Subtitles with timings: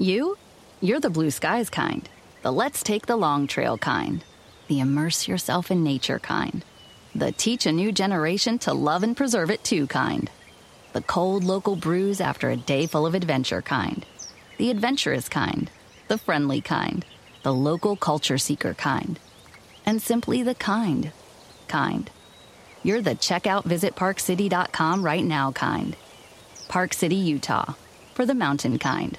[0.00, 0.38] You?
[0.80, 2.08] You're the blue skies kind,
[2.42, 4.22] the let's take the long trail kind,
[4.68, 6.64] the immerse yourself in nature kind,
[7.16, 10.30] the teach a new generation to love and preserve it too kind,
[10.92, 14.06] the cold local brews after a day full of adventure kind,
[14.56, 15.68] the adventurous kind,
[16.06, 17.04] the friendly kind,
[17.42, 19.18] the local culture seeker kind,
[19.84, 21.10] and simply the kind.
[21.66, 22.08] Kind.
[22.84, 25.96] You're the checkout visit parkcity.com right now kind.
[26.68, 27.74] Park City, Utah,
[28.14, 29.18] for the mountain kind.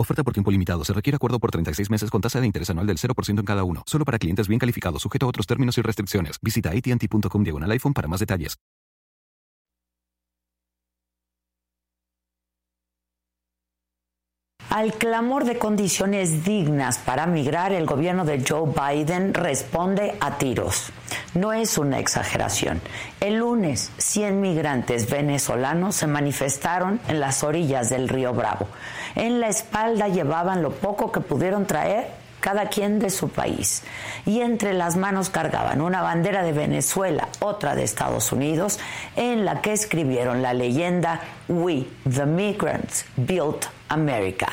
[0.00, 0.84] Oferta por tiempo limitado.
[0.84, 3.64] Se requiere acuerdo por 36 meses con tasa de interés anual del 0% en cada
[3.64, 3.82] uno.
[3.84, 6.36] Solo para clientes bien calificados, sujeto a otros términos y restricciones.
[6.40, 8.56] Visita AT&T.com diagonal iPhone para más detalles.
[14.70, 20.92] Al clamor de condiciones dignas para migrar, el gobierno de Joe Biden responde a tiros.
[21.34, 22.80] No es una exageración.
[23.18, 28.68] El lunes, 100 migrantes venezolanos se manifestaron en las orillas del río Bravo.
[29.14, 32.08] En la espalda llevaban lo poco que pudieron traer
[32.40, 33.82] cada quien de su país.
[34.26, 38.78] Y entre las manos cargaban una bandera de Venezuela, otra de Estados Unidos,
[39.16, 44.48] en la que escribieron la leyenda We, the Migrants, Built America.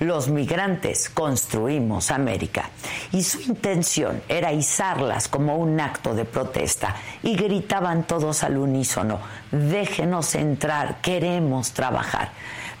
[0.00, 2.70] Los migrantes construimos América.
[3.12, 6.96] Y su intención era izarlas como un acto de protesta.
[7.22, 12.30] Y gritaban todos al unísono, déjenos entrar, queremos trabajar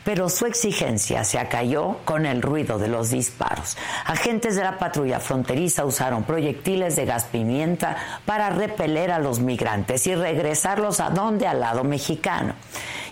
[0.04, 3.76] pero su exigencia se acalló con el ruido de los disparos.
[4.06, 10.06] Agentes de la patrulla fronteriza usaron proyectiles de gas pimienta para repeler a los migrantes
[10.06, 12.54] y regresarlos a donde al lado mexicano.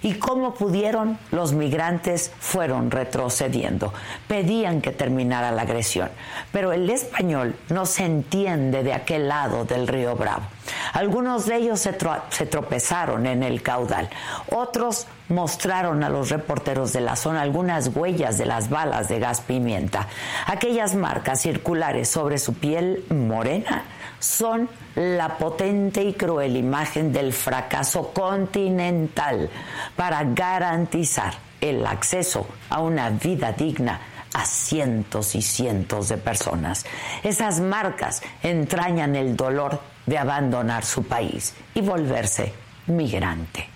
[0.03, 1.19] ¿Y cómo pudieron?
[1.33, 3.93] Los migrantes fueron retrocediendo.
[4.28, 6.10] Pedían que terminara la agresión.
[6.53, 10.58] Pero el español no se entiende de aquel lado del río Bravo.
[10.93, 14.09] Algunos de ellos se, tropezaron en el caudal.
[14.51, 19.41] Otros mostraron a los reporteros de la zona algunas huellas de las balas de gas
[19.41, 20.07] pimienta.
[20.47, 23.84] Aquellas marcas circulares sobre su piel morena
[24.19, 29.49] son la potente y cruel imagen del fracaso continental
[29.97, 34.01] para garantizar el acceso a una vida digna
[34.34, 36.84] a cientos y cientos de personas.
[37.23, 42.53] Esas marcas entrañan el dolor de abandonar su país y volverse
[42.87, 43.69] migrante.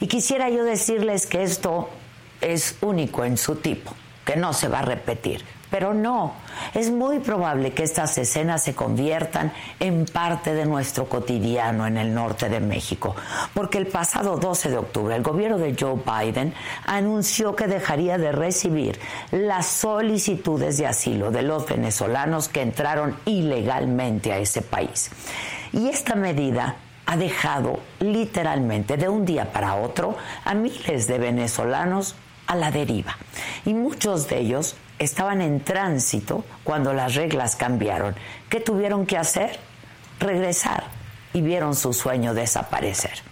[0.00, 1.90] Y quisiera yo decirles que esto
[2.40, 3.92] es único en su tipo,
[4.24, 5.44] que no se va a repetir.
[5.70, 6.32] Pero no,
[6.72, 12.14] es muy probable que estas escenas se conviertan en parte de nuestro cotidiano en el
[12.14, 13.14] norte de México,
[13.52, 16.54] porque el pasado 12 de octubre el gobierno de Joe Biden
[16.86, 18.98] anunció que dejaría de recibir
[19.30, 25.10] las solicitudes de asilo de los venezolanos que entraron ilegalmente a ese país.
[25.72, 32.14] Y esta medida ha dejado literalmente de un día para otro a miles de venezolanos
[32.46, 33.16] a la deriva.
[33.64, 38.14] Y muchos de ellos estaban en tránsito cuando las reglas cambiaron.
[38.48, 39.58] ¿Qué tuvieron que hacer?
[40.20, 40.84] Regresar
[41.32, 43.22] y vieron su sueño desaparecer.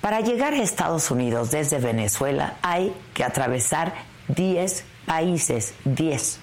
[0.00, 3.94] Para llegar a Estados Unidos desde Venezuela hay que atravesar
[4.28, 6.40] 10 países, 10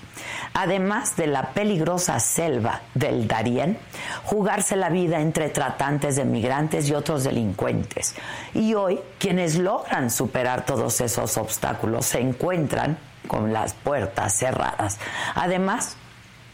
[0.53, 3.77] además de la peligrosa selva del Darién,
[4.23, 8.15] jugarse la vida entre tratantes de migrantes y otros delincuentes.
[8.53, 14.99] Y hoy, quienes logran superar todos esos obstáculos se encuentran con las puertas cerradas.
[15.35, 15.95] Además,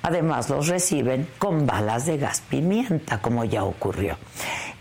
[0.07, 4.17] Además, los reciben con balas de gas pimienta, como ya ocurrió.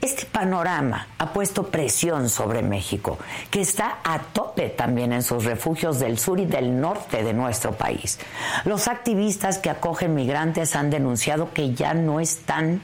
[0.00, 3.18] Este panorama ha puesto presión sobre México,
[3.50, 7.72] que está a tope también en sus refugios del sur y del norte de nuestro
[7.72, 8.20] país.
[8.64, 12.80] Los activistas que acogen migrantes han denunciado que ya no están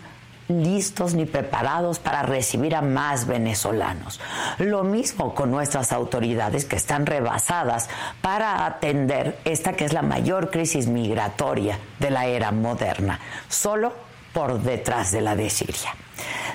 [0.61, 4.21] listos ni preparados para recibir a más venezolanos.
[4.59, 7.89] Lo mismo con nuestras autoridades que están rebasadas
[8.21, 14.61] para atender esta que es la mayor crisis migratoria de la era moderna, solo por
[14.61, 15.95] detrás de la de Siria.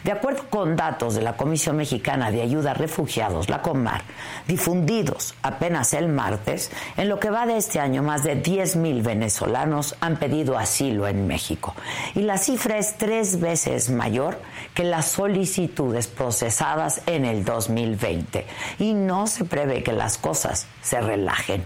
[0.03, 4.03] De acuerdo con datos de la Comisión Mexicana de Ayuda a Refugiados, la COMAR,
[4.47, 9.95] difundidos apenas el martes, en lo que va de este año más de 10.000 venezolanos
[9.99, 11.75] han pedido asilo en México.
[12.15, 14.39] Y la cifra es tres veces mayor
[14.73, 18.45] que las solicitudes procesadas en el 2020.
[18.79, 21.65] Y no se prevé que las cosas se relajen.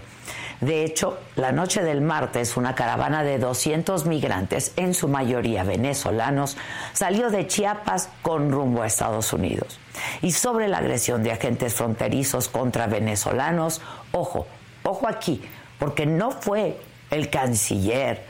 [0.62, 6.56] De hecho, la noche del martes, una caravana de 200 migrantes, en su mayoría venezolanos,
[6.92, 9.80] salió de Chiapas con rumbo a Estados Unidos.
[10.22, 13.80] Y sobre la agresión de agentes fronterizos contra venezolanos,
[14.12, 14.46] ojo,
[14.84, 15.42] ojo aquí,
[15.80, 16.78] porque no fue
[17.10, 18.24] el canciller,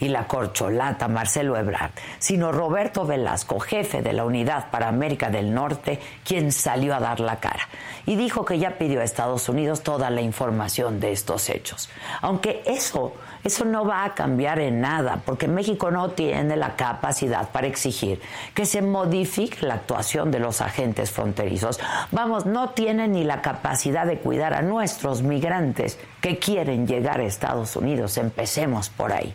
[0.00, 5.54] y la corcholata Marcelo Ebrard, sino Roberto Velasco, jefe de la Unidad para América del
[5.54, 7.68] Norte, quien salió a dar la cara
[8.06, 11.88] y dijo que ya pidió a Estados Unidos toda la información de estos hechos.
[12.20, 13.14] Aunque eso,
[13.44, 18.20] eso no va a cambiar en nada, porque México no tiene la capacidad para exigir
[18.54, 21.80] que se modifique la actuación de los agentes fronterizos.
[22.10, 27.24] Vamos, no tiene ni la capacidad de cuidar a nuestros migrantes que quieren llegar a
[27.24, 28.16] Estados Unidos.
[28.18, 29.34] Empecemos por ahí.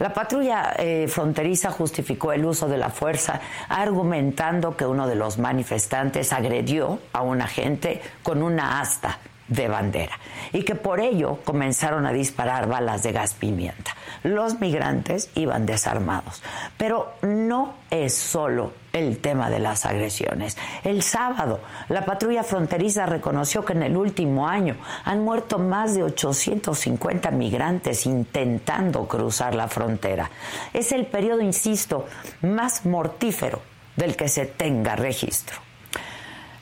[0.00, 3.38] La patrulla eh, fronteriza justificó el uso de la fuerza
[3.68, 9.18] argumentando que uno de los manifestantes agredió a un agente con una asta
[9.50, 10.18] de bandera
[10.52, 13.94] y que por ello comenzaron a disparar balas de gas pimienta.
[14.22, 16.42] Los migrantes iban desarmados,
[16.78, 20.56] pero no es solo el tema de las agresiones.
[20.84, 26.02] El sábado, la patrulla fronteriza reconoció que en el último año han muerto más de
[26.02, 30.30] 850 migrantes intentando cruzar la frontera.
[30.72, 32.06] Es el periodo, insisto,
[32.42, 33.60] más mortífero
[33.96, 35.69] del que se tenga registro.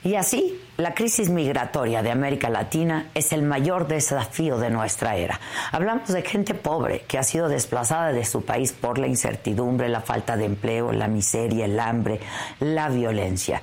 [0.03, 5.39] Y así, la crisis migratoria de América Latina es el mayor desafío de nuestra era.
[5.73, 9.99] Hablamos de gente pobre que ha sido desplazada de su país por la incertidumbre, la
[9.99, 12.21] falta de empleo, la miseria, el hambre,
[12.61, 13.61] la violencia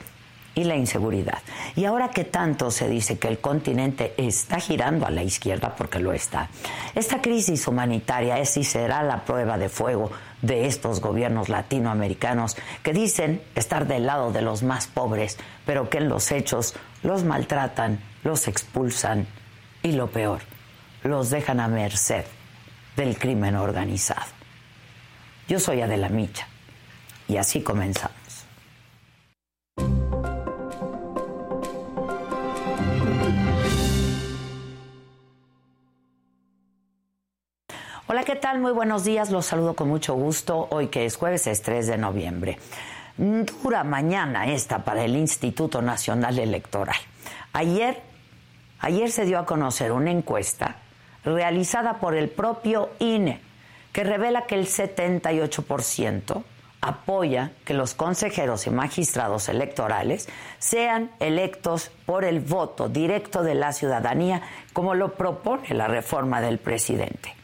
[0.54, 1.38] y la inseguridad.
[1.74, 6.00] Y ahora que tanto se dice que el continente está girando a la izquierda, porque
[6.00, 6.50] lo está,
[6.94, 10.10] esta crisis humanitaria es y será la prueba de fuego
[10.46, 15.98] de estos gobiernos latinoamericanos que dicen estar del lado de los más pobres, pero que
[15.98, 19.26] en los hechos los maltratan, los expulsan
[19.82, 20.40] y lo peor,
[21.02, 22.24] los dejan a merced
[22.96, 24.26] del crimen organizado.
[25.48, 26.48] Yo soy Adela Micha
[27.28, 28.25] y así comenzamos.
[38.08, 38.60] Hola, ¿qué tal?
[38.60, 39.32] Muy buenos días.
[39.32, 40.68] Los saludo con mucho gusto.
[40.70, 42.56] Hoy que es jueves, es 3 de noviembre.
[43.16, 46.94] Dura mañana esta para el Instituto Nacional Electoral.
[47.52, 48.00] Ayer,
[48.78, 50.76] ayer se dio a conocer una encuesta
[51.24, 53.40] realizada por el propio INE
[53.92, 56.44] que revela que el 78%
[56.82, 60.28] apoya que los consejeros y magistrados electorales
[60.60, 64.42] sean electos por el voto directo de la ciudadanía,
[64.72, 67.35] como lo propone la reforma del presidente.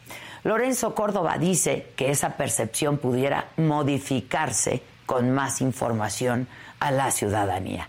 [0.45, 6.49] Lorenzo Córdoba dice que esa percepción pudiera modificarse con más información
[6.81, 7.89] a la ciudadanía.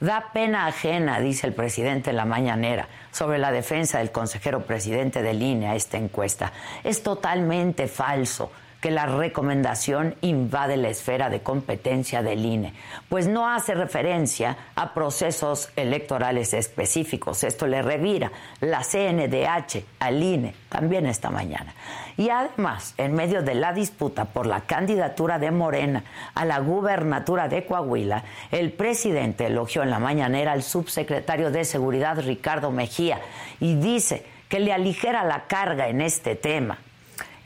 [0.00, 5.22] Da pena ajena, dice el presidente en la mañanera, sobre la defensa del consejero presidente
[5.22, 6.52] de línea esta encuesta.
[6.84, 12.74] Es totalmente falso que la recomendación invade la esfera de competencia del INE,
[13.08, 17.42] pues no hace referencia a procesos electorales específicos.
[17.42, 18.30] Esto le revira
[18.60, 21.74] la CNDH al INE también esta mañana.
[22.16, 26.04] Y además, en medio de la disputa por la candidatura de Morena
[26.34, 32.20] a la gubernatura de Coahuila, el presidente elogió en la mañanera al subsecretario de Seguridad
[32.20, 33.20] Ricardo Mejía
[33.60, 36.78] y dice que le aligera la carga en este tema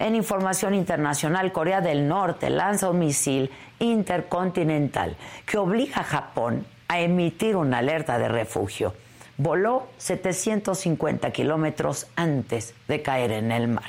[0.03, 5.17] en información internacional, Corea del Norte lanza un misil intercontinental
[5.47, 8.95] que obliga a Japón a emitir una alerta de refugio.
[9.37, 13.85] Voló 750 kilómetros antes de caer en el mar.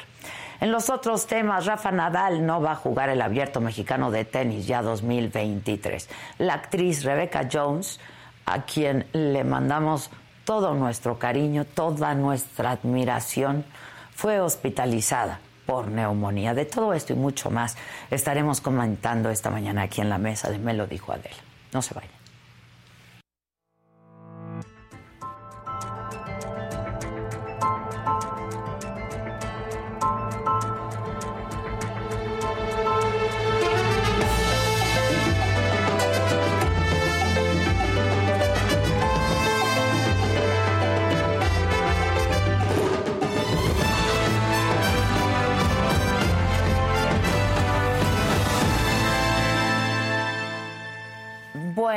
[0.61, 4.67] En los otros temas, Rafa Nadal no va a jugar el abierto mexicano de tenis
[4.67, 6.09] ya 2023.
[6.37, 7.99] La actriz Rebecca Jones,
[8.45, 10.11] a quien le mandamos
[10.45, 13.65] todo nuestro cariño, toda nuestra admiración,
[14.13, 16.53] fue hospitalizada por neumonía.
[16.53, 17.77] De todo esto y mucho más
[18.09, 21.35] estaremos comentando esta mañana aquí en la mesa de Me lo dijo Adela.
[21.71, 22.22] No se vayan.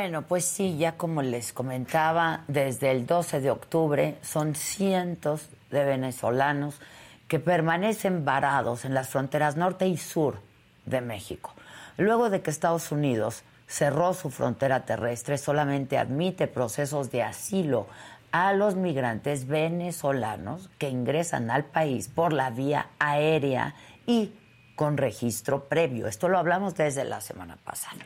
[0.07, 5.83] Bueno, pues sí, ya como les comentaba, desde el 12 de octubre son cientos de
[5.83, 6.79] venezolanos
[7.27, 10.39] que permanecen varados en las fronteras norte y sur
[10.85, 11.51] de México.
[11.97, 17.87] Luego de que Estados Unidos cerró su frontera terrestre, solamente admite procesos de asilo
[18.31, 24.31] a los migrantes venezolanos que ingresan al país por la vía aérea y
[24.77, 26.07] con registro previo.
[26.07, 28.05] Esto lo hablamos desde la semana pasada.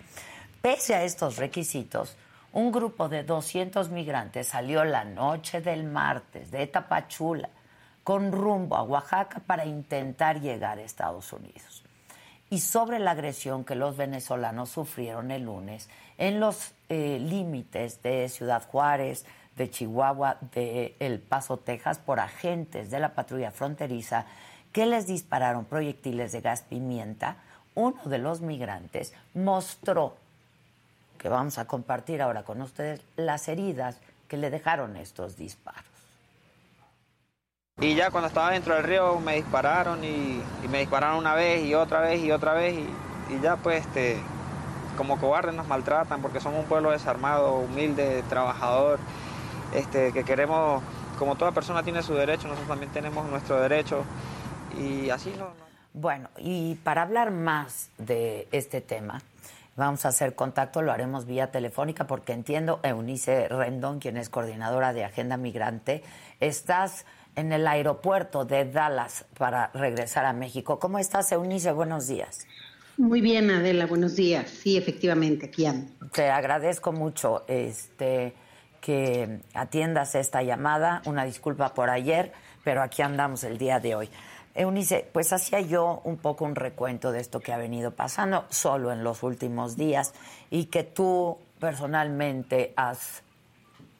[0.62, 2.15] Pese a estos requisitos,
[2.53, 7.50] un grupo de 200 migrantes salió la noche del martes de Tapachula
[8.03, 11.84] con rumbo a Oaxaca para intentar llegar a Estados Unidos.
[12.51, 15.89] Y sobre la agresión que los venezolanos sufrieron el lunes
[16.20, 19.25] en los eh, límites de Ciudad Juárez,
[19.56, 24.25] de Chihuahua, de El Paso, Texas, por agentes de la patrulla fronteriza
[24.72, 27.38] que les dispararon proyectiles de gas pimienta,
[27.74, 30.18] uno de los migrantes mostró,
[31.22, 33.98] que vamos a compartir ahora con ustedes, las heridas
[34.28, 35.84] que le dejaron estos disparos.
[37.80, 41.75] Y ya cuando estaba dentro del río me dispararon y, me dispararon una vez y
[41.75, 44.18] otra vez y otra vez y, y ya pues este,
[44.98, 49.00] como cobardes nos maltratan porque somos un pueblo desarmado, humilde, trabajador
[49.74, 50.84] este, que queremos,
[51.20, 54.04] como toda persona tiene su derecho, nosotros también tenemos nuestro derecho
[54.80, 55.50] y así no,
[55.94, 59.22] Bueno, y para hablar más de este tema,
[59.75, 64.94] vamos a hacer contacto, lo haremos vía telefónica porque entiendo, Eunice Rendón, quien es coordinadora
[64.94, 66.04] de Agenda Migrante,
[66.40, 70.80] estás en el aeropuerto de Dallas para regresar a México.
[70.80, 71.72] ¿Cómo estás, Eunice?
[71.72, 72.46] Buenos días.
[72.98, 74.50] Muy bien, Adela, buenos días.
[74.50, 75.92] Sí, efectivamente, aquí ando.
[76.12, 78.36] Te agradezco mucho este
[78.82, 81.01] que atiendas esta llamada.
[81.06, 84.10] Una disculpa por ayer, pero aquí andamos el día de hoy.
[84.53, 88.91] Eunice, pues hacía yo un poco un recuento de esto que ha venido pasando solo
[88.91, 90.13] en los últimos días
[90.50, 93.24] y que tú personalmente has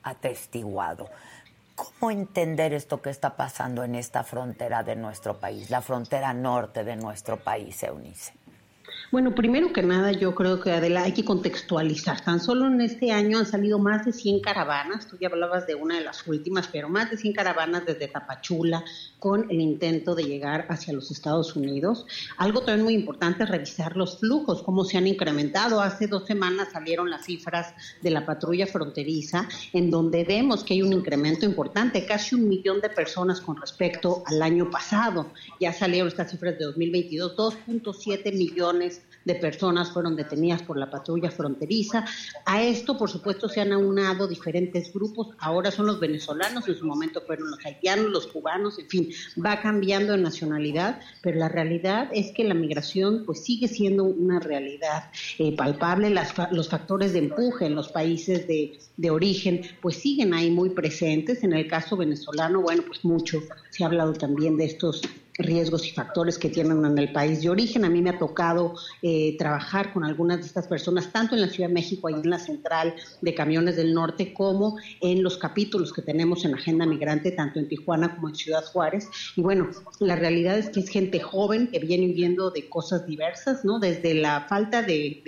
[0.04, 1.10] atestiguado.
[1.76, 6.84] ¿Cómo entender esto que está pasando en esta frontera de nuestro país, la frontera norte
[6.84, 8.34] de nuestro país, Eunice?
[9.12, 12.22] Bueno, primero que nada, yo creo que Adela hay que contextualizar.
[12.22, 15.06] Tan solo en este año han salido más de 100 caravanas.
[15.06, 18.86] Tú ya hablabas de una de las últimas, pero más de 100 caravanas desde Tapachula
[19.20, 22.06] con el intento de llegar hacia los Estados Unidos.
[22.38, 25.82] Algo también muy importante es revisar los flujos, cómo se han incrementado.
[25.82, 30.84] Hace dos semanas salieron las cifras de la patrulla fronteriza, en donde vemos que hay
[30.84, 35.34] un incremento importante, casi un millón de personas con respecto al año pasado.
[35.60, 41.32] Ya salieron estas cifras de 2022, 2.7 millones de personas fueron detenidas por la patrulla
[41.32, 42.06] fronteriza.
[42.46, 45.30] A esto, por supuesto, se han aunado diferentes grupos.
[45.40, 49.10] Ahora son los venezolanos, en su momento fueron los haitianos, los cubanos, en fin,
[49.44, 54.40] va cambiando de nacionalidad, pero la realidad es que la migración pues sigue siendo una
[54.40, 56.10] realidad eh, palpable.
[56.52, 61.44] los factores de empuje en los países de, de origen pues siguen ahí muy presentes.
[61.44, 65.02] En el caso venezolano, bueno, pues mucho se ha hablado también de estos
[65.38, 67.86] riesgos y factores que tienen en el país de origen.
[67.86, 71.48] A mí me ha tocado eh, trabajar con algunas de estas personas, tanto en la
[71.48, 75.94] Ciudad de México, ahí en la central de camiones del norte, como en los capítulos
[75.94, 79.08] que tenemos en Agenda Migrante, tanto en Tijuana como en Ciudad Juárez.
[79.36, 79.70] Y bueno,
[80.00, 83.80] la realidad es que es gente joven que viene huyendo de cosas diversas, ¿no?
[83.80, 85.22] Desde la falta de,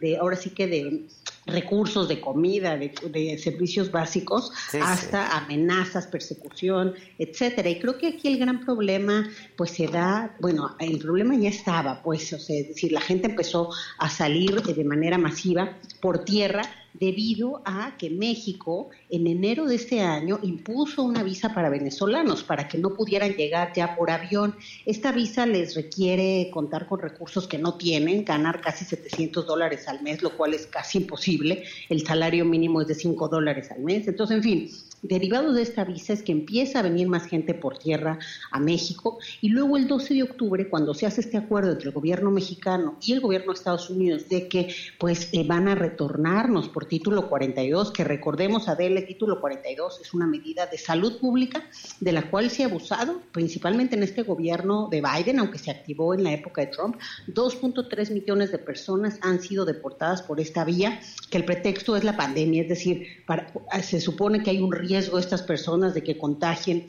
[0.00, 1.06] de ahora sí que de
[1.48, 7.68] recursos de comida, de, servicios básicos, hasta amenazas, persecución, etcétera.
[7.68, 12.02] Y creo que aquí el gran problema, pues se da, bueno, el problema ya estaba,
[12.02, 16.62] pues, o sea, es decir, la gente empezó a salir de manera masiva por tierra
[16.98, 22.68] debido a que México en enero de este año impuso una visa para venezolanos para
[22.68, 24.54] que no pudieran llegar ya por avión.
[24.86, 30.02] Esta visa les requiere contar con recursos que no tienen, ganar casi 700 dólares al
[30.02, 31.64] mes, lo cual es casi imposible.
[31.88, 34.08] El salario mínimo es de 5 dólares al mes.
[34.08, 34.70] Entonces, en fin,
[35.02, 38.18] derivado de esta visa es que empieza a venir más gente por tierra
[38.50, 41.94] a México y luego el 12 de octubre cuando se hace este acuerdo entre el
[41.94, 46.68] gobierno mexicano y el gobierno de Estados Unidos de que pues eh, van a retornarnos
[46.68, 51.64] por título 42 que recordemos Adele título 42 es una medida de salud pública
[52.00, 56.14] de la cual se ha abusado principalmente en este gobierno de Biden aunque se activó
[56.14, 56.96] en la época de Trump.
[57.28, 61.00] 2.3 millones de personas han sido deportadas por esta vía
[61.30, 63.06] que el pretexto es la pandemia es decir
[63.82, 66.86] se supone que hay un riesgo estas personas de que contagien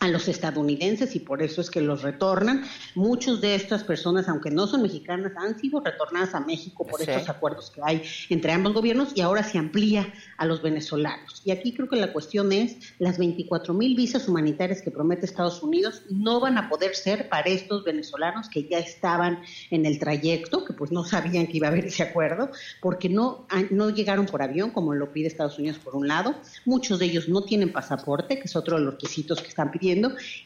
[0.00, 2.64] a los estadounidenses y por eso es que los retornan.
[2.94, 7.28] Muchos de estas personas, aunque no son mexicanas, han sido retornadas a México por estos
[7.28, 11.42] acuerdos que hay entre ambos gobiernos y ahora se amplía a los venezolanos.
[11.44, 15.62] Y aquí creo que la cuestión es las 24 mil visas humanitarias que promete Estados
[15.62, 19.40] Unidos no van a poder ser para estos venezolanos que ya estaban
[19.70, 22.50] en el trayecto, que pues no sabían que iba a haber ese acuerdo,
[22.80, 26.36] porque no, no llegaron por avión como lo pide Estados Unidos por un lado.
[26.64, 29.87] Muchos de ellos no tienen pasaporte, que es otro de los requisitos que están pidiendo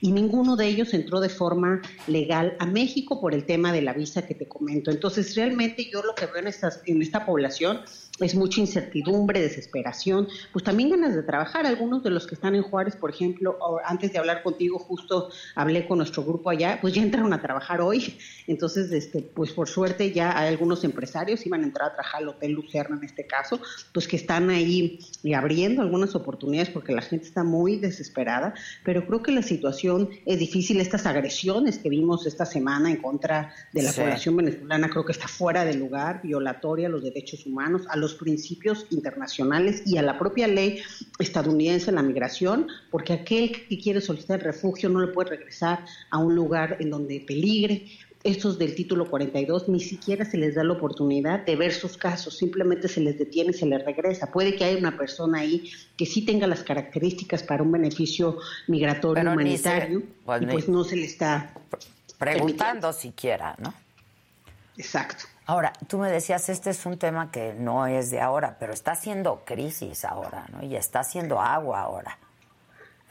[0.01, 3.93] y ninguno de ellos entró de forma legal a México por el tema de la
[3.93, 4.91] visa que te comento.
[4.91, 7.81] Entonces, realmente yo lo que veo en, estas, en esta población
[8.21, 11.67] es mucha incertidumbre, desesperación, pues también ganas de trabajar.
[11.67, 15.87] Algunos de los que están en Juárez, por ejemplo, antes de hablar contigo, justo hablé
[15.87, 18.17] con nuestro grupo allá, pues ya entraron a trabajar hoy.
[18.47, 22.29] Entonces, este, pues por suerte ya hay algunos empresarios, iban a entrar a trabajar al
[22.29, 23.61] Hotel Lucerna en este caso,
[23.93, 24.99] pues que están ahí
[25.35, 28.55] abriendo algunas oportunidades porque la gente está muy desesperada,
[28.85, 30.81] pero creo que la situación es difícil.
[30.81, 35.29] Estas agresiones que vimos esta semana en contra de la población venezolana creo que está
[35.29, 40.19] fuera de lugar, violatoria a los derechos humanos, a los principios internacionales y a la
[40.19, 40.83] propia ley
[41.19, 46.19] estadounidense en la migración, porque aquel que quiere solicitar refugio no le puede regresar a
[46.19, 47.87] un lugar en donde peligre.
[48.25, 52.37] Estos del título 42 ni siquiera se les da la oportunidad de ver sus casos,
[52.37, 54.31] simplemente se les detiene y se les regresa.
[54.31, 59.23] Puede que haya una persona ahí que sí tenga las características para un beneficio migratorio
[59.25, 61.55] humanitario pues y pues no se le está
[62.19, 63.75] preguntando siquiera, ¿no?
[64.77, 65.32] Exacto.
[65.47, 68.93] Ahora, tú me decías, este es un tema que no es de ahora, pero está
[68.93, 70.63] haciendo crisis ahora, ¿no?
[70.63, 72.19] Y está haciendo agua ahora.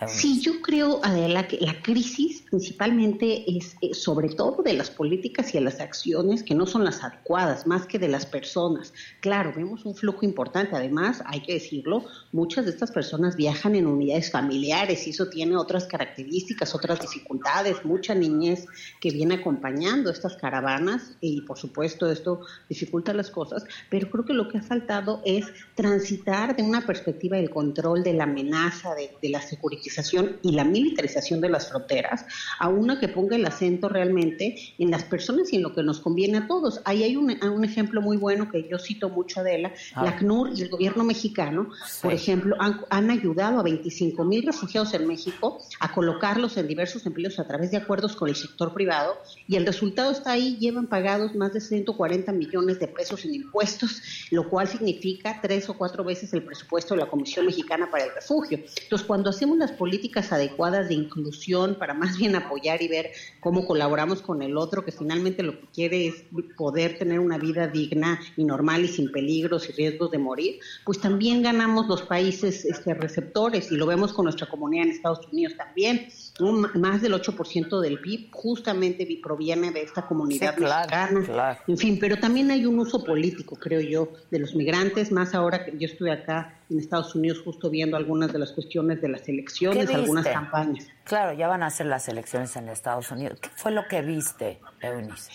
[0.07, 5.49] Sí, yo creo, Adela, que la crisis principalmente es eh, sobre todo de las políticas
[5.49, 8.93] y de las acciones que no son las adecuadas, más que de las personas.
[9.19, 10.75] Claro, vemos un flujo importante.
[10.75, 15.55] Además, hay que decirlo, muchas de estas personas viajan en unidades familiares y eso tiene
[15.55, 18.65] otras características, otras dificultades, mucha niñez
[18.99, 23.65] que viene acompañando estas caravanas y, por supuesto, esto dificulta las cosas.
[23.89, 28.13] Pero creo que lo que ha faltado es transitar de una perspectiva del control, de
[28.13, 29.90] la amenaza, de, de la seguridad
[30.41, 32.25] y la militarización de las fronteras
[32.59, 35.99] a una que ponga el acento realmente en las personas y en lo que nos
[35.99, 36.81] conviene a todos.
[36.85, 37.31] Ahí hay un,
[37.63, 40.03] ejemplo muy bueno que yo cito mucho de la, ah.
[40.03, 41.69] la CNUR y el gobierno mexicano,
[42.01, 47.39] por ejemplo, han, ayudado a 25 mil refugiados en México a colocarlos en diversos empleos
[47.39, 49.17] a través de acuerdos con el sector privado
[49.47, 54.01] y el resultado está ahí, llevan pagados más de 140 millones de pesos en impuestos,
[54.31, 58.13] lo cual significa tres o cuatro veces el presupuesto de la Comisión Mexicana para el
[58.13, 58.59] Refugio.
[58.83, 63.09] Entonces, cuando hacemos las políticas adecuadas de inclusión para más bien apoyar y ver
[63.39, 66.23] cómo colaboramos con el otro, que finalmente lo que quiere es
[66.55, 71.01] poder tener una vida digna y normal y sin peligros y riesgos de morir, pues
[71.01, 75.53] también ganamos los países este, receptores y lo vemos con nuestra comunidad en Estados Unidos
[75.57, 76.09] también.
[76.75, 81.57] Más del 8% del PIB justamente proviene de esta comunidad mexicana.
[81.67, 85.65] En fin, pero también hay un uso político, creo yo, de los migrantes, más ahora
[85.65, 89.27] que yo estoy acá en Estados Unidos justo viendo algunas de las cuestiones de las
[89.27, 90.87] elecciones, algunas campañas.
[91.03, 93.39] Claro, ya van a ser las elecciones en Estados Unidos.
[93.41, 95.31] ¿Qué fue lo que viste, Eunice?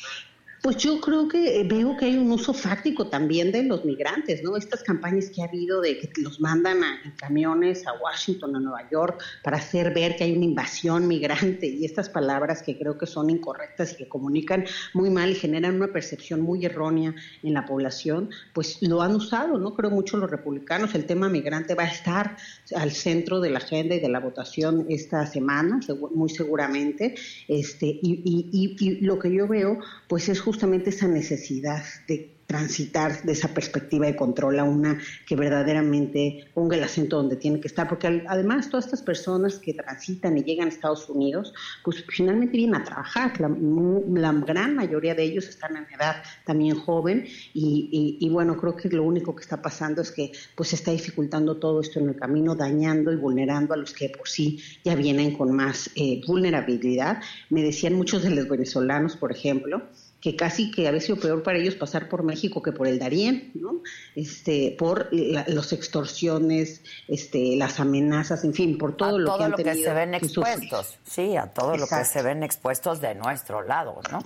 [0.66, 4.42] Pues yo creo que eh, veo que hay un uso fáctico también de los migrantes,
[4.42, 4.56] ¿no?
[4.56, 8.90] Estas campañas que ha habido de que los mandan en camiones a Washington, a Nueva
[8.90, 13.06] York, para hacer ver que hay una invasión migrante y estas palabras que creo que
[13.06, 17.64] son incorrectas y que comunican muy mal y generan una percepción muy errónea en la
[17.64, 19.72] población, pues lo han usado, ¿no?
[19.72, 22.36] Creo mucho los republicanos, el tema migrante va a estar
[22.74, 25.78] al centro de la agenda y de la votación esta semana,
[26.12, 27.14] muy seguramente,
[27.46, 33.22] este, y, y, y lo que yo veo, pues es justamente esa necesidad de transitar
[33.24, 37.68] de esa perspectiva de control a una que verdaderamente ponga el acento donde tiene que
[37.68, 41.52] estar, porque además todas estas personas que transitan y llegan a Estados Unidos,
[41.84, 47.26] pues finalmente vienen a trabajar, la, gran mayoría de ellos están en edad también joven
[47.52, 51.56] y, bueno, creo que lo único que está pasando es que pues se está dificultando
[51.56, 55.36] todo esto en el camino, dañando y vulnerando a los que por sí ya vienen
[55.36, 57.20] con más eh, vulnerabilidad.
[57.50, 59.82] Me decían muchos de los venezolanos, por ejemplo,
[60.26, 63.52] que casi que había sido peor para ellos pasar por México que por el Darién,
[63.54, 63.82] ¿no?
[64.16, 69.56] Este, por las extorsiones, este, las amenazas, en fin, por todo lo que han lo
[69.58, 74.00] que se ven expuestos, sí, a todo lo que se ven expuestos de nuestro lado,
[74.10, 74.20] ¿no?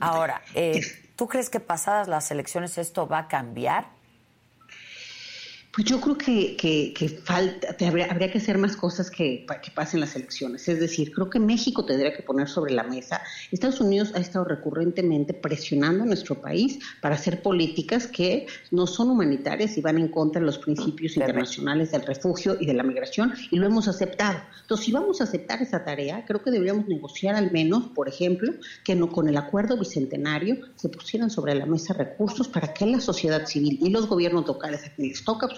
[0.00, 0.80] Ahora, eh,
[1.14, 3.90] ¿tú crees que pasadas las elecciones esto va a cambiar?
[5.74, 10.14] Pues yo creo que, que, falta, habría, que hacer más cosas que, que pasen las
[10.14, 10.68] elecciones.
[10.68, 13.22] Es decir, creo que México tendría que poner sobre la mesa.
[13.50, 19.08] Estados Unidos ha estado recurrentemente presionando a nuestro país para hacer políticas que no son
[19.08, 23.32] humanitarias y van en contra de los principios internacionales del refugio y de la migración,
[23.50, 24.40] y lo hemos aceptado.
[24.60, 28.52] Entonces, si vamos a aceptar esa tarea, creo que deberíamos negociar al menos, por ejemplo,
[28.84, 33.00] que no con el acuerdo bicentenario se pusieran sobre la mesa recursos para que la
[33.00, 35.48] sociedad civil y los gobiernos locales a quienes les toca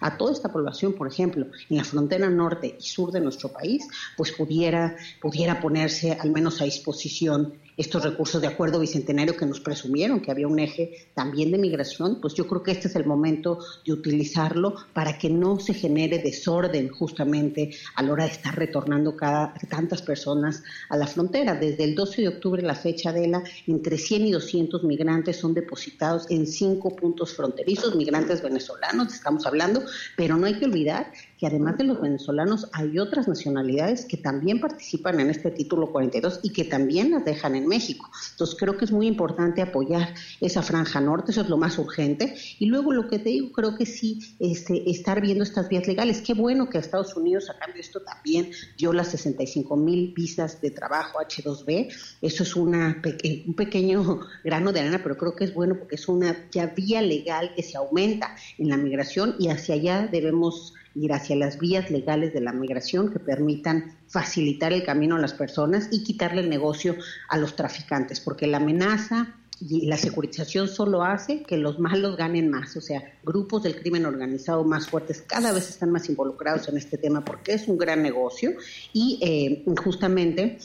[0.00, 3.86] a toda esta población, por ejemplo, en la frontera norte y sur de nuestro país,
[4.16, 9.60] pues pudiera, pudiera ponerse al menos a disposición estos recursos de acuerdo bicentenario que nos
[9.60, 13.06] presumieron que había un eje también de migración, pues yo creo que este es el
[13.06, 18.56] momento de utilizarlo para que no se genere desorden justamente a la hora de estar
[18.56, 21.54] retornando cada, tantas personas a la frontera.
[21.54, 25.54] Desde el 12 de octubre, la fecha de la, entre 100 y 200 migrantes son
[25.54, 29.84] depositados en cinco puntos fronterizos, migrantes venezolanos, estamos hablando,
[30.16, 34.60] pero no hay que olvidar que además de los venezolanos hay otras nacionalidades que también
[34.60, 38.10] participan en este título 42 y que también las dejan en México.
[38.32, 42.34] Entonces creo que es muy importante apoyar esa franja norte, eso es lo más urgente.
[42.58, 46.22] Y luego lo que te digo, creo que sí, este, estar viendo estas vías legales.
[46.22, 50.60] Qué bueno que Estados Unidos, a cambio de esto también dio las 65 mil visas
[50.60, 51.92] de trabajo H2B.
[52.22, 53.00] Eso es una
[53.46, 57.02] un pequeño grano de arena, pero creo que es bueno porque es una ya vía
[57.02, 60.74] legal que se aumenta en la migración y hacia allá debemos
[61.04, 65.34] ir hacia las vías legales de la migración que permitan facilitar el camino a las
[65.34, 66.96] personas y quitarle el negocio
[67.28, 72.48] a los traficantes, porque la amenaza y la securitización solo hace que los malos ganen
[72.48, 76.76] más, o sea, grupos del crimen organizado más fuertes cada vez están más involucrados en
[76.76, 78.52] este tema porque es un gran negocio
[78.92, 80.58] y eh, justamente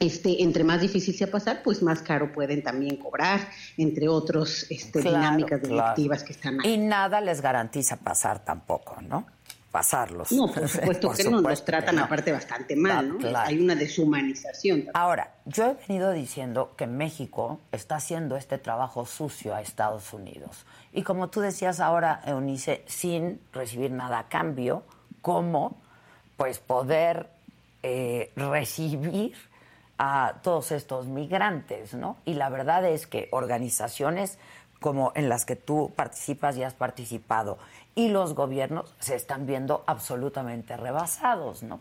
[0.00, 3.40] este, entre más difícil sea pasar, pues más caro pueden también cobrar,
[3.76, 6.74] entre otros este, dinámicas delictivas que están ahí.
[6.74, 9.26] Y nada les garantiza pasar tampoco, ¿no?
[9.70, 10.32] Pasarlos.
[10.32, 13.38] No, por supuesto que no, nos tratan aparte bastante mal, ¿no?
[13.38, 14.86] Hay una deshumanización.
[14.94, 20.64] Ahora, yo he venido diciendo que México está haciendo este trabajo sucio a Estados Unidos.
[20.92, 24.84] Y como tú decías ahora, Eunice, sin recibir nada a cambio,
[25.20, 25.76] ¿cómo
[26.36, 27.28] pues poder
[27.82, 29.34] eh, recibir
[29.98, 32.16] a todos estos migrantes, ¿no?
[32.24, 34.38] Y la verdad es que organizaciones
[34.80, 37.58] como en las que tú participas y has participado,
[37.98, 41.80] y los gobiernos se están viendo absolutamente rebasados, ¿no?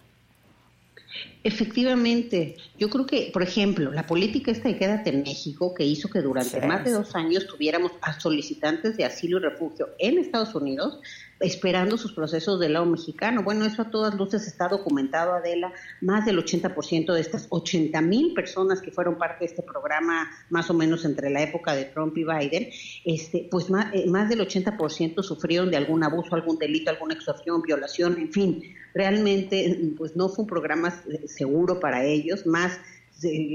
[1.43, 6.10] Efectivamente, yo creo que, por ejemplo, la política esta de Quédate en México, que hizo
[6.10, 10.56] que durante más de dos años tuviéramos a solicitantes de asilo y refugio en Estados
[10.56, 10.99] Unidos,
[11.39, 13.43] esperando sus procesos del lado mexicano.
[13.43, 15.71] Bueno, eso a todas luces está documentado, Adela.
[16.01, 20.69] Más del 80% de estas 80 mil personas que fueron parte de este programa, más
[20.69, 22.69] o menos entre la época de Trump y Biden,
[23.06, 27.62] este, pues más, eh, más del 80% sufrieron de algún abuso, algún delito, alguna extorsión,
[27.62, 28.75] violación, en fin.
[28.98, 32.80] Realmente, pues no fue un programa eh, seguro para ellos, más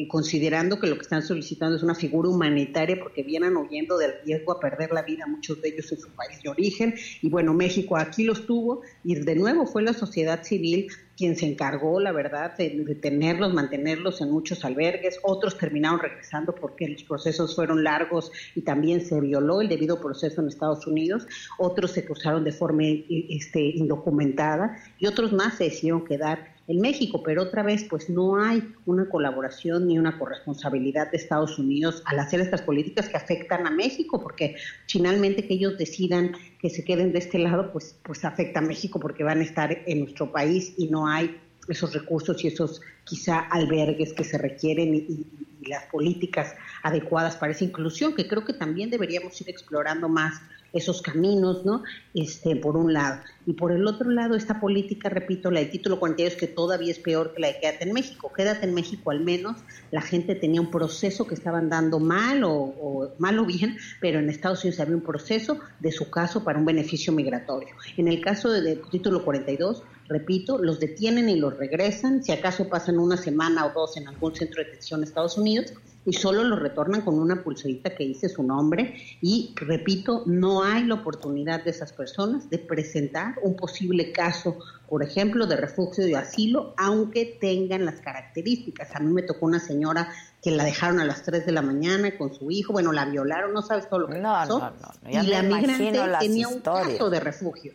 [0.09, 4.53] considerando que lo que están solicitando es una figura humanitaria porque vienen huyendo del riesgo
[4.53, 6.95] a perder la vida muchos de ellos en su país de origen.
[7.21, 11.47] Y bueno México aquí los tuvo y de nuevo fue la sociedad civil quien se
[11.47, 15.19] encargó la verdad de, de tenerlos mantenerlos en muchos albergues.
[15.23, 20.41] Otros terminaron regresando porque los procesos fueron largos y también se violó el debido proceso
[20.41, 21.27] en Estados Unidos.
[21.59, 27.23] Otros se cruzaron de forma este, indocumentada y otros más se decidieron quedar en México,
[27.23, 32.19] pero otra vez pues no hay una colaboración ni una corresponsabilidad de Estados Unidos al
[32.19, 34.57] hacer estas políticas que afectan a México, porque
[34.89, 38.99] finalmente que ellos decidan que se queden de este lado, pues, pues afecta a México
[38.99, 43.39] porque van a estar en nuestro país y no hay esos recursos y esos quizá
[43.39, 45.27] albergues que se requieren y,
[45.69, 50.41] las políticas adecuadas para esa inclusión, que creo que también deberíamos ir explorando más
[50.73, 51.83] esos caminos, ¿no?
[52.15, 53.21] Este, por un lado.
[53.47, 56.99] Y por el otro lado, esta política, repito, la de título 42, que todavía es
[56.99, 58.33] peor que la de Quédate en México.
[58.35, 59.59] Quédate en México, al menos,
[59.91, 64.31] la gente tenía un proceso que estaban dando mal o, mal o bien, pero en
[64.31, 67.75] Estados Unidos había un proceso de su caso para un beneficio migratorio.
[67.97, 72.99] En el caso de título 42, repito, los detienen y los regresan, si acaso pasan
[72.99, 75.73] una semana o dos en algún centro de detención en Estados Unidos,
[76.05, 80.85] y solo lo retornan con una pulserita que dice su nombre y, repito, no hay
[80.85, 86.17] la oportunidad de esas personas de presentar un posible caso, por ejemplo, de refugio de
[86.17, 88.95] asilo, aunque tengan las características.
[88.95, 90.13] A mí me tocó una señora
[90.43, 93.53] que la dejaron a las 3 de la mañana con su hijo, bueno, la violaron,
[93.53, 94.59] no sabes todo lo que pasó.
[94.59, 97.75] No, no, y la migrante tenía un caso de refugio.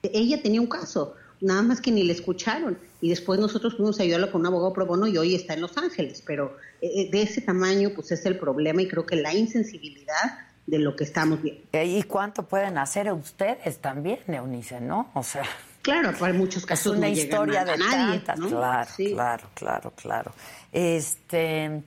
[0.00, 2.78] Ella tenía un caso nada más que ni le escucharon.
[3.00, 5.60] Y después nosotros fuimos a ayudarlo con un abogado pro bono y hoy está en
[5.60, 6.22] Los Ángeles.
[6.26, 10.48] Pero eh, eh, de ese tamaño, pues es el problema y creo que la insensibilidad
[10.66, 11.62] de lo que estamos viendo.
[11.72, 15.10] Eh, ¿Y cuánto pueden hacer ustedes también, Eunice, no?
[15.14, 15.44] O sea...
[15.80, 20.32] Claro, hay muchos casos es una historia de nadie, Claro, claro, claro, claro.
[20.70, 21.82] Este,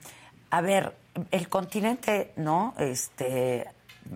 [0.50, 0.96] a ver,
[1.30, 2.74] el continente, ¿no?
[2.80, 3.68] Este,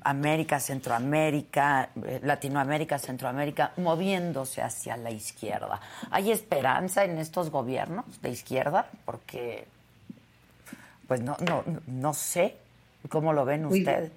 [0.04, 5.80] América, Centroamérica, eh, Latinoamérica, Centroamérica, moviéndose hacia la izquierda.
[6.12, 8.88] ¿Hay esperanza en estos gobiernos de izquierda?
[9.06, 9.68] Porque,
[11.08, 12.58] pues no, no, no sé
[13.10, 14.12] cómo lo ven ustedes.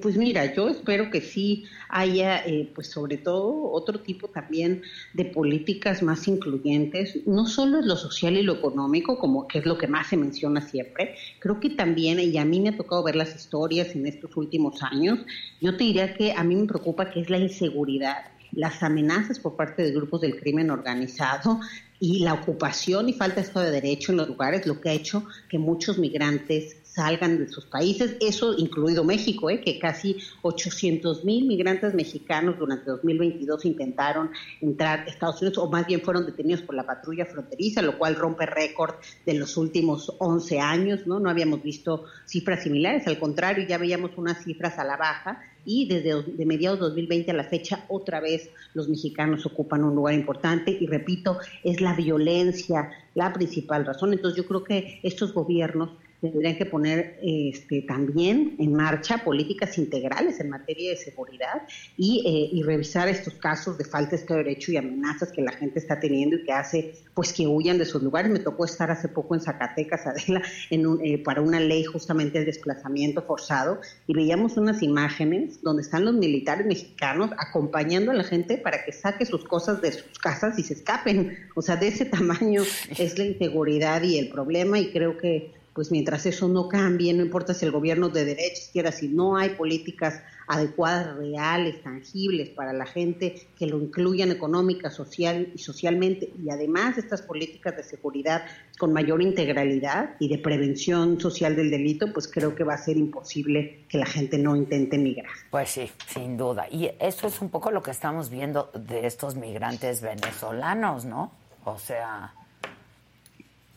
[0.00, 4.80] Pues mira, yo espero que sí haya, eh, pues sobre todo, otro tipo también
[5.12, 9.66] de políticas más incluyentes, no solo en lo social y lo económico, como que es
[9.66, 13.02] lo que más se menciona siempre, creo que también, y a mí me ha tocado
[13.02, 15.18] ver las historias en estos últimos años,
[15.60, 18.16] yo te diría que a mí me preocupa que es la inseguridad
[18.52, 21.60] las amenazas por parte de grupos del crimen organizado
[22.00, 24.92] y la ocupación y falta de Estado de Derecho en los lugares, lo que ha
[24.92, 29.60] hecho que muchos migrantes salgan de sus países, eso incluido México, ¿eh?
[29.60, 35.86] que casi 800 mil migrantes mexicanos durante 2022 intentaron entrar a Estados Unidos, o más
[35.86, 40.58] bien fueron detenidos por la patrulla fronteriza, lo cual rompe récord de los últimos 11
[40.58, 41.20] años, ¿no?
[41.20, 45.86] No habíamos visto cifras similares, al contrario, ya veíamos unas cifras a la baja y
[45.86, 50.14] desde de mediados de 2020 a la fecha otra vez los mexicanos ocupan un lugar
[50.14, 54.12] importante y repito, es la violencia la principal razón.
[54.12, 60.40] Entonces yo creo que estos gobiernos tendrían que poner este, también en marcha políticas integrales
[60.40, 61.62] en materia de seguridad
[61.96, 65.42] y, eh, y, revisar estos casos de falta de Estado de Derecho y amenazas que
[65.42, 68.30] la gente está teniendo y que hace pues que huyan de sus lugares.
[68.30, 72.40] Me tocó estar hace poco en Zacatecas, Adela, en un, eh, para una ley justamente
[72.40, 78.24] de desplazamiento forzado y veíamos unas imágenes donde están los militares mexicanos acompañando a la
[78.24, 81.36] gente para que saque sus cosas de sus casas y se escapen.
[81.54, 82.62] O sea, de ese tamaño
[82.98, 87.22] es la inseguridad y el problema y creo que pues mientras eso no cambie, no
[87.22, 92.72] importa si el gobierno de derecha, izquierda, si no hay políticas adecuadas, reales, tangibles para
[92.72, 98.44] la gente que lo incluyan económica, social y socialmente, y además estas políticas de seguridad
[98.76, 102.96] con mayor integralidad y de prevención social del delito, pues creo que va a ser
[102.96, 105.30] imposible que la gente no intente migrar.
[105.48, 106.66] Pues sí, sin duda.
[106.72, 111.30] Y eso es un poco lo que estamos viendo de estos migrantes venezolanos, ¿no?
[111.64, 112.34] O sea,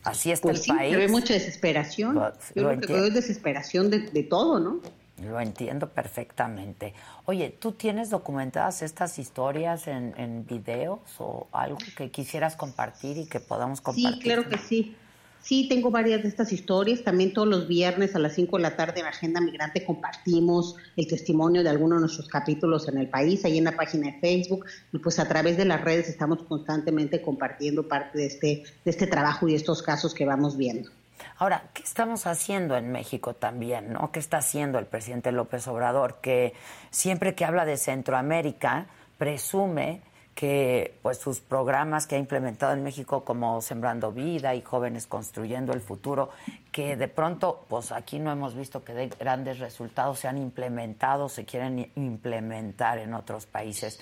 [0.04, 0.90] Así está pues el país.
[0.90, 2.16] Pero hay mucha desesperación.
[2.16, 2.32] Yo
[2.68, 4.80] creo que veo desesperación de, de, todo, ¿no?
[5.22, 6.94] Lo entiendo perfectamente.
[7.26, 13.26] Oye, ¿tú tienes documentadas estas historias en, en videos o algo que quisieras compartir y
[13.26, 14.14] que podamos compartir?
[14.14, 14.96] Sí, claro que sí.
[15.42, 17.02] Sí, tengo varias de estas historias.
[17.02, 21.08] También todos los viernes a las 5 de la tarde en Agenda Migrante compartimos el
[21.08, 24.66] testimonio de algunos de nuestros capítulos en el país, ahí en la página de Facebook.
[24.92, 29.08] Y pues a través de las redes estamos constantemente compartiendo parte de este, de este
[29.08, 30.90] trabajo y estos casos que vamos viendo.
[31.38, 33.92] Ahora, ¿qué estamos haciendo en México también?
[33.92, 34.12] ¿no?
[34.12, 36.18] ¿Qué está haciendo el presidente López Obrador?
[36.20, 36.52] Que
[36.90, 38.86] siempre que habla de Centroamérica,
[39.18, 40.02] presume
[40.34, 45.72] que pues sus programas que ha implementado en México como Sembrando Vida y Jóvenes Construyendo
[45.72, 46.30] el Futuro,
[46.70, 51.28] que de pronto pues aquí no hemos visto que de grandes resultados se han implementado,
[51.28, 54.00] se quieren implementar en otros países.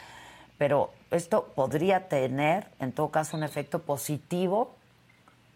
[0.56, 4.76] Pero esto podría tener en todo caso un efecto positivo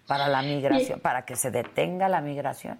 [0.07, 2.79] para la migración, para que se detenga la migración.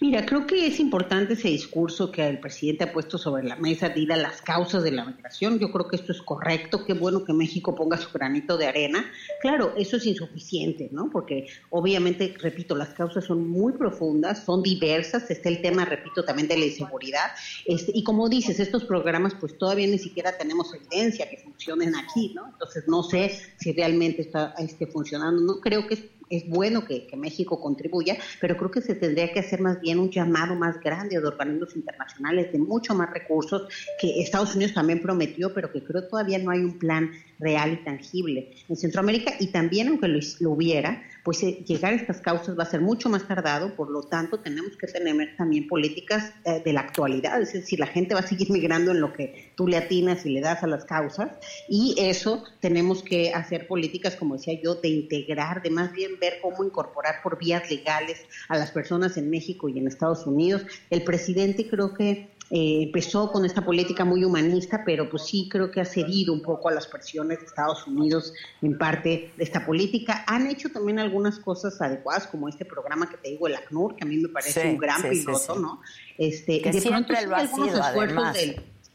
[0.00, 3.88] Mira, creo que es importante ese discurso que el presidente ha puesto sobre la mesa
[3.88, 5.58] de las causas de la migración.
[5.58, 6.84] Yo creo que esto es correcto.
[6.84, 9.04] Qué bueno que México ponga su granito de arena.
[9.40, 11.10] Claro, eso es insuficiente, ¿no?
[11.10, 15.30] Porque obviamente, repito, las causas son muy profundas, son diversas.
[15.30, 17.32] Está el tema, repito, también de la inseguridad.
[17.66, 22.32] Este, y como dices, estos programas, pues todavía ni siquiera tenemos evidencia que funcionen aquí,
[22.34, 22.48] ¿no?
[22.48, 25.40] Entonces, no sé si realmente está este, funcionando.
[25.40, 29.60] No creo que es bueno que, México contribuya, pero creo que se tendría que hacer
[29.60, 33.68] más bien un llamado más grande de organismos internacionales de mucho más recursos
[34.00, 37.10] que Estados Unidos también prometió, pero que creo todavía no hay un plan
[37.40, 39.32] real y tangible en Centroamérica.
[39.40, 43.10] Y también aunque lo, hubiera, pues eh, llegar a estas causas va a ser mucho
[43.10, 47.52] más tardado, por lo tanto tenemos que tener también políticas eh, de la actualidad, es
[47.52, 50.40] decir, la gente va a seguir migrando en lo que tú le atinas y le
[50.40, 51.32] das a las causas
[51.68, 56.38] y eso tenemos que hacer políticas, como decía yo, de integrar, de más bien ver
[56.40, 60.62] cómo incorporar por vías legales a las personas en México y en Estados Unidos.
[60.88, 65.70] El presidente creo que eh, empezó con esta política muy humanista, pero pues sí creo
[65.70, 68.32] que ha cedido un poco a las presiones de Estados Unidos
[68.62, 70.24] en parte de esta política.
[70.26, 74.04] Han hecho también algunas cosas adecuadas, como este programa que te digo, el ACNUR, que
[74.04, 75.80] a mí me parece un gran piloto, ¿no?
[76.16, 78.38] Este, de pronto lo ha sido, además.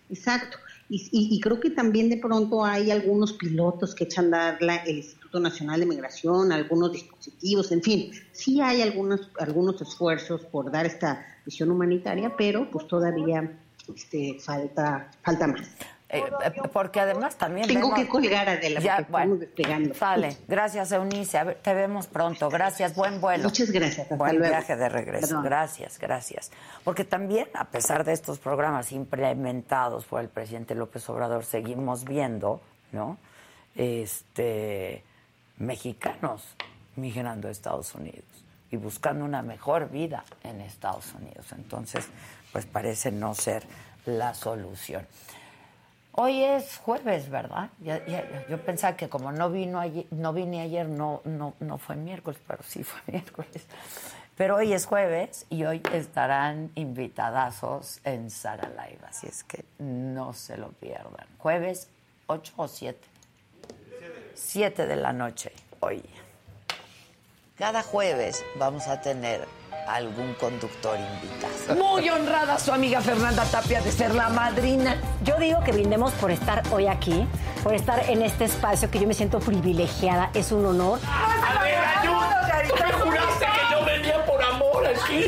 [0.09, 0.57] exacto.
[0.89, 5.39] Y, creo que también de pronto hay algunos pilotos que echan a dar el Instituto
[5.39, 11.25] Nacional de Migración, algunos dispositivos, en fin, sí hay algunos, algunos esfuerzos por dar esta
[11.45, 13.51] visión humanitaria, pero pues todavía
[13.93, 15.61] este, falta, falta más.
[16.09, 21.39] Eh, eh, porque además también tengo que colgar Adela ya, estamos despegando vale gracias Eunice.
[21.39, 22.49] A ver, te vemos pronto.
[22.51, 23.45] Gracias buen vuelo.
[23.45, 24.07] Muchas gracias.
[24.15, 25.41] Buen viaje de regreso.
[25.41, 26.51] Gracias gracias.
[26.83, 32.61] Porque también a pesar de estos programas implementados por el presidente López Obrador seguimos viendo
[32.91, 33.17] no
[33.75, 35.03] este
[35.57, 36.55] mexicanos
[36.95, 38.25] migrando a Estados Unidos
[38.71, 41.51] y buscando una mejor vida en Estados Unidos.
[41.51, 42.07] Entonces,
[42.51, 43.63] pues parece no ser
[44.05, 45.05] la solución.
[46.15, 47.69] Hoy es jueves, ¿verdad?
[48.47, 52.39] yo pensaba que como no vino ayer, no vine ayer, no, no, no fue miércoles,
[52.47, 53.65] pero sí fue miércoles.
[54.35, 60.33] Pero hoy es jueves y hoy estarán invitadazos en Sara Live, así es que no
[60.33, 61.27] se lo pierdan.
[61.37, 61.89] Jueves
[62.27, 63.12] 8 o 7.
[64.35, 66.03] 7 de la noche hoy.
[67.57, 69.47] Cada jueves vamos a tener
[69.87, 71.75] algún conductor invitado.
[71.75, 74.95] Muy honrada su amiga Fernanda Tapia de ser la madrina.
[75.23, 77.27] Yo digo que brindemos por estar hoy aquí,
[77.63, 80.99] por estar en este espacio que yo me siento privilegiada, es un honor.
[81.05, 85.25] A ver, ayúdame, tú me juraste que yo venía por amor aquí.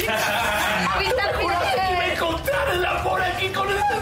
[1.15, 4.01] me juraste que me encontrar el amor aquí con esta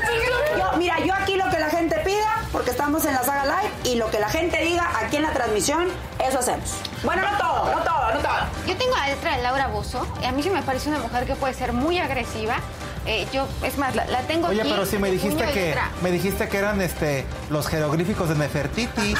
[0.58, 3.72] yo, Mira, yo aquí lo que la gente pida, porque estamos en la saga live,
[3.86, 5.88] y lo que la gente diga aquí en la transmisión,
[6.20, 6.74] eso hacemos.
[7.02, 8.34] Bueno, no todo, no todo, no todo.
[8.68, 11.26] Yo tengo la letra de Laura Bozo, y a mí sí me parece una mujer
[11.26, 12.58] que puede ser muy agresiva.
[13.06, 16.58] Eh, yo, es más, la, tengo Oye, pero si me dijiste que me dijiste que
[16.58, 19.16] eran este los jeroglíficos de Nefertiti.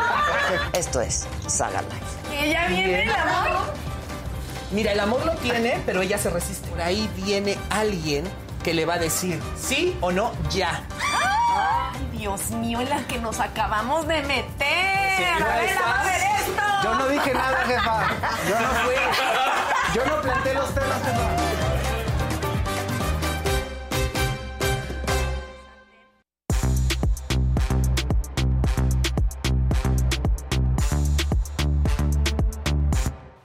[0.72, 2.50] Esto es Saga Live.
[2.50, 3.74] ya viene el amor.
[4.70, 6.70] Mira, el amor lo tiene, pero ella se resiste.
[6.70, 8.24] Por ahí viene alguien
[8.62, 10.84] que le va a decir sí o no ya.
[12.24, 15.42] Dios mío, en la que nos acabamos de meter.
[15.42, 16.62] a ver, a ver esto.
[16.82, 18.08] Yo no dije nada, jefa.
[18.48, 18.94] Yo no fui.
[19.94, 21.20] Yo no planté los temas, jefa.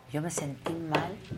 [0.10, 0.79] Yo me sentí.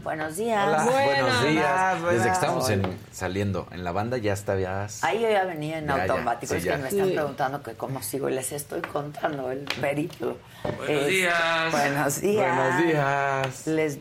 [0.04, 0.68] Buenos días.
[0.68, 0.84] Hola.
[0.84, 2.04] Buenos días.
[2.04, 2.72] Desde que estamos
[3.12, 5.04] saliendo en la banda ya estabas.
[5.04, 6.56] Ahí yo ya venía en automático.
[6.56, 10.38] es que me están preguntando que cómo sigo y les estoy contando el periplo.
[10.78, 11.72] Buenos días.
[11.72, 12.58] Buenos días.
[12.58, 13.68] Buenos días.
[13.68, 14.00] Les,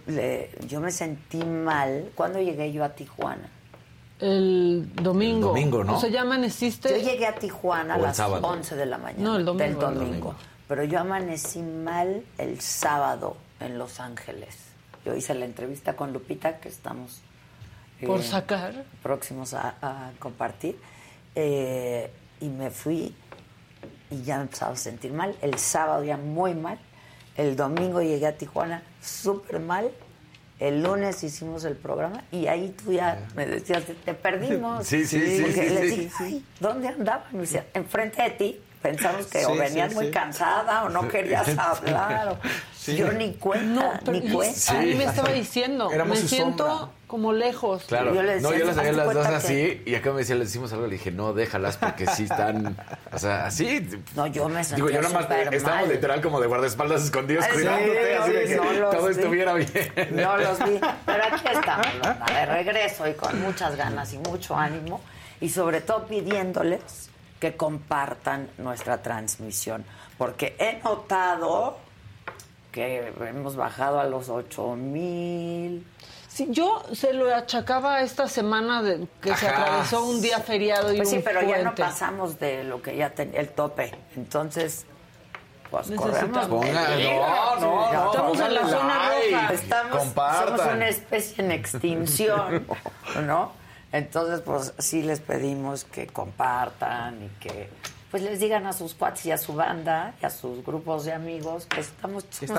[0.66, 2.10] yo me sentí mal.
[2.14, 3.48] ¿Cuándo llegué yo a Tijuana?
[4.20, 5.36] El domingo.
[5.36, 5.96] El domingo, ¿no?
[5.96, 6.88] O sea, ya amaneciste.
[6.90, 9.22] Yo llegué a Tijuana a las 11 de la mañana.
[9.22, 9.86] No, el domingo.
[9.86, 10.34] Del domingo.
[10.66, 14.69] Pero yo amanecí mal el sábado en Los Ángeles.
[15.04, 17.20] Yo hice la entrevista con Lupita, que estamos...
[18.04, 18.84] Por eh, sacar.
[19.02, 20.78] Próximos a, compartir.
[21.34, 22.10] Eh,
[22.40, 23.14] y me fui
[24.10, 25.36] y ya me empezaba a sentir mal.
[25.42, 26.78] El sábado ya muy mal.
[27.36, 29.90] El domingo llegué a Tijuana súper mal.
[30.58, 34.86] El lunes hicimos el programa y ahí tú ya me decías, te perdimos.
[34.86, 35.42] Sí, sí, sí.
[35.42, 37.28] Porque le dije, ¿dónde andaban?
[37.32, 42.38] Me decía, enfrente de ti pensamos que o venías muy cansada o no querías hablar.
[42.96, 44.78] Yo ni cuenta, ni cuenta.
[44.78, 47.84] A mí me estaba diciendo, me siento como lejos.
[47.88, 50.72] Claro, yo no, yo las sabía las dos así y acá me decía, le decimos
[50.72, 52.76] algo, le dije, no, déjalas porque sí están,
[53.12, 53.84] o sea, así.
[54.14, 58.32] No, yo me sentía Digo, yo nomás estábamos literal como de guardaespaldas escondidos cuidándote, así
[58.32, 59.70] de que todo estuviera bien.
[60.12, 65.00] No los vi, pero aquí estamos, de regreso y con muchas ganas y mucho ánimo
[65.40, 69.84] y sobre todo pidiéndoles que compartan nuestra transmisión,
[70.16, 71.78] porque he notado
[72.70, 75.86] que hemos bajado a los 8 mil.
[76.28, 80.98] Sí, yo se lo achacaba esta semana de que se atravesó un día feriado y
[80.98, 83.92] pues un sí, pero ya no pasamos de lo que ya tenía el tope.
[84.16, 84.86] Entonces,
[85.70, 86.48] pues corremos.
[86.48, 86.62] no,
[87.60, 89.52] no, no, estamos en la zona roja.
[89.52, 92.66] Estamos, somos una especie en extinción,
[93.26, 93.52] ¿no?
[93.92, 97.68] Entonces, pues sí les pedimos que compartan y que
[98.10, 101.12] pues les digan a sus cuates y a su banda y a sus grupos de
[101.12, 102.58] amigos que estamos, chidos,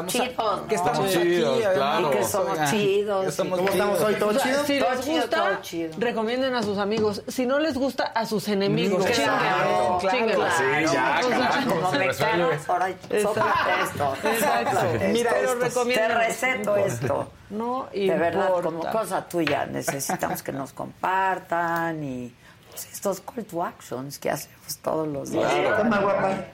[0.67, 2.07] que estamos chidos, claro.
[2.07, 3.27] Y que somos chidos.
[3.27, 4.15] Estamos, ¿Cómo estamos hoy?
[4.15, 4.63] ¿Todo chido?
[4.65, 5.61] Si les gusta,
[5.97, 7.23] recomienden a sus amigos.
[7.27, 9.05] Si no les gusta, a sus enemigos.
[9.05, 10.51] Claro, claro, claro.
[10.57, 11.21] Sí, ya,
[11.67, 13.33] Como mexicanos, ahora esto.
[14.23, 14.83] Exacto.
[15.11, 15.33] Mira,
[15.83, 17.31] te receto esto.
[17.49, 22.40] No De verdad, como cosa tuya, necesitamos que nos compartan y pues,
[23.01, 25.51] estos call to actions que hacemos todos los días.
[25.75, 26.45] Toma, guapa.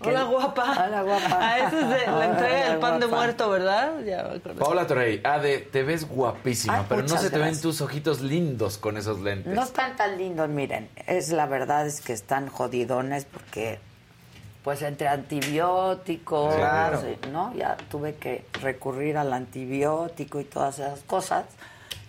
[0.00, 0.86] Hola guapa.
[0.86, 1.38] Hola guapa.
[1.40, 4.00] Ah, esa es de la entrega del pan de muerto, ¿verdad?
[4.04, 8.20] Ya me Paola Torrey, Ade, te ves guapísima, pero no se te ven tus ojitos
[8.20, 9.54] lindos con esos lentes.
[9.54, 10.88] No están tan lindos, miren.
[11.06, 13.78] Es la verdad es que están jodidones porque
[14.64, 16.54] pues entre antibióticos,
[17.30, 17.54] ¿no?
[17.54, 21.44] Ya tuve que recurrir al antibiótico y todas esas cosas.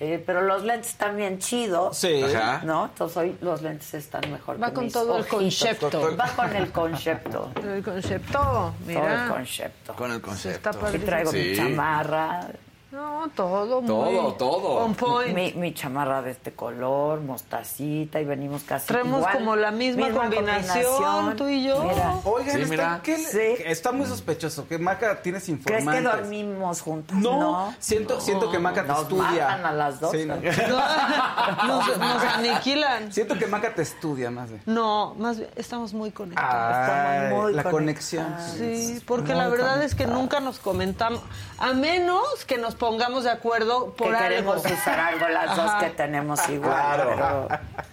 [0.03, 1.95] Eh, pero los lentes están bien chidos.
[1.95, 2.23] Sí.
[2.63, 2.85] ¿No?
[2.85, 4.61] Entonces hoy los lentes están mejor.
[4.61, 6.17] Va con todo el concepto.
[6.17, 7.51] Va con el concepto.
[7.63, 9.01] El concepto, mira.
[9.01, 9.93] Todo el concepto.
[9.93, 10.71] Con el concepto.
[10.91, 12.47] Y traigo mi chamarra.
[12.91, 14.67] No, todo, Todo, muy todo.
[14.83, 15.33] On point.
[15.33, 19.33] Mi, mi chamarra de este color, mostacita, y venimos casi Traemos igual.
[19.33, 21.81] como la misma combinación, tú y yo.
[21.83, 22.15] Mira.
[22.25, 22.99] Oigan, Sí, está, mira.
[23.01, 23.23] ¿qué le-
[23.57, 23.63] Sí.
[23.65, 25.95] está muy sospechoso que Maca tienes ¿Crees informantes.
[26.11, 27.15] que dormimos juntas?
[27.17, 27.75] No, No.
[27.79, 29.45] siento, siento que Maca te Nos estudia.
[29.47, 30.11] matan a las dos.
[30.11, 30.35] Sí, no.
[31.67, 33.13] nos, nos aniquilan.
[33.13, 34.59] Siento que Maca te estudia más de.
[34.65, 36.75] No, más bien, estamos muy conectados.
[36.75, 37.71] Ay, Estamos muy la conectados.
[37.71, 38.35] conexión.
[38.57, 41.21] Sí, porque la verdad es que nunca nos comentamos,
[41.57, 44.27] a menos que nos pongamos de acuerdo por que algo.
[44.27, 46.71] queremos usar algo las dos que tenemos igual.
[46.73, 47.47] Claro.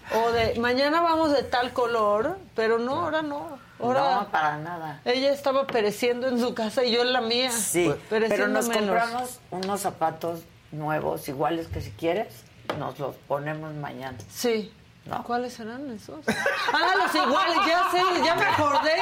[0.09, 3.59] pero- O de mañana vamos de tal color, pero no, ahora no.
[3.81, 5.01] Ahora No, para nada.
[5.05, 7.53] ella estaba pereciendo en su casa y yo en la mía.
[7.53, 8.81] Sí, pereciendo pero nos menos.
[8.83, 10.41] compramos unos zapatos
[10.73, 12.29] nuevos, iguales que si quieres,
[12.79, 14.17] nos los ponemos mañana.
[14.31, 14.73] Sí.
[15.09, 15.25] ¿No?
[15.25, 16.21] ¿Cuáles serán esos?
[16.29, 18.97] Ah, los iguales, ya sé, ya me acordé.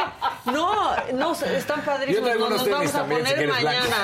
[0.47, 0.73] No,
[1.15, 2.25] no, están Yo padrísimos.
[2.25, 3.97] traigo Nos unos los tenis vamos a si poner mañana.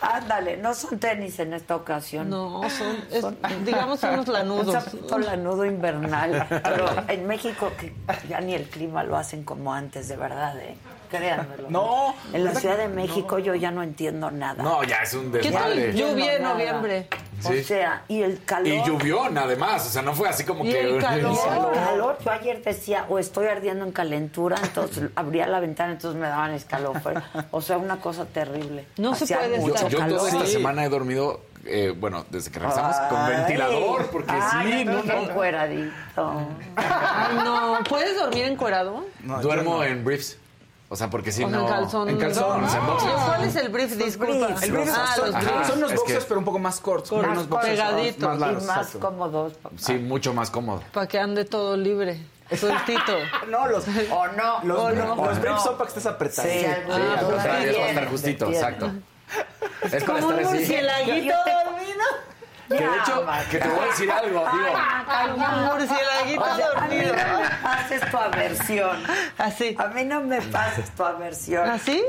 [0.02, 2.28] Ándale, no son tenis en esta ocasión.
[2.28, 3.24] No, son, es-
[3.64, 4.84] digamos, unos lanudos.
[5.10, 6.46] Un lanudo invernal.
[6.62, 7.94] Pero en México que
[8.28, 10.76] ya ni el clima lo hacen como antes, de verdad, ¿eh?
[11.10, 11.70] Créanmelo.
[11.70, 12.14] No.
[12.32, 14.62] En la Ciudad de México yo ya no entiendo nada.
[14.62, 15.92] No, ya es un ¿Qué tal desmadre.
[15.94, 16.54] lluvia en Nada.
[17.44, 18.66] O sea, y el calor.
[18.68, 19.86] Y lluvión, además.
[19.86, 20.80] O sea, no fue así como Y que.
[20.80, 21.36] el calor.
[21.72, 26.20] El calor, yo ayer decía, o estoy ardiendo en calentura, entonces abría la ventana, entonces
[26.20, 27.22] me daban escalofrío.
[27.50, 28.86] O sea, una cosa terrible.
[28.98, 29.90] No se Hacía puede mucho Yo, estar.
[29.90, 30.18] yo calor.
[30.18, 30.52] toda esta Sí.
[30.52, 35.12] semana he dormido, eh, bueno, desde que regresamos, con ventilador, porque Ay, sí, no, no.
[35.22, 36.40] encueradito.
[36.76, 37.78] Ay, no.
[37.88, 39.04] ¿Puedes dormir encuerado?
[39.22, 39.84] No, Duermo no.
[39.84, 40.38] en briefs.
[40.88, 41.62] O sea, porque si o no.
[41.62, 42.08] en calzón.
[42.08, 43.12] en calzón, o sea, en boxers.
[43.26, 43.92] ¿Cuál es el brief?
[43.96, 44.46] Disculpa.
[44.46, 44.62] briefs.
[44.62, 45.66] El brief ah, son, los briefs.
[45.66, 47.10] son los es boxers, que- pero un poco más cortos.
[47.10, 48.28] Cortos, unos boxers pegaditos.
[48.28, 49.00] más largos, y más exacto.
[49.00, 49.52] cómodos.
[49.78, 50.82] Sí, mucho más cómodo.
[50.92, 52.20] Para que ande todo libre.
[52.56, 53.12] Sueltito.
[53.48, 54.60] No, los, O no.
[54.62, 55.16] los, o no.
[55.16, 55.60] los briefs no.
[55.64, 56.48] son para que estés apretado.
[56.48, 58.90] Sí, Sí, Ah, al tú contrario, es para estar justito, exacto.
[59.92, 61.34] Es Como estar un murcielaguito
[61.64, 62.04] dormido.
[62.68, 64.66] Que de hecho, que te voy a decir algo, digo.
[65.34, 67.14] Como un murcielaguito O sea, a mí dormido.
[67.16, 69.04] no me pases tu aversión.
[69.38, 69.76] Así.
[69.78, 71.68] A mí no me pases tu aversión.
[71.70, 72.02] ¿Así?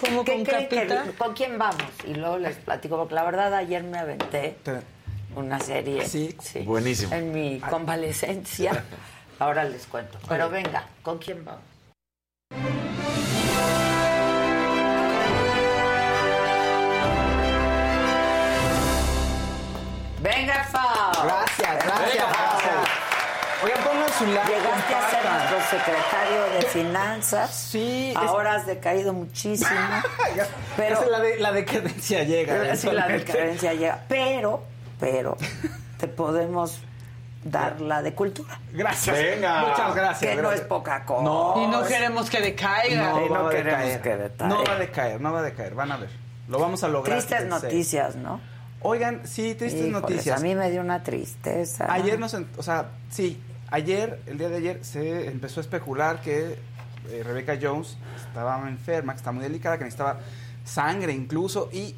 [0.00, 1.12] ¿Qué con creen que-.
[1.18, 1.82] ¿Con quién vamos?
[2.04, 4.56] Y luego les platico, porque la verdad ayer me aventé
[5.34, 6.06] una serie.
[6.06, 6.36] Sí.
[6.64, 7.14] Buenísimo.
[7.14, 8.84] En mi convalecencia.
[9.38, 10.18] Ahora les cuento.
[10.28, 11.62] Pero venga, ¿con quién vamos?
[20.22, 21.24] Venga, Fao.
[21.24, 22.74] Gracias, gracias, gracias.
[23.64, 24.48] Oigan, pongan su like.
[24.52, 27.50] Llegaste a ser nuestro secretario de finanzas.
[27.54, 29.70] Sí, es- Ahora has decaído muchísimo.
[30.76, 32.54] pero Esa es la, de, la decadencia llega.
[32.54, 34.00] Pero sí, la decadencia llega.
[34.08, 34.62] Pero,
[35.00, 35.36] pero,
[35.98, 36.80] te podemos
[37.44, 38.58] dar la de cultura.
[38.72, 39.16] Gracias.
[39.16, 39.60] Venga.
[39.66, 40.30] Muchas gracias.
[40.30, 40.60] Que no gracias.
[40.62, 41.22] es poca cosa.
[41.24, 41.54] No.
[41.62, 43.10] Y no queremos que decaiga.
[43.10, 44.00] No, Y no va a queremos decaer.
[44.02, 44.48] que decae.
[44.48, 45.74] No va a decaer, no va a decaer.
[45.74, 46.10] Van a ver.
[46.48, 47.16] Lo vamos a lograr.
[47.18, 48.40] Tristes noticias, ¿no?
[48.82, 50.40] Oigan, sí, tristes Híjoles, noticias.
[50.40, 51.92] A mí me dio una tristeza.
[51.92, 56.56] Ayer nos, o sea, sí, ayer, el día de ayer, se empezó a especular que
[57.10, 60.20] eh, Rebecca Jones estaba enferma, que está muy delicada, que necesitaba
[60.64, 61.94] sangre incluso, y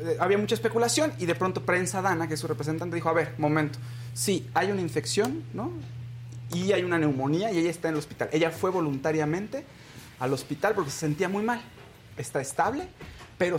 [0.00, 3.12] eh, había mucha especulación, y de pronto Prensa Dana, que es su representante, dijo, a
[3.12, 3.78] ver, momento,
[4.14, 5.70] sí, hay una infección, ¿no?
[6.52, 8.28] Y hay una neumonía, y ella está en el hospital.
[8.32, 9.64] Ella fue voluntariamente
[10.18, 11.60] al hospital porque se sentía muy mal.
[12.16, 12.88] Está estable,
[13.36, 13.58] pero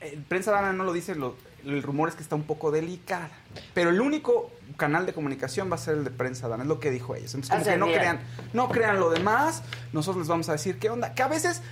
[0.00, 3.30] eh, Prensa Dana no lo dice, lo- el rumor es que está un poco delicada.
[3.74, 6.80] Pero el único canal de comunicación va a ser el de Prensa Dana, es lo
[6.80, 7.26] que dijo ella.
[7.26, 7.98] Entonces, como Hace que no bien.
[7.98, 8.20] crean,
[8.52, 11.14] no crean lo demás, nosotros les vamos a decir qué onda.
[11.14, 11.62] Que a veces,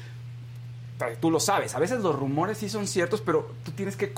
[1.21, 4.13] tú lo sabes, a veces los rumores sí son ciertos, pero tú tienes que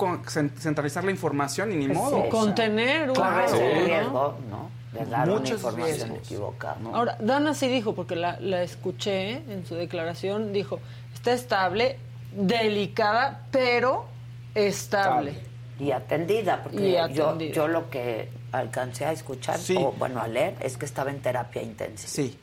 [0.59, 2.23] centralizar la información y ni Pues modo.
[2.23, 2.29] sí.
[2.29, 3.57] Contener un Corres Sí.
[3.57, 3.85] ¿no?
[3.85, 4.69] riesgo, ¿no?
[4.99, 6.17] De dar una información riesgos.
[6.27, 6.77] equivocada.
[6.93, 10.79] Ahora, Dana sí dijo, porque la, la escuché en su declaración, dijo,
[11.15, 11.97] está estable,
[12.35, 14.05] delicada, pero
[14.53, 15.33] estable.
[15.79, 17.53] Y atendida, porque Y yo, atendida.
[17.53, 19.75] yo lo que alcancé a escuchar, Sí.
[19.77, 22.09] o bueno, a leer, es que estaba en terapia intensiva.
[22.09, 22.37] Sí,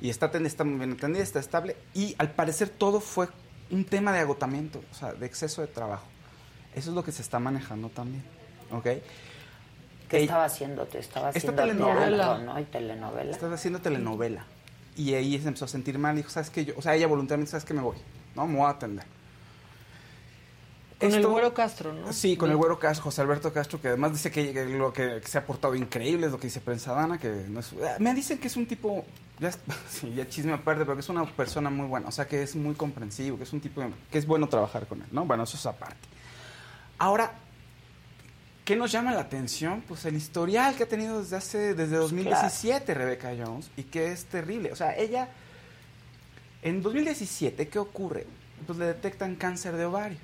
[0.00, 1.76] y está, ten- está muy bien atendida, está estable.
[1.94, 3.28] Y al parecer todo fue
[3.70, 6.06] un tema de agotamiento, o sea, de exceso de trabajo.
[6.74, 8.22] Eso es lo que se está manejando también,
[8.70, 8.84] ¿ok?
[10.08, 10.84] ¿Qué Ey, estaba haciendo?
[10.86, 12.16] Te estaba Esta haciendo telenovela.
[12.16, 12.60] teatro, ¿no?
[12.60, 13.30] Y telenovela.
[13.32, 14.44] Estás haciendo telenovela.
[14.96, 16.14] Y ahí se empezó a sentir mal.
[16.14, 16.64] Dijo, ¿sabes qué?
[16.64, 17.74] Yo, o sea, ella voluntariamente, ¿sabes qué?
[17.74, 17.96] Me voy.
[18.36, 19.04] No, me voy a atender.
[20.98, 22.12] Con el güero Castro, ¿no?
[22.12, 25.20] Sí, con el güero Castro, José Alberto Castro, que además dice que, que lo que,
[25.20, 27.74] que se ha portado increíble, es lo que dice Prensa Dana, que no es...
[27.84, 29.04] ah, Me dicen que es un tipo,
[29.38, 29.50] ya,
[29.90, 32.56] sí, ya chisme aparte, pero que es una persona muy buena, o sea, que es
[32.56, 35.26] muy comprensivo, que es un tipo, que es bueno trabajar con él, ¿no?
[35.26, 35.96] Bueno, eso es aparte.
[36.98, 37.32] Ahora,
[38.64, 39.82] ¿qué nos llama la atención?
[39.86, 44.24] Pues el historial que ha tenido desde hace, desde 2017 Rebecca Jones, y que es
[44.24, 44.72] terrible.
[44.72, 45.28] O sea, ella,
[46.62, 48.26] en 2017, ¿qué ocurre?
[48.66, 50.18] Pues le detectan cáncer de ovario.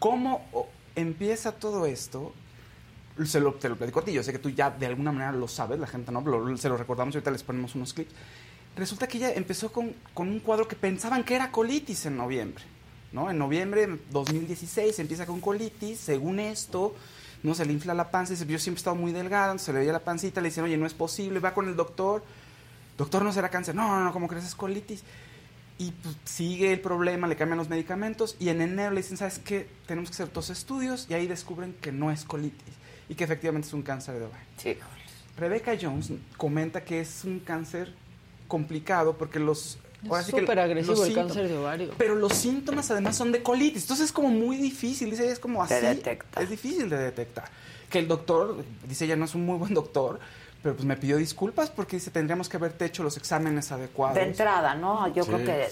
[0.00, 0.40] ¿Cómo
[0.96, 2.32] empieza todo esto?
[3.22, 5.30] Se lo, te lo platico a ti, yo sé que tú ya de alguna manera
[5.32, 6.24] lo sabes, la gente no,
[6.56, 8.10] se lo recordamos, ahorita les ponemos unos clips.
[8.76, 12.64] Resulta que ella empezó con, con un cuadro que pensaban que era colitis en noviembre,
[13.12, 13.30] ¿no?
[13.30, 16.94] En noviembre de 2016 empieza con colitis, según esto,
[17.42, 19.92] no se le infla la panza, yo siempre he estado muy delgada, se le veía
[19.92, 22.22] la pancita, le dicen, oye, no es posible, va con el doctor,
[22.96, 24.46] doctor, no será cáncer, no, no, no, ¿cómo crees?
[24.46, 25.02] Es colitis.
[25.80, 29.38] Y pues, sigue el problema, le cambian los medicamentos y en enero le dicen, ¿sabes
[29.38, 29.66] qué?
[29.86, 32.74] Tenemos que hacer dos estudios y ahí descubren que no es colitis
[33.08, 34.84] y que efectivamente es un cáncer de ovario.
[35.38, 37.94] Rebecca Jones comenta que es un cáncer
[38.46, 39.78] complicado porque los...
[40.02, 41.94] Es sí súper agresivo los el síntomas- cáncer de ovario.
[41.96, 45.38] Pero los síntomas además son de colitis, entonces es como muy difícil, dice ella, es
[45.38, 45.72] como así.
[45.74, 46.42] De detectar.
[46.42, 47.44] Es difícil de detectar.
[47.88, 50.20] Que el doctor, dice ella, no es un muy buen doctor,
[50.62, 54.16] pero pues me pidió disculpas porque dice, tendríamos que haberte hecho los exámenes adecuados.
[54.16, 55.08] De entrada, ¿no?
[55.08, 55.30] Yo Sí.
[55.32, 55.68] creo que,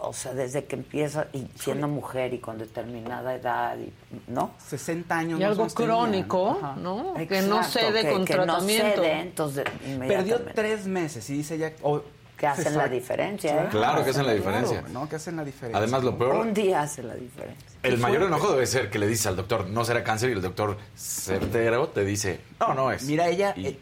[0.00, 3.92] o sea, desde que empieza, y siendo mujer y con determinada edad, y,
[4.30, 4.52] ¿no?
[4.66, 5.40] 60 años.
[5.40, 6.58] Y algo crónico.
[6.78, 7.14] ¿no?
[7.14, 9.02] Que no cede que- con que no tratamiento.
[9.02, 9.64] cede, entonces
[10.06, 11.72] Perdió tres meses y dice ella...
[11.82, 12.02] o-
[12.38, 13.68] Que hacen la diferencia, ¿eh?
[13.68, 14.84] Claro que hacen la Claro, diferencia.
[14.92, 15.08] ¿no?
[15.08, 15.76] Que hacen la diferencia.
[15.76, 17.66] Además, lo peor, Un día hace la diferencia.
[17.82, 20.40] el mayor enojo debe ser que le dices al doctor, no será cáncer, y el
[20.42, 23.02] doctor certero te dice, no, no es.
[23.04, 23.78] Mira, ella, Y- eh,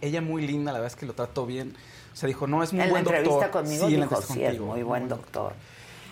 [0.00, 1.76] ella muy linda, la verdad es que lo trató bien.
[2.12, 3.50] O sea, dijo, no, es muy En la buen entrevista doctor.
[3.62, 5.52] conmigo Sí, en la dijo, entrevista sí, es muy buen doctor.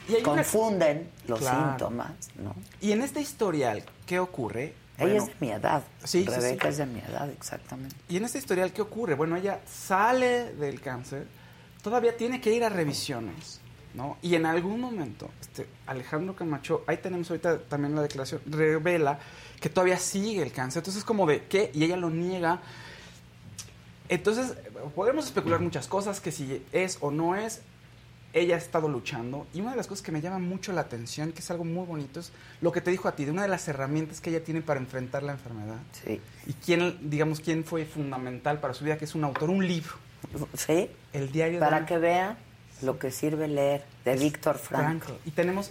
[0.09, 1.69] Y una- Confunden los Claro.
[1.71, 2.55] síntomas, ¿no?
[2.81, 4.73] Y en este historial, ¿qué ocurre?
[4.99, 5.83] Ella Bueno, es de mi edad.
[6.05, 6.69] Sí, sí, Rebeca sí.
[6.71, 7.95] es de mi edad, exactamente.
[8.09, 9.15] Y en este historial, ¿qué ocurre?
[9.15, 11.27] Bueno, ella sale del cáncer,
[11.83, 13.61] todavía tiene que ir a revisiones,
[13.95, 14.17] ¿no?
[14.23, 19.19] Y en algún momento, este, Alejandro Camacho, ahí tenemos ahorita también la declaración, revela
[19.61, 20.81] que todavía sigue el cáncer.
[20.81, 21.71] Entonces es como de, ¿qué?
[21.75, 22.61] Y ella lo niega.
[24.09, 24.55] Entonces,
[24.95, 27.61] podemos especular muchas cosas, que si es o no es,
[28.33, 29.47] ella ha estado luchando.
[29.53, 31.87] Y una de las cosas que me llama mucho la atención, que es algo muy
[31.87, 34.45] bonito, es lo que te dijo a ti, de una de las herramientas que ella
[34.45, 35.79] tiene para enfrentar la enfermedad.
[36.05, 36.21] Sí.
[36.47, 39.95] Y quién, digamos, quién fue fundamental para su vida, que es un autor, un libro.
[40.55, 40.91] Sí.
[41.13, 42.37] El diario Para de que vean
[42.83, 44.57] lo que sirve leer de Víctor.
[44.59, 45.13] Franco.
[45.25, 45.71] Y tenemos,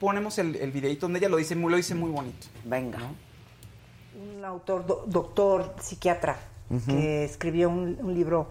[0.00, 2.46] ponemos el, el videito donde ella lo dice, muy- lo dice muy bonito.
[2.64, 2.98] Venga.
[4.38, 6.36] un autor, do- doctor, psiquiatra,
[6.86, 8.48] que escribió un, un libro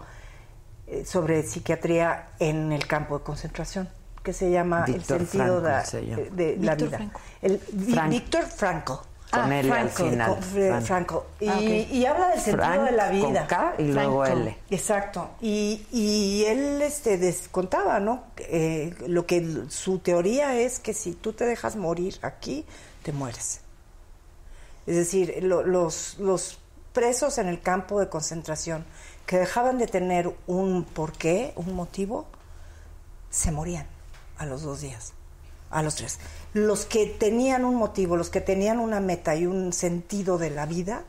[0.86, 3.88] eh, sobre psiquiatría en el campo de concentración,
[4.22, 6.22] que se llama Víctor El sentido Frankl de, se llama.
[6.32, 6.96] de la Víctor vida.
[6.98, 7.20] Franco.
[7.42, 8.10] El, Vi- Frank.
[8.10, 9.06] Víctor Franco.
[9.30, 10.30] Con L al final.
[10.34, 10.84] con- Fre- Frank.
[10.86, 11.26] Franco.
[11.40, 13.46] Y, Ah, y habla del sentido Frank de la con vida.
[13.46, 14.40] K y luego Franco.
[14.40, 14.58] L.
[14.70, 15.30] Exacto.
[15.40, 18.24] Y, y él este, des- contaba, ¿no?
[18.38, 22.64] Eh, lo que su teoría es que si tú te dejas morir aquí,
[23.02, 23.60] te mueres.
[24.86, 26.58] Es decir, lo- los, los
[26.94, 28.86] presos en el campo de concentración
[29.26, 32.26] que dejaban de tener un porqué, un motivo,
[33.30, 33.86] se morían
[34.38, 35.12] a los dos días,
[35.70, 36.18] a los tres.
[36.54, 40.66] Los que tenían un motivo, los que tenían una meta y un sentido de la
[40.66, 41.04] vida,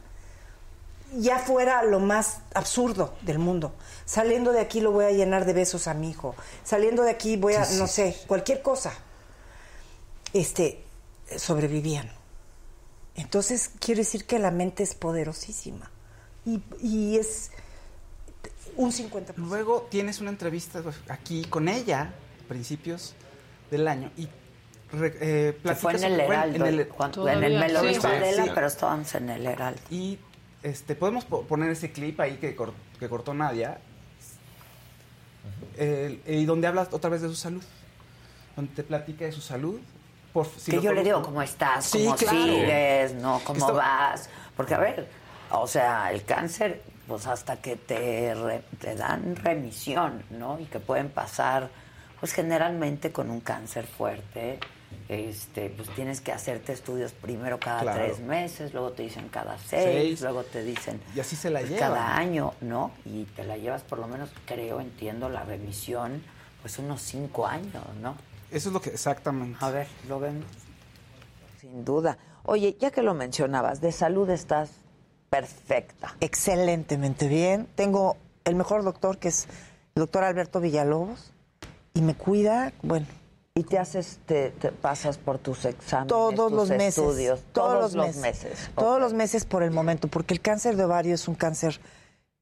[1.13, 3.73] ya fuera lo más absurdo del mundo.
[4.05, 6.35] Saliendo de aquí lo voy a llenar de besos a mi hijo.
[6.63, 8.93] Saliendo de aquí voy a, Sí, no sí, sé, cualquier cosa.
[10.33, 10.83] Este,
[11.37, 12.11] sobrevivían.
[13.15, 15.91] Entonces, quiere decir que la mente es poderosísima.
[16.45, 17.51] Y, y es
[18.77, 19.33] un 50%.
[19.35, 23.13] Luego tienes una entrevista aquí con ella, a principios
[23.71, 24.29] del año, y
[24.93, 26.65] eh, fue en el Heraldo.
[26.65, 26.79] en el-
[27.27, 27.99] en el me lo sí.
[28.03, 28.51] Adela, sí.
[28.55, 29.81] pero estábamos en el Heraldo.
[29.89, 30.17] Y
[30.63, 33.79] este, podemos po- poner ese clip ahí que, cor- que cortó Nadia,
[35.77, 37.63] eh, y donde habla otra vez de su salud,
[38.55, 39.79] donde te platica de su salud.
[40.33, 41.85] Por, si que yo le digo, ¿cómo estás?
[41.85, 42.37] Sí, ¿Cómo claro.
[42.37, 43.13] sigues?
[43.15, 43.41] ¿No?
[43.43, 44.29] ¿Cómo Esto- vas?
[44.55, 45.07] Porque, a ver,
[45.51, 50.59] o sea, el cáncer, pues hasta que te, re- te dan remisión, ¿no?
[50.59, 51.69] Y que pueden pasar,
[52.19, 54.59] pues generalmente con un cáncer fuerte,
[55.09, 57.99] este, pues tienes que hacerte estudios primero cada Claro.
[58.05, 60.21] tres meses, luego te dicen cada seis, Seis.
[60.21, 62.91] luego te dicen Y así se la pues, cada año, ¿no?
[63.05, 66.23] Y te la llevas por lo menos, creo, entiendo, la remisión,
[66.61, 68.15] pues unos cinco años, ¿no?
[68.51, 69.57] Eso es lo que exactamente.
[69.61, 70.45] A ver, lo vemos.
[71.59, 72.17] Sin duda.
[72.43, 74.69] Oye, ya que lo mencionabas, de salud estás
[75.29, 76.15] perfecta.
[76.19, 77.67] excelentemente bien.
[77.75, 79.45] Tengo el mejor doctor, que es
[79.95, 81.31] el doctor Alberto Villalobos,
[81.93, 83.05] y me cuida, bueno,
[83.59, 86.97] Y te haces, te, te pasas por tus exámenes, todos tus los meses.
[86.97, 88.69] estudios, todos, los meses.
[88.75, 91.79] Todos los meses por el momento, porque el cáncer de ovario es un cáncer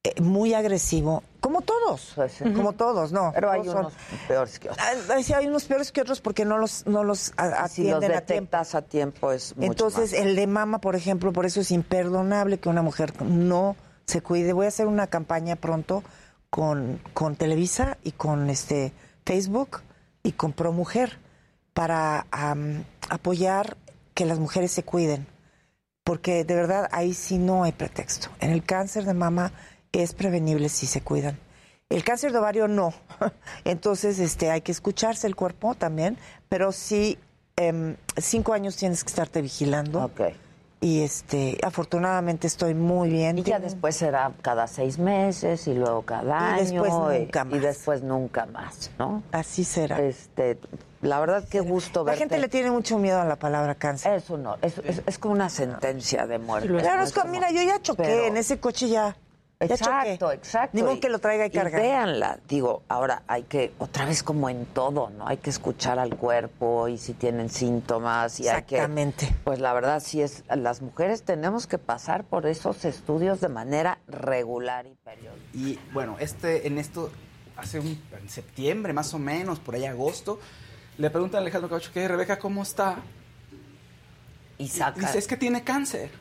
[0.04, 2.54] eh, muy agresivo, como todos, Pues sí.
[2.54, 3.32] como todos, ¿no?
[3.34, 3.94] Pero hay son- unos
[4.28, 4.86] peores que otros.
[5.10, 7.94] Ah, sí, hay unos peores que otros porque no los, no los a- Si los
[7.96, 8.34] atienden a tiempo.
[8.34, 10.22] detectas a tiempo es mucho Entonces, más.
[10.22, 14.54] el de mama, por ejemplo, por eso es imperdonable que una mujer no se cuide.
[14.54, 16.04] Voy a hacer una campaña pronto
[16.52, 18.94] con, con Televisa y con este
[19.26, 19.82] Facebook
[20.28, 21.20] y con ProMujer
[21.74, 23.78] para am, apoyar
[24.14, 25.26] que las mujeres se cuiden,
[26.04, 28.28] porque de verdad ahí sí no hay pretexto.
[28.42, 29.54] En el cáncer de mama
[29.94, 31.40] es prevenible si se cuidan.
[31.90, 32.94] El cáncer de ovario no.
[33.64, 36.18] Entonces, este, hay que escucharse el cuerpo también,
[36.50, 37.18] pero sí,
[37.56, 40.04] em, cinco años tienes que estarte vigilando.
[40.04, 40.22] Ok.
[40.80, 43.40] Y este, afortunadamente estoy muy bien.
[43.40, 46.84] Y ya después será cada seis meses y luego cada Y año.
[46.84, 47.62] después y- nunca Y más.
[47.62, 49.24] después nunca más, ¿no?
[49.32, 50.00] Así será.
[50.00, 50.60] Este,
[51.02, 52.20] la verdad, qué gusto La verte.
[52.20, 54.14] gente le tiene mucho miedo a la palabra cáncer.
[54.14, 56.68] Es uno, es, es, es como una sentencia de muerte.
[56.68, 57.04] Claro, ¿no?
[57.04, 59.16] es como, como- mira, yo ya choqué Pero- en ese coche ya.
[59.60, 60.78] Exacto, exacto.
[60.78, 61.82] Ni modo Y- que lo traiga y cargar.
[61.82, 62.40] véanla.
[62.48, 65.28] Digo, ahora hay que, otra vez como en todo, ¿no?
[65.28, 68.76] Hay que escuchar al cuerpo y si tienen síntomas y hay que...
[68.76, 69.34] Exactamente.
[69.44, 73.98] Pues la verdad sí es, las mujeres tenemos que pasar por esos estudios de manera
[74.08, 75.42] regular y periódica.
[75.56, 77.10] Y bueno, este, en esto,
[77.56, 80.40] hace un, en septiembre más o menos, por ahí agosto,
[81.00, 82.98] le preguntan a Alejandro Caucho que Rebeca, ¿cómo está?
[84.60, 85.00] Y saca...
[85.00, 86.12] Dice, es que tiene cáncer.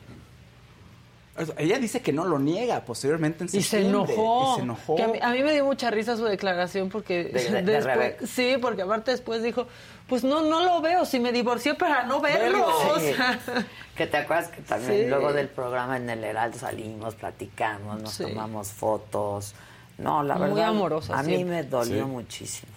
[1.57, 4.13] Ella dice que no lo niega posteriormente en Y se septiembre.
[4.13, 4.53] enojó.
[4.53, 4.95] Y se enojó.
[4.95, 7.71] Que a, mí, a mí me dio mucha risa su declaración porque De- de- de
[7.81, 9.67] después, sí, porque aparte después dijo,
[10.07, 12.65] pues no, no lo veo, si me divorcié para no verlo.
[12.67, 13.13] o Sí.
[13.13, 13.39] sea,
[13.97, 15.09] Que te acuerdas que también Sí.
[15.09, 18.23] luego del programa en el Heraldo salimos, platicamos, nos Sí.
[18.23, 19.53] tomamos fotos.
[19.97, 22.09] No, la Muy verdad, amorosa a mí me dolió Sí.
[22.09, 22.71] muchísimo.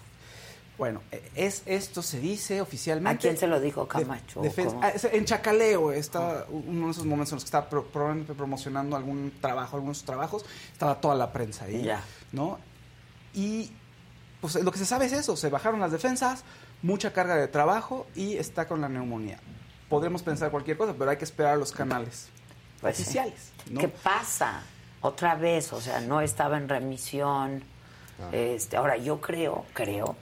[0.80, 1.02] Bueno,
[1.34, 3.14] es esto se dice oficialmente.
[3.14, 4.42] ¿A quién se lo dijo De- Camacho?
[4.82, 8.96] ah, en Chacaleo está uno de esos momentos en los que estaba pro- probablemente promocionando
[8.96, 12.02] algún trabajo, algunos trabajos, estaba toda la prensa ahí, Ya.
[12.32, 12.58] ¿no?
[13.34, 13.70] Y
[14.40, 16.44] pues lo que se sabe es eso, se bajaron las defensas,
[16.80, 19.38] mucha carga de trabajo y está con la neumonía.
[19.90, 22.28] Podremos pensar cualquier cosa, pero hay que esperar a los canales
[22.80, 23.02] Pues sí.
[23.02, 23.80] oficiales, ¿no?
[23.82, 24.62] ¿Qué pasa?
[25.02, 27.62] Otra vez, o sea, no estaba en remisión.
[28.32, 30.16] Este, ahora, yo creo, creo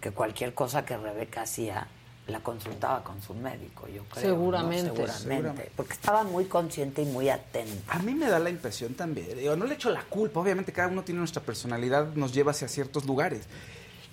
[0.00, 1.86] que cualquier cosa que Rebeca hacía
[2.26, 4.14] la consultaba con su médico, yo creo.
[4.14, 4.20] ¿no?
[4.20, 5.72] Seguramente.
[5.76, 7.92] Porque estaba muy consciente y muy atenta.
[7.92, 10.88] A mí me da la impresión también, digo, no le echo la culpa, obviamente cada
[10.88, 13.46] uno tiene nuestra personalidad, nos lleva hacia ciertos lugares.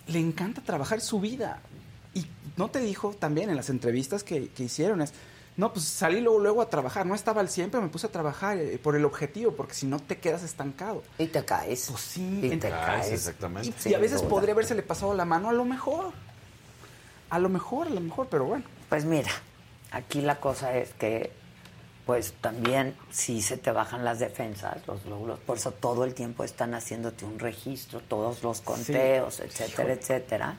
[0.08, 1.62] Le encanta trabajar su vida.
[2.14, 2.26] Y
[2.56, 5.14] no te dijo también en las entrevistas que, que hicieron, es,
[5.58, 8.58] no, pues salí luego, luego a trabajar, no estaba al siempre, me puse a trabajar
[8.58, 11.04] eh, por el objetivo, porque si no te quedas estancado.
[11.18, 11.88] Y te caes.
[11.90, 13.12] Pues sí, Y te caes.
[13.12, 13.74] exactamente.
[13.86, 14.30] Y, y a veces duda.
[14.30, 16.14] podría habérsele pasado la mano, a lo mejor.
[17.30, 18.64] A lo mejor, a lo mejor, pero bueno.
[18.88, 19.32] Pues mira,
[19.92, 21.32] aquí la cosa es que,
[22.06, 26.44] pues también si se te bajan las defensas, los glóbulos, por eso todo el tiempo
[26.46, 30.58] están haciéndote un registro, todos los conteos, etcétera, etcétera.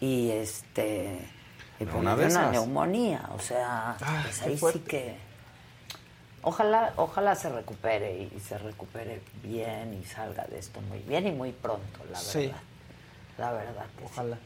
[0.00, 1.18] Y este,
[1.80, 5.16] y Una de le dio una neumonía, o sea, Ah, pues ahí sí que.
[6.42, 11.32] Ojalá, ojalá se recupere y se recupere bien y salga de esto muy bien y
[11.32, 12.20] muy pronto, la verdad.
[12.20, 12.52] Sí.
[13.36, 14.10] La verdad que sí.
[14.12, 14.38] Ojalá.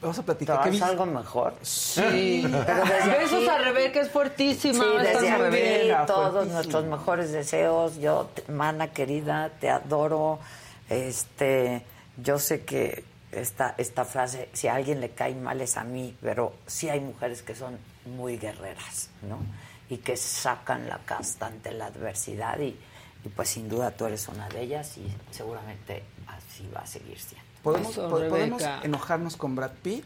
[0.00, 0.62] Vamos a ¿Te platicar.
[0.62, 1.54] ¿Qué vas algo mejor?
[1.62, 2.46] Sí.
[2.66, 4.84] Pero Besos aquí- a Rebeca, es fuertísima.
[4.84, 6.54] Sí, desde muy aquí todos fuertísimo.
[6.54, 7.96] nuestros mejores deseos.
[7.96, 10.38] Yo, te- mana querida, te adoro.
[10.88, 11.82] Este,
[12.18, 16.16] yo sé que esta, esta frase, si a alguien le cae mal es a mí,
[16.20, 19.38] pero sí hay mujeres que son muy guerreras, ¿no?
[19.88, 22.76] Y que sacan la casta ante la adversidad y,
[23.24, 27.18] y pues sin duda tú eres una de ellas y seguramente así va a seguir
[27.18, 27.46] siendo.
[27.62, 30.04] ¿Podemos, Eso, podemos enojarnos con Brad Pitt?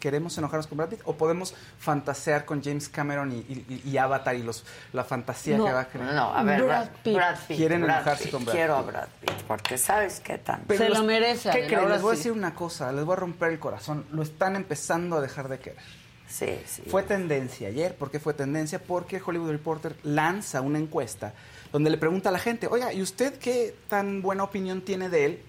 [0.00, 1.00] ¿Queremos enojarnos con Brad Pitt?
[1.04, 5.66] ¿O podemos fantasear con James Cameron y, y- y Avatar y los, la fantasía No.
[5.66, 6.12] que va a crear?
[6.14, 7.14] No, a ver, Brad Brad, Pitt.
[7.14, 7.56] Brad Pitt.
[7.58, 8.32] Quieren Brad enojarse Pitt.
[8.32, 8.88] con Brad Quiero Pitt.
[8.88, 10.64] a Brad Pitt, porque ¿sabes qué tan?
[10.68, 11.80] Se lo merece, ¿Qué creen?
[11.80, 14.06] ahora Les voy a decir una cosa, les voy a romper el corazón.
[14.10, 15.78] Lo están empezando a dejar de querer.
[16.28, 16.82] Sí, sí.
[16.86, 17.94] Fue tendencia ayer.
[17.96, 18.78] ¿Por qué fue tendencia?
[18.80, 21.34] Porque Hollywood Reporter lanza una encuesta
[21.72, 25.24] donde le pregunta a la gente, oiga, ¿y usted qué tan buena opinión tiene de
[25.24, 25.42] él?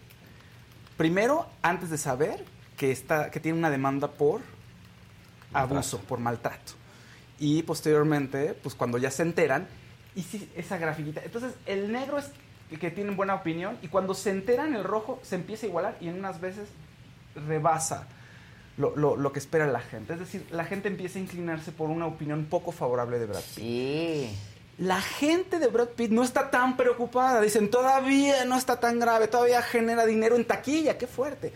[0.98, 2.44] Primero, antes de saber
[2.82, 4.42] que, está, que tiene una demanda por
[5.54, 6.74] abuso, por maltrato.
[7.38, 9.68] Y posteriormente, pues cuando ya se enteran,
[10.16, 11.22] y sí, esa grafiquita.
[11.24, 12.32] Entonces, el negro es
[12.80, 16.08] que tiene buena opinión y cuando se enteran, el rojo se empieza a igualar y
[16.08, 16.70] en unas veces
[17.48, 18.08] rebasa
[18.78, 20.14] lo, lo- lo que espera la gente.
[20.14, 23.64] Es decir, la gente empieza a inclinarse por una opinión poco favorable de Brad Pitt.
[23.64, 24.36] Sí.
[24.80, 27.42] La gente de Brad Pitt no está tan preocupada.
[27.42, 31.54] Dicen, todavía no está tan grave, todavía genera dinero en taquilla, qué fuerte.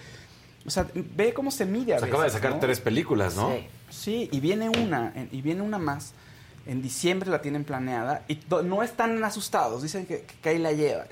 [0.66, 2.59] O sea, ve cómo se mide a Se acaba de veces, sacar ¿no?
[2.59, 3.51] tres películas, ¿no?
[3.51, 3.68] Sí.
[3.89, 6.13] Sí, y viene una, y viene una más.
[6.66, 11.05] En diciembre la tienen planeada y no están asustados, dicen que, que ahí la llevan.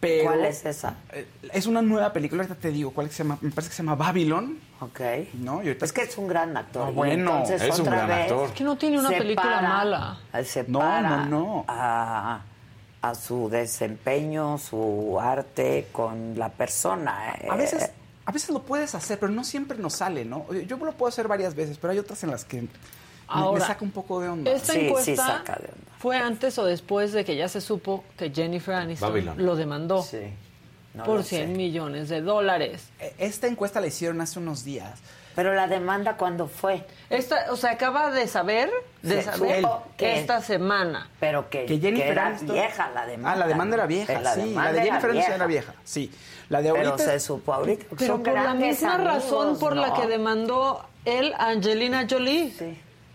[0.00, 0.94] Pero, ¿Cuál es esa?
[1.12, 3.36] eh, Es una nueva película, ahorita te digo, ¿cuál es que se llama?
[3.42, 5.00] Me parece que se llama Babylon, Ok.
[5.34, 5.62] ¿no?
[5.62, 6.86] Y ahorita Es que es un gran actor.
[6.88, 8.46] Ah, y bueno, entonces es un otra gran vez actor.
[8.48, 10.18] Es que no tiene una película mala.
[10.32, 11.64] eh, separa No, no, no.
[11.68, 12.40] A,
[13.02, 17.32] a su desempeño, su arte con la persona.
[17.32, 17.90] A eh, veces,
[18.30, 20.46] a veces lo puedes hacer, pero no siempre nos sale, ¿no?
[20.52, 22.68] Yo lo puedo hacer varias veces, pero hay otras en las que me- me,
[23.26, 24.50] Ahora, saca un poco de onda.
[24.50, 25.44] Esta encuesta
[25.98, 29.34] fue antes o después de que ya se supo que Jennifer Aniston Babylon.
[29.44, 30.04] lo demandó
[30.94, 31.54] no por lo 100 sé.
[31.56, 32.88] millones de dólares.
[32.98, 34.98] E- Esta encuesta la hicieron hace unos días.
[35.36, 36.84] Pero la demanda, ¿cuándo fue?
[37.08, 38.68] Esta, o sea, acaba de saber,
[39.02, 41.08] de Se saber supo que- esta semana.
[41.20, 43.32] Pero que, Que Jennifer era Aniston- vieja la demanda.
[43.32, 44.40] Ah, la demanda era vieja, La sí.
[44.40, 46.10] demanda La de era Jennifer Aniston era vieja, sí.
[46.50, 47.10] La de Pero ahorita...
[47.12, 47.86] se supo ahorita.
[47.96, 52.52] Pero son por la misma razón por la que demandó él a Angelina Jolie,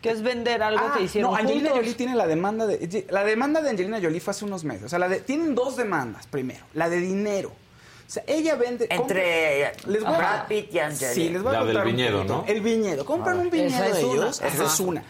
[0.01, 1.77] que es vender algo Ah, que hicieron no, Angelina juntos.
[1.79, 4.85] Jolie tiene la demanda de la demanda de Angelina Jolie fue hace unos meses.
[4.85, 7.49] O sea, la de, tienen dos demandas primero, la de dinero.
[7.49, 11.13] O sea, ella vende Entre les voy a- Brad Pitt y Angelina.
[11.13, 12.23] Sí, les voy a La del contar viñedo.
[12.23, 12.43] ¿no?
[12.47, 14.13] El viñedo, compran Ah, un viñedo esa es de una.
[14.23, 15.03] ellos, esa es una.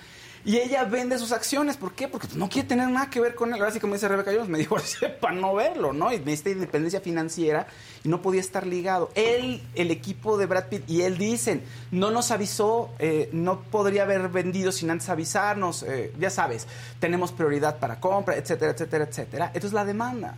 [0.46, 2.08] Y ella vende sus acciones, ¿por qué?
[2.08, 3.60] Porque pues, no quiere tener nada que ver con él.
[3.60, 6.14] Ahora sí, como dice Rebeca Jones, me divorcié para no verlo, ¿no?
[6.14, 7.66] Y necesita independencia financiera
[8.04, 9.10] y no podía estar ligado.
[9.16, 14.04] Él, el equipo de Brad Pitt y él dicen, no nos avisó, eh, no podría
[14.04, 16.68] haber vendido sin antes avisarnos, eh, ya sabes,
[17.00, 19.46] tenemos prioridad para compra, etcétera, etcétera, etcétera.
[19.48, 20.36] Entonces la demanda.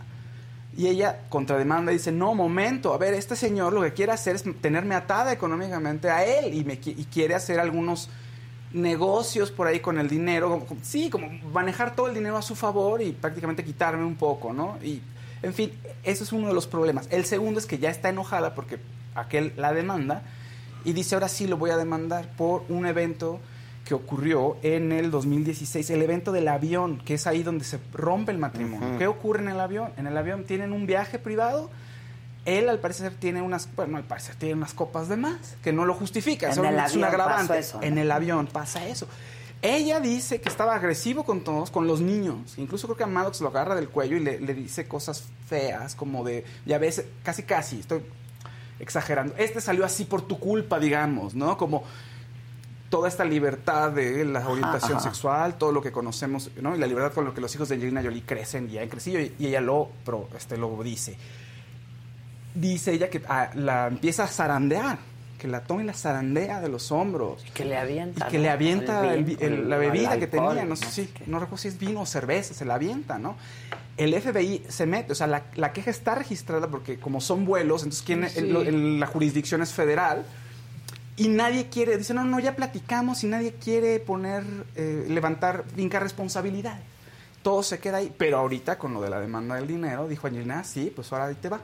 [0.74, 4.44] Y ella contrademanda dice, no, momento, a ver, este señor lo que quiere hacer es
[4.62, 8.08] tenerme atada económicamente a él y, me, y quiere hacer algunos
[8.72, 12.42] negocios por ahí con el dinero, como- como- sí, como manejar todo el dinero a
[12.42, 14.76] su favor y prácticamente quitarme un poco, ¿no?
[14.82, 15.00] Y,
[15.42, 15.72] en fin,
[16.04, 17.06] eso es uno de los problemas.
[17.10, 18.78] El segundo es que ya está enojada porque
[19.14, 20.22] aquel la demanda
[20.84, 23.40] y dice, ahora sí lo voy a demandar por un evento
[23.84, 28.32] que ocurrió en el 2016, el evento del avión, que es ahí donde se rompe
[28.32, 28.98] el matrimonio.
[28.98, 29.92] ¿Qué ocurre en el avión?
[29.96, 31.70] En el avión tienen un viaje privado.
[32.48, 35.84] Él al parecer tiene unas, bueno, al parecer tiene unas copas de más, que no
[35.84, 37.58] lo justifica, eso es un agravante.
[37.58, 37.82] eso, ¿no?
[37.84, 39.06] En el avión pasa eso.
[39.60, 42.56] Ella dice que estaba agresivo con todos, con los niños.
[42.58, 45.94] Incluso creo que a Maddox lo agarra del cuello y le, le dice cosas feas,
[45.96, 48.02] como de, ya ves, casi casi, estoy
[48.78, 49.34] exagerando.
[49.36, 51.56] Este salió así por tu culpa, digamos, ¿no?
[51.58, 51.82] Como
[52.88, 55.00] toda esta libertad de la orientación ajá.
[55.00, 56.74] sexual, todo lo que conocemos, ¿no?
[56.74, 59.20] Y la libertad con lo que los hijos de Angelina Jolie crecen y han crecido
[59.20, 61.18] y, y ella lo, pro- este, lo dice.
[62.54, 64.98] Dice ella que ah, la empieza a zarandear,
[65.38, 67.44] que la toma y la zarandea de los hombros.
[67.54, 68.26] Que le avienta.
[68.26, 71.58] Y que le avienta el el- la bebida que tenía, no sé si, no recuerdo
[71.58, 73.36] si es vino o cerveza, se la avienta, ¿no?
[73.96, 77.82] El FBI se mete, o sea, la, la queja está registrada porque como son vuelos,
[77.82, 78.40] entonces ¿quién, Sí.
[78.98, 80.24] la jurisdicción es federal
[81.16, 84.44] y nadie quiere, dice, no, no, ya platicamos y nadie quiere poner,
[84.76, 86.82] eh, levantar, fincar responsabilidades.
[87.42, 90.62] Todo se queda ahí, pero ahorita con lo de la demanda del dinero, dijo Angelina,
[90.64, 91.60] sí, pues ahora ahí te va.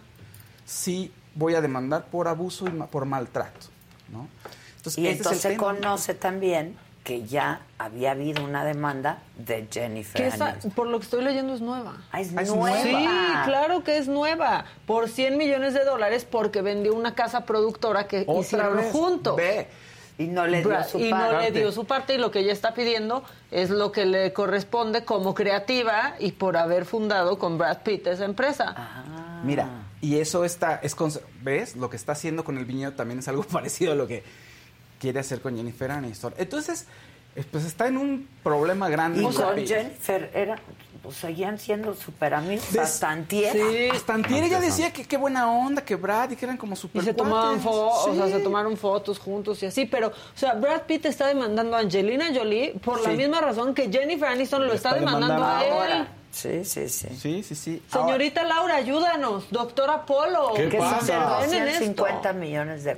[0.65, 3.67] Sí, voy a demandar por abuso y ma- por maltrato,
[4.13, 4.29] ¿no?
[4.77, 10.29] Entonces, Y entonces se conoce también que ya había habido una demanda de Jennifer Que
[10.29, 11.97] esa, por lo que estoy leyendo, es nueva.
[12.13, 12.83] Ah, es Ah, es nueva.
[12.83, 12.97] Sí,
[13.45, 14.65] claro que es nueva.
[14.87, 19.37] Por 100 millones de dólares porque vendió una casa productora que Otra hicieron vez, juntos.
[19.37, 19.69] Ve,
[20.17, 21.51] Y no le dio Bra- su y no parte.
[21.51, 25.05] le dio su parte y lo que ella está pidiendo es lo que le corresponde
[25.05, 28.73] como creativa y por haber fundado con Brad Pitt esa empresa.
[28.77, 29.34] Ah.
[29.45, 29.69] Mira,
[30.01, 31.77] y eso está, es con- ¿ves?
[31.77, 34.23] Lo que está haciendo con el viñedo también es algo parecido a lo que
[34.99, 36.35] quiere hacer con Jennifer Aniston.
[36.39, 36.87] Entonces,
[37.37, 39.21] eh, pues está en un problema grande.
[39.23, 39.57] Y con.
[39.67, 40.57] Jennifer era,
[41.03, 42.73] pues seguían siendo súper amigos.
[42.73, 43.53] Des- Hasta antier.
[43.53, 43.89] Sí.
[43.93, 46.77] Hasta antier ella decía que qué buena onda, que Brad, y que eran como Y
[46.77, 50.55] super se tomaban fotos, o sea, se tomaron fotos juntos y así, pero, o sea,
[50.55, 54.69] Brad Pitt está demandando a Angelina Jolie por la misma razón que Jennifer Aniston lo
[54.69, 55.73] Lo está, está demandando, a él.
[55.73, 56.09] Ahora.
[56.35, 57.09] Sí, sí, sí.
[57.17, 57.83] Sí, sí, sí.
[57.91, 60.53] Señorita Laura, ayúdanos, doctora Polo.
[60.57, 61.41] ¿Qué Que pasa?
[61.41, 62.35] son de interven en 250 esto.
[62.41, 62.97] millones de,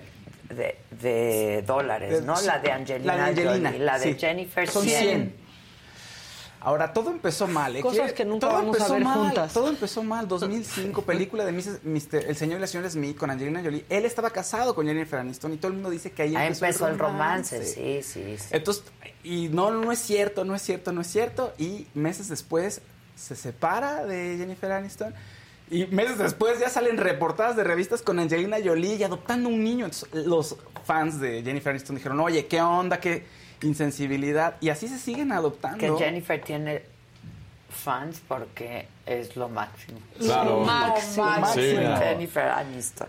[0.49, 2.35] de, de dólares, De- ¿no?
[2.37, 2.47] sí.
[2.47, 4.19] La de Angelina, La de Angelina, Jolie, la de sí.
[4.19, 5.01] Jennifer Son 100.
[5.01, 5.47] 100.
[6.61, 7.77] Ahora, todo empezó mal.
[7.77, 7.81] ¿eh?
[7.81, 9.53] Cosas que nunca todo vamos a ver mal, juntas.
[9.53, 10.27] Todo empezó mal.
[10.27, 11.85] 2005, película de Mrs.
[11.85, 12.25] Mr.
[12.27, 13.85] El señor y la señora Smith con Angelina Jolie.
[13.89, 16.65] Él estaba casado con Jennifer Aniston y todo el mundo dice que ahí Ahí empezó,
[16.65, 18.49] empezó el romance, sí, sí, sí.
[18.51, 18.83] Entonces,
[19.23, 21.53] y no, no es cierto, no es cierto, no es cierto.
[21.57, 22.81] Y meses después
[23.17, 25.15] se separa de Jennifer Aniston.
[25.69, 29.87] Y meses después ya salen reportadas de revistas con Angelina Jolie y adoptando un niño.
[29.87, 33.01] Entonces, los fans de Jennifer Aniston dijeron, oye, ¿qué onda?
[33.01, 33.25] ¿Qué
[33.63, 34.57] insensibilidad?
[34.61, 35.79] Y así se siguen adoptando.
[35.79, 36.83] Que Jennifer tiene
[37.69, 39.99] fans porque es lo máximo.
[40.19, 40.61] Claro.
[40.61, 41.25] Lo máximo.
[41.25, 42.05] Lo máximo, Sí.
[42.05, 43.09] Jennifer Aniston.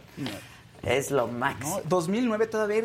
[0.82, 1.78] Es lo máximo.
[1.78, 1.84] ¿no?
[1.90, 2.84] 2009 todavía...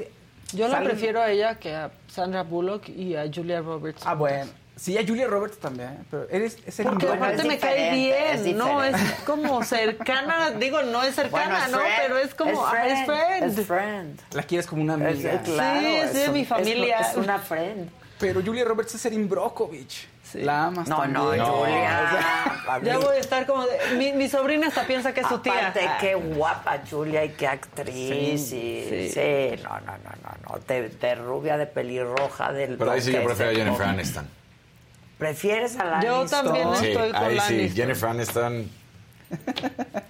[0.52, 4.02] Yo la prefiero a ella que a Sandra Bullock y a Julia Roberts.
[4.04, 4.50] Ah, bueno.
[4.74, 8.42] Sí, a Julia Roberts también, pero eres, es el Porque aparte es me cae es
[8.42, 8.82] bien, ¿no?
[8.82, 8.96] Es
[9.26, 11.78] como cercana, digo, no es cercana, Bueno, es ¿no?
[11.78, 13.58] friend, Pero es como, ah, es friend.
[13.58, 14.20] Es friend.
[14.32, 15.32] La quieres como una Es- amiga.
[15.34, 16.98] es claro, Sí, es de un- mi familia.
[17.00, 17.90] Es, una friend.
[18.18, 20.08] Pero Julia Roberts es Erin Brockovich.
[20.34, 21.38] La amas No, también.
[21.38, 22.10] no, Julia.
[22.82, 23.66] Ya voy a estar como...
[23.66, 25.68] de- mi, mi sobrina hasta piensa que es su tía.
[25.68, 27.94] Aparte, qué guapa Julia y qué actriz.
[27.94, 29.10] Sí, y- sí.
[29.12, 29.62] sí.
[29.62, 30.58] no, no, no, no, no.
[30.66, 32.78] De, de rubia, de pelirroja, del.
[32.78, 33.92] Pero ahí sí yo prefiero a Jennifer ¿no?
[33.92, 34.41] Aniston.
[35.22, 37.76] ¿Prefieres a la Yo también Sí, estoy con ahí sí, Aniston.
[37.76, 38.70] Jennifer Aniston.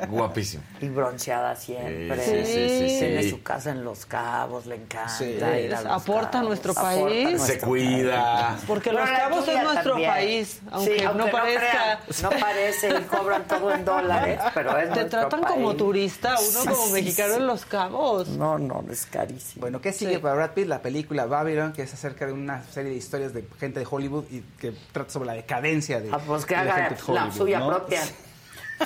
[0.09, 0.63] Guapísimo.
[0.81, 2.25] Y bronceada siempre.
[2.25, 5.09] Sí, sí, sí, sí, Tiene su casa en Los Cabos, le encanta.
[5.09, 5.25] Sí.
[5.25, 5.45] ir
[5.75, 7.31] a Los Aporta a nuestro aporta país.
[7.31, 8.49] nuestro Se cuida.
[8.49, 8.65] país.
[8.67, 10.11] Porque Pero Los Cabos es nuestro también.
[10.11, 11.61] país, aunque, Sí, no parezca.
[11.71, 16.63] crean, no parece y cobran todo en dólares, pero es Te tratan como turista, uno
[16.63, 17.41] Sí, como sí, mexicano sí.
[17.41, 18.29] en Los Cabos.
[18.29, 19.61] No, no, es carísimo.
[19.63, 20.19] Bueno, ¿qué sigue Sí.
[20.19, 20.67] para Brad Pitt?
[20.67, 24.25] La película Babylon, que es acerca de una serie de historias de gente de Hollywood
[24.31, 27.31] y que trata sobre la decadencia de, Ah, pues que de haga gente de la
[27.33, 27.69] suya ¿no?
[27.69, 28.03] propia.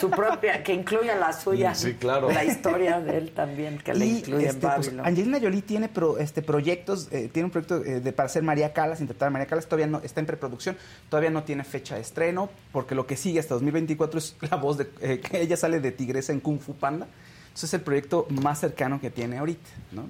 [0.00, 1.74] Su propia, que incluya la suya.
[1.74, 2.30] Sí, claro.
[2.30, 5.06] La historia de él también, que le incluye este, en pues, Babylon.
[5.06, 8.72] Angelina Jolie tiene pro- este, proyectos, eh, tiene un proyecto eh, de, para ser María
[8.72, 10.76] Calas, interpretar a María Calas, todavía no está en preproducción,
[11.08, 14.78] todavía no tiene fecha de estreno, porque lo que sigue hasta 2024 es la voz
[14.78, 17.06] de eh, que ella sale de tigresa en Kung Fu Panda.
[17.46, 20.04] Entonces es el proyecto más cercano que tiene ahorita, ¿no?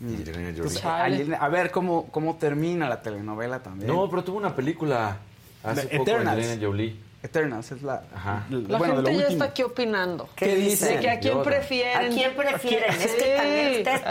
[0.00, 0.80] Angelina Jolie.
[0.84, 3.88] Angelina- a ver cómo, cómo termina la telenovela también.
[3.88, 5.18] No, pero tuvo una película
[5.62, 6.38] hace The poco Eternals.
[6.38, 6.96] Angelina Jolie.
[7.22, 8.44] Eternals es la, Ajá.
[8.50, 9.28] La bueno, gente lo ya último.
[9.30, 10.28] está aquí opinando.
[10.34, 10.94] ¿Qué dice?
[10.96, 11.44] De que a quién Yoda.
[11.44, 12.10] prefieren.
[12.12, 12.90] ¿A quién prefieren?
[12.90, 13.30] Es que Sí.
[13.36, 14.04] también ustedes Sí.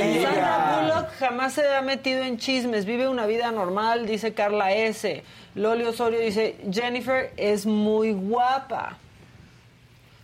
[0.00, 0.22] participan.
[0.22, 5.22] Sandra Bullock jamás se ha metido en chismes, vive una vida normal, dice Carla S.
[5.54, 8.96] Loli Osorio dice, Jennifer es muy guapa.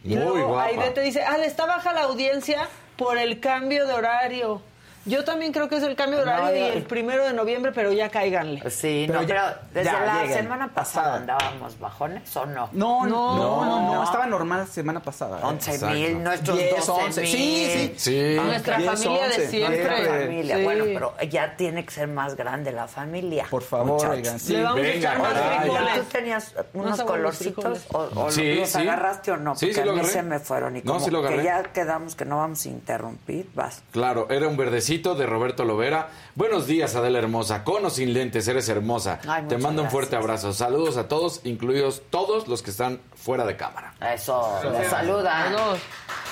[0.03, 0.65] Y Muy luego guapa.
[0.65, 4.63] Aide te dice, ah, le está baja la audiencia por el cambio de horario.
[5.09, 7.33] Yo también creo que es el cambio de No, horario ya- y el primero de
[7.33, 8.69] noviembre, pero ya cáiganle.
[8.71, 10.37] Sí, Pero no, ya- pero desde ya la lleguen.
[10.43, 12.69] semana pasada andábamos bajones o no.
[12.73, 14.05] No, no, no, no, no.
[14.05, 15.39] estaba normal la semana pasada.
[15.39, 15.45] ¿eh?
[15.45, 15.95] 11 Exacto.
[15.95, 17.31] mil, nuestros 10, 12 11, mil.
[17.31, 17.95] sí, sí.
[17.97, 18.37] Sí.
[18.37, 19.85] Nuestra 10, familia 11, de siempre.
[19.85, 20.57] nuestra familia.
[20.57, 20.63] Sí.
[20.65, 23.47] Bueno, pero ya tiene que ser más grande la familia.
[23.51, 24.53] Por favor, oigan, sí.
[24.55, 25.95] Le vamos a venga, echar más frijoles.
[25.95, 28.79] ¿Tú tenías unos colorcitos o, o Sí, los sí.
[28.79, 29.53] agarraste o no?
[29.55, 32.15] Porque sí a mí se me fueron y No, como sí lo que ya quedamos
[32.15, 33.83] que no vamos a interrumpir, vas.
[33.93, 36.09] Claro, era un verdecito de Roberto Lovera.
[36.35, 37.63] Buenos días, Adela hermosa.
[37.63, 39.21] Con o sin lentes, eres hermosa.
[39.29, 40.53] Ay, Te mando un fuerte abrazo.
[40.53, 43.95] Saludos a todos, incluidos todos los que están fuera de cámara.
[44.13, 45.53] Eso, le saludan.
[45.55, 45.79] Todos.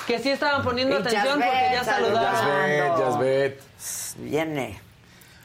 [0.05, 2.35] Que sí estaban poniendo Y atención Jasbet, porque ya saluda.
[2.35, 2.97] saludaron.
[2.99, 4.17] Jasbet, Jasbet.
[4.17, 4.87] Viene.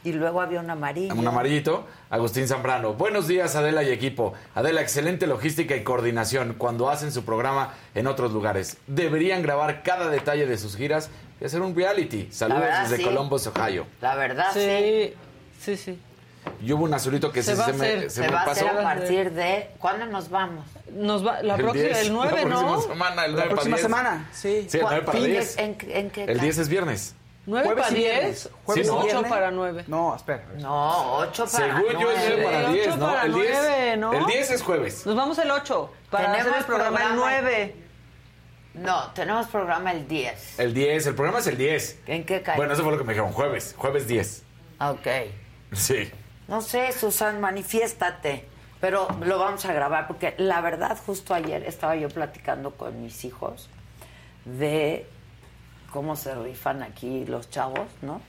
[0.05, 1.15] Y luego había un amarillo.
[1.15, 2.93] Un amarillito, Agustín Zambrano.
[2.93, 4.33] Buenos días, Adela y equipo.
[4.53, 8.75] Adela, excelente logística y coordinación cuando hacen su programa en otros lugares.
[8.87, 11.09] Deberían grabar cada detalle de sus giras
[11.43, 12.29] y hacer un reality.
[12.31, 13.03] Saludos verdad, desde sí.
[13.03, 13.85] Columbus, Ohio.
[14.01, 14.59] La verdad, sí.
[14.61, 15.13] Sí,
[15.59, 15.99] sí, sí.
[16.61, 18.01] Y hubo un azulito que Se va se, me, hacer.
[18.03, 18.65] se Se me va a pasó.
[18.67, 19.69] hacer a partir de...
[19.79, 20.65] ¿Cuándo nos vamos?
[20.91, 22.81] Nos va, la El próxima, 10, el 9, la próxima ¿no?
[22.81, 23.81] semana, el La 9 para próxima 10.
[23.81, 24.67] semana, sí.
[24.69, 25.57] Sí, el 9 para ¿En qué- 10.
[25.57, 27.15] en, en qué El ca- 10 es viernes.
[27.45, 28.13] 9 Jueves para y 10.
[28.13, 28.49] viernes.
[28.65, 28.95] Jueves Sí, ¿no?
[28.95, 29.31] y 8 viernes.
[29.31, 29.83] para 9.
[29.87, 30.43] No, espera.
[30.59, 32.43] No, 8 para Según yo es 9 nueve.
[32.43, 33.05] para El 10, ocho ¿no?
[33.07, 34.13] para el 10, nueve, ¿no?
[34.13, 35.05] El 10 es jueves.
[35.05, 37.31] Nos vamos el 8 para Tenemos hacer el programa, el programa.
[37.41, 37.75] 9.
[38.73, 40.59] No, tenemos programa el 10.
[40.59, 41.99] El 10, el programa es el 10.
[42.07, 42.55] ¿En qué cae?
[42.57, 44.43] Bueno, eso fue lo que me dijeron, jueves, jueves 10.
[44.79, 45.07] Ah, Ok.
[45.73, 46.11] Sí.
[46.47, 48.45] No sé, Susan, manifiéstate.
[48.81, 53.23] Pero lo vamos a grabar porque la verdad, justo ayer estaba yo platicando con mis
[53.23, 53.69] hijos
[54.45, 55.05] de
[55.91, 58.21] cómo se rifan aquí los chavos, ¿no?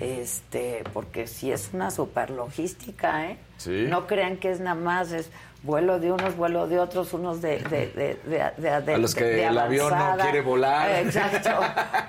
[0.00, 3.38] Este, porque sí es una super logística, ¿eh?
[3.58, 3.86] Sí.
[3.88, 5.30] No crean que es nada más, es
[5.64, 7.58] vuelo de unos, vuelo de otros, unos de...
[7.58, 10.90] de, de, de- de- de- A los que de el avión no quiere volar.
[10.90, 11.50] Exacto.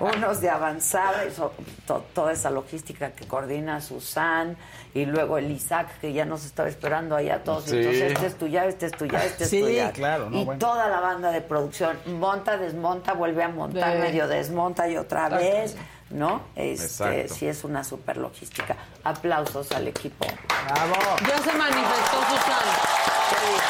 [0.16, 1.52] unos de avanzada, y so-
[1.86, 4.56] to- toda esa logística que coordina Susan,
[4.92, 7.64] y luego el Isaac, que ya nos estaba esperando allá todos.
[7.64, 7.76] Sí.
[7.78, 9.90] Entonces, este es tuya, este es tuya, este es Sí, tuya.
[9.92, 10.58] claro, no, y bueno.
[10.58, 15.44] toda la banda de producción monta, desmonta, vuelve a montar, medio desmonta y otra Exacto.
[15.44, 15.76] vez,
[16.10, 16.42] ¿no?
[16.54, 18.76] Este, sí es una super logística.
[19.04, 20.26] Aplausos al equipo.
[20.48, 20.94] Bravo.
[21.28, 22.74] Ya se manifestó Susana.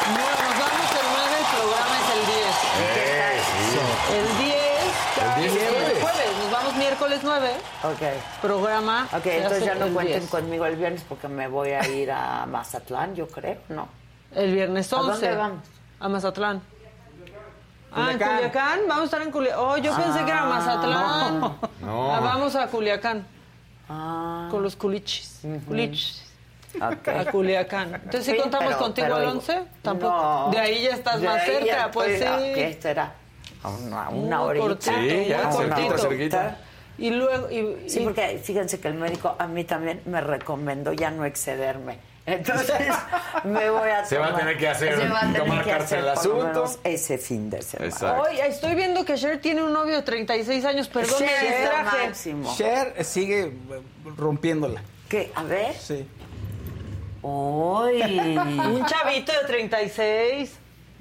[0.07, 2.57] Bueno, nos vamos el 9, el programa es el 10.
[4.13, 4.55] El 10,
[5.37, 6.01] El 10 es el jueves.
[6.01, 6.37] jueves.
[6.39, 7.49] Nos vamos miércoles 9.
[7.83, 8.41] Ok.
[8.41, 9.07] Programa.
[9.13, 10.29] Ok, entonces ya no cuenten 10.
[10.29, 13.87] conmigo el viernes porque me voy a ir a Mazatlán, yo creo, ¿no?
[14.33, 15.11] El viernes ¿A 11.
[15.11, 15.63] dónde vamos?
[15.99, 16.61] A Mazatlán.
[17.91, 18.35] Ah, en Culiacán.
[18.37, 18.79] Culiacán.
[18.87, 19.59] Vamos a estar en Culiacán.
[19.63, 21.39] Oh, yo pensé que era Mazatlán.
[21.39, 21.57] No.
[22.13, 23.25] Ah, vamos a Culiacán.
[23.89, 25.41] Ah, Con los culichis.
[25.65, 26.23] Culichis.
[26.75, 27.07] ok.
[27.07, 27.95] A Culiacán.
[27.95, 29.63] Entonces, ¿sí Sí, contamos pero- contigo pero digo, 11?
[29.81, 30.13] Tampoco.
[30.13, 30.49] no.
[30.51, 32.53] De ahí ya estás más cerca, pues estoy- ah, sí.
[32.55, 33.13] ¿Qué será?
[33.63, 34.65] A una, una horita.
[34.67, 36.57] cortito, Sí, ya, muy cerquita, cerquita.
[36.99, 40.91] Y luego, y, Sí, y- porque fíjense que el médico a mí también me recomendó
[40.93, 41.99] ya no excederme.
[42.27, 42.93] Entonces
[43.45, 45.63] me voy a Se va a tomar- tener que hacer- se va a tener tomar
[45.63, 46.65] que hacer en el asunto.
[46.83, 47.89] ese fin de semana.
[47.89, 48.21] Exacto.
[48.21, 52.07] Hoy estoy viendo que Cher tiene un novio de 36 años, perdón, Cher distraje.
[52.07, 52.55] máximo.
[52.55, 53.53] Cher sigue eh,
[54.17, 54.81] rompiéndola.
[55.07, 55.31] ¿Qué?
[55.35, 55.73] A ver.
[55.75, 56.05] Sí.
[57.21, 58.01] Uy.
[58.37, 60.51] Un chavito de 36.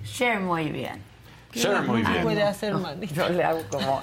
[0.05, 1.03] Cher muy bien.
[1.53, 2.22] Cher muy ¿Qué bien.
[2.22, 3.14] puede hacer, manito?
[3.14, 4.03] Yo le hago como...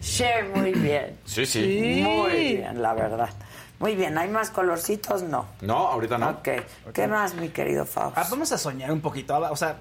[0.00, 1.18] Cher muy bien.
[1.24, 2.00] Sí, sí.
[2.02, 3.28] Muy bien, la verdad.
[3.78, 5.22] Muy bien, ¿hay más colorcitos?
[5.22, 5.46] No.
[5.60, 6.30] No, ahorita no.
[6.30, 6.48] Ok.
[6.94, 8.16] ¿Qué más, mi querido Faust?
[8.16, 9.36] Ah, vamos a soñar un poquito.
[9.50, 9.76] O sea,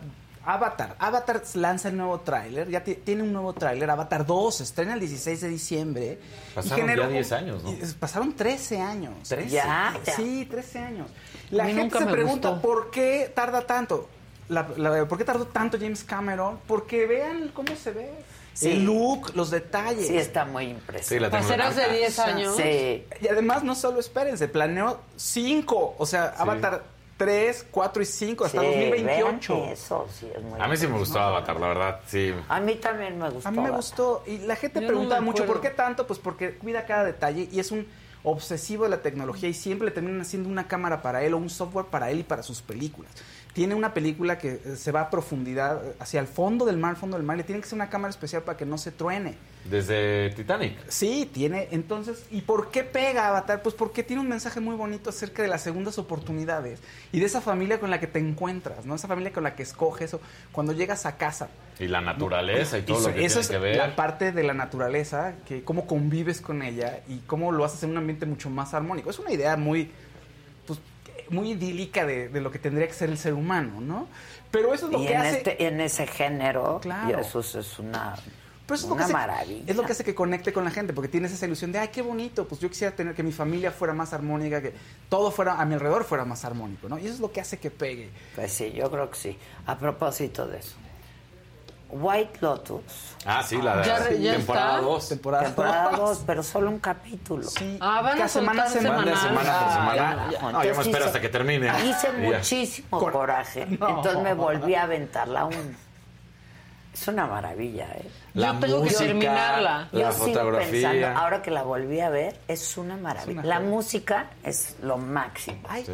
[0.45, 0.95] Avatar.
[0.99, 2.69] Avatar lanza el nuevo tráiler.
[2.69, 3.89] Ya ti- tiene un nuevo tráiler.
[3.89, 6.19] Avatar 2 se estrena el 16 de diciembre.
[6.53, 7.73] Pasaron ya 10 años, ¿no?
[7.99, 9.13] Pasaron 13 años.
[9.27, 9.49] 13.
[9.49, 10.13] Ya, ya.
[10.15, 11.07] Sí, 13 años.
[11.51, 12.61] La gente nunca se pregunta gustó.
[12.61, 14.09] por qué tarda tanto.
[14.49, 16.59] La- la- ¿Por qué tardó tanto James Cameron?
[16.67, 18.11] Porque vean cómo se ve.
[18.55, 18.71] Sí.
[18.71, 20.07] El look, los detalles.
[20.07, 21.37] Sí, está muy impresionante.
[21.37, 21.83] tecnología.
[21.83, 22.55] hace 10 años.
[22.55, 23.05] Sí.
[23.21, 25.95] Y además, no solo espérense, planeó 5.
[25.97, 26.85] O sea, Avatar
[27.17, 29.53] 3, 4 y 5 hasta Sí, 2028.
[29.53, 31.99] vean Eso sí es muy A mí sí me gustó Avatar, la verdad.
[32.07, 32.33] Sí.
[32.47, 33.49] A mí también me gustó.
[33.49, 34.23] A mí me gustó.
[34.25, 35.45] Y la gente Yo pregunta no mucho.
[35.45, 36.07] ¿por qué tanto?
[36.07, 37.85] Pues porque cuida cada detalle y es un
[38.23, 41.49] obsesivo de la tecnología y siempre le terminan haciendo una cámara para él o un
[41.49, 43.11] software para él y para sus películas.
[43.55, 46.97] Tiene una película que eh, se va a profundidad, eh, hacia el fondo del mar,
[46.97, 49.35] fondo del mar, le tiene que ser una cámara especial para que no se truene.
[49.63, 50.77] Desde Titanic.
[50.89, 51.69] Sí, tiene.
[51.71, 53.61] Entonces, ¿y por qué pega Avatar?
[53.63, 56.81] Pues porque tiene un mensaje muy bonito acerca de las segundas oportunidades
[57.13, 58.93] y de esa familia con la que te encuentras, ¿no?
[58.93, 60.19] Esa familia con la que escoges o
[60.51, 61.47] cuando llegas a casa.
[61.79, 63.77] Y la naturaleza y todo Eso- lo que eso tiene es que ver.
[63.77, 67.91] la parte de la naturaleza, que cómo convives con ella y cómo lo haces en
[67.91, 69.09] un ambiente mucho más armónico.
[69.09, 69.91] Es una idea muy,
[71.29, 74.07] muy idílica de, de lo que tendría que ser el ser humano, ¿no?
[74.51, 75.37] Pero eso es lo y que en, hace...
[75.37, 77.17] este, en ese género, Claro.
[77.17, 78.15] y eso es- una,
[78.65, 79.63] Pero eso es lo una que hace- maravilla.
[79.67, 81.89] Es lo que hace que conecte con la gente, porque tienes esa ilusión de, ay,
[81.89, 84.73] qué bonito, pues yo quisiera tener que mi familia fuera más armónica, que
[85.09, 86.97] todo fuera a mi alrededor fuera más armónico, ¿no?
[86.97, 88.09] Y eso es lo que hace que pegue.
[88.35, 89.37] Pues sí, yo creo que sí.
[89.65, 90.75] A propósito de eso.
[91.89, 92.81] White Lotus.
[93.25, 94.81] Ah, sí, la Ya re- ya temporada está.
[94.81, 95.09] 2.
[95.09, 97.43] Temporada, Temporada 2, pero solo un capítulo.
[97.47, 97.77] Sí.
[97.79, 99.95] Ah, van a Cada semana de semana por Ah, semana.
[99.95, 100.51] ya, ya.
[100.51, 101.71] No, yo me espero hice- hasta que termine.
[101.85, 103.65] Hice muchísimo Cor- coraje.
[103.65, 103.89] No.
[103.89, 105.55] Entonces me volví a aventar la 1.
[106.93, 108.09] Es una maravilla, ¿eh?
[108.35, 109.87] La Yo tengo que música, terminarla.
[109.91, 110.89] la Yo sigo fotografía.
[110.91, 113.41] pensando, ahora que la volví a ver, es una maravilla.
[113.41, 113.67] una la joya.
[113.69, 115.67] música es lo máximo.
[115.85, 115.91] Sí.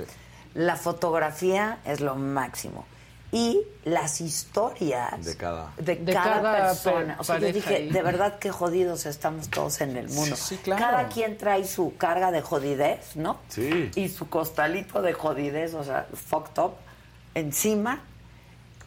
[0.54, 2.86] La fotografía es lo máximo.
[3.34, 7.16] Y las historias De cada- de De cada cada persona.
[7.16, 7.90] pe- O sea, yo dije, ahí.
[7.90, 10.36] de verdad que jodidos estamos todos en el mundo.
[10.36, 10.82] Sí, sí, claro.
[10.82, 13.38] Cada quien trae su carga de jodidez, ¿no?
[13.48, 13.90] Sí.
[13.96, 16.74] Y su costalito de jodidez, o sea, fucked up,
[17.34, 18.02] encima.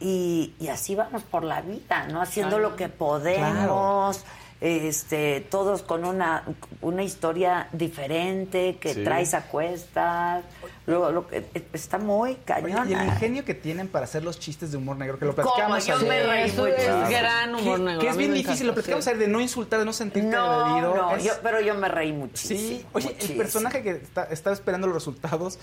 [0.01, 2.21] Y, y así vamos por la vida, ¿no?
[2.21, 4.21] Haciendo lo que podemos,
[4.67, 6.43] este, todos con una,
[6.81, 9.05] una historia diferente que Sí.
[9.05, 10.43] traes a cuestas.
[10.87, 11.45] Lo, lo que
[11.75, 12.91] está muy Oye, cañón.
[12.91, 15.85] y el ingenio que tienen para hacer los chistes de humor negro, que lo platicamos
[15.87, 16.09] Yo ayer.
[16.09, 16.75] me reí Eso mucho.
[16.77, 18.01] es gran humor que, negro.
[18.01, 19.11] que es bien difícil, encanta, lo platicamos sí.
[19.11, 20.95] ayer, de no insultar, de no sentirte No, agredido.
[20.97, 22.59] no, Es- yo- pero yo me reí muchísimo.
[22.61, 25.59] Sí, oye, el personaje que está, está esperando los resultados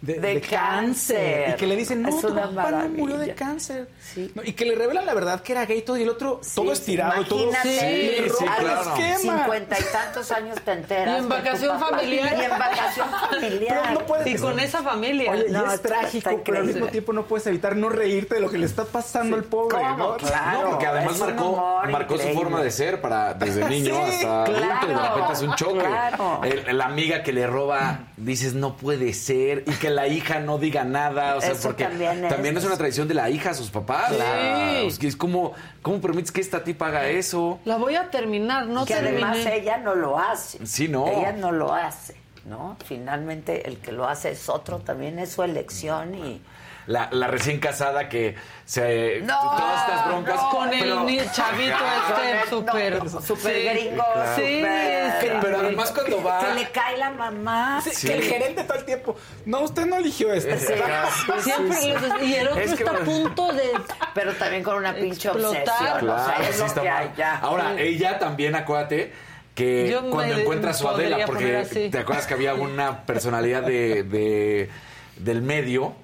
[0.00, 1.50] de, De de cáncer.
[1.50, 3.88] Y que le dicen, no, Es tu papá no murió de cáncer.
[4.00, 4.30] Sí.
[4.34, 6.72] No, y que le revelan la verdad que era gay todo y el otro todo
[6.72, 7.50] estirado y todo.
[7.62, 8.94] Sí, sí, claro.
[8.96, 9.38] esquema.
[9.38, 11.16] Cincuenta y tantos años te enteras.
[11.16, 12.36] Y en que vacación papá- familiar.
[12.38, 13.80] Y en vacación familiar.
[13.82, 15.32] Pero no puedes Y con esa familia.
[15.32, 17.88] Oye, No, y es está- trágico, está pero al mismo tiempo no puedes evitar no
[17.88, 19.96] reírte de lo que le está pasando al pobre, ¿Cómo?
[19.96, 20.16] ¿no?
[20.16, 20.62] Claro.
[20.62, 24.86] no, porque además marcó, marcó su forma de ser para desde niño Sí, hasta adulto
[24.86, 26.72] y de repente es un choque.
[26.72, 30.84] la amiga que le roba, dices no puede ser y que la hija no diga
[30.84, 32.64] nada, o sea, Eso porque también es.
[32.64, 34.12] una tradición de la hija a sus papás.
[34.12, 34.86] Claro.
[34.88, 37.58] Es, que es como, ¿cómo permites que esta tipa haga eso?
[37.64, 39.24] La voy a terminar, no que terminé.
[39.24, 40.64] además ella no lo hace.
[40.66, 41.06] Sí, no.
[41.06, 42.76] Ella no lo hace, ¿no?
[42.84, 46.40] Finalmente el que lo hace es otro, también es su elección y...
[46.88, 48.34] La, la recién casada que
[48.64, 49.20] se.
[49.20, 50.36] No, todas estas broncas.
[50.36, 52.30] no, Con el pero- ni- chavito Ajá.
[52.40, 53.04] este súper...
[53.04, 53.62] No, súper sí.
[53.68, 54.04] gringo,
[54.36, 55.28] Sí, súper- sí.
[55.42, 56.40] Pero además cuando va.
[56.40, 57.80] Que le cae la mamá.
[57.84, 58.06] Sí, Sí.
[58.08, 59.16] Que el gerente todo el tiempo.
[59.44, 61.92] No, usted no eligió sí, Siempre sí, sí.
[61.92, 63.70] los- y el otro Es que- está a punto de
[64.14, 65.62] Pero también con una pinche Explotar.
[65.68, 66.08] obsesión.
[66.10, 67.02] o sea, Claro, es sí lo está que mal.
[67.02, 67.36] hay ya.
[67.38, 69.12] Ahora, ella también, acuérdate,
[69.54, 74.04] que Yo cuando encuentra a su Adela, porque te acuerdas que había una personalidad de,
[74.04, 74.70] de-
[75.16, 75.94] del medio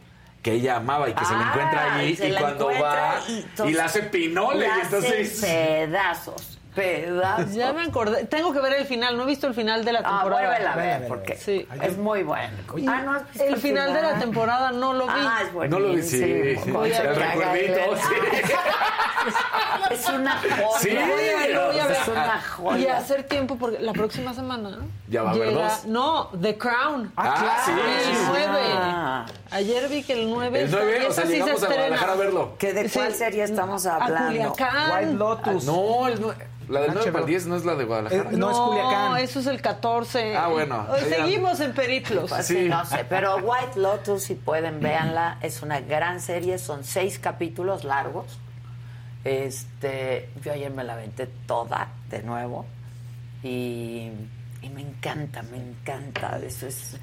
[0.45, 3.69] que ella amaba y que se la Ah, encuentra allí se y cuando va y
[3.71, 7.53] y, la hace pinole y entonces pedazos, pedazos.
[7.53, 8.25] Ya me acordé.
[8.25, 9.17] Tengo que ver el final.
[9.17, 10.47] No he visto el final de la Ah, temporada.
[10.49, 11.37] vuélvela a ver, a porque.
[11.37, 11.67] Sí.
[11.83, 12.57] es muy bueno.
[12.89, 15.13] Ah, ¿no has visto El final de la temporada no lo vi.
[15.15, 15.81] Ah, es buenísimo.
[15.81, 16.71] no lo vi, sí, sí.
[16.71, 18.15] Con El Caga recuerdito, sí.
[19.91, 20.79] Es una joya.
[20.81, 21.97] Sí, Lo voy a ver, voy a ver.
[21.97, 22.79] Es una joya.
[22.79, 25.85] Y hacer tiempo porque la próxima semana Ya va a haber llega- dos.
[25.87, 27.13] No, The Crown.
[27.17, 28.27] Ah, sí, el sí, sí.
[28.29, 28.47] 9.
[28.75, 29.27] Ah.
[29.51, 32.55] Ayer vi que el 9 El 9, o sea, llegamos a Guadalajara a verlo.
[32.59, 33.19] ¿Que de cuál Sí.
[33.19, 34.27] serie estamos A hablando?
[34.29, 34.93] Culiacán.
[34.93, 35.65] White Lotus.
[35.65, 36.35] No, el nue-
[36.69, 37.27] La del En 9 para HBO.
[37.27, 38.31] el 10 no es la de Guadalajara.
[38.31, 39.17] Eh, no, es Culiacán.
[39.19, 40.37] eso es el 14.
[40.37, 40.87] Ah, bueno.
[40.91, 42.31] Hoy seguimos en Periplos.
[42.31, 45.39] Pues sí, no sé, pero White Lotus, si pueden, véanla.
[45.43, 48.39] Es una gran serie, son seis capítulos largos.
[49.25, 52.67] Este, yo ayer me la aventé toda de nuevo
[53.43, 54.11] y,
[54.61, 56.39] y me encanta, me encanta.
[56.45, 56.97] Eso es,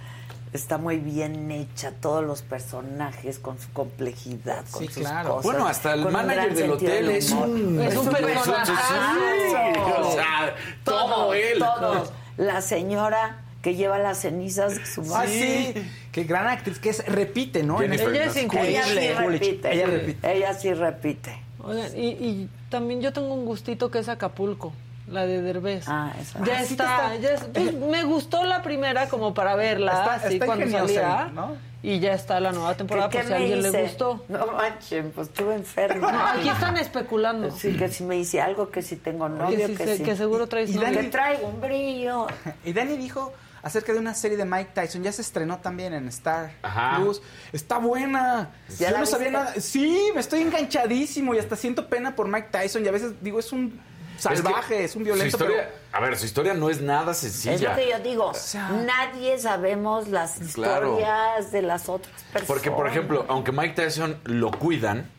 [0.54, 5.30] está muy bien hecha, todos los personajes con su complejidad, con Sí, sus claro.
[5.36, 5.43] cosas.
[5.43, 8.72] Bueno, hasta el manager del hotel es un- Es un personaje.
[8.74, 11.60] Sí, o sea, todo él.
[11.60, 12.12] Todos.
[12.38, 15.74] La señora que lleva las cenizas de su Ah, madre.
[15.76, 15.91] sí.
[16.12, 17.82] Qué gran actriz, que es, repite, ¿no?
[17.82, 18.70] En Jennifer este- Ella es Coolidge.
[18.70, 19.28] Ella sí increíble.
[19.39, 19.74] Repite.
[19.74, 20.34] Ella repite.
[20.38, 21.41] Ella sí repite.
[21.64, 24.74] Oigan, y, y también yo tengo un gustito que es Acapulco,
[25.12, 25.86] la de Derbez.
[25.88, 26.43] Ah, esa.
[26.43, 29.91] Ya Ah, sí está, está- ya es- pues, me gustó la primera como para verla,
[29.91, 31.30] Está- así está cuando salía.
[31.34, 31.55] ¿no?
[31.84, 34.24] Y ya está la nueva temporada ¿Qué- por qué si a alguien le gustó.
[34.30, 36.12] No manchen, pues estuve enferma.
[36.12, 37.49] No, aquí están especulando.
[37.51, 40.03] Sí, que si me hice algo, que si tengo novio, que, que, si se- si...
[40.03, 40.99] que seguro traes Y- y novio.
[41.01, 42.28] Que traigo un brillo.
[42.66, 43.34] Y Dani dijo
[43.64, 45.01] acerca de una serie de Mike Tyson.
[45.01, 46.97] Ya se estrenó también en Star Ajá.
[46.97, 47.20] Plus.
[47.51, 48.51] Está buena.
[48.78, 49.43] ¿Ya Yo la no sabía viste?
[49.43, 49.53] nada.
[49.59, 52.86] Sí, me estoy enganchadísimo y hasta siento pena por Mike Tyson.
[52.86, 53.80] Y a veces digo, es un
[54.22, 55.38] salvaje, es, un violento.
[55.38, 57.76] Su historia, pero- A ver, su historia no es nada Es lo sencilla.
[57.76, 58.34] que yo digo.
[58.34, 60.89] sea- Nadie sabemos las Claro.
[60.99, 62.47] historias de las otras personas.
[62.47, 65.09] Porque, por ejemplo, aunque Mike Tyson lo cuidan,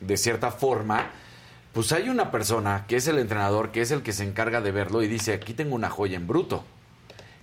[0.00, 1.10] de cierta forma,
[1.72, 4.72] pues hay una persona que es el entrenador, que es el que se encarga de
[4.72, 6.64] verlo y dice, aquí tengo una joya en bruto.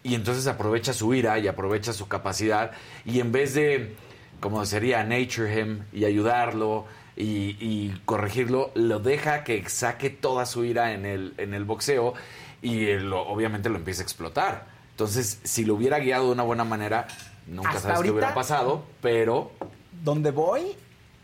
[0.03, 2.71] Y entonces aprovecha su ira y aprovecha su capacidad
[3.05, 3.95] y en vez de,
[4.39, 6.85] como sería, nature him y ayudarlo
[7.15, 12.13] y, y corregirlo, lo deja que saque toda su ira en el, en el boxeo
[12.61, 14.67] y él obviamente lo empieza a explotar.
[14.91, 17.07] Entonces, si lo hubiera guiado de una buena manera,
[17.47, 19.51] nunca Hasta sabes qué hubiera pasado, pero
[20.03, 20.75] Donde voy,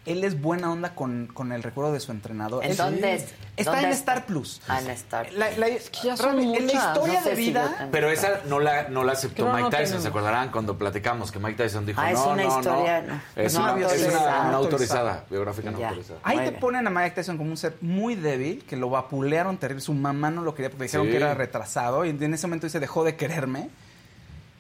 [0.06, 2.66] él es buena onda con, con el recuerdo de su entrenador.
[2.66, 3.34] ¿En dónde es?
[3.56, 4.14] Está ¿Dónde en está?
[4.14, 4.62] Star Plus.
[4.68, 5.32] Ah, en Star.
[5.34, 6.88] La, la- ya son Rami, en la muchas.
[6.88, 7.90] historia No sé de vida...
[7.92, 10.02] Pero esa no la, no la aceptó Creo Mike Tyson.
[10.02, 10.50] ¿se acordarán?
[10.52, 13.14] Cuando platicamos que Mike Tyson dijo, Ah, es no, una no, historia, no.
[13.14, 13.22] no.
[13.36, 14.22] Es, No una, es autorizada.
[14.32, 15.90] una no No autorizada, biográfica no Ya.
[15.90, 16.20] autorizada.
[16.24, 16.62] Ahí Muy te bien.
[16.62, 19.82] ponen a Mike Tyson como un ser muy débil, que lo vapulearon terrible.
[19.82, 21.12] Su mamá no lo quería porque dijeron Sí.
[21.12, 22.06] que era retrasado.
[22.06, 23.70] Y en ese momento dice, dejó de quererme.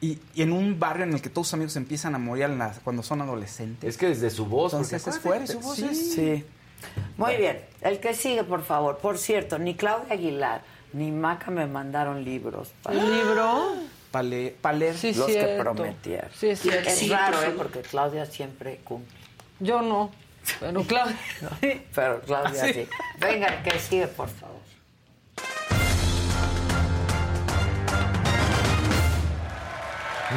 [0.02, 2.58] Y, y en un barrio en el que todos sus amigos empiezan a morir en
[2.58, 3.88] la- cuando son adolescentes.
[3.88, 5.54] Es que desde su voz, Entonces es fuerte.
[5.54, 5.88] su voz sí.
[5.92, 6.46] es- Sí.
[7.18, 7.62] Muy bien.
[7.82, 8.98] El que sigue, por favor.
[8.98, 12.72] Por cierto, ni Claudia Aguilar ni Maca me mandaron libros.
[12.82, 13.76] para ¿El libro?
[14.10, 14.98] Paler.
[14.98, 16.30] Sí, los que prometieron.
[16.36, 16.90] Sí, es cierto.
[16.90, 17.54] Es raro, ¿eh?
[17.56, 19.16] Porque Claudia siempre cumple.
[19.60, 20.10] Yo no.
[20.60, 21.12] Pero claro.
[21.96, 22.74] Pero Claudia Sí.
[22.74, 22.88] sí.
[23.20, 24.58] Venga, el que sigue, por favor.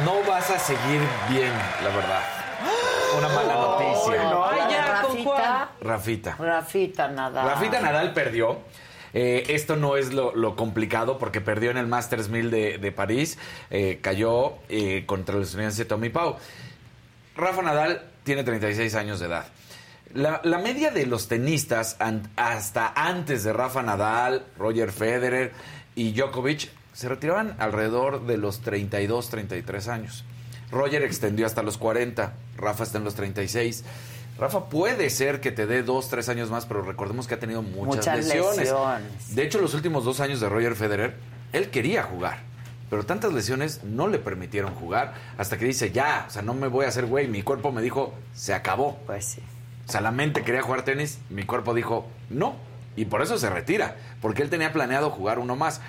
[0.03, 1.51] No vas a seguir bien,
[1.83, 2.21] la verdad.
[3.17, 4.23] Una mala noticia.
[4.23, 5.69] No, Ay, ya, ¿con Rafita.
[5.81, 6.35] Rafita.
[6.37, 7.47] Rafita Nadal.
[7.49, 8.59] Rafita Nadal perdió.
[9.13, 12.91] Eh, esto no es lo, lo complicado porque perdió en el Masters 1000 de, de
[12.91, 13.37] París.
[13.69, 16.35] Eh, cayó eh, contra el estadounidense Tommy Pau.
[17.37, 19.45] Rafa Nadal tiene 36 años de edad.
[20.13, 25.53] La, la media de los tenistas an- hasta antes de Rafa Nadal, Roger Federer
[25.95, 30.23] y Djokovic se retiraban alrededor de los 32, 33 años.
[30.71, 33.83] Roger extendió hasta los 40, Rafa está en los 36.
[34.39, 37.61] Rafa puede ser que te dé dos, tres años más, pero recordemos que ha tenido
[37.61, 38.57] muchas, Muchas lesiones.
[38.57, 39.35] lesiones.
[39.35, 41.15] De hecho, los últimos dos años de Roger Federer,
[41.53, 42.39] él quería jugar,
[42.89, 46.67] pero tantas lesiones no le permitieron jugar hasta que dice, ya, o sea, no me
[46.67, 48.97] voy a hacer güey, mi cuerpo me dijo, se acabó.
[49.05, 49.41] Pues sí.
[49.87, 52.55] O sea, la mente quería jugar tenis, mi cuerpo dijo, no,
[52.95, 55.81] y por eso se retira, porque él tenía planeado jugar uno más.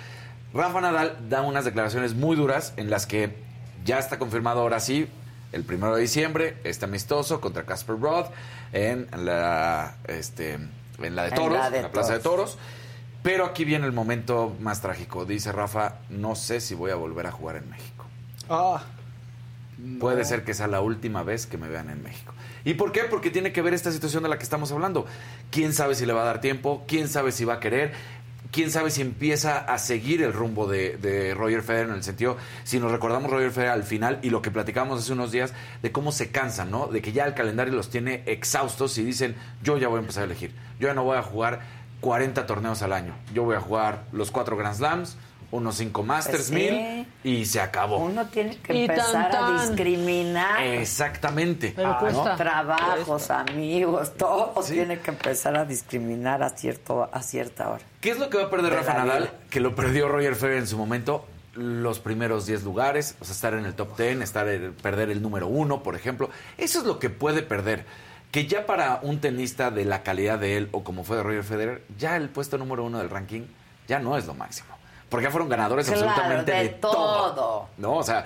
[0.53, 3.35] Rafa Nadal da unas declaraciones muy duras en las que
[3.85, 5.07] ya está confirmado ahora sí,
[5.51, 8.27] el primero de diciembre, este amistoso contra Casper Roth
[8.73, 12.53] en la, este, en la de En Toros, en la Plaza de Toros.
[12.53, 12.57] Toros.
[13.23, 15.25] Pero aquí viene el momento más trágico.
[15.25, 18.05] Dice Rafa, no sé si voy a volver a jugar en México.
[18.49, 18.81] Ah,
[19.99, 22.33] Puede ser que sea la última vez que me vean en México.
[22.65, 23.03] ¿Y por qué?
[23.03, 25.05] Porque tiene que ver esta situación de la que estamos hablando.
[25.51, 26.83] ¿Quién sabe si le va a dar tiempo?
[26.87, 27.93] ¿Quién sabe si va a querer?
[28.51, 32.79] ¿Quién sabe si empieza a seguir el rumbo de, Roger Federer en el sentido, si
[32.79, 36.11] nos recordamos Roger Federer al final y lo que platicamos hace unos días de cómo
[36.11, 36.87] se cansan, ¿no?
[36.87, 40.23] De que ya el calendario los tiene exhaustos y dicen, yo ya voy a empezar
[40.23, 40.53] a elegir.
[40.79, 41.61] Yo ya no voy a jugar
[42.01, 43.15] 40 torneos al año.
[43.33, 45.17] Yo voy a jugar los cuatro Grand Slams,
[45.51, 46.71] unos cinco Masters Pues sí.
[46.71, 47.97] 1000 y se acabó.
[47.99, 50.61] Uno tiene que Y empezar tan, a discriminar.
[50.63, 51.73] Exactamente.
[51.75, 52.35] Pero Ah.
[52.35, 54.73] Trabajos, amigos, todo Sí.
[54.73, 57.83] tiene que empezar a discriminar a, cierto, a cierta hora.
[58.01, 59.23] ¿Qué es lo que va a perder De Rafa Nadal?
[59.23, 59.33] vida.
[59.49, 61.25] Que lo perdió Roger Federer en su momento.
[61.55, 65.21] Los primeros 10 lugares, o sea, estar en el top 10, estar en- perder el
[65.21, 66.29] número uno, por ejemplo.
[66.57, 67.85] Eso es lo que puede perder.
[68.31, 71.43] Que ya para un tenista de la calidad de él, o como fue de Roger
[71.43, 73.43] Federer, ya el puesto número uno del ranking
[73.87, 74.67] ya no es lo máximo.
[75.09, 77.67] Porque ya fueron ganadores Claro, absolutamente de de, todo.
[77.77, 77.95] ¿No?
[77.95, 78.25] O sea,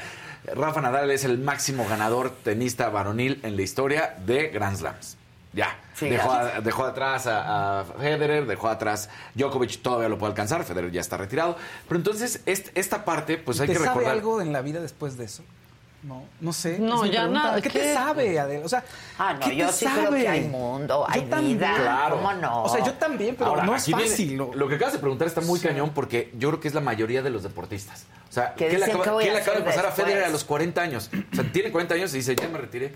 [0.56, 5.18] Rafa Nadal es el máximo ganador tenista varonil en la historia de Grand Slams.
[5.53, 5.78] Ya.
[5.99, 10.91] Dejó, a- dejó atrás a, a Federer, dejó atrás Djokovic, todavía lo puede alcanzar, Federer
[10.91, 11.58] ya está retirado.
[11.88, 14.12] Pero entonces, est- esta parte, pues hay ¿Te que sabe recordar.
[14.14, 15.44] algo en la vida después de eso?
[16.03, 16.80] No, no sé.
[16.80, 17.44] No, ya pregunta.
[17.44, 17.80] nada, ¿Qué, ¿qué?
[17.80, 18.65] te sabe, Adela?
[18.65, 18.84] O sea,
[19.19, 19.99] Ah, no, ¿qué yo te sí sabe?
[20.07, 21.57] creo que hay mundo, hay Yo también.
[21.60, 21.73] vida.
[21.78, 22.15] Claro.
[22.15, 22.64] ¿Cómo no?
[22.64, 24.36] O sea, yo también, pero Ahora, no es aquí viene- fácil.
[24.36, 26.82] lo- Lo que acabas de preguntar está muy cañón porque yo creo que es la
[26.82, 28.06] mayoría de los deportistas.
[28.30, 29.91] O sea, Que ¿qué le acaba, ¿qué qué le acaba de pasar a?
[29.91, 31.10] Federer a los 40 años?
[31.32, 32.95] O sea, tiene 40 años y dice, ya me retiré.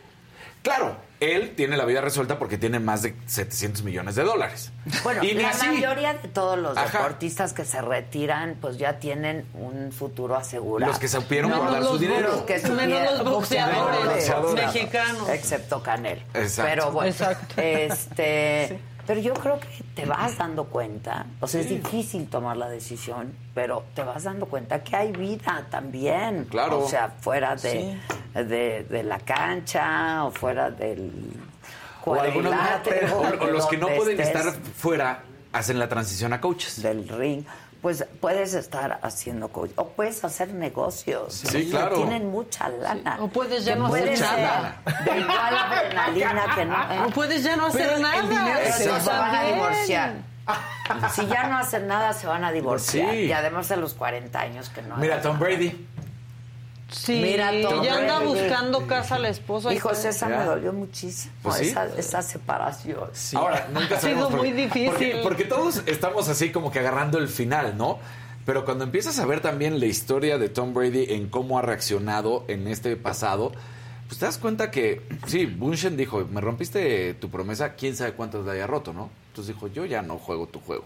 [0.65, 4.71] Claro, él tiene la vida resuelta porque tiene más de 700 millones de dólares.
[5.03, 5.67] Bueno, y la así.
[5.67, 6.97] mayoría de todos los Ajá.
[6.97, 10.91] deportistas que se retiran, pues ya tienen un futuro asegurado.
[10.91, 12.29] Los que supieron No, guardar su dinero.
[12.29, 14.65] Los que Menos supieron- los boxeadores boxeadores.
[14.73, 15.29] mexicanos.
[15.29, 16.23] Excepto Canel.
[16.33, 16.71] Exacto.
[16.73, 17.61] Pero bueno, Exacto.
[17.61, 18.79] este...
[19.07, 23.33] Pero yo creo que te vas dando cuenta, o sea, es difícil tomar la decisión,
[23.53, 26.45] pero te vas dando cuenta que hay vida también.
[26.49, 26.79] Claro.
[26.79, 27.97] O sea, fuera de,
[28.33, 31.11] de, de la cancha o fuera del
[32.03, 32.53] O, algunos
[33.13, 35.21] o- o los que no pueden estar fuera
[35.53, 36.81] hacen la transición a coaches.
[36.81, 37.43] del ring,
[37.85, 41.35] pues puedes estar haciendo coach o puedes hacer negocios.
[41.35, 41.97] Sí, O claro.
[41.97, 43.17] Tienen mucha lana.
[43.21, 44.81] O puedes ya no hacer nada.
[45.05, 46.91] De igual adrenalina que no.
[46.91, 46.99] ¿eh?
[47.01, 48.21] No puedes ya no hacer Pero el nada.
[48.23, 50.13] dinero Pero se se, va van a divorciar.
[51.13, 53.11] Si ya no hacen nada, se van a divorciar.
[53.11, 53.17] Sí.
[53.17, 54.95] Y además de los 40 años que no.
[54.97, 55.45] Mira, Tom nada.
[55.45, 55.87] Brady.
[56.91, 59.73] Sí, Mira, ya anda buscando casa la esposa.
[59.73, 60.07] y Hijo, todo.
[60.07, 61.33] esa me dolió muchísimo.
[61.41, 61.65] Pues sí.
[61.69, 63.09] esa, esa separación.
[63.33, 64.89] Ahora, nunca Ha sido por- muy difícil.
[64.91, 67.97] Porque, porque todos estamos así como que agarrando el final, ¿no?
[68.45, 72.45] Pero cuando empiezas a ver también la historia de Tom Brady en cómo ha reaccionado
[72.47, 73.51] en este pasado,
[74.07, 78.45] pues te das cuenta que, sí, Bunchen dijo, me rompiste tu promesa, quién sabe cuántos
[78.45, 79.09] la haya roto, ¿no?
[79.29, 80.85] Entonces dijo, yo ya no juego tu juego.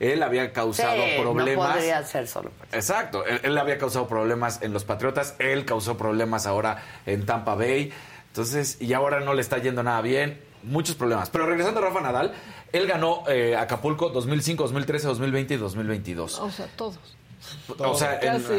[0.00, 1.66] Él había causado Sí, problemas.
[1.68, 2.50] No podría ser solo.
[2.72, 7.54] Exacto, él, él había causado problemas en los Patriotas, él causó problemas ahora en Tampa
[7.54, 7.92] Bay,
[8.28, 11.30] entonces, y ahora no le está yendo nada bien, muchos problemas.
[11.30, 12.34] Pero regresando a Rafa Nadal,
[12.72, 16.40] él ganó eh, Acapulco 2005, 2013, 2020 y 2022.
[16.40, 16.98] O sea, todos.
[17.78, 18.18] O sea,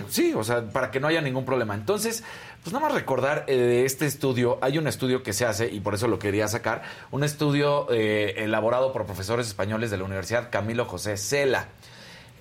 [0.10, 1.74] sí, o sea, para que no haya ningún problema.
[1.74, 2.24] Entonces,
[2.66, 5.82] pues nada más recordar eh, de este estudio, hay un estudio que se hace, y
[5.82, 6.82] por eso lo quería sacar,
[7.12, 11.68] un estudio eh, elaborado por profesores españoles de la Universidad Camilo José Cela.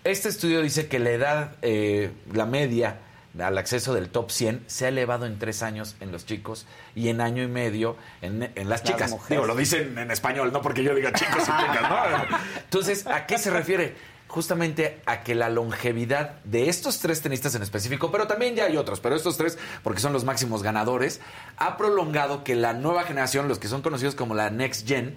[0.03, 3.01] Este estudio dice que la edad, eh, la media
[3.39, 6.65] al acceso del top 100 se ha elevado en tres años en los chicos
[6.95, 9.11] y en año y medio en, en las chicas.
[9.11, 9.29] mujeres.
[9.29, 12.39] Digo, lo dicen en español, no porque yo diga chicos y chicas, ¿no?
[12.65, 14.14] Entonces, ¿a qué se refiere?
[14.35, 18.77] Justamente a que la longevidad de estos tres tenistas en específico, pero también ya hay
[18.77, 21.21] otros, pero estos tres, porque son los máximos ganadores,
[21.57, 25.17] ha prolongado que la nueva generación, los que son conocidos como la Next Gen,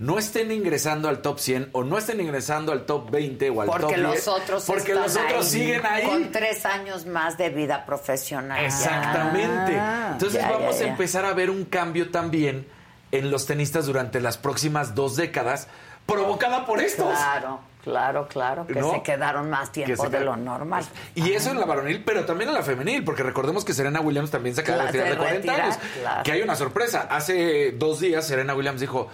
[0.00, 3.68] no estén ingresando al top 100 o no estén ingresando al top 20 o al
[3.68, 4.00] top Porque 10.
[4.08, 6.04] los otros Porque están los otros ahí siguen ahí.
[6.04, 8.64] Con tres años más de vida profesional.
[8.64, 9.74] Exactamente.
[9.74, 10.08] Ya.
[10.14, 12.66] Entonces Ya, vamos ya, a empezar a ver un cambio también
[13.12, 15.68] en los tenistas durante las próximas dos décadas,
[16.04, 17.06] provocada por estos.
[17.16, 18.66] Claro, claro, claro.
[18.66, 18.90] Que ¿No?
[18.90, 20.84] se quedaron más tiempo de lo normal.
[21.14, 24.32] Y eso en la varonil, pero también en la femenil, porque recordemos que Serena Williams
[24.32, 25.78] también se acaba de retirar de se 40 retira, años.
[26.00, 26.22] claro.
[26.24, 27.06] Que hay una sorpresa.
[27.08, 29.08] Hace dos días Serena Williams dijo,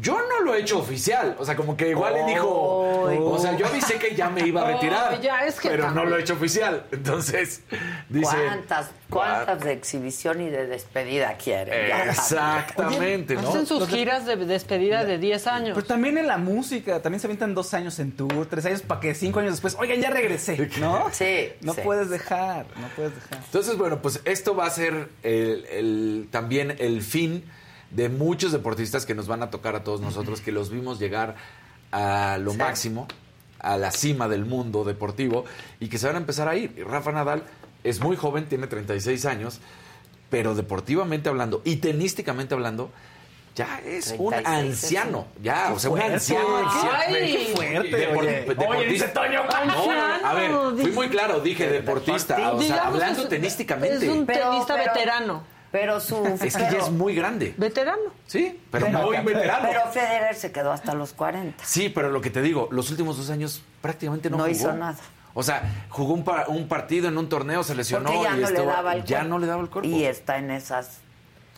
[0.00, 1.36] yo no lo he hecho oficial.
[1.38, 4.62] O sea, como que igual le dijo, o sea, yo avisé que ya me iba
[4.62, 6.84] a retirar, Oh, ya, es que pero no lo he hecho oficial.
[6.92, 7.62] Entonces,
[8.08, 8.36] dice...
[8.36, 11.90] ¿Cuántas, cuántas de exhibición y de despedida quieren?
[12.08, 13.48] Exactamente, ¿no?
[13.48, 15.70] Hacen sus giras de despedida de 10 años.
[15.74, 19.00] Pero también en la música, también se avientan dos años en tour, tres años para
[19.00, 21.08] que cinco años después, oigan, ya regresé, ¿no?
[21.12, 21.80] Sí, No sí.
[21.82, 23.38] puedes dejar, no puedes dejar.
[23.44, 27.44] Entonces, bueno, pues esto va a ser el- el- también el fin
[27.96, 31.34] de muchos deportistas que nos van a tocar a todos nosotros, que los vimos llegar
[31.92, 32.58] a lo Sí.
[32.58, 33.08] máximo,
[33.58, 35.44] a la cima del mundo deportivo,
[35.80, 36.84] y que se van a empezar a ir.
[36.86, 37.44] Rafa Nadal
[37.84, 39.60] es muy joven, tiene 36 años,
[40.30, 42.90] pero deportivamente hablando y tenísticamente hablando,
[43.54, 44.46] ya es un 36 es
[44.84, 46.56] anciano, ya, o sea, un fuerte, anciano.
[46.58, 46.90] anciano.
[47.08, 47.14] Ay,
[47.46, 48.30] qué fuerte, Depor- oye.
[48.32, 48.68] deportista.
[48.68, 50.50] Oye, dice Toño, No, a ver,
[50.82, 54.04] fui muy claro, dije deportista, o sea, hablando es- tenísticamente.
[54.04, 55.55] Es un Pero- tenista pero- veterano.
[55.78, 56.24] Pero su.
[56.42, 57.54] Es que ya es muy grande.
[57.56, 58.00] ¿Veterano?
[58.26, 59.68] Sí, pero, pero- muy veterano.
[59.68, 61.62] Pero Federer se quedó hasta los 40.
[61.64, 64.52] sí, pero lo que te digo, los últimos dos años prácticamente no, No jugó.
[64.54, 64.96] hizo nada.
[65.34, 68.40] O sea, jugó un, pa- un partido en un torneo, se lesionó Porque ya y
[68.40, 69.28] no le daba el ya cuerpo.
[69.28, 69.88] no le daba el cuerpo.
[69.90, 71.00] Y está en esas.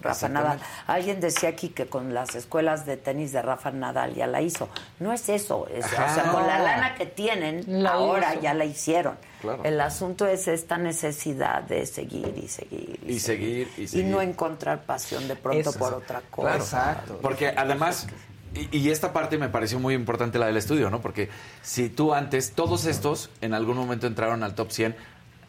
[0.00, 0.60] Rafa Nadal.
[0.86, 4.68] Alguien decía aquí que con las escuelas de tenis de Rafa Nadal ya la hizo.
[5.00, 5.66] No es eso.
[5.74, 8.42] es- o sea, con la lana que tienen, La ahora hizo.
[8.42, 9.16] ya la hicieron.
[9.40, 9.62] Claro.
[9.64, 12.98] El asunto es esta necesidad de seguir y seguir.
[13.06, 14.06] Y seguir, y seguir.
[14.06, 15.78] no encontrar pasión de pronto Eso.
[15.78, 16.48] por otra cosa.
[16.48, 16.64] Claro.
[16.64, 17.18] Exacto.
[17.22, 18.06] Porque además,
[18.54, 21.00] Y, y esta parte me pareció muy importante la del estudio, ¿no?
[21.02, 21.28] Porque
[21.62, 24.96] si tú antes, todos estos en algún momento entraron al top 100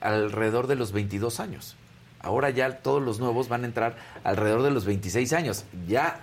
[0.01, 1.75] alrededor de los 22 años.
[2.21, 3.95] Ahora ya todos los nuevos van a entrar
[4.25, 5.63] alrededor de los 26 años.
[5.87, 6.19] Ya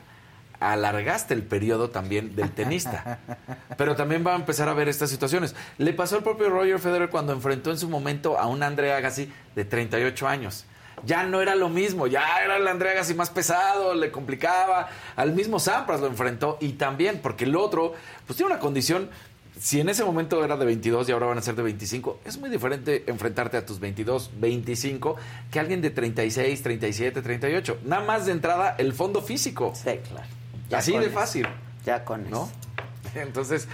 [0.72, 3.18] alargaste el periodo también del tenista.
[3.76, 5.54] Pero también va a empezar a ver estas situaciones.
[5.78, 9.30] Le pasó al propio Roger Federer cuando enfrentó en su momento a un André Agassi
[9.54, 10.64] de 38 años.
[11.04, 14.88] Ya no era lo mismo, ya era el André Agassi más pesado, le complicaba.
[15.14, 17.94] Al mismo Sampras lo enfrentó y también, porque el otro,
[18.26, 19.10] pues tiene una condición
[19.58, 22.38] si en ese momento era de 22 y ahora van a ser de 25, es
[22.38, 25.16] muy diferente enfrentarte a tus 22, 25
[25.50, 27.78] que alguien de 36, 37, 38.
[27.84, 29.72] Nada más de entrada el fondo físico.
[29.74, 30.26] Sí, claro.
[30.72, 31.14] Así de eso.
[31.14, 31.46] fácil.
[31.84, 32.44] Ya con ¿no?
[32.44, 33.20] eso.
[33.20, 33.68] Entonces,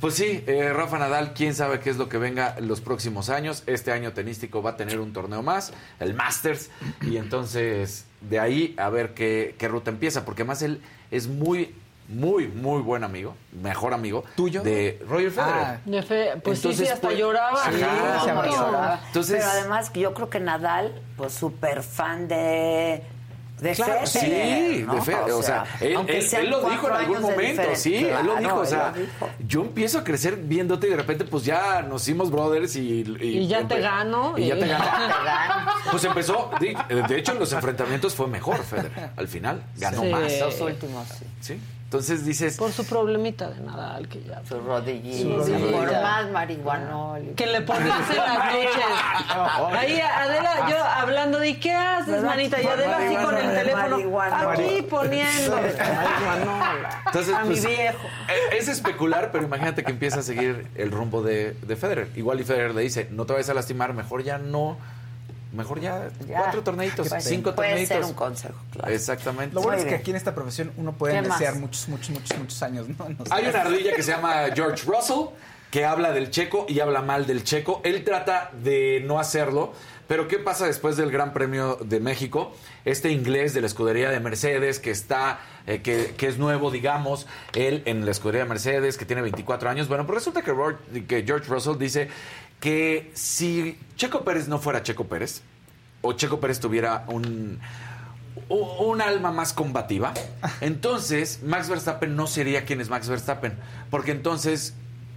[0.00, 3.62] pues sí, eh, Rafa Nadal, quién sabe qué es lo que venga los próximos años.
[3.66, 6.70] Este año tenístico va a tener un torneo más, el Masters,
[7.02, 11.74] y entonces de ahí a ver qué, qué ruta empieza, porque además él es muy,
[12.08, 14.62] muy, muy buen amigo, mejor amigo ¿Tuyo?
[14.62, 15.54] de Roger Federer.
[15.64, 15.78] Ah.
[15.86, 17.64] De fe- pues sí, Entonces, sí, hasta pues, lloraba.
[17.64, 19.06] sí, Sí.
[19.06, 23.02] Entonces- Pero además yo creo que Nadal, pues súper fan de
[23.60, 24.94] de Claro, Federer, sí, ¿no?
[24.94, 25.32] de Federer.
[25.32, 28.56] O sea, él, él- lo dijo en algún momento, sí, él lo dijo.
[28.56, 29.28] O sea, dijo.
[29.46, 33.00] yo empiezo a crecer viéndote y de repente, pues ya nos hicimos brothers y.
[33.20, 34.84] Y ya te gano, Y ya y- te gano.
[34.84, 35.70] Ya te gano.
[35.90, 36.50] Pues empezó.
[36.60, 39.10] De hecho, en los enfrentamientos fue mejor Federer.
[39.16, 40.08] Al final, ganó Sí.
[40.08, 40.40] más.
[40.40, 41.24] Los últimos, sí.
[41.40, 41.60] Sí.
[41.86, 42.56] Entonces dices.
[42.56, 44.42] Por su problemita de Nadal, que ya.
[44.48, 45.22] Su rodillita.
[45.22, 45.70] Su rodillita.
[45.70, 47.22] Por más marihuanol.
[47.36, 48.84] Que le ponías en las noches.
[49.78, 52.28] Ahí, Adela, yo hablando de ¿qué haces, ¿Verdad?
[52.28, 52.60] manita?
[52.60, 54.20] Y Adela así con el teléfono.
[54.20, 55.58] Aquí poniendo.
[57.06, 57.98] Entonces, a pues, mi viejo.
[58.28, 62.08] eh, Es especular, pero imagínate que empieza a seguir el rumbo de, de Federer.
[62.16, 64.76] Igual y Federer le dice, no te vayas a lastimar, mejor ya no.
[65.52, 66.38] Mejor ya, Ya.
[66.38, 67.96] cuatro torneitos, Pues, cinco puede torneitos.
[67.96, 68.92] ser un consejo, claro.
[68.92, 69.54] Exactamente.
[69.54, 72.36] Lo bueno Muy es que aquí en esta profesión uno puede desear muchos, muchos, muchos,
[72.38, 73.08] muchos años, ¿no?
[73.08, 73.32] No sé.
[73.32, 75.28] Hay una ardilla que se llama George Russell,
[75.70, 77.80] que habla del checo y habla mal del checo.
[77.84, 79.72] Él trata de no hacerlo.
[80.08, 82.54] Pero ¿qué pasa después del Gran Premio de México?
[82.84, 87.26] Este inglés de la escudería de Mercedes, que está, eh, que, que es nuevo, digamos,
[87.54, 89.88] él en la escudería de Mercedes, que tiene 24 años.
[89.88, 92.08] Bueno, pues resulta que George Russell dice
[92.60, 95.42] que si Checo Pérez no fuera Checo Pérez,
[96.02, 97.60] o Checo Pérez tuviera un,
[98.48, 100.12] un alma más combativa,
[100.60, 103.58] entonces Max Verstappen no sería quien es Max Verstappen,
[103.90, 104.74] porque entonces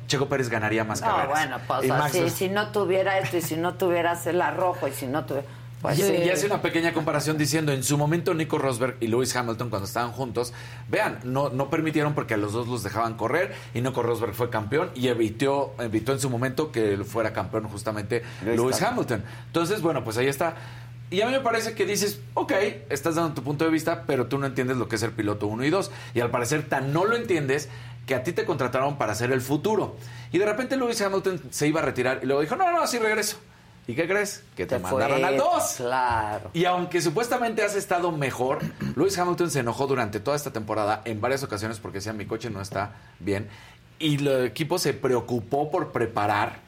[0.08, 1.30] Checo Pérez ganaría más No, carreras.
[1.30, 4.92] bueno, pues así, Verstappen- si no tuviera esto y si no tuvieras el arrojo y
[4.92, 5.48] si no tuviera...
[5.82, 6.14] Pues y, sí.
[6.26, 9.88] y hace una pequeña comparación diciendo, en su momento Nico Rosberg y Lewis Hamilton cuando
[9.88, 10.54] estaban juntos,
[10.90, 14.50] vean, no, no permitieron porque a los dos los dejaban correr y Nico Rosberg fue
[14.50, 19.24] campeón y evitó, evitó en su momento que fuera campeón justamente Lewis Lewis Hamilton.
[19.48, 20.56] Entonces, bueno, pues ahí está.
[21.12, 22.52] Y a mí me parece que dices, ok,
[22.90, 25.48] estás dando tu punto de vista, pero tú no entiendes lo que es el piloto
[25.48, 25.92] 1 y 2.
[26.14, 27.68] Y al parecer tan no lo entiendes
[28.06, 29.96] que a ti te contrataron para hacer el futuro.
[30.32, 33.00] Y de repente Lewis Hamilton se iba a retirar y luego dijo, no, no, sí
[33.00, 33.38] regreso.
[33.88, 34.44] ¿Y qué crees?
[34.56, 35.74] Que te, Te mandaron al 2.
[35.78, 36.52] Claro.
[36.54, 38.60] Y aunque supuestamente has estado mejor,
[38.96, 42.50] Lewis Hamilton se enojó durante toda esta temporada en varias ocasiones porque decía mi coche
[42.50, 43.48] no está bien.
[43.98, 46.60] Y el equipo se preocupó por preparar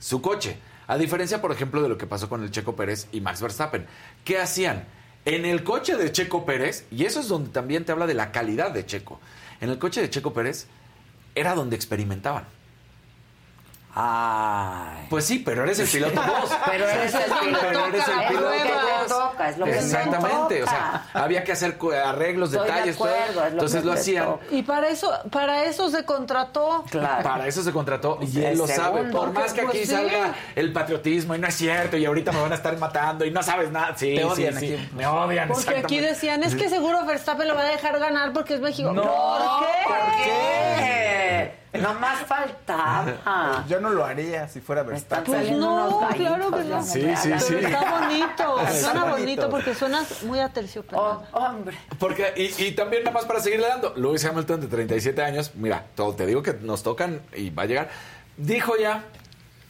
[0.00, 0.58] su coche.
[0.86, 3.86] A diferencia, por ejemplo, de lo que pasó con el Checo Pérez y Max Verstappen.
[4.24, 4.84] ¿Qué hacían?
[5.24, 8.30] En el coche de Checo Pérez, y eso es donde también te habla de la
[8.30, 9.18] calidad de Checo.
[9.60, 10.66] En el coche de Checo Pérez
[11.34, 12.44] era donde experimentaban.
[13.96, 15.06] Ay.
[15.08, 16.50] Pues sí, pero eres el piloto 2.
[16.66, 17.58] Pero eres el piloto.
[17.68, 19.08] Pero eres el Es lo que piloto te dos.
[19.08, 22.96] toca, es lo que te Exactamente, o sea, había que hacer arreglos, Estoy de detalles,
[22.96, 23.08] todo.
[23.08, 24.24] acuerdo, es lo Entonces que lo hacían.
[24.24, 24.44] toca.
[24.50, 26.84] Y para eso, para eso se contrató.
[26.90, 27.22] Claro.
[27.22, 28.96] Para eso se contrató y El él lo sabe.
[28.98, 29.18] segundo.
[29.20, 29.92] Por más que Pues aquí sí.
[29.92, 33.30] salga el patriotismo y no es cierto y ahorita me van a estar matando y
[33.30, 33.94] no sabes nada.
[33.96, 34.74] Sí, Te sí, odian sí.
[34.74, 34.88] aquí.
[34.94, 35.48] Me odian.
[35.48, 38.92] Porque aquí decían, es que seguro Verstappen lo va a dejar ganar porque es México.
[38.92, 39.84] No, ¿Por qué?
[39.86, 41.63] ¿Por qué?
[41.80, 43.64] Nomás faltaba.
[43.68, 45.24] Yo no lo haría si fuera Verstappen.
[45.34, 46.82] Pues no, claro que no.
[46.82, 47.54] Sí, sí, sí.
[47.54, 49.50] Pero está bonito, Está suena bonito bonito.
[49.50, 51.24] porque suenas muy aterciopelado.
[51.32, 51.76] Oh, hombre.
[51.98, 55.84] Porque, y, y también nada más para seguirle dando, Lewis Hamilton de 37 años, mira,
[55.94, 57.88] todo, te digo que nos tocan y va a llegar,
[58.36, 59.04] dijo ya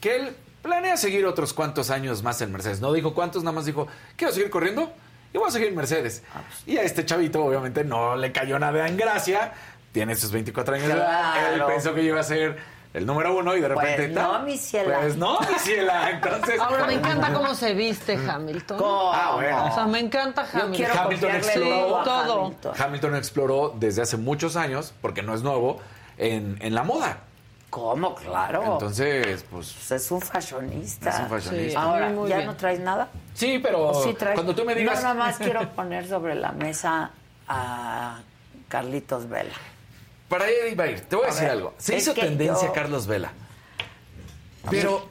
[0.00, 2.80] que él planea seguir otros cuantos años más en Mercedes.
[2.80, 3.86] No dijo cuántos, nada más dijo,
[4.16, 4.92] quiero seguir corriendo
[5.32, 6.22] y voy a seguir en Mercedes.
[6.66, 9.52] Y a este chavito obviamente no le cayó nada en gracia,
[9.94, 11.66] tiene sus 24 años de edad, él Claro.
[11.68, 12.58] pensó que iba a ser
[12.92, 14.08] el número uno y de repente...
[14.08, 14.98] Pues no, mi ciela.
[15.00, 16.10] Pues no, mi ciela.
[16.14, 16.60] Entonces...
[16.60, 18.76] Ahora me encanta cómo se viste Hamilton.
[18.78, 19.12] ¿Cómo?
[19.14, 19.66] Ah, bueno.
[19.66, 20.72] O sea, me encanta Yo Hamilton.
[20.74, 22.40] quiero Hamilton exploró todo.
[22.46, 22.72] Hamilton.
[22.76, 25.78] Hamilton exploró desde hace muchos años, porque no es nuevo,
[26.18, 27.18] en, en la moda.
[27.70, 28.16] ¿Cómo?
[28.16, 28.64] Claro.
[28.74, 31.10] Entonces, pues Pues es un fashionista.
[31.10, 31.80] Es un fashionista.
[31.80, 31.86] Sí.
[31.86, 32.48] Ahora, Muy ¿ya bien.
[32.48, 33.08] no traes nada?
[33.32, 34.34] sí, pero ¿O sí traes?
[34.34, 34.96] cuando tú me digas...
[34.96, 37.10] No, nada más quiero poner sobre la mesa
[37.48, 38.18] a
[38.68, 39.54] Carlitos Vela.
[40.38, 41.00] Para allá iba a ir.
[41.02, 41.74] Te voy a, A decir ver, algo.
[41.78, 43.32] Se hizo tendencia yo- Carlos Vela.
[44.70, 45.08] Pero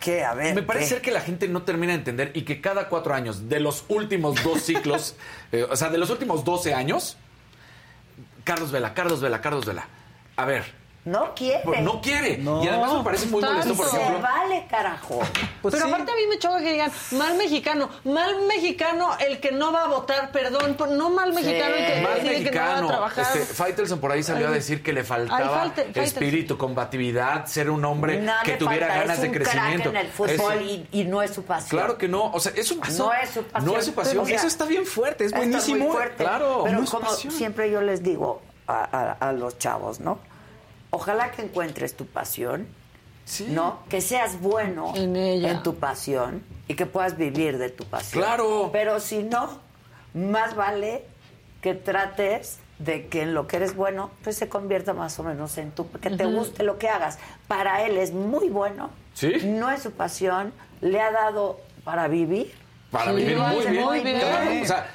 [0.00, 0.24] ¿Qué?
[0.24, 0.54] A ver.
[0.54, 0.90] me parece ¿qué?
[0.94, 3.84] ser que la gente no termina de entender y que cada cuatro años, de los
[3.88, 5.16] últimos dos ciclos,
[5.52, 7.16] eh, o sea, de los últimos 12 años,
[8.44, 9.86] Carlos Vela, Carlos Vela, Carlos Vela.
[10.36, 10.64] A ver,
[11.04, 11.60] No quiere.
[11.64, 12.40] pues no quiere.
[12.40, 13.58] Y además me parece muy tanto.
[13.58, 14.22] molesto, por Se ejemplo.
[14.22, 15.18] vale, carajo.
[15.60, 15.92] Pues Pero sí.
[15.92, 19.84] aparte a mí me choca que digan, mal mexicano, mal mexicano el que no va
[19.84, 22.68] a votar, perdón, por- no mal mexicano el que Mal decide que no va a
[22.70, 22.88] mexicano.
[22.88, 23.24] trabajar.
[23.36, 26.04] Este, Faitelson por ahí salió a decir que le faltaba Ay, Faite- Faitelson.
[26.04, 29.90] espíritu, combatividad, ser un hombre No que tuviera falta, ganas es de crecimiento.
[29.90, 31.68] Crack en el fútbol Eso- y, y no es su pasión.
[31.68, 33.64] Claro que no, o sea, es su No es su pasión.
[33.66, 34.18] No es su pasión.
[34.24, 35.84] O sea, Eso está bien fuerte, es buenísimo.
[35.84, 36.24] muy fuerte.
[36.24, 37.32] Claro, Pero no es como pasión.
[37.32, 38.84] siempre yo les digo a,
[39.20, 40.18] a- a los chavos, ¿no?
[40.94, 42.66] Ojalá que encuentres tu pasión,
[43.24, 43.46] Sí.
[43.50, 43.80] ¿no?
[43.88, 45.62] Que seas bueno En ella.
[45.62, 48.22] tu pasión y que puedas vivir de tu pasión.
[48.22, 48.70] Claro.
[48.72, 49.58] Pero si no,
[50.14, 51.02] más vale
[51.62, 55.56] que trates de que en lo que eres bueno, pues se convierta más o menos
[55.58, 57.18] en tu, que te guste lo que hagas.
[57.48, 58.90] Para él es muy bueno.
[59.14, 59.32] Sí.
[59.44, 62.52] No es su pasión, le ha dado para vivir.
[62.90, 63.84] Para Sí, vivir muy bien.
[63.84, 64.20] muy bien.
[64.20, 64.86] Claro, o sea,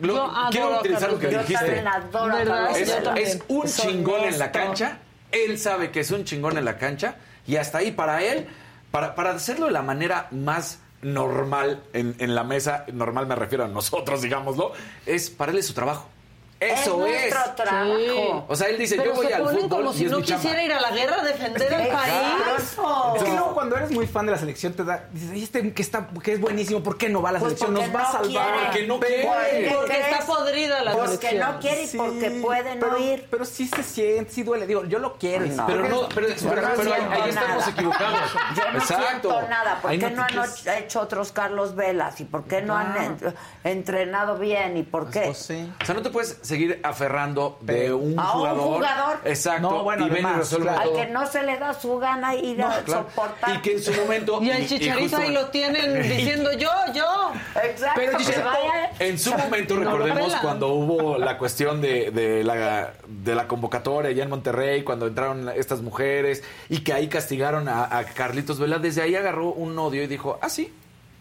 [0.00, 1.80] lo- Yo adoro quiero a utilizar lo que dijiste.
[1.86, 2.36] adoro
[2.74, 2.88] Es,
[3.34, 4.98] es un chingón en la cancha.
[5.32, 7.16] Él sabe que es un chingón en la cancha.
[7.46, 8.46] Y hasta ahí, para él,
[8.90, 13.64] para, para hacerlo de la manera más normal en, en la mesa, normal me refiero
[13.64, 14.72] a nosotros, digámoslo,
[15.06, 16.08] es para él es su trabajo.
[16.60, 17.34] Eso es es.
[17.34, 18.46] nuestro trabajo.
[18.48, 20.20] O sea, él dice, Pero yo voy se al ponen fútbol como y si no
[20.20, 22.14] quisiera ir a la guerra a defender el país.
[22.58, 23.14] Exacto.
[23.16, 25.72] Es que luego cuando eres muy fan de la selección te da, dices, "Ay, este
[25.74, 27.74] que está que es buenísimo, ¿por qué no va a la Pues selección?
[27.74, 28.30] Nos porque va a salvar.
[28.30, 28.64] quiere.
[28.64, 29.74] Porque no quiere.
[29.76, 31.52] Porque está podrida la Porque selección.
[31.52, 33.26] no quiere y porque puede no pero, ir.
[33.30, 34.66] Pero sí se siente, sí duele.
[34.66, 35.44] Digo, yo lo quiero.
[35.44, 35.66] y sí, No.
[35.66, 38.20] Pero no, pero, pero- no pero ahí, siento ahí estamos equivocados.
[38.56, 39.30] Yo no Exacto.
[39.30, 39.78] siento nada.
[39.82, 42.20] ¿Por qué no han hecho otros Carlos Velas?
[42.20, 44.76] ¿Y por qué no han en- entrenado bien?
[44.76, 45.22] ¿Y por qué?
[45.26, 45.72] Pues sí.
[45.82, 48.74] O sea, no te puedes seguir aferrando de un A un jugador.
[48.76, 49.20] jugador.
[49.24, 49.70] Exacto.
[49.70, 50.80] No, bueno, y ven y además, resuelve claro.
[50.90, 53.06] Al que no se le da su gana ir a No, claro.
[53.10, 53.47] soportar.
[53.54, 54.38] Y que en su momento.
[54.42, 57.32] Y el chicharito justo- ahí lo tienen diciendo yo, yo.
[57.62, 58.00] Exacto.
[58.00, 58.12] Pero
[58.44, 63.46] vaya- En su momento, No recordemos cuando hubo la cuestión de, de la, de la
[63.46, 68.58] convocatoria allá en Monterrey, cuando entraron estas mujeres y que ahí castigaron a, a Carlitos
[68.58, 68.78] Vela.
[68.78, 70.72] Desde ahí agarró un odio y dijo: Ah, sí,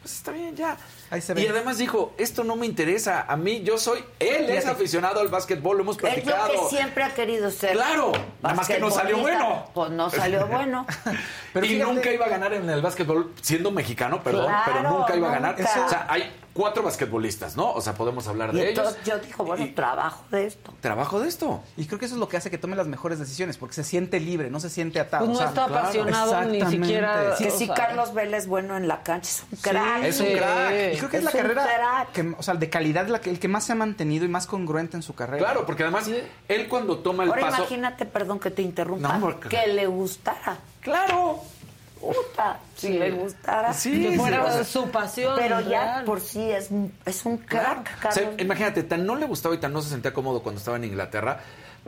[0.01, 0.77] pues está bien, ya.
[1.09, 1.41] Ahí se ve.
[1.43, 3.25] Y además dijo: Esto no me interesa.
[3.27, 4.03] A mí, yo soy.
[4.19, 6.49] Él es aficionado al básquetbol, lo hemos Es lo platicado.
[6.69, 7.71] que siempre ha querido ser.
[7.73, 8.11] Claro,
[8.41, 9.69] nada más que no salió bueno.
[9.73, 10.85] Pues no salió bueno.
[11.53, 14.89] Pero y fíjate- nunca iba a ganar en el básquetbol siendo mexicano, perdón, Claro, pero
[14.89, 15.57] nunca iba a ganar.
[15.57, 15.85] nunca.
[15.85, 17.71] O sea, hay cuatro basquetbolistas, ¿no?
[17.71, 18.97] O sea, podemos hablar Y de ellos.
[19.05, 20.73] yo digo, bueno, trabajo de esto.
[20.81, 21.61] Trabajo de esto.
[21.77, 23.83] Y creo que eso es lo que hace que tome las mejores decisiones, porque se
[23.83, 25.27] siente libre, no se siente atado.
[25.27, 27.35] Pues no o sea, está apasionado ni siquiera.
[27.37, 30.03] Que o si sea, Carlos Vela es bueno en la cancha, es un crack.
[30.03, 30.33] es un Sí.
[30.33, 30.71] crack.
[30.93, 32.11] Y creo que es, la Es un carrera crack.
[32.13, 34.47] que, o sea, de calidad la que, el que más se ha mantenido y más
[34.47, 35.37] congruente en su carrera.
[35.45, 36.09] Claro, porque además
[36.47, 37.57] él cuando toma el Ahora paso.
[37.61, 40.57] imagínate, perdón que te interrumpa, No, porque- que le gustara.
[40.81, 41.41] Claro.
[42.13, 43.73] Puta, si le gustara.
[43.73, 45.33] Sí, que sí, fuera o sea, su pasión.
[45.37, 47.83] Pero ya por sí es, un- es un Claro.
[47.83, 48.41] crack, O sea, Carlos.
[48.41, 51.39] imagínate, tan no le gustaba y tan no se sentía cómodo cuando estaba en Inglaterra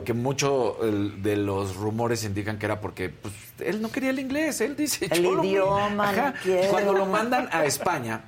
[0.04, 4.18] que mucho el- de los rumores indican que era porque pues, él no quería el
[4.18, 4.60] inglés.
[4.62, 6.68] Él dice El "Yo lo- idioma, no quiero".
[6.70, 8.22] Cuando lo mandan a España,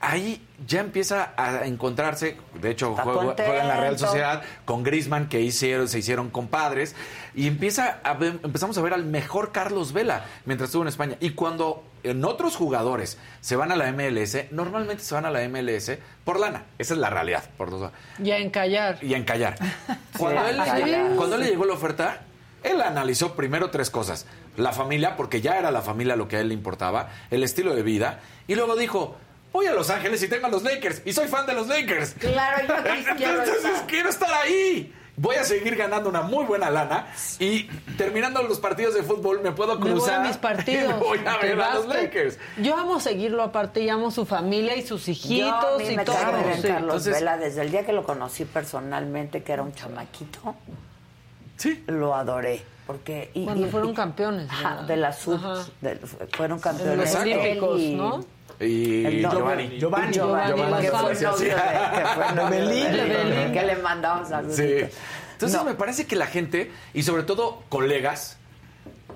[0.00, 2.36] ahí ya empieza a encontrarse.
[2.60, 3.98] De hecho, juega, juega en la Real.
[3.98, 6.94] Sociedad con Grisman, que hicieron, se hicieron compadres.
[7.34, 11.16] Y empieza a ver- empezamos a ver al mejor Carlos Vela mientras estuvo en España.
[11.20, 15.42] Y cuando en otros jugadores se van a la MLS, normalmente se van a la
[15.48, 16.64] MLS por lana.
[16.78, 17.44] Esa es la realidad.
[17.56, 17.90] Por los,
[18.22, 18.98] Y a encallar.
[19.02, 19.56] y a encallar.
[20.18, 21.16] Cuando, él, encallar.
[21.16, 22.20] cuando él le llegó la oferta,
[22.62, 24.26] él analizó primero tres cosas.
[24.56, 27.74] La familia, porque ya era la familia lo que a él le importaba, el estilo
[27.76, 28.18] de vida,
[28.48, 29.16] y luego dijo,
[29.52, 32.14] voy a Los Ángeles y tengo a los Lakers, y soy fan de los Lakers.
[32.18, 32.74] Claro, yo
[33.16, 33.86] quiero Entonces estar.
[33.86, 34.94] quiero estar ahí.
[35.20, 37.08] Voy a seguir ganando una muy buena lana
[37.40, 37.64] y
[37.96, 40.94] terminando los partidos de fútbol me puedo Me voy cruzar a mis partidos.
[40.96, 41.88] y voy a ver a los.
[41.88, 42.38] Lakers.
[42.58, 45.96] Yo amo seguirlo aparte y amo su familia y sus Yo a hijitos mí y
[45.96, 46.14] me todo.
[46.14, 46.22] sí.
[46.62, 50.54] Carlos Entonces- Vela desde el día que lo conocí personalmente, que era un chamaquito.
[51.56, 51.82] Sí.
[51.88, 52.62] Lo adoré.
[52.86, 54.84] Porque, y, Cuando y- fueron y- campeones, Ajá, ¿verdad?
[54.86, 55.40] de la sub.
[55.80, 55.98] Del-
[56.36, 57.12] fueron campeones.
[57.12, 58.24] los Olímpicos, ¿no?
[58.60, 59.78] Y no- Giovanni.
[59.78, 60.12] Giovanni.
[60.12, 64.56] Giovanni, Giovanni que fue novio de, que le mandamos saludos.
[64.56, 64.74] Sí.
[65.32, 65.64] Entonces No.
[65.64, 68.36] me parece que la gente, y sobre todo colegas,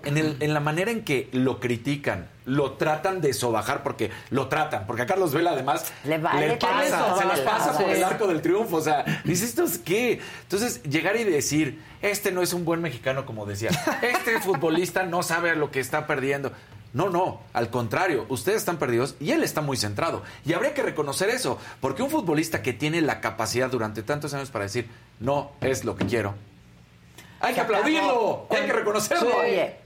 [0.05, 4.49] en, el- en la manera en que lo critican, lo tratan de sobajar, porque lo
[4.49, 8.27] tratan, porque a Carlos Vela además Le vale pasa, se las pasa por el arco
[8.27, 10.21] del triunfo, o sea, dices, ¿esto es qué?
[10.43, 13.71] Entonces, llegar y decir, este no es un buen mexicano, como decía,
[14.03, 16.53] este futbolista no sabe a lo que está perdiendo.
[16.95, 20.23] No, no, al contrario, ustedes están perdidos y él está muy centrado.
[20.45, 24.51] Y habría que reconocer eso, porque un futbolista que tiene la capacidad durante tantos años
[24.51, 24.89] para decir,
[25.19, 26.35] no es lo que quiero,
[27.41, 29.37] Hay que aplaudirlo, hay que reconocerlo.
[29.39, 29.77] Oye,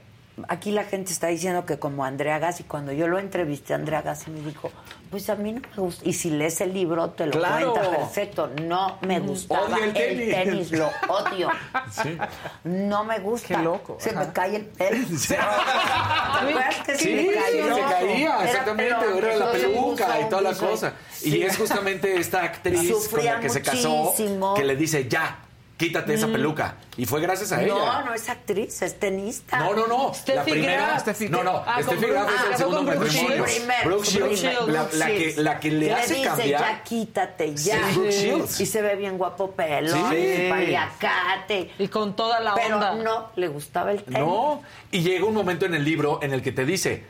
[0.47, 4.29] aquí la gente está diciendo que como Andrea Gassi, cuando yo lo entrevisté, Andrea Gassi
[4.29, 4.69] me dijo,
[5.09, 6.07] pues a mí no me gusta.
[6.07, 7.73] Y si lees el libro, te lo Claro.
[7.73, 8.49] cuenta perfecto.
[8.61, 10.29] No me gustaba el el tenis.
[10.35, 10.71] tenis.
[10.71, 11.49] lo odio.
[11.91, 12.17] Sí.
[12.63, 13.47] No me gusta.
[13.57, 14.19] Qué loco, Se ajá.
[14.25, 14.97] me cae el pelo.
[15.17, 15.33] Sí.
[15.33, 17.75] ¿Te acuerdas que se Sí, me cayó?
[17.75, 20.93] se caía, exactamente, era la peluca y toda la cosa.
[21.23, 24.53] Y es justamente esta actriz con la que se casó muchísimo.
[24.53, 25.39] que le dice, ya,
[25.77, 26.75] quítate esa peluca.
[26.97, 28.01] Y fue gracias a No, ella.
[28.03, 29.59] no es actriz, es tenista.
[29.59, 30.13] No, no, no.
[30.13, 30.87] Steffi la primera.
[30.87, 31.07] Graf.
[31.07, 31.63] Steffi- no, no.
[31.65, 33.45] Ah, Steffi Graf es ah, el segundo Brooke matrimonio.
[33.45, 33.83] Shields.
[33.85, 36.59] Brooke Shields, Brooke la, la que, la que le hace dice, cambiar.
[36.61, 37.75] ya quítate, ya.
[37.89, 38.59] Sí, Brooke Shields.
[38.61, 40.47] Y se ve bien guapo pelo, Sí.
[40.49, 41.71] paliacate.
[41.79, 42.95] Y con toda la Pero onda.
[42.95, 44.19] no, le gustaba el tenis.
[44.19, 44.61] No.
[44.91, 47.03] Y llega un momento en el libro en el que te dice,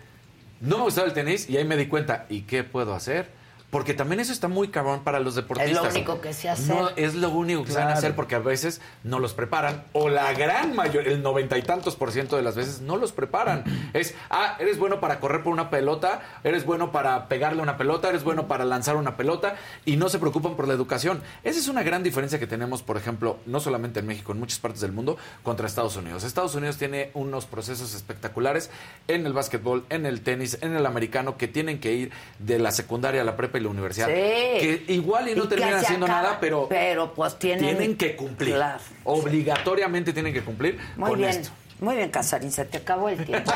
[0.62, 3.37] no me gustaba el tenis y ahí me di cuenta, ¿y qué puedo hacer?
[3.70, 5.88] Porque también eso está muy cabrón para los deportistas.
[5.88, 6.74] Es lo único que sé hacer.
[6.74, 7.98] No, es lo único que saben Claro.
[7.98, 9.84] hacer porque a veces no los preparan.
[9.92, 13.12] O la gran mayor, el noventa y tantos por ciento de las veces no los
[13.12, 13.64] preparan.
[13.94, 18.10] Es, ah, eres bueno para correr por una pelota, eres bueno para pegarle una pelota,
[18.10, 21.22] eres bueno para lanzar una pelota y no se preocupan por la educación.
[21.44, 24.60] Esa es una gran diferencia que tenemos, por ejemplo, no solamente en México, en muchas
[24.60, 26.24] partes del mundo, contra Estados Unidos.
[26.24, 28.70] Estados Unidos tiene unos procesos espectaculares
[29.08, 32.72] en el básquetbol, en el tenis, en el americano, que tienen que ir de la
[32.72, 34.08] secundaria a la prepa y la universidad.
[34.08, 34.14] Sí.
[34.14, 37.66] Que igual y no que terminan haciendo acaba- nada, pero, Pero pues tienen...
[37.66, 38.56] tienen que cumplir.
[38.56, 38.80] Claro.
[39.04, 41.30] Obligatoriamente tienen que cumplir Muy con bien.
[41.32, 41.50] esto.
[41.80, 43.52] Muy bien, Casarín, se te acabó el tiempo.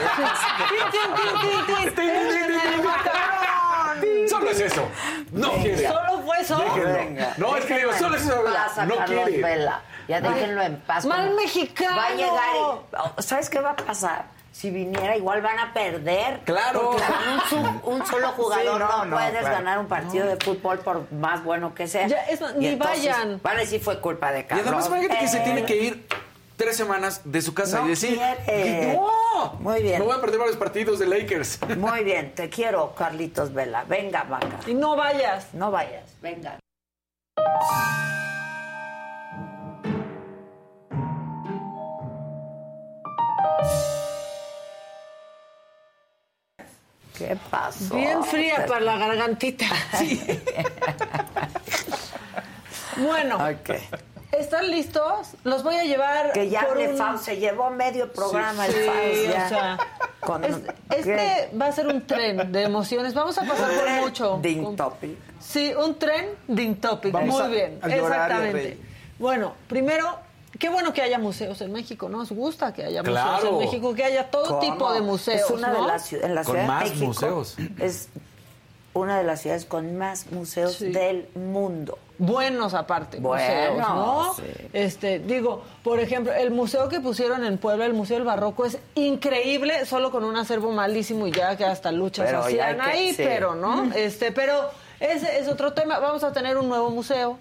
[4.29, 4.87] Solo es eso.
[5.31, 5.87] No quiere.
[5.87, 6.63] Solo fue eso.
[6.75, 8.43] Venga, No, es que digo, solo es eso.
[8.87, 9.41] No quiere.
[9.41, 9.81] Vela.
[10.07, 11.05] Ya déjenlo en paz.
[11.05, 11.95] Mal mexicano.
[11.95, 14.25] Va a llegar y- oh, ¿Sabes qué va a pasar?
[14.51, 16.41] Si viniera, igual van a perder.
[16.45, 16.97] Claro.
[17.49, 19.55] Con un, solo jugador Sí, no, no, no, puedes claro.
[19.55, 22.05] ganar un partido de fútbol por más bueno que sea.
[22.07, 23.39] Ya, es más, Y ni entonces vayan.
[23.41, 24.67] Van a decir fue culpa de Y Carlos.
[24.67, 26.05] además, imagínate que se tiene que ir
[26.57, 28.93] tres semanas de su casa No y decir: quiere.
[28.93, 29.53] ¡No!
[29.59, 29.99] Muy bien.
[29.99, 31.59] Me voy a perder varios partidos de Lakers.
[31.77, 33.85] Muy bien, te quiero, Carlitos Vela.
[33.85, 34.59] Venga, vaca.
[34.67, 35.53] Y no vayas.
[35.53, 36.57] No vayas, venga.
[47.27, 47.95] ¿Qué pasó?
[47.95, 49.65] Bien fría para la gargantita.
[52.97, 53.37] bueno.
[54.31, 55.29] ¿están listos?
[55.43, 56.31] Los voy a llevar.
[56.33, 59.33] Que ya por un- Fau se llevó medio programa el Sí, Fau.
[59.33, 59.45] ya.
[59.45, 59.77] o sea,
[60.21, 60.57] Con- es-
[60.89, 63.13] este va a ser un tren de emociones.
[63.13, 64.39] Vamos a pasar por mucho.
[64.41, 65.17] Ding Con- topic.
[65.39, 67.11] Sí, un tren ding topic.
[67.11, 68.77] Vamos Muy a- bien, exactamente.
[69.19, 70.17] Bueno, primero,
[70.61, 72.07] qué bueno que haya museos en México.
[72.07, 73.49] Nos gusta que haya museos Claro.
[73.49, 74.59] en México, que haya todo ¿Cómo?
[74.59, 75.41] tipo de museos.
[75.41, 75.81] Es una ¿no?
[75.81, 77.05] de las en la Con Ciudad más de México.
[77.07, 77.55] museos.
[77.79, 78.09] Es
[78.93, 80.89] una de las ciudades con más museos Sí.
[80.91, 81.97] del mundo.
[82.23, 84.33] buenos aparte Bueno, museos, ¿no?
[84.35, 84.43] sí.
[84.73, 88.77] Este, digo, por ejemplo, el museo que pusieron en Puebla, el Museo del Barroco es
[88.93, 93.13] increíble, solo con un acervo malísimo y ya que hasta luchas Pero hacían que- ahí,
[93.15, 93.23] sí.
[93.25, 94.69] pero no, este, pero
[94.99, 95.97] ese es otro tema.
[95.97, 97.39] Vamos a tener un nuevo museo.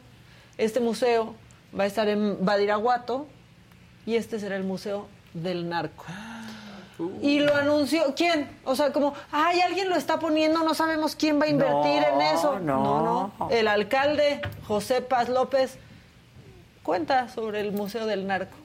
[0.57, 1.35] Este museo
[1.79, 3.27] va a estar en Badiraguato
[4.07, 6.05] y este será el Museo del Narco.
[7.23, 8.51] Y lo anunció, ¿quién?
[8.65, 12.21] O sea, como, ay, alguien lo está poniendo, no sabemos quién va a invertir No,
[12.21, 12.59] en eso.
[12.61, 13.33] no.
[13.39, 13.49] no.
[13.51, 15.79] El alcalde, José Paz López,
[16.83, 18.57] cuenta sobre el Museo del Narco.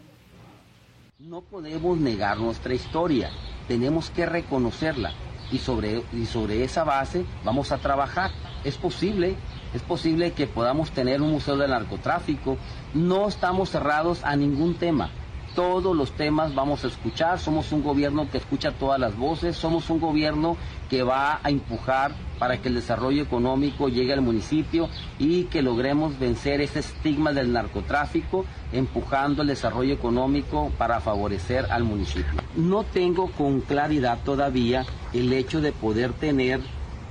[1.19, 3.29] No podemos negar nuestra historia,
[3.69, 5.13] tenemos que reconocerla
[5.49, 8.31] y sobre, y sobre esa base vamos a trabajar.
[8.65, 9.35] Es posible,
[9.75, 12.57] es posible que podamos tener un museo del narcotráfico.
[12.93, 15.09] No estamos cerrados a ningún tema.
[15.53, 19.89] Todos los temas vamos a escuchar, somos un gobierno que escucha todas las voces, somos
[19.89, 20.57] un gobierno
[20.89, 26.19] que va a empujar para que el desarrollo económico llegue al municipio y que logremos
[26.19, 32.41] vencer ese estigma del narcotráfico, empujando el desarrollo económico para favorecer al municipio.
[32.55, 36.59] No tengo con claridad todavía el hecho de poder tener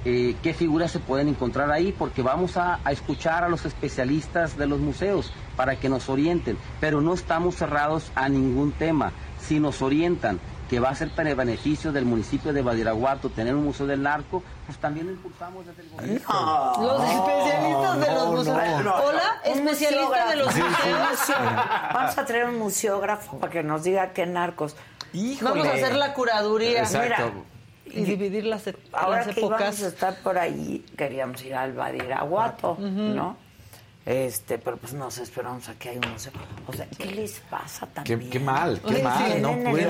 [0.05, 4.57] eh, qué figuras se pueden encontrar ahí, porque vamos a, a escuchar a los especialistas
[4.57, 9.13] de los museos para que nos orienten, pero no estamos cerrados a ningún tema.
[9.41, 13.55] Si nos orientan que va a ser para el beneficio del municipio de Badiraguato tener
[13.55, 16.73] un museo del narco, pues también lo impulsamos desde el gobierno.
[16.81, 19.03] Los especialistas de los museos.
[19.05, 21.29] Hola, Un especialista de los museos.
[21.93, 24.75] Vamos a traer un museógrafo para que nos diga qué narcos.
[25.43, 26.81] Vamos a hacer la curaduría.
[26.81, 27.31] Exacto.
[27.35, 27.54] Mira,
[27.95, 31.73] y dividir las, e- Ahora las que íbamos a estar por ahí, queríamos ir al
[31.73, 32.77] Badiraguato,
[33.15, 33.37] ¿no?
[34.07, 36.31] Este, pero pues nos esperamos a que hay un museo.
[36.67, 38.21] O sea, ¿qué les pasa también?
[38.21, 39.33] Qué, qué mal, qué mal.
[39.33, 39.41] sí.
[39.41, 39.87] No puede.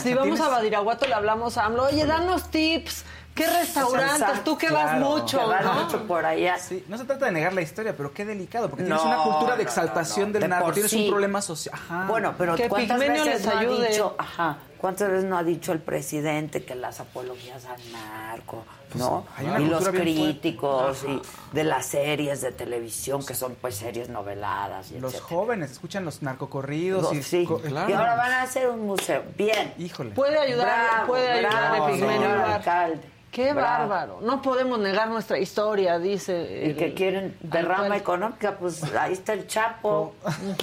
[0.00, 1.86] Si vamos a Badiraguato, le hablamos a AMLO.
[1.86, 3.04] Oye, danos tips.
[3.38, 4.44] ¿Qué restaurantes?
[4.44, 5.74] Tú que vas mucho, Que vas ¿no?
[5.84, 6.58] mucho por allá.
[6.58, 9.24] Sí, no se trata de negar la historia, pero qué delicado, porque No, tienes una
[9.24, 10.32] cultura de exaltación no, no.
[10.34, 11.04] del De narco, tienes sí.
[11.04, 11.74] un problema social.
[11.74, 12.06] Ajá.
[12.08, 13.88] Bueno, pero Que ¿cuántas veces les no ha ayude.
[13.88, 19.26] dicho, ajá, cuántas veces no ha dicho el presidente que las apologías al narco, ¿no?
[19.36, 21.20] hay una y los críticos y
[21.54, 25.36] de las series de televisión que son pues series noveladas y Los etcétera.
[25.40, 27.44] jóvenes escuchan los narcocorridos No, y sí.
[27.44, 29.22] co- Y ahora van a hacer un museo.
[29.36, 29.74] Bien.
[29.78, 30.10] Híjole.
[30.10, 32.54] Puede ayudar, Bravo, puede ayudar bravo, a Pigmenio señor Ibarra.
[32.56, 33.00] alcalde.
[33.30, 33.88] Qué Bravo.
[33.88, 34.20] bárbaro.
[34.22, 36.62] No podemos negar nuestra historia, dice.
[36.64, 40.14] Y el- que quieren derrama económica, pues ahí está el Chapo.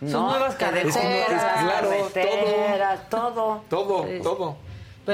[0.00, 3.64] Sus nuevas que dejó carreteras, nuevas claro, carreteras, todo.
[3.68, 4.20] Todo, Sí.
[4.22, 4.56] todo.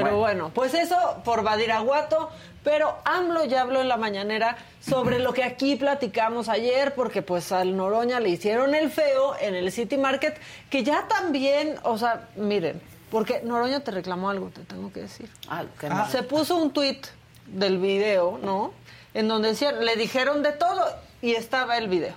[0.02, 0.50] Pero bueno.
[0.54, 2.30] pues eso por Badiraguato.
[2.62, 7.52] Pero AMLO ya habló en la mañanera sobre lo que aquí platicamos ayer, porque pues
[7.52, 10.38] al Noroña le hicieron el feo en el City Market,
[10.70, 12.80] que ya también, o sea, miren,
[13.10, 15.28] porque Noroña te reclamó algo, te tengo que decir.
[15.46, 16.08] Ah, que no.
[16.08, 17.06] Se puso un tuit
[17.46, 18.72] del video, ¿no?
[19.12, 20.86] En donde decían, le dijeron de todo
[21.20, 22.14] y estaba el video.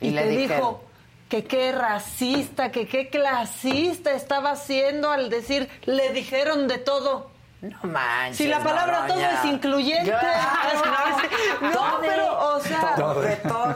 [0.00, 0.48] Y Y, le te dijeron.
[0.56, 0.82] dijo
[1.28, 7.30] que qué racista, que qué clasista estaba haciendo al decir, le dijeron de todo.
[7.60, 8.36] No manches.
[8.36, 10.12] Si la palabra todo es incluyente.
[11.60, 13.74] No, pero, o sea, Todo de todo.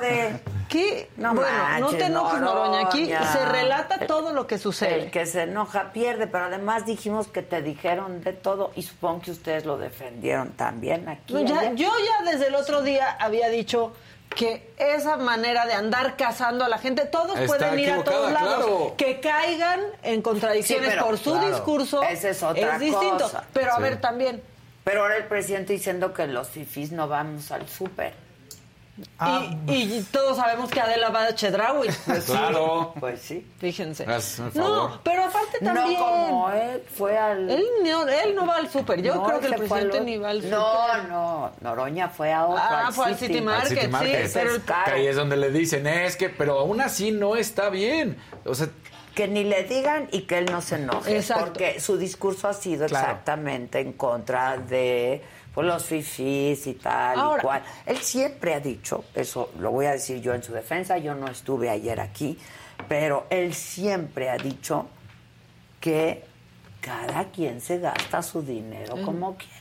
[0.69, 1.11] ¿qué?
[1.17, 2.87] No bueno, no te enojes, Noroña.
[2.87, 4.95] Aquí se relata todo lo que sucede.
[5.05, 9.23] El que se enoja pierde, pero además dijimos que te dijeron de todo y supongo
[9.23, 11.35] que ustedes lo defendieron también aquí.
[11.35, 11.73] No, ya- allá.
[11.75, 13.93] yo ya desde el otro día había dicho
[14.35, 18.33] que esa manera de andar cazando a la gente, todos Está pueden ir a todos
[18.33, 18.95] lados, claro.
[18.97, 23.19] que caigan en contradicciones Sí, pero, por su claro, discurso, esa es otra distinto.
[23.25, 23.45] cosa.
[23.53, 23.83] Pero a Sí.
[23.83, 24.43] ver también,
[24.85, 28.15] Pero ahora el presidente diciendo que los fifís no vamos al súper.
[29.19, 31.89] Ah, y, y todos sabemos que Adela va de Chedraui.
[32.27, 32.93] Claro.
[33.01, 33.47] Pues sí.
[33.59, 34.05] Fíjense.
[34.05, 34.91] Hazme un favor.
[34.91, 35.99] No, pero aparte también.
[35.99, 37.51] No como él fue al...
[37.51, 39.01] Él no, él no va al súper.
[39.03, 40.51] Yo No, creo que el al presidente ni va al súper.
[40.59, 42.63] No, no, Noroña fue a otro.
[42.63, 44.31] Ah, al fue al City Al Market, City sí, Market.
[44.35, 44.85] pero el- Es caro.
[44.85, 48.19] Que ahí es donde le dicen, es que, pero aún así no está bien.
[48.45, 48.69] O sea,
[49.15, 51.17] Que ni le digan y que él no se enoje.
[51.17, 51.45] Exacto.
[51.47, 53.07] Porque su discurso ha sido Claro.
[53.07, 55.23] exactamente en contra de
[55.55, 57.63] pues, los fifís y tal Ahora- y cual.
[57.87, 61.29] Él siempre ha dicho, eso lo voy a decir yo en su defensa, yo no
[61.29, 62.39] estuve ayer aquí,
[62.89, 64.87] pero él siempre ha dicho
[65.81, 66.25] que
[66.81, 69.53] cada quien se gasta su dinero como quiere.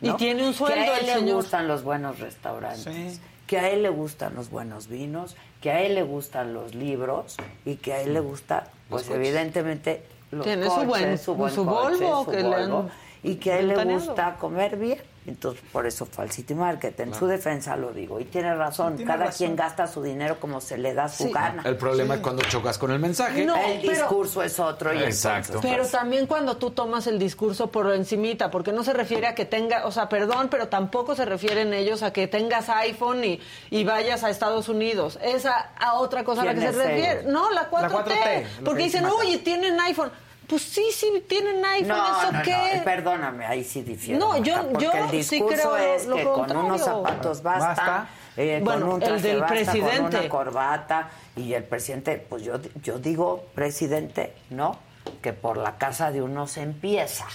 [0.00, 1.34] Y tiene un sueldo Que a él le señor.
[1.36, 2.84] gustan los buenos restaurantes,
[3.14, 3.20] Sí.
[3.46, 7.36] que a él le gustan los buenos vinos, que a él le gustan los libros
[7.64, 11.52] y que a él le gusta, pues evidentemente, los Tiene su coches, buen- su buen
[11.54, 12.90] su coche, Volvo su que le han Volvo,
[13.24, 15.00] y que a él le gusta comer bien.
[15.28, 16.98] Entonces, por eso fue al City Market.
[17.00, 18.18] En su defensa lo digo.
[18.20, 18.96] Y tiene razón.
[18.96, 19.38] tiene Cada razón.
[19.38, 21.32] quien gasta su dinero como se le da su Sí.
[21.32, 21.62] gana.
[21.64, 23.44] el problema es cuando chocas con el mensaje.
[23.44, 24.92] No, el pero- discurso es otro.
[24.94, 25.48] Y Exacto.
[25.54, 29.34] entonces, Pero también cuando tú tomas el discurso por encimita, porque no se refiere a
[29.34, 33.40] que tenga, o sea, perdón, pero tampoco se refieren ellos a que tengas iPhone y,
[33.70, 35.18] y vayas a Estados Unidos.
[35.22, 37.20] Esa a otra cosa a la que se ¿Quiénes refiere.
[37.20, 37.32] ellos?
[37.32, 37.82] No, la 4T.
[37.82, 40.10] La 4T, lo porque que dicen, oye, tienen iPhone.
[40.48, 42.76] Pues sí, sí, tienen iPhone, no, ¿eso no, qué?
[42.78, 44.18] no, perdóname, ahí sí difiero.
[44.18, 48.08] No, yo- porque yo el sí creo es lo que con unos zapatos basta, Basta.
[48.36, 52.42] eh, Bueno, con un el traje del basta, con una corbata y el presidente, pues
[52.42, 54.78] yo, yo digo presidente, ¿no?
[55.20, 57.26] Que por la casa de uno se empieza.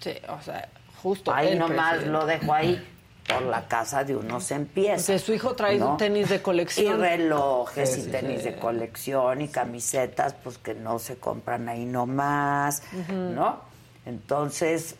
[0.00, 0.68] Sí, o sea,
[1.02, 1.32] justo.
[1.32, 2.10] Ahí el nomás presidente.
[2.10, 2.88] lo dejo ahí.
[3.28, 5.06] Por la casa de uno se empieza.
[5.12, 5.92] Porque su hijo trae ¿no?
[5.92, 7.00] un tenis de Y colección.
[7.00, 8.50] relojes Sí, y tenis sí.
[8.50, 13.60] de colección y camisetas, pues que no se compran ahí nomás, ¿no?
[14.04, 14.96] Entonces,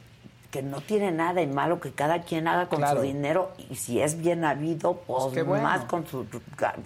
[0.52, 2.98] que no tiene nada de malo que cada quien haga con Claro.
[2.98, 5.64] su dinero y si es bien habido, pues, Pues bueno.
[5.64, 6.26] más con su,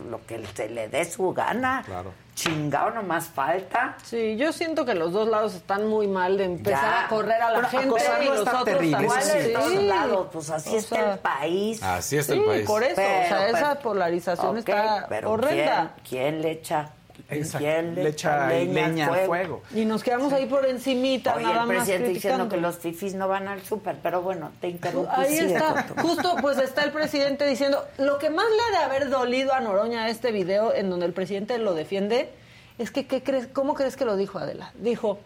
[0.08, 1.82] lo que se le dé su gana.
[1.84, 2.12] Claro.
[2.36, 3.96] Chingado nomás falta.
[4.04, 7.04] Sí, yo siento que los dos lados están muy mal de empezar Ya.
[7.06, 7.86] a correr a la Bueno, gente
[8.22, 9.10] y los está otros terrible, también.
[9.12, 9.76] ¿Cuál eso es sí.
[9.78, 9.86] Sí.
[9.86, 10.26] lados?
[10.32, 11.82] Pues así O está sea, el país.
[11.82, 12.66] Así está Sí, el país.
[12.66, 15.94] por eso, o sea, Pero, esa pero- polarización Ok, está pero horrenda.
[16.08, 16.90] ¿quién, quién le echa.
[17.28, 19.62] Quién Le echa leña al fuego.
[19.74, 22.48] Y nos quedamos ahí por encimita, Oye, nada el más presidente diciendo criticando.
[22.48, 25.10] que los fifis no van al súper, pero bueno, te interrumpí.
[25.14, 29.10] Ahí está, justo pues está el presidente diciendo, lo que más le ha de haber
[29.10, 32.30] dolido a Noroña este video en donde el presidente lo defiende,
[32.78, 33.46] es que, ¿qué crees?
[33.46, 34.72] ¿cómo crees que lo dijo Adela?
[34.78, 35.18] Dijo,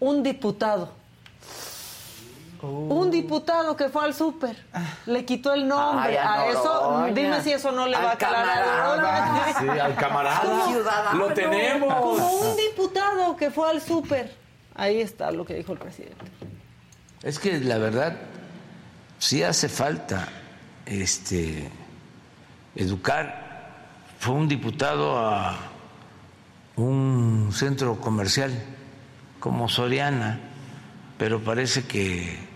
[0.00, 0.92] un diputado.
[2.64, 4.56] Un diputado que fue al súper,
[5.06, 8.12] le quitó el nombre Ay, a a eso, dime si eso no le Al va
[8.12, 8.96] a calar a camarada.
[8.96, 9.60] Noroña.
[9.74, 10.38] Sí, al camarada.
[10.40, 11.18] Al ciudadano.
[11.18, 11.94] Lo tenemos.
[11.94, 14.34] Como un diputado que fue al súper.
[14.74, 16.24] Ahí está lo que dijo el presidente.
[17.22, 18.16] Es que la verdad
[19.18, 20.28] sí hace falta
[20.86, 21.70] este
[22.74, 23.42] educar.
[24.18, 25.56] Fue un diputado a
[26.76, 28.52] un centro comercial
[29.38, 30.40] como Soriana,
[31.18, 32.53] pero parece que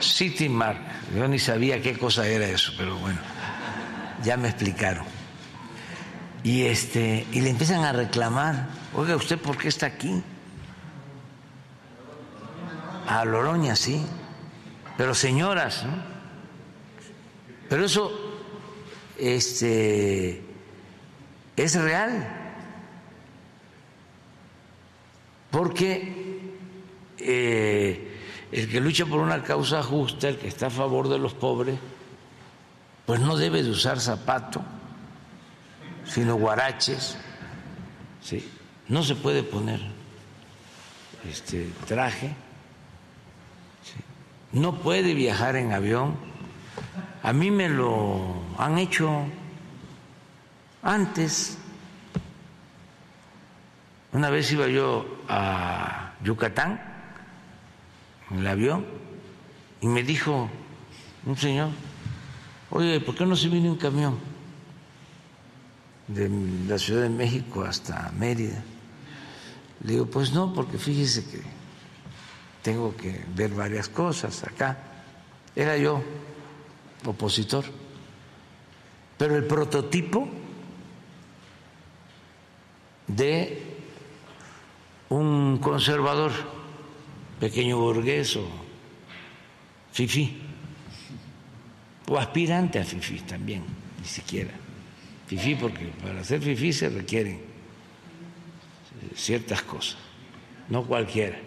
[0.00, 0.78] City Mark.
[1.14, 3.18] Yo ni sabía qué cosa era eso, pero bueno,
[4.22, 5.04] ya me explicaron.
[6.42, 10.22] Y este, y le empiezan a reclamar, oiga, ¿usted por qué está aquí?
[13.06, 14.04] A Loroña, sí.
[14.96, 15.92] Pero señoras, ¿no?
[17.68, 18.10] Pero eso
[19.18, 20.42] este,
[21.56, 22.34] es real.
[25.50, 26.40] Porque
[27.18, 28.07] eh,
[28.50, 31.78] el que lucha por una causa justa, el que está a favor de los pobres,
[33.04, 34.62] pues no debe de usar zapato,
[36.04, 37.18] sino guaraches.
[38.22, 38.48] ¿sí?
[38.88, 39.80] No se puede poner
[41.28, 42.34] este traje,
[44.52, 46.16] no puede viajar en avión.
[47.22, 49.26] A mí me lo han hecho
[50.82, 51.58] antes.
[54.12, 56.87] Una vez iba yo a Yucatán
[58.30, 58.84] en el avión
[59.80, 60.50] y me dijo
[61.24, 61.70] un señor,
[62.70, 64.18] oye, ¿por qué no se viene un camión
[66.06, 66.30] de
[66.66, 68.62] la Ciudad de México hasta Mérida?
[69.84, 71.40] Le digo, pues no, porque fíjese que
[72.62, 74.76] tengo que ver varias cosas acá.
[75.54, 76.02] Era yo
[77.06, 77.64] opositor,
[79.16, 80.28] pero el prototipo
[83.06, 83.62] de
[85.08, 86.32] un conservador,
[87.40, 88.46] pequeño burgués o
[89.92, 90.38] fifí,
[92.08, 93.62] o aspirante a fifí también,
[94.00, 94.52] ni siquiera.
[95.26, 97.40] Fifí porque para ser fifí se requieren
[99.14, 99.98] ciertas cosas,
[100.68, 101.38] no cualquiera.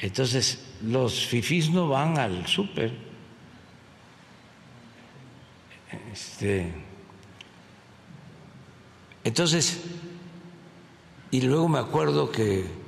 [0.00, 2.92] Entonces, los fifís no van al súper.
[6.12, 6.72] Este,
[9.24, 9.82] entonces,
[11.30, 12.85] y luego me acuerdo que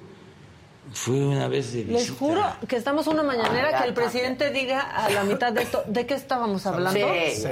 [0.92, 1.98] fui una vez de visita.
[1.98, 5.82] Les juro que estamos una mañanera que el presidente diga a la mitad de esto,
[5.86, 6.98] ¿de qué estábamos hablando?
[6.98, 7.42] Sí.
[7.42, 7.48] Sí.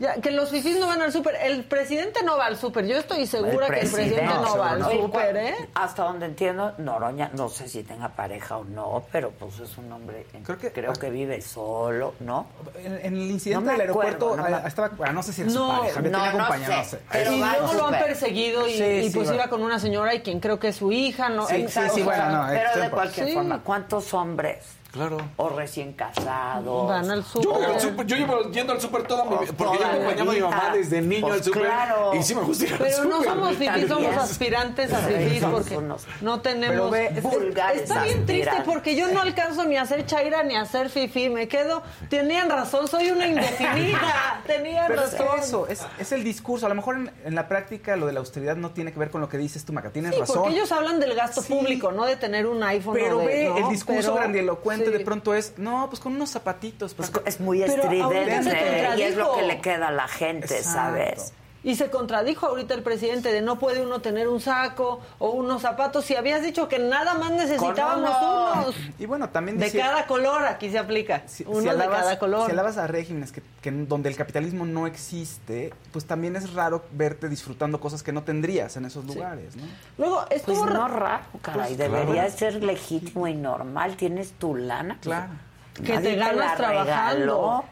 [0.00, 1.36] Ya, que los fifís no van al súper.
[1.42, 2.86] El presidente no va al súper.
[2.86, 5.54] Yo estoy segura que el presidente no va al Oye, súper, ¿eh?
[5.74, 9.92] Hasta donde entiendo, Noroña, no sé si tenga pareja o no, pero pues es un
[9.92, 10.24] hombre,
[10.72, 12.46] creo que, vive solo, ¿no?
[12.82, 15.50] En, en el incidente No del aeropuerto acuerdo, no ah, estaba, no sé si era
[15.50, 16.98] su No, pareja, me no, tenía no acompañado, no sé.
[17.12, 19.34] Pero y luego lo han perseguido y, Sí, y sí, pues va.
[19.34, 21.46] iba con una señora y quien creo que es su hija, ¿no?
[21.46, 23.34] Sí, sí, sí, bueno, no, Pero de eh, cualquier sí.
[23.34, 24.79] forma, ¿cuántos hombres?
[24.92, 25.18] Claro.
[25.36, 26.88] O recién casados.
[26.88, 27.50] Van al Yo, súper.
[27.52, 30.34] voy al súper, yo llevo yendo al súper toda mi vida, porque yo acompañaba a
[30.34, 32.14] mi mamá desde niño Pues al súper claro.
[32.14, 35.76] y sí me gusta ir al Pero no somos fifís, somos aspirantes a fifís porque
[35.76, 36.90] unos- no tenemos...
[36.90, 40.64] Ve, vulgares Está bien triste porque yo no alcanzo ni a ser chaira ni a
[40.64, 41.28] ser fifí.
[41.28, 41.82] Me quedo...
[42.08, 44.42] Tenían razón, soy una indefinida.
[44.46, 45.38] Tenían Pero es razón.
[45.38, 46.66] eso, es, es el discurso.
[46.66, 49.10] A lo mejor en, en la práctica lo de la austeridad no tiene que ver
[49.10, 49.90] con lo que dices tú, Maca.
[49.90, 50.36] Tienes Sí, razón.
[50.38, 52.94] porque ellos hablan del gasto público, no de tener un iPhone.
[52.94, 53.56] Pero o de- ve, ¿no?
[53.58, 54.90] el discurso Pero- grandilocuente sí.
[54.90, 56.94] de pronto es, no, pues con unos zapatitos.
[56.94, 60.72] Pues, Es muy estridente y es lo que le queda a la gente, Exacto.
[60.72, 61.32] ¿sabes?
[61.62, 65.60] Y se contradijo ahorita el presidente de no puede uno tener un saco o unos
[65.60, 66.06] zapatos.
[66.06, 68.52] Si habías dicho que nada más necesitábamos uno.
[68.62, 68.74] unos.
[68.98, 71.22] Y bueno, también De decía- cada color, aquí se aplica.
[71.26, 72.46] si, uno si de cada color.
[72.46, 76.84] si alabas a regímenes que, que donde el capitalismo no existe, pues también es raro
[76.92, 79.64] verte disfrutando cosas que no tendrías en esos lugares, ¿no?
[79.98, 81.66] Luego, estuvo Pues no ra- raro, caray.
[81.74, 82.38] Pues, Debería claro.
[82.38, 83.96] ser legítimo y normal.
[83.96, 84.94] Tienes tu lana.
[85.02, 85.32] pues, Claro.
[85.74, 86.84] Que nadie te ganas la trabajando.
[87.16, 87.64] regaló.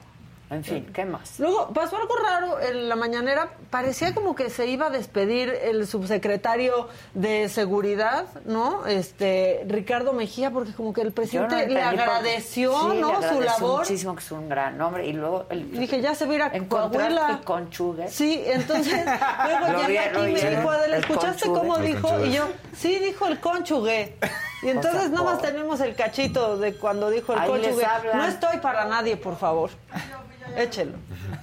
[0.50, 1.38] En fin, ¿qué más?
[1.38, 3.50] Luego pasó algo raro en la mañanera.
[3.68, 8.86] Parecía como que se iba a despedir el subsecretario de seguridad, ¿no?
[8.86, 13.08] Este Ricardo Mejía, porque como que el no presidente le agradeció, sí, le ¿no?
[13.08, 13.78] Su agradeció labor.
[13.80, 15.06] muchísimo que es un gran hombre.
[15.06, 17.40] Y luego el, dije, ya se va a ir a Coahuila.
[18.08, 18.94] Sí, entonces
[19.44, 20.32] luego vi, aquí y vi.
[20.32, 21.58] me dijo, Adela, El ¿escuchaste conchugue.
[21.60, 22.08] cómo El dijo?
[22.08, 22.26] conchugue.
[22.28, 24.16] Y yo, sí, dijo el conchugue.
[24.62, 27.86] Y entonces sea, nada más por- tenemos el cachito de cuando dijo el Ahí conchugue.
[28.14, 29.70] No estoy para nadie, por favor.
[30.56, 30.92] Échelo.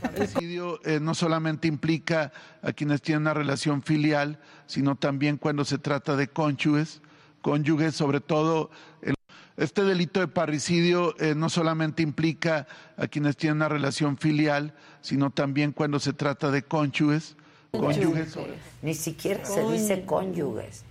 [0.02, 5.78] Parricidio eh, no solamente implica a quienes tienen una relación filial, sino también cuando se
[5.78, 7.02] trata de cónyuges,
[7.42, 8.70] cónyuges sobre todo.
[9.02, 9.16] el-
[9.58, 12.68] este delito de parricidio eh, no solamente implica
[12.98, 17.38] a quienes tienen una relación filial, sino también cuando se trata de cónyuges,
[17.72, 18.32] cónyuges.
[18.34, 20.84] sobre- Ni siquiera se dice cónyuges.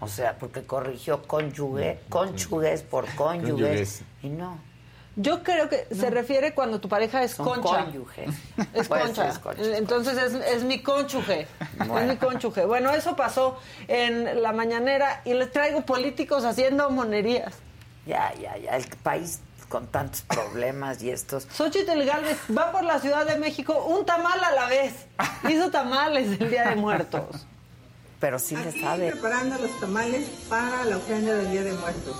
[0.00, 3.50] O sea, porque corrigió cónyuge, cónyuges por cónyuges.
[3.52, 4.02] Cónyuges.
[4.22, 4.58] Y no.
[5.20, 7.84] Yo creo que se refiere cuando tu pareja es Son concha.
[7.86, 8.28] cónyuges.
[8.72, 9.28] Es Pues, concha.
[9.28, 9.76] es concha.
[9.76, 11.48] Entonces es, es mi cónyuge.
[11.76, 11.98] Bueno.
[11.98, 12.64] Es mi cónyuge.
[12.66, 13.58] Bueno, eso pasó
[13.88, 17.52] en la mañanera y les traigo políticos haciendo monerías.
[18.06, 18.76] Ya, ya, ya.
[18.76, 21.48] El país con tantos problemas y estos.
[21.52, 24.94] Xochitl Galvez va por la Ciudad de México un tamal a la vez.
[25.48, 27.44] Hizo tamales el Día de Muertos.
[28.20, 29.10] Pero sí le Aquí sabe.
[29.12, 32.16] preparando los tamales para la ofrenda del Día de Muertos.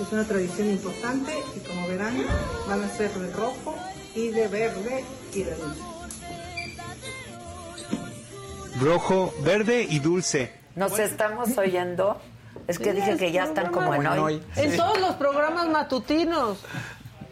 [0.00, 2.14] Es una tradición importante y como verán
[2.66, 3.76] van a ser de rojo
[4.14, 5.04] y de verde
[5.34, 5.80] y de dulce.
[8.80, 10.52] Rojo, verde y dulce.
[10.74, 12.18] ¿Nos estamos oyendo?
[12.66, 14.42] Es que dije que ya están como en hoy.
[14.56, 16.58] En todos los programas matutinos.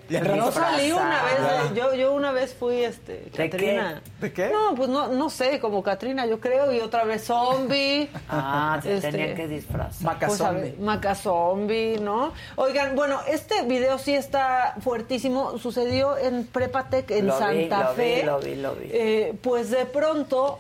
[0.09, 4.03] Yo salí una vez, yo, yo una vez fui, este, ¿De Catrina.
[4.21, 4.49] ¿De qué?
[4.51, 8.09] No, pues no, no sé, como Catrina, yo creo, y otra vez zombie.
[8.31, 10.19] Ah, se Este, tenía que disfrazar.
[10.19, 12.33] Pues, a ver, Maca zombie, ¿no?
[12.57, 15.59] Oigan, bueno, este video sí está fuertísimo.
[15.59, 18.23] Sucedió en Prepatec en Lo vi, Santa lo vi, Fe.
[18.25, 18.89] lo vi, lo vi.
[18.91, 20.59] Eh, pues de pronto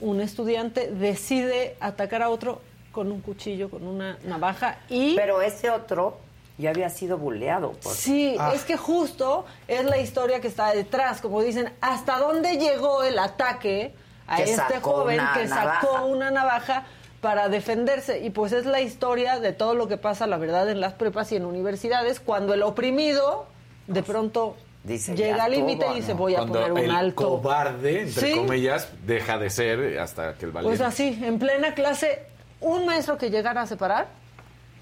[0.00, 2.60] un estudiante decide atacar a otro
[2.92, 5.14] con un cuchillo, con una navaja y...
[5.16, 6.18] Pero ese otro
[6.58, 7.72] ya había sido buleado.
[7.72, 7.92] Por...
[7.94, 8.52] Sí, Ah.
[8.54, 13.18] es que justo es la historia que está detrás, como dicen, hasta dónde llegó el
[13.18, 13.94] ataque
[14.26, 15.80] a Que este joven que navaja.
[15.80, 16.84] sacó una navaja
[17.20, 18.20] para defenderse.
[18.20, 21.30] Y pues es la historia de todo lo que pasa, la verdad, en las prepas
[21.32, 23.46] y en universidades, cuando el oprimido
[23.86, 26.18] de pronto Dice, llega "Ya al límite estuvo", y dice ¿no?
[26.18, 27.28] voy a Cuando poner un el alto.
[27.28, 28.36] cobarde, entre Sí.
[28.36, 30.78] comillas, deja de ser hasta que el valiente.
[30.78, 32.24] Pues así, en plena clase,
[32.60, 34.06] un maestro que llegara a separar,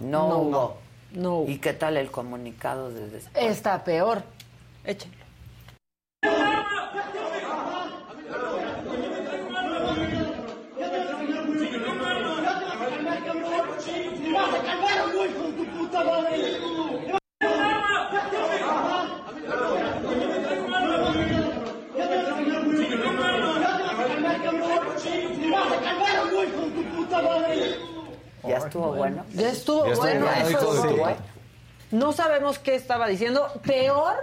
[0.01, 0.77] No, No, hubo.
[1.15, 1.45] No.
[1.47, 3.45] ¿Y qué tal el comunicado de después?
[3.45, 4.23] está peor.
[4.85, 5.25] Échenlo.
[28.47, 29.25] ¿Ya estuvo bueno?
[29.33, 30.27] Ya estuvo Ya bueno.
[30.31, 31.17] eso estuvo tu- bueno.
[31.91, 33.49] No sabemos qué estaba diciendo.
[33.65, 34.15] Peor,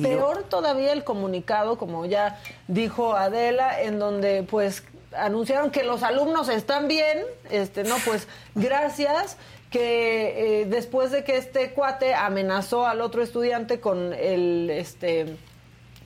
[0.00, 4.84] peor todavía el comunicado, como ya dijo Adela, en donde pues
[5.16, 9.38] anunciaron que los alumnos están bien, este, no, pues gracias
[9.70, 15.36] que eh, después de que este cuate amenazó al otro estudiante con el este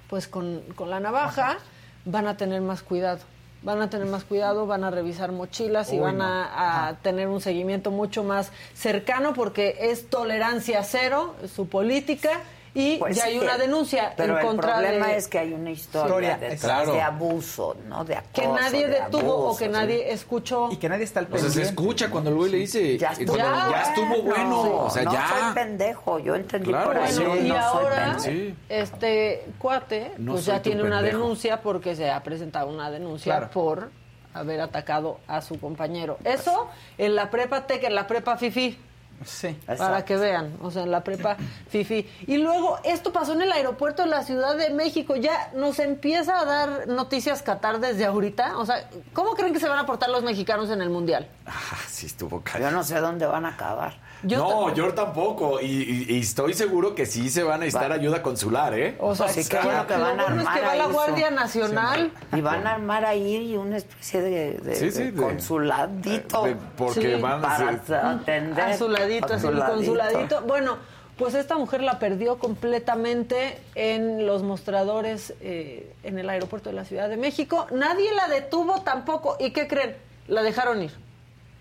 [0.08, 1.58] pues con, con la navaja,
[2.04, 3.20] van a tener más cuidado.
[3.62, 6.24] Van a tener más cuidado, van a revisar mochilas y van no.
[6.24, 12.40] a, a tener un seguimiento mucho más cercano porque es tolerancia cero su política
[12.74, 15.38] y Pues ya hay sí, una denuncia Pero en el contra problema de es que
[15.38, 16.92] hay una historia, Historia, claro.
[16.94, 18.04] de abuso, ¿no?
[18.04, 19.70] De acoso, que nadie de detuvo o abuso, que sí.
[19.70, 20.68] nadie escuchó.
[20.72, 21.68] Y que nadie está al O sea, se pendiente.
[21.68, 22.96] escucha cuando el güey le dice.
[22.96, 23.36] Ya cuando estuvo,
[23.70, 24.60] ya estuvo bueno.
[24.86, 25.28] O sea, no ya.
[25.28, 27.14] soy pendejo, yo entendí Claro, por ahí.
[27.14, 28.18] Bueno, no y soy ahora.
[28.18, 28.54] Sí.
[28.70, 31.18] este cuate No pues ya tiene una pendejo.
[31.18, 33.50] denuncia porque se ha presentado una denuncia Claro.
[33.52, 33.90] por
[34.34, 36.16] haber atacado a su compañero.
[36.24, 38.78] Eso en la prepa Tec, en la prepa Fifi.
[39.24, 39.58] Sí.
[39.66, 41.36] Para que vean, o sea, en la prepa
[41.68, 42.08] Fifi.
[42.26, 45.16] Y luego, esto pasó en el aeropuerto de la Ciudad de México.
[45.16, 48.58] Ya nos empieza a dar noticias Qatar desde ahorita.
[48.58, 51.28] O sea, ¿cómo creen que se van a portar los mexicanos en el Mundial?
[51.46, 52.70] Ah, sí, estuvo Yo callado.
[52.72, 53.94] no sé dónde van a acabar.
[54.24, 55.60] Yo no, yo tampoco.
[55.60, 57.94] Y, y- y estoy seguro que sí se van a necesitar Va.
[57.96, 58.96] ayuda consular, ¿eh?
[59.00, 60.92] O sea, Sí, bueno que van a lo bueno es que armar va la su-
[60.92, 62.12] Guardia Nacional.
[62.32, 66.44] Y van a armar ahí una especie de, de- Sí, sí, de de- consuladito.
[66.44, 67.20] de- porque Sí.
[67.22, 68.60] van a atender.
[68.64, 69.74] A su ladito, así, el consuladito.
[69.74, 70.42] consuladito.
[70.42, 70.76] Bueno,
[71.18, 76.84] pues esta mujer la perdió completamente en los mostradores eh, en el aeropuerto de la
[76.84, 77.66] Ciudad de México.
[77.72, 79.36] Nadie la detuvo tampoco.
[79.40, 79.96] ¿Y qué creen?
[80.28, 80.92] La dejaron ir.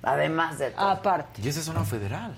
[0.04, 0.88] Además de todo.
[0.90, 1.42] Aparte.
[1.44, 2.36] Y esa es zona federal.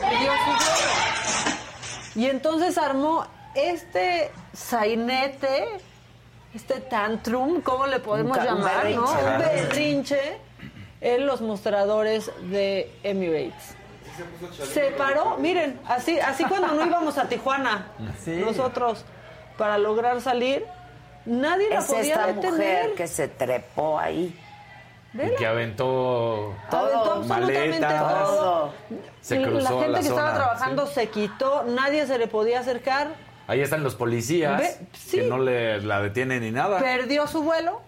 [0.00, 0.94] Pidió su vuelo.
[2.24, 5.66] Y entonces armó este sainete,
[6.54, 8.90] este tantrum, ¿cómo le podemos Un ca- un llamar?
[8.90, 9.02] ¿no?
[9.10, 10.38] Un berrinche
[11.02, 13.76] en los mostradores de Emirates.
[14.72, 17.88] Se paró, miren, así, así cuando no íbamos a Tijuana,
[18.26, 19.04] nosotros,
[19.58, 20.64] para lograr salir,
[21.26, 22.50] nadie la Es podía esta detener.
[22.52, 24.34] mujer que se trepó ahí.
[25.14, 28.02] Y que aventó Aventó absolutamente maletas.
[28.26, 28.72] todo.
[29.20, 33.08] Se la cruzó gente la que estaba trabajando se quitó, nadie se le podía acercar.
[33.46, 35.18] Ahí están los policías Ve, sí.
[35.18, 36.80] que no le, la detienen ni nada.
[36.80, 37.80] perdió su vuelo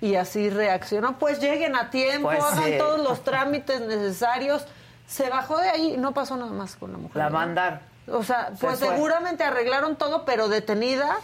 [0.00, 1.18] y así reaccionó.
[1.18, 2.78] Pues lleguen a tiempo, Pues hagan sí.
[2.78, 4.64] todos los trámites necesarios.
[5.06, 7.16] Se bajó de ahí y no pasó nada más con la mujer.
[7.16, 7.80] La mandaron.
[8.10, 11.16] O sea, Se pues seguramente arreglaron todo, pero detenida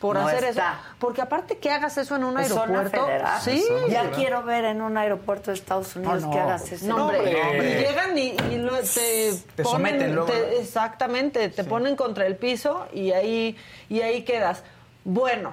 [0.00, 0.72] por No hacer está.
[0.80, 0.94] eso.
[0.98, 3.06] Porque aparte que hagas eso en un Es zona aeropuerto.
[3.06, 3.40] federal.
[3.40, 3.64] Sí.
[3.88, 6.30] Ya quiero ver en un aeropuerto de Estados Unidos no.
[6.30, 6.86] que hagas eso.
[6.86, 7.70] No, hombre, No, hombre.
[7.72, 10.46] y llegan y, y lo- te, Te ponen, someten luego, te- ¿no?
[10.60, 13.56] exactamente, te ponen contra el piso y ahí,
[13.88, 14.62] y ahí quedas.
[15.04, 15.52] Bueno,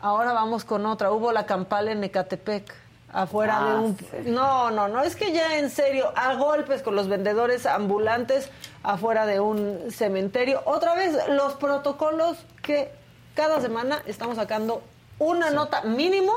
[0.00, 1.10] ahora vamos con otra.
[1.12, 2.74] Hubo la campal en Ecatepec.
[3.12, 3.96] afuera Ah, de un...
[3.96, 4.06] sí.
[4.24, 8.50] No, no, no, es que ya en serio, a golpes con los vendedores ambulantes
[8.82, 10.62] afuera de un cementerio.
[10.64, 12.90] Otra vez, los protocolos que
[13.34, 14.82] cada semana estamos sacando
[15.18, 16.32] una nota mínimo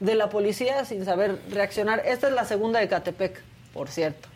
[0.00, 2.02] de la policía sin saber reaccionar.
[2.04, 3.40] Esta es la segunda de Catepec,
[3.72, 4.28] por cierto.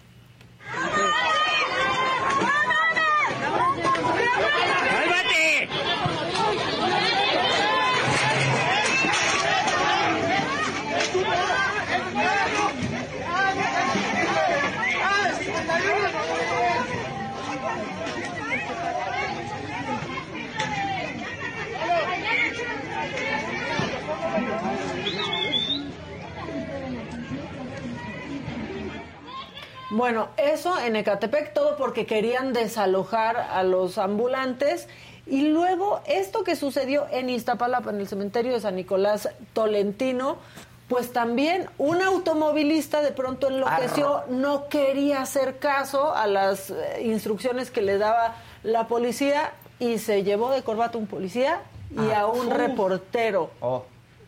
[29.90, 34.88] Bueno, eso en Ecatepec, todo porque querían desalojar a los ambulantes.
[35.26, 40.36] Y luego, esto que sucedió en Iztapalapa, en el cementerio de San Nicolás Tolentino,
[40.88, 47.72] pues también un automovilista de pronto enloqueció, no quería hacer caso a las eh, instrucciones
[47.72, 51.60] que le daba la policía y se llevó de corbata a un policía
[51.90, 53.50] y Ah, a un reportero.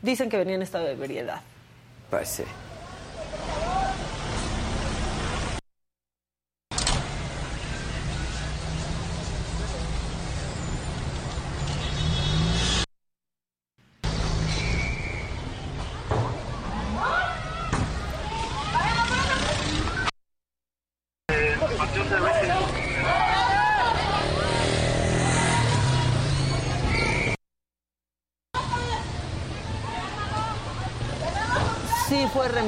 [0.02, 1.40] Dicen que venía en estado de ebriedad.
[2.10, 2.44] Pues sí.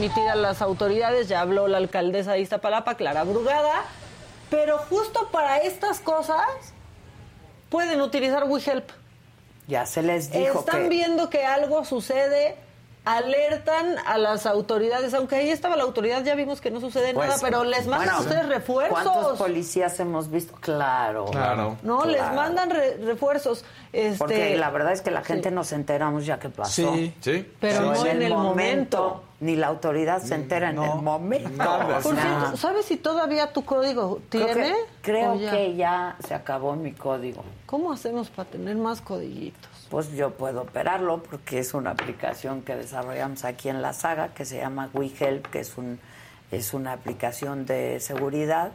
[0.00, 3.82] Remitida a las autoridades, ya habló la alcaldesa de Iztapalapa, Clara Brugada,
[4.48, 6.40] pero justo para estas cosas
[7.68, 8.88] pueden utilizar WeHelp.
[9.68, 10.88] Ya se les dijo Están que...
[10.88, 12.56] viendo que algo sucede,
[13.04, 17.28] alertan a las autoridades, aunque ahí estaba la autoridad, ya vimos que no sucede Pues,
[17.28, 19.02] nada, pero les mandan bueno, a ustedes refuerzos.
[19.02, 20.54] ¿Cuántos policías hemos visto?
[20.60, 21.26] Claro.
[21.26, 21.76] Claro.
[21.82, 22.36] No, les Claro.
[22.36, 23.64] mandan re- refuerzos.
[23.92, 25.54] Este, Porque la verdad es que la gente sí.
[25.54, 26.70] nos enteramos ya que pasó.
[26.94, 27.14] Sí.
[27.20, 27.52] Sí.
[27.60, 29.24] Pero no en el momento.
[29.40, 31.48] Ni la autoridad se entera en el momento.
[31.50, 32.00] Nada.
[32.00, 34.68] Por cierto, ¿sabes si todavía tu código creo tiene?
[34.70, 37.42] que, creo que ya se acabó mi código.
[37.64, 39.70] ¿Cómo hacemos para tener más codiguitos?
[39.88, 44.44] Pues yo puedo operarlo porque es una aplicación que desarrollamos aquí en la saga que
[44.44, 45.98] se llama WeHelp, que es un
[46.50, 48.72] es una aplicación de seguridad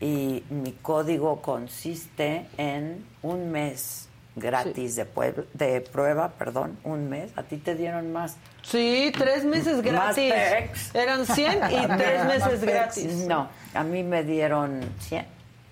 [0.00, 4.05] y mi código consiste en un mes
[4.36, 7.32] gratis de, pueb- de prueba, perdón, un mes.
[7.36, 8.36] A ti te dieron más.
[8.62, 10.32] Sí, tres meses Más gratis.
[10.32, 10.94] pex.
[10.94, 13.12] Eran 100 y tres Más meses gratis.
[13.26, 15.26] No, a mí me dieron 100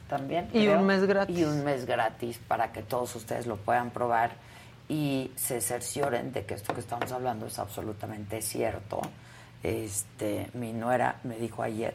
[0.09, 0.47] también.
[0.53, 0.78] Y creo.
[0.81, 1.39] un mes gratis.
[1.39, 4.32] Y un mes gratis para que todos ustedes lo puedan probar
[4.89, 9.01] y se cercioren de que esto que estamos hablando es absolutamente cierto.
[9.62, 11.95] Este, mi nuera me dijo ayer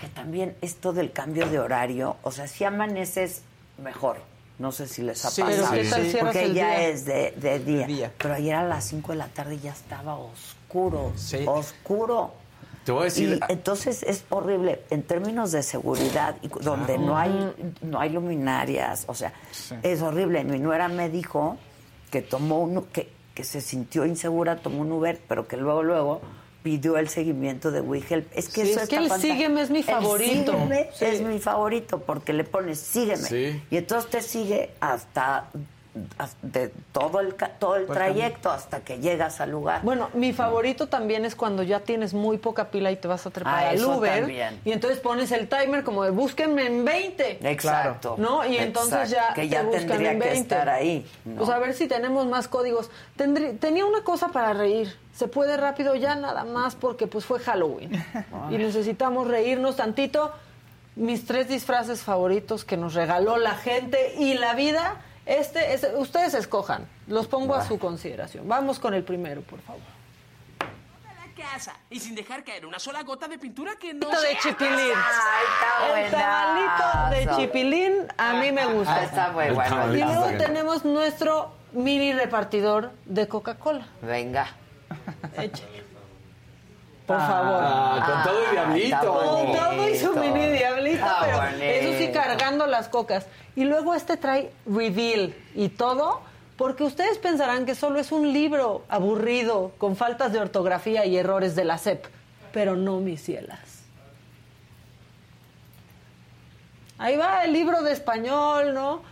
[0.00, 3.42] que también esto del cambio de horario, o sea, si amaneces
[3.82, 4.18] mejor.
[4.60, 5.66] No sé si les ha Sí, pasado.
[5.70, 6.88] pero ¿qué tal cierras Porque el ya día?
[6.88, 7.86] es de, de día.
[7.86, 8.12] día.
[8.18, 11.12] Pero ayer a las 5 de la tarde ya estaba oscuro.
[11.16, 11.44] Sí.
[11.46, 12.32] Oscuro.
[12.84, 13.40] Te voy a decir.
[13.48, 19.04] Y entonces es horrible en términos de seguridad y donde no hay no hay luminarias,
[19.06, 19.32] o sea,
[19.82, 20.44] es horrible.
[20.44, 21.56] Mi nuera me dijo
[22.10, 26.20] que tomó un que, que se sintió insegura, tomó un Uber, pero que luego luego
[26.62, 28.26] pidió el seguimiento de WeHelp.
[28.34, 30.52] Es que Sí, eso es que el sígueme es mi El favorito.
[30.52, 31.04] sígueme Sí.
[31.06, 33.62] es mi favorito porque le pones sígueme Sí.
[33.70, 35.48] y entonces te sigue hasta
[36.42, 39.80] de todo el todo el trayecto hasta que llegas al lugar.
[39.82, 43.30] Bueno, mi favorito también es cuando ya tienes muy poca pila y te vas a
[43.30, 44.18] trepar Ah, al Uber.
[44.20, 44.60] también.
[44.64, 47.38] Y entonces pones el timer como de búsquenme en 20.
[47.50, 48.14] Exacto.
[48.18, 48.46] ¿No?
[48.46, 49.14] Y entonces Exacto.
[49.30, 50.38] ya Que te ya tendría en que 20.
[50.40, 51.36] estar ahí, ¿no?
[51.38, 52.88] Pues a ver si tenemos más códigos.
[53.18, 54.96] Tendrí- tenía una cosa para reír.
[55.14, 57.92] Se puede rápido ya nada más porque pues fue Halloween.
[58.50, 60.32] y necesitamos reírnos tantito.
[60.96, 64.96] Mis tres disfraces favoritos que nos regaló la gente y la vida.
[65.26, 66.86] Este, es- ustedes escojan.
[67.06, 68.48] Los pongo a su consideración.
[68.48, 69.82] Vamos con el primero, por favor.
[70.60, 74.92] la casa y sin dejar caer una sola gota de pintura que no de chipilín.
[74.94, 76.04] Ay,
[77.14, 78.94] El de chipilín a mí me gusta.
[78.96, 79.94] Ah, está muy bueno.
[79.94, 83.86] Y luego tenemos nuestro mini repartidor de Coca-Cola.
[84.02, 84.48] Venga.
[85.36, 85.79] Échale.
[87.10, 87.60] Por favor.
[87.60, 89.12] Ah, con todo y está diablito.
[89.14, 91.62] Con todo y su mini diablito, Está pero bonito.
[91.64, 93.26] eso sí cargando las cocas.
[93.56, 96.20] Y luego este trae reveal y todo,
[96.56, 101.56] porque ustedes pensarán que solo es un libro aburrido, con faltas de ortografía y errores
[101.56, 102.06] de la SEP.
[102.52, 103.58] Pero no, mis cielas.
[106.98, 109.02] Ahí va el libro de español, ¿no?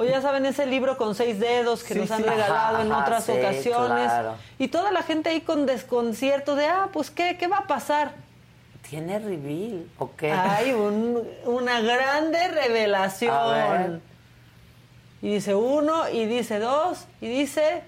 [0.00, 2.28] O ya saben, ese libro con seis dedos que Sí, nos han sí.
[2.28, 4.04] regalado Ajá, en otras sí, ocasiones.
[4.04, 4.34] claro.
[4.56, 8.12] Y toda la gente ahí con desconcierto de, ah, pues, ¿qué, qué va a pasar?
[8.88, 10.30] ¿Tiene reveal o qué?
[10.32, 13.50] Hay un- una grande A revelación.
[13.52, 14.00] ver.
[15.20, 17.82] Y dice uno, y dice dos, y dice...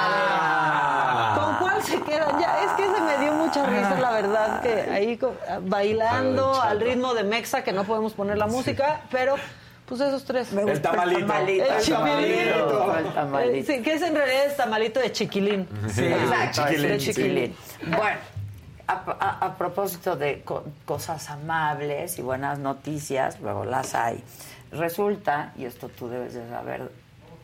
[0.00, 1.40] ¡Ándale!
[1.40, 2.40] ¿Con cuál se quedan?
[2.40, 5.18] Ya, es que se me dio mucha risa, la verdad, que ahí
[5.62, 9.36] bailando al ritmo de Mexa, que no podemos poner la música, pero
[9.90, 10.50] pues esos tres.
[10.52, 11.20] gusta el tamalito.
[11.26, 12.48] tamalito, El el chiquilín.
[12.48, 13.72] tamalito, el tamalito.
[13.72, 15.68] Sí, que es en realidad es tamalito de chiquilín.
[15.92, 17.56] Sí, exacto, De es el chiquilín.
[17.56, 17.96] chiquilín.
[17.98, 18.18] Bueno,
[18.86, 24.22] a, a- a propósito de co- cosas amables y buenas noticias, luego las hay.
[24.72, 26.90] Resulta, y esto tú debes de saber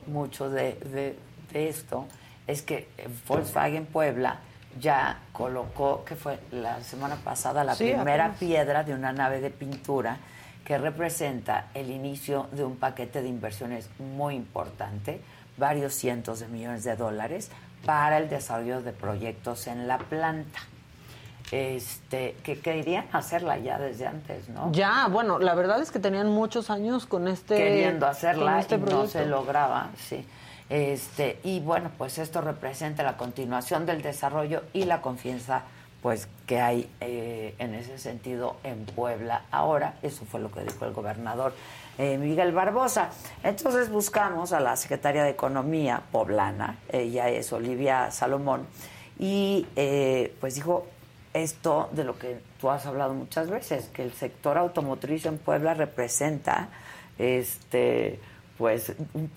[0.07, 1.17] mucho de, de-
[1.53, 2.07] de esto,
[2.47, 2.89] es que
[3.29, 4.39] Volkswagen Puebla
[4.79, 8.39] ya colocó, que fue la semana pasada, la Sí, primera apenas.
[8.39, 10.19] piedra de una nave de pintura
[10.67, 15.21] que representa el inicio de un paquete de inversiones muy importante,
[15.57, 17.51] varios cientos de millones de dólares,
[17.85, 20.59] para el desarrollo de proyectos en la planta.
[21.53, 24.73] Este, que querían hacerla ya desde antes, ¿no?
[24.73, 28.79] Ya, bueno, la verdad es que tenían muchos años con este Queriendo hacerla este y
[28.79, 30.27] no se lograba, sí.
[30.69, 35.63] Este, y bueno, pues esto representa la continuación del desarrollo y la confianza
[36.07, 39.97] pues que hay eh, en ese sentido en Puebla ahora.
[40.03, 41.53] Eso fue lo que dijo el gobernador
[41.99, 43.11] eh, Miguel Barbosa.
[43.43, 48.69] Entonces buscamos a la secretaria de Economía poblana, ella es Olivia Salomón,
[49.19, 50.87] y eh, pues dijo
[51.35, 55.75] esto de lo que tú has hablado muchas veces, que el sector automotriz en Puebla
[55.75, 56.69] representa
[57.19, 58.21] este
[58.59, 59.31] pues un,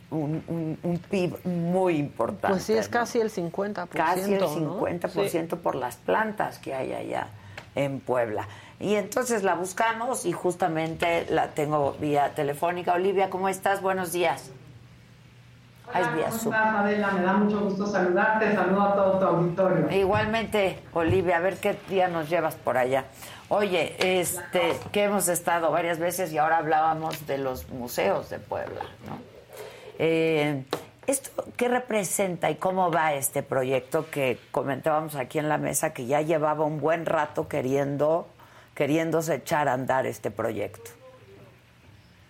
[0.48, 2.48] un- un- PIB muy importante.
[2.50, 3.00] Pues sí, es ¿no?
[3.00, 3.88] casi el 50%.
[3.90, 4.80] casi el ¿no?
[4.82, 7.28] 50% por las plantas que hay allá
[7.76, 8.48] en Puebla.
[8.80, 12.94] Y entonces la buscamos y justamente la tengo vía telefónica.
[12.94, 13.82] Olivia, ¿cómo estás?
[13.82, 14.52] Buenos días.
[15.94, 17.12] Vía ¿Cómo estás, Adela?
[17.12, 18.54] Me da mucho gusto saludarte.
[18.54, 19.92] Saludo a todo tu auditorio.
[19.92, 23.06] Igualmente, Olivia, a ver qué día nos llevas por allá.
[23.50, 28.82] Oye, este, que hemos estado varias veces y ahora hablábamos de los museos de Puebla,
[29.08, 29.18] ¿no?
[29.98, 30.64] Eh,
[31.08, 36.06] ¿Esto qué representa y cómo va este proyecto que comentábamos aquí en la mesa que
[36.06, 38.28] ya llevaba un buen rato queriendo,
[38.76, 40.99] queriéndose echar a andar este proyecto?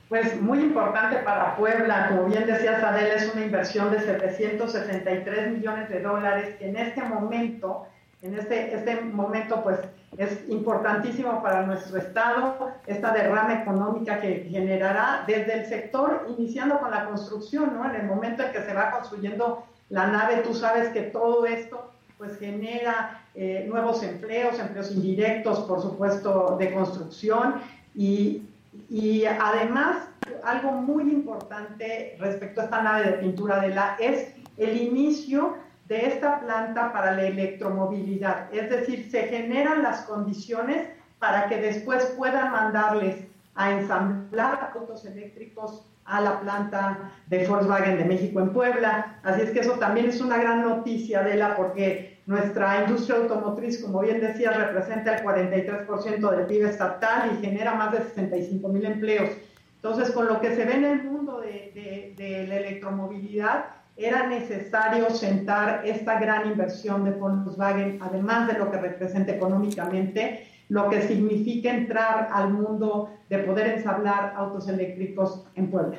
[0.10, 5.88] Pues muy importante para Puebla, como bien decías Adela, es una inversión de 763 millones
[5.88, 6.56] de dólares.
[6.60, 7.86] En este momento,
[8.24, 9.78] en este, este momento, pues
[10.18, 16.90] es importantísimo para nuestro estado esta derrama económica que generará desde el sector, iniciando con
[16.90, 17.88] la construcción, ¿no?
[17.88, 21.92] En el momento en que se va construyendo la nave, tú sabes que todo esto
[22.18, 27.62] pues genera eh, nuevos empleos, empleos indirectos, por supuesto, de construcción
[27.96, 28.49] y,
[28.90, 30.10] y además
[30.44, 35.58] algo muy importante respecto a esta nave de pintura de la es el inicio
[35.88, 40.88] de esta planta para la electromovilidad, es decir, se generan las condiciones
[41.18, 43.26] para que después puedan mandarles
[43.56, 49.20] a ensamblar autos eléctricos a la planta de Volkswagen de México en Puebla.
[49.24, 54.02] Así es que eso también es una gran noticia, Adela, porque nuestra industria automotriz, como
[54.02, 59.32] bien decía, representa el 43% del PIB estatal y genera más de 65 mil empleos.
[59.78, 63.66] Entonces, con lo que se ve en el mundo de, la electromovilidad,
[63.98, 70.88] era necesario sentar esta gran inversión de Volkswagen, además de lo que representa económicamente, lo
[70.88, 75.98] que significa entrar al mundo de poder ensamblar autos eléctricos en Puebla.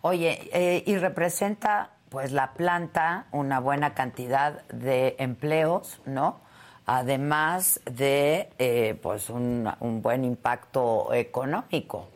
[0.00, 6.40] Oye, eh, y representa pues la planta una buena cantidad de empleos, ¿no?
[6.86, 9.68] Además de eh, pues un,
[10.02, 12.08] buen impacto económico.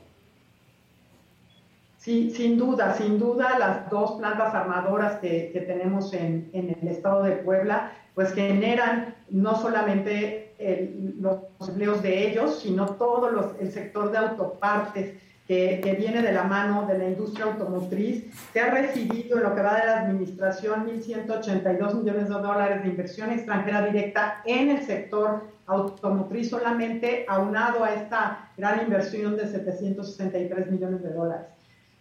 [1.98, 7.22] Sí, sin duda, sin duda, las dos plantas armadoras que, tenemos en, en el estado
[7.22, 11.38] de Puebla, pues generan no solamente el- los
[11.68, 15.14] empleos de ellos, sino todo los- el sector de autopartes
[15.46, 19.54] que, que viene de la mano de la industria automotriz, que ha recibido en lo
[19.54, 24.82] que va de la administración 1.182 millones de dólares de inversión extranjera directa en el
[24.82, 31.46] sector automotriz solamente aunado a esta gran inversión de 763 millones de dólares.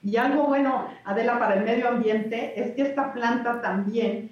[0.04, 4.32] Y algo bueno, Adela, para el medio ambiente es que esta planta también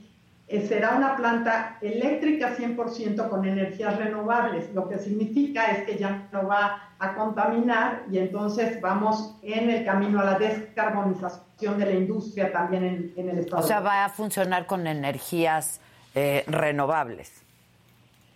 [0.68, 6.48] será una planta eléctrica 100% con energías renovables, lo que significa es que ya no
[6.48, 12.52] va a contaminar y entonces vamos en el camino a la descarbonización de la industria
[12.52, 13.64] también en, en el estado.
[13.64, 15.80] O sea, va a funcionar con energías
[16.16, 17.44] eh, renovables.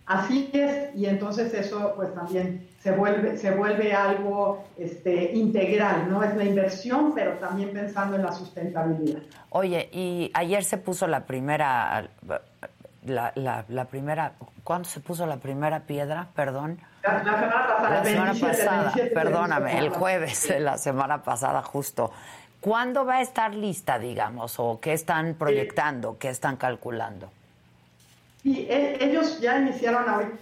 [0.06, 6.22] Así es, y entonces eso pues también se vuelve, se vuelve algo este, integral, ¿no?
[6.22, 9.22] Es la inversión, pero también pensando en la sustentabilidad.
[9.48, 12.10] Oye, y ayer se puso la primera,
[13.06, 14.32] la, la, la primera,
[14.62, 16.28] ¿cuándo se puso la primera piedra?
[16.36, 16.78] Perdón.
[17.02, 19.98] La, la semana pasada, La semana 27, pasada, 27, perdóname, el 27.
[19.98, 22.12] jueves de la semana pasada justo.
[22.60, 27.30] ¿Cuándo va a estar lista, digamos, o qué están proyectando, qué están calculando?
[28.44, 30.36] Y e- ellos ya iniciaron ahorita,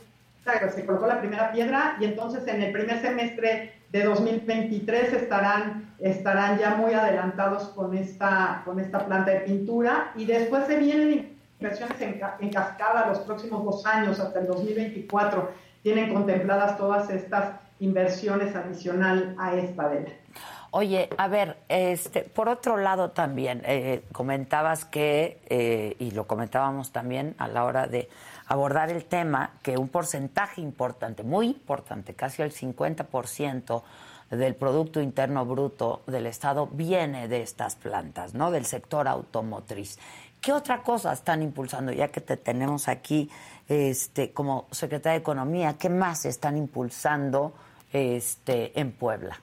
[0.74, 6.58] se colocó la primera piedra y entonces en el primer semestre de 2023 estarán, estarán
[6.58, 11.96] ya muy adelantados con esta, con esta planta de pintura y después se vienen inversiones
[12.00, 15.52] en cascada los próximos dos años, hasta el 2024.
[15.82, 20.10] Tienen contempladas todas estas inversiones adicional a esta de la.
[20.70, 26.92] Oye, a ver, este, por otro lado también, eh, comentabas que, eh, y lo comentábamos
[26.92, 28.10] también a la hora de
[28.46, 33.82] abordar el tema, que un porcentaje importante, muy importante, casi el 50%
[34.30, 38.50] del Producto Interno Bruto del Estado viene de estas plantas, ¿no?
[38.50, 39.98] Del sector automotriz.
[40.42, 41.90] ¿Qué otra cosa están impulsando?
[41.90, 43.30] Ya que te tenemos aquí
[43.66, 47.54] este, como secretaria de Economía, ¿qué más están impulsando
[47.94, 49.40] este, en Puebla?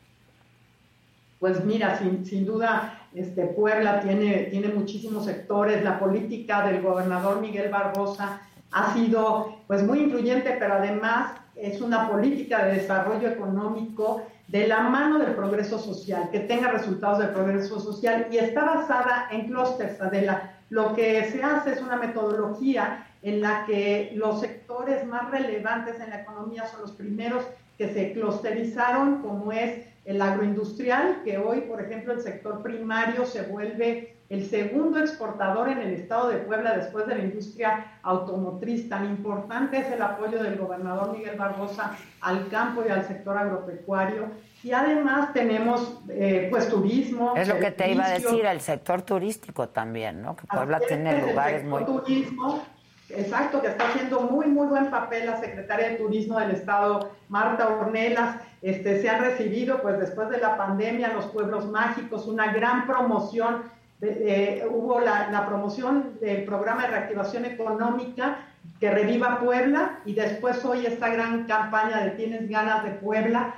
[1.40, 5.84] Pues mira, sin, sin duda, este, Puebla tiene, tiene muchísimos sectores.
[5.84, 8.42] La política del gobernador Miguel Barbosa
[8.72, 14.82] ha sido pues muy influyente, pero además es una política de desarrollo económico de la
[14.82, 20.02] mano del progreso social, que tenga resultados del progreso social y está basada en clústeres,
[20.02, 20.54] Adela.
[20.70, 26.10] Lo que se hace es una metodología en la que los sectores más relevantes en
[26.10, 27.46] la economía son los primeros
[27.78, 33.44] que se clusterizaron, como es el agroindustrial, que hoy, por ejemplo, el sector primario se
[33.44, 38.90] vuelve el segundo exportador en el estado de Puebla después de la industria automotriz.
[38.90, 44.32] Tan importante es el apoyo del gobernador Miguel Barbosa al campo y al sector agropecuario.
[44.64, 47.36] Y además tenemos eh, pues turismo.
[47.36, 50.36] Es lo que te iba a decir, el sector turístico también, ¿no?
[50.36, 52.02] Que Puebla Así tiene el lugares sector muy...
[52.02, 52.64] turismo,
[53.10, 57.68] exacto, que está haciendo muy, muy buen papel la secretaria de Turismo del Estado, Marta
[57.68, 58.38] Ornelas.
[58.62, 63.64] Este, se han recibido, pues después de la pandemia, los pueblos mágicos, una gran promoción.
[64.02, 68.38] eh, hubo la, la promoción del programa de reactivación económica
[68.80, 73.56] que reviva Puebla y después hoy esta gran campaña de Tienes ganas de Puebla,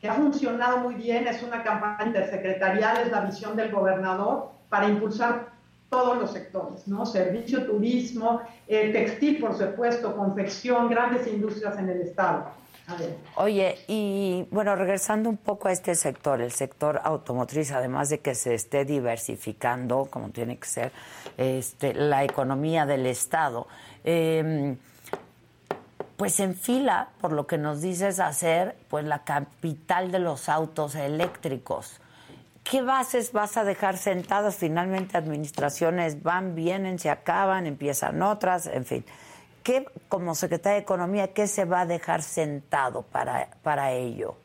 [0.00, 4.88] que ha funcionado muy bien, es una campaña intersecretarial, es la visión del gobernador para
[4.88, 5.53] impulsar
[5.94, 7.06] todos los sectores, ¿no?
[7.06, 12.46] Servicio, turismo, eh, textil, por supuesto, confección, grandes industrias en el Estado.
[12.88, 13.16] A ver.
[13.36, 18.34] Oye, y bueno, regresando un poco a este sector, el sector automotriz, además de que
[18.34, 20.92] se esté diversificando, como tiene que ser,
[21.36, 23.68] este, la economía del Estado,
[24.02, 24.76] eh,
[26.16, 30.96] pues en fila, por lo que nos dices, hacer pues la capital de los autos
[30.96, 32.00] eléctricos.
[32.64, 34.56] ¿Qué bases vas a dejar sentadas?
[34.56, 39.04] Finalmente administraciones van, vienen, se acaban, empiezan otras, en fin.
[39.62, 44.36] ¿Qué, como secretaria de Economía, qué se va a dejar sentado para, para ello?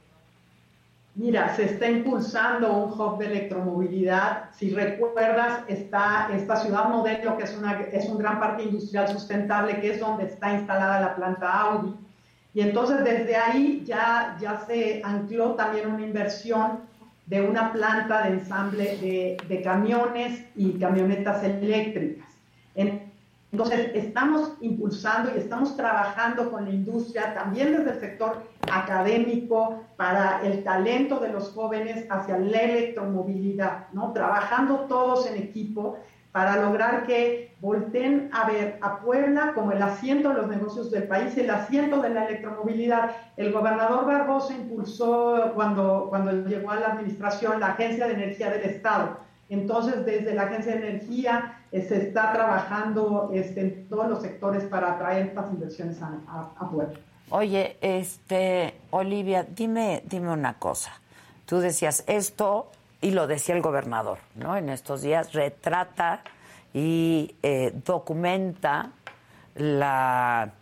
[1.16, 4.50] Mira, se está impulsando un hub de electromovilidad.
[4.52, 9.80] Si recuerdas, está esta ciudad modelo, que es, una, es un gran parque industrial sustentable,
[9.80, 11.96] que es donde está instalada la planta Audi.
[12.54, 16.89] Y entonces desde ahí ya, ya se ancló también una inversión
[17.30, 22.28] de una planta de ensamble de, de camiones y camionetas eléctricas.
[22.76, 23.08] En-
[23.52, 30.42] entonces, estamos impulsando y estamos trabajando con la industria, también desde el sector académico, para
[30.44, 34.14] el talento de los jóvenes hacia la electromovilidad, ¿no?
[34.14, 35.98] Trabajando todos en equipo
[36.32, 41.04] para lograr que volteen a ver a Puebla como el asiento de los negocios del
[41.04, 43.12] país, el asiento de la electromovilidad.
[43.36, 48.62] El gobernador Barbosa impulsó cuando, cuando llegó a la administración la Agencia de Energía del
[48.62, 49.18] Estado.
[49.50, 54.64] Entonces, desde la Agencia de Energía eh, se está trabajando este, en todos los sectores
[54.66, 57.00] para atraer estas inversiones a Puebla.
[57.32, 60.92] Oye, este, Olivia, dime, dime una cosa.
[61.46, 62.72] Tú decías esto,
[63.02, 64.58] y lo decía el gobernador, ¿no?
[64.58, 66.22] En estos días retrata
[66.74, 68.92] y eh, documenta
[69.56, 70.54] la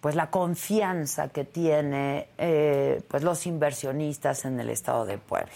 [0.00, 5.52] pues la confianza que tiene eh, pues los inversionistas en el estado de Puebla.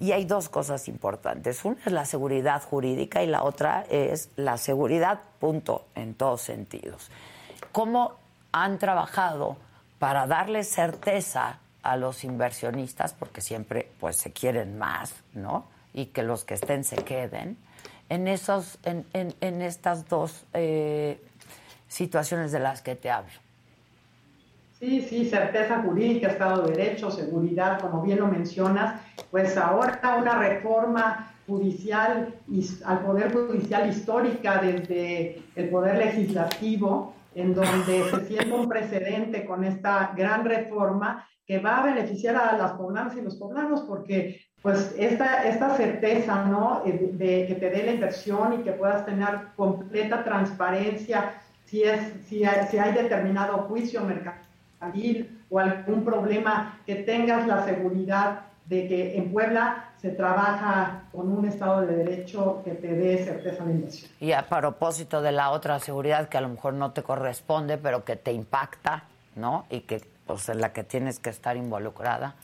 [0.00, 1.64] Y hay dos cosas importantes.
[1.64, 7.10] Una es la seguridad jurídica y la otra es la seguridad, punto, en todos sentidos.
[7.72, 8.14] ¿Cómo
[8.52, 9.56] han trabajado
[9.98, 11.58] para darle certeza
[11.88, 15.66] a los inversionistas, porque siempre pues se quieren más, ¿no?
[15.94, 17.56] Y que los que estén se queden,
[18.08, 21.20] en, esos, en, en, estas dos eh,
[21.88, 23.32] situaciones de las que te hablo.
[24.78, 29.00] Sí, sí, certeza jurídica, Estado de Derecho, seguridad, como bien lo mencionas,
[29.30, 32.34] pues ahora una reforma judicial
[32.84, 39.64] al Poder Judicial histórica desde el Poder Legislativo, en donde se siente un precedente con
[39.64, 44.94] esta gran reforma que va a beneficiar a las poblanas y los poblanos, porque pues
[44.98, 46.82] esta, esta certeza, ¿no?
[46.84, 52.00] Eh, de, que te dé la inversión y que puedas tener completa transparencia si, es,
[52.28, 58.86] si, hay, si hay determinado juicio mercantil o algún problema, que tengas la seguridad de
[58.86, 63.72] que en Puebla se trabaja con un Estado de Derecho que te dé certeza de
[63.72, 64.10] inversión.
[64.20, 68.04] Y a propósito de la otra seguridad que a lo mejor no te corresponde, pero
[68.04, 69.04] que te impacta,
[69.34, 69.64] ¿no?
[69.70, 72.36] Y que pues en la que tienes que estar involucrada.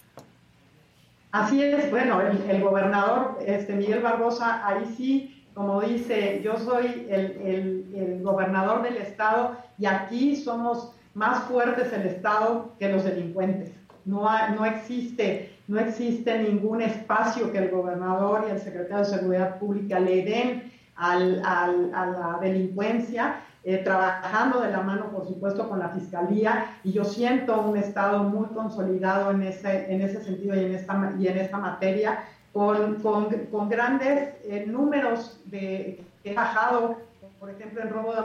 [1.31, 8.21] Así es, bueno, el, gobernador este, Miguel Barbosa, ahí sí, como dice, yo soy el,
[8.23, 13.71] gobernador del Estado y aquí somos más fuertes el Estado que los delincuentes.
[14.05, 19.59] No, no, existe, no existe ningún espacio que el gobernador y el secretario de Seguridad
[19.59, 21.67] Pública le den al, a
[22.07, 27.63] la delincuencia eh, trabajando de la mano, por supuesto, con la Fiscalía, y yo siento
[27.63, 31.57] un Estado muy consolidado en ese, en ese sentido y en esta, y en esta
[31.57, 36.99] materia, con, con, con grandes eh, números de, que he bajado,
[37.41, 38.23] por ejemplo, en robo de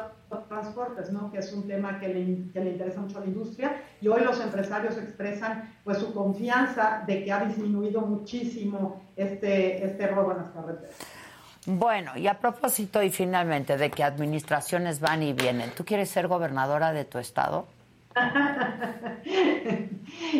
[0.49, 1.31] transportes, ¿no?
[1.31, 4.21] que es un tema que le, que le, interesa mucho a la industria, y hoy
[4.23, 10.37] los empresarios expresan pues su confianza de que ha disminuido muchísimo este, este robo en
[10.37, 10.95] las carreteras.
[11.65, 16.27] Bueno, y a propósito y finalmente de que administraciones van y vienen, ¿tú quieres ser
[16.27, 17.67] gobernadora de tu estado?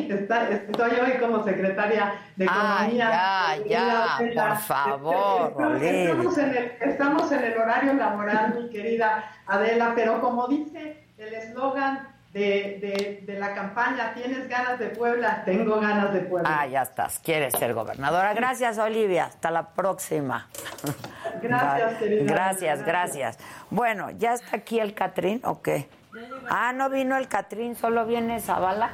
[0.10, 3.10] estoy hoy como secretaria de Economía.
[3.14, 5.82] Ah, ya, ya, por favor.
[5.82, 11.34] Estamos en, el, estamos en el horario laboral, mi querida Adela, pero como dice el
[11.34, 15.44] eslogan de, de, la campaña, ¿tienes ganas de Puebla?
[15.46, 16.62] Tengo ganas de Puebla.
[16.62, 18.34] Ah, ya estás, quieres ser gobernadora.
[18.34, 19.26] Gracias, Olivia.
[19.26, 20.48] Hasta la próxima.
[21.42, 22.24] Gracias, querida.
[22.32, 23.38] Gracias, gracias.
[23.70, 25.88] Bueno, ¿ya está aquí el Catrín o qué?
[26.50, 28.92] Ah, no vino el Catrín, solo viene Zavala.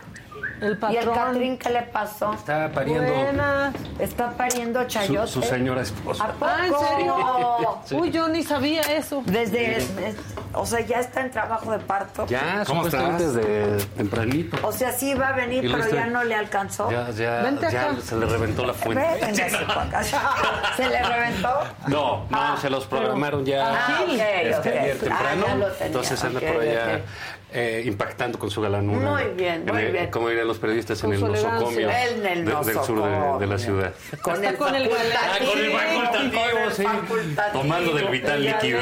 [0.62, 2.34] El ¿Y el Catrín qué le pasó?
[2.34, 3.12] Está pariendo.
[4.00, 5.28] Está pariendo chayote.
[5.28, 6.34] Su, señora esposa.
[6.42, 7.82] Ah, ¿en serio?
[8.02, 9.22] Uy, yo ni sabía eso.
[9.26, 9.86] Desde,
[10.54, 12.26] o sea, ya está en trabajo de parto.
[12.28, 13.20] Ya, ¿Cómo estás?
[13.20, 14.58] desde tempranito.
[14.66, 16.90] O sea, sí va a venir, pero ya no le alcanzó.
[16.90, 19.06] Ya, ya, ya se le reventó la fuente.
[20.78, 21.50] ¿Se le reventó?
[21.88, 24.78] No, no, ah, se los programaron ya ah, okay, este, okay.
[24.78, 25.46] ayer temprano.
[25.50, 27.02] Ah, entonces anda por allá
[27.58, 29.12] eh, impactando con su galanura.
[29.12, 30.12] Muy bien, muy bien.
[30.12, 33.94] Como dirían los periodistas, en el nosocomio del sur de, la ciudad.
[34.22, 36.84] Con el, con el Ah, con el facultativo, sí.
[37.54, 38.82] Tomando del vital líquido.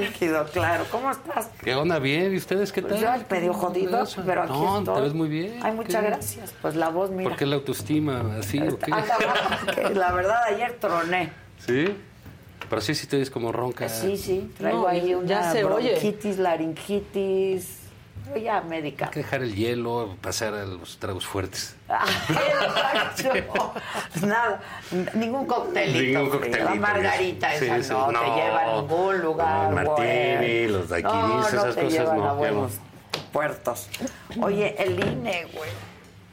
[0.00, 0.84] líquido, claro.
[0.90, 1.50] ¿Cómo estás?
[1.62, 2.00] ¿Qué onda?
[2.00, 2.34] Bien.
[2.34, 2.98] ¿Y ustedes qué tal?
[2.98, 4.94] Yo medio jodido, pero aquí no, estoy.
[4.96, 5.60] te ves muy bien.
[5.62, 6.52] Ay, muchas gracias.
[6.60, 7.28] Pues la voz, mira.
[7.30, 8.90] ¿Por qué la autoestima así o qué?
[9.94, 11.30] La verdad, ayer troné.
[11.64, 11.96] ¿Sí?
[12.68, 13.88] Pero sí, sí te ves como ronca.
[13.88, 14.52] Sí, sí.
[14.58, 17.83] Traigo ahí una ya se bronquitis, laringitis
[18.42, 19.06] ya médica.
[19.06, 21.76] Hay que dejar el hielo, pasar a los tragos fuertes.
[23.16, 24.60] Pues nada,
[25.14, 26.00] ningún coctelito.
[26.00, 26.64] Ningún coctelito.
[26.64, 29.72] La margarita esa no, te lleva a ningún lugar.
[29.72, 32.28] Los martini, los daiquiris, esas cosas no.
[32.28, 32.72] A buenos
[33.32, 33.88] puertos.
[34.40, 35.70] Oye, el INE, güey.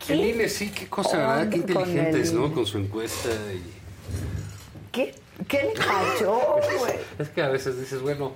[0.08, 1.50] El INE sí, qué cosa, ¿verdad?
[1.50, 2.52] Qué inteligentes, ¿no?
[2.54, 3.62] Con su encuesta y...
[4.92, 5.16] ¿Qué,
[5.48, 6.36] qué le cayó,
[6.80, 6.96] güey?
[7.20, 8.34] es que a veces dices, bueno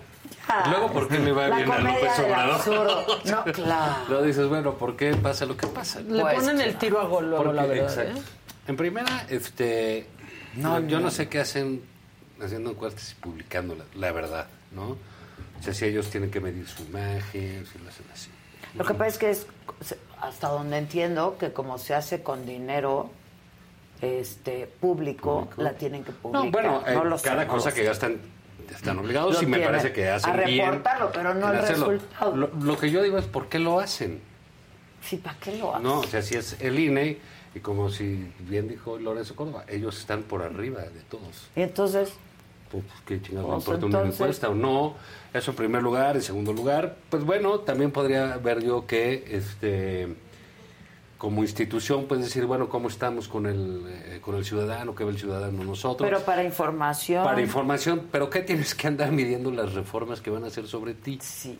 [0.69, 3.05] Luego, ¿por qué le va bien a López Obrador?
[3.25, 3.95] No, claro.
[4.09, 6.01] Luego dices, bueno, ¿por qué pasa lo que pasa?
[6.01, 8.05] Le pues, ponen el tiro a gol luego, la verdad.
[8.05, 8.13] ¿eh?
[8.67, 10.07] En primera, este,
[10.55, 11.83] no, yo no sé qué hacen
[12.41, 14.97] haciendo encuestas y publicando la, verdad, ¿no?
[15.59, 18.29] O sea, si ellos tienen que medir su imagen, si lo hacen así.
[18.75, 19.47] Lo que pasa es que es,
[20.21, 23.09] hasta donde entiendo, que como se hace con dinero
[24.01, 26.45] este público, la tienen que publicar.
[26.45, 28.19] No, bueno, eh, cada cosa que gastan
[28.73, 32.35] están obligados y me parece que hacen a reportarlo, pero no el resultado.
[32.35, 34.21] Lo, que yo digo es por qué lo hacen.
[35.01, 35.83] Sí, ¿para qué lo hacen?
[35.83, 37.19] No, o sea, si es el INE
[37.53, 41.49] y como si bien dijo Lorenzo Córdoba, ellos están por arriba de todos.
[41.55, 42.13] Y entonces
[42.71, 44.95] pues, qué chingados pues, importa una encuesta o no.
[45.33, 50.15] Eso en primer lugar, en segundo lugar, pues bueno, también podría ver yo que este
[51.26, 54.93] como institución puedes decir, bueno, ¿cómo estamos con el, eh, con el ciudadano?
[54.93, 56.07] ¿Qué ve el ciudadano nosotros?
[56.07, 57.23] Pero para información.
[57.23, 60.93] Para información, pero ¿qué tienes que andar midiendo las reformas que van a hacer sobre
[60.93, 61.18] ti?
[61.23, 61.57] Sí.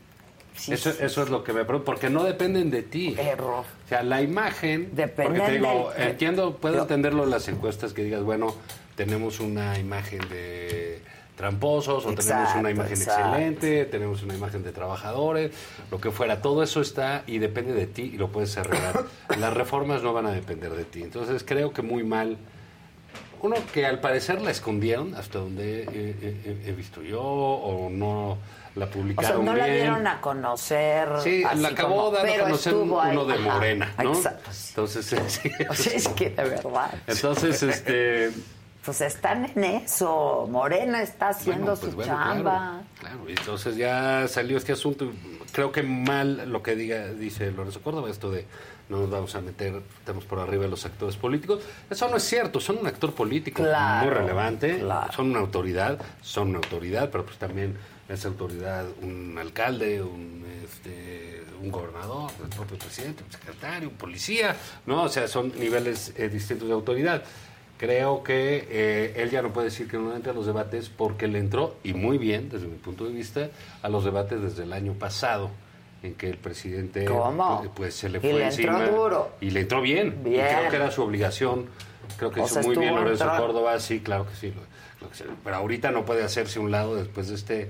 [0.72, 3.16] eso, eso es lo que me pregunto, porque no dependen de ti.
[3.18, 3.66] Error.
[3.86, 8.22] O sea, la imagen, porque te digo, entiendo, puedo entenderlo en las encuestas que digas,
[8.22, 8.54] bueno,
[8.96, 11.02] tenemos una imagen de
[11.36, 13.26] tramposos, o tenemos Exacto, una imagen exacto.
[13.28, 15.52] excelente, tenemos una imagen de trabajadores,
[15.92, 16.42] lo que fuera.
[16.42, 19.04] Todo eso está y depende de ti y lo puedes arreglar.
[19.40, 21.04] Las reformas no van a depender de ti.
[21.04, 22.38] Entonces creo que muy mal.
[23.42, 28.38] Uno que al parecer la escondieron, hasta donde he, he- he- visto yo, o no
[28.76, 29.78] la O sea, publicaron no la bien.
[29.78, 31.10] dieron a conocer.
[31.22, 33.12] Sí, la acabó como- dando a conocer estuvo ahí.
[33.12, 34.14] uno de Ajá, Morena, ¿no?
[34.14, 34.50] Exacto.
[34.70, 35.52] Entonces, sí.
[35.70, 36.92] O sea, es que de verdad.
[37.08, 38.32] Entonces, este...
[38.86, 40.48] Pues están en eso.
[40.50, 42.82] Morena está haciendo Bueno, pues su bueno, chamba.
[43.00, 45.12] Claro, y entonces ya salió este asunto.
[45.52, 48.46] Creo que mal lo que diga dice Lorenzo Córdoba, esto de
[48.90, 51.64] no nos vamos a meter, estamos por arriba de los actores políticos.
[51.90, 54.84] Eso no es cierto, son un actor político Claro, muy relevante,
[55.16, 57.76] son una autoridad, son una autoridad, pero pues también
[58.08, 64.56] es autoridad un alcalde, un, este, un gobernador, el propio presidente, un secretario, un policía,
[64.86, 65.04] ¿no?
[65.04, 67.24] O sea, son niveles eh, distintos de autoridad.
[67.78, 71.28] Creo que eh, él ya no puede decir que no entre a los debates porque
[71.28, 73.50] le entró, y muy bien desde mi punto de vista,
[73.82, 75.50] a los debates desde el año pasado,
[76.02, 77.58] en que el presidente ¿Cómo?
[77.60, 79.32] pues, pues, se le Y fue le entró duro.
[79.42, 80.16] Y le entró bien.
[80.26, 80.46] Y Bien.
[80.48, 81.66] creo que era su obligación.
[82.18, 83.48] Creo que O hizo sea, muy bien Lorenzo entrando.
[83.48, 84.52] Córdoba, sí, claro que sí.
[84.56, 84.62] lo-
[85.02, 85.28] lo que sea.
[85.44, 87.70] Pero ahorita no puede hacerse un lado después de este...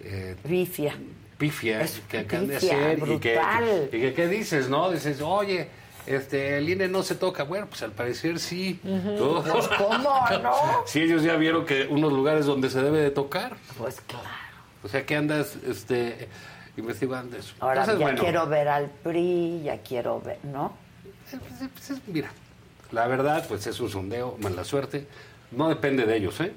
[0.00, 0.94] eh, Pifia.
[1.38, 3.88] pifia Es que acaban de pifia, hacer y que, brutal.
[3.92, 4.90] y que qué dices, ¿no?
[4.90, 5.68] Dices, oye,
[6.08, 7.44] este, el INE no se toca.
[7.44, 8.80] Bueno, pues al parecer sí.
[8.82, 9.42] ¿no?
[9.42, 10.58] Pues, ¿cómo no?
[10.86, 13.56] Sí, ellos ya vieron que unos lugares donde se debe de tocar.
[13.76, 14.26] Pues claro.
[14.82, 16.28] O sea, que andas este,
[16.78, 17.54] investigando eso.
[17.60, 20.72] Ahora Entonces, ya bueno, quiero ver al PRI, ya quiero ver, ¿no?
[21.30, 22.30] pues, mira,
[22.90, 25.06] la verdad, pues es un sondeo, mala suerte.
[25.50, 26.52] No depende de ellos, ¿eh?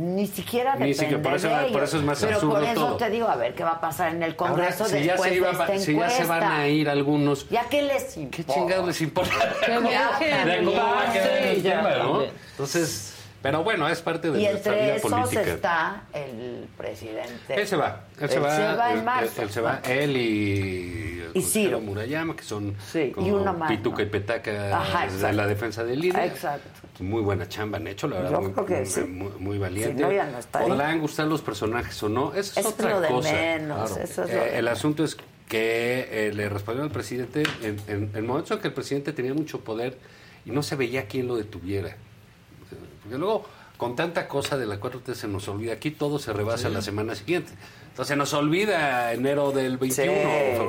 [0.00, 1.72] Ni siquiera Ni depende siquiera, por eso- de ellos.
[1.72, 2.96] por eso es más Pero absurdo por eso todo.
[2.96, 5.30] te digo, a ver qué va a pasar en el Congreso Ahora, si ya, después
[5.30, 6.56] se iba- de esta si ya se van encuesta.
[6.60, 8.36] a ir algunos, ¿Ya qué les importa?
[8.36, 9.34] ¿qué chingados les importa?
[9.66, 12.22] Que ¿Cómo- dejen de cómo va a quedar el tema, ¿no?
[12.52, 15.42] Entonces, pero bueno, es parte de Y nuestra entre vida esos política.
[15.42, 17.54] está el presidente.
[17.60, 19.40] Él se va, él se va, en él, marzo.
[19.42, 21.80] él- él se va, él y, Y Ciro.
[21.80, 26.00] Murayama, que son y como uno más, Pituca y Petaca Ajá, de la defensa del
[26.00, 26.24] líder.
[26.24, 26.68] Exacto.
[26.98, 29.00] Muy buena chamba han hecho, la verdad, Yo muy, creo que muy- sí.
[29.02, 29.96] muy, muy valiente.
[29.96, 30.68] Si no, ya no estaría.
[30.68, 33.32] Podrán gustar los personajes o no, eso es, otra lo de cosa.
[33.32, 35.16] menos, eso es lo Eh, de el asunto es
[35.48, 39.32] que eh, le respondieron al presidente en, en, en momentos en que el presidente tenía
[39.32, 39.96] mucho poder
[40.44, 41.96] y no se veía quién lo detuviera.
[43.10, 43.44] Porque luego,
[43.76, 45.72] con tanta cosa de la 4T se nos olvida.
[45.72, 46.74] Aquí todo se rebasa Sí.
[46.74, 47.50] la semana siguiente.
[47.88, 50.12] Entonces se nos olvida enero del 21,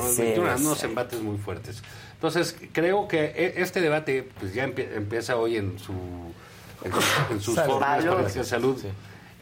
[0.01, 1.84] Sí, sí, 21, unos embates muy fuertes.
[2.15, 5.93] Entonces creo que e- este debate pues ya empie- empieza hoy en su
[6.84, 6.91] en,
[7.30, 8.76] en sus formas para que salud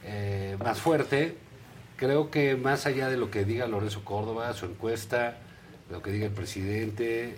[0.04, 1.38] eh, más fuerte.
[1.96, 5.38] Creo que más allá de lo que diga Lorenzo Córdoba, su encuesta,
[5.90, 7.38] lo que diga el presidente,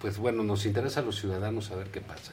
[0.00, 2.32] pues bueno, nos interesa a los ciudadanos saber qué pasa.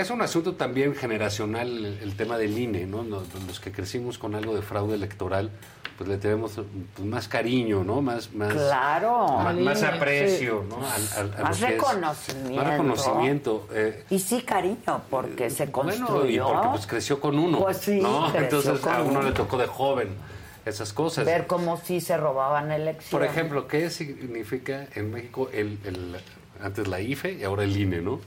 [0.00, 3.02] Es un asunto también generacional el, el tema del INE, ¿no?
[3.02, 5.50] Los, los que crecimos con algo de fraude electoral,
[5.98, 6.52] pues le tenemos
[6.94, 8.00] pues, más cariño, ¿no?
[8.00, 9.26] Más, más, Claro.
[9.60, 10.68] más, aprecio, sí.
[10.70, 10.76] ¿no?
[10.76, 12.54] A Más es- reconocimiento.
[12.62, 13.68] más reconocimiento.
[13.72, 16.06] eh, Y sí, cariño, porque se construyó.
[16.14, 17.58] bueno, y porque pues creció con uno.
[17.58, 18.34] Pues sí, ¿no?
[18.34, 19.22] Entonces a uno uno.
[19.22, 20.08] le tocó de joven
[20.64, 21.26] esas cosas.
[21.26, 23.10] ver cómo sí se robaban elecciones.
[23.10, 26.16] Por ejemplo, ¿qué significa en México el, el-
[26.62, 28.20] antes la IFE y ahora el INE, no?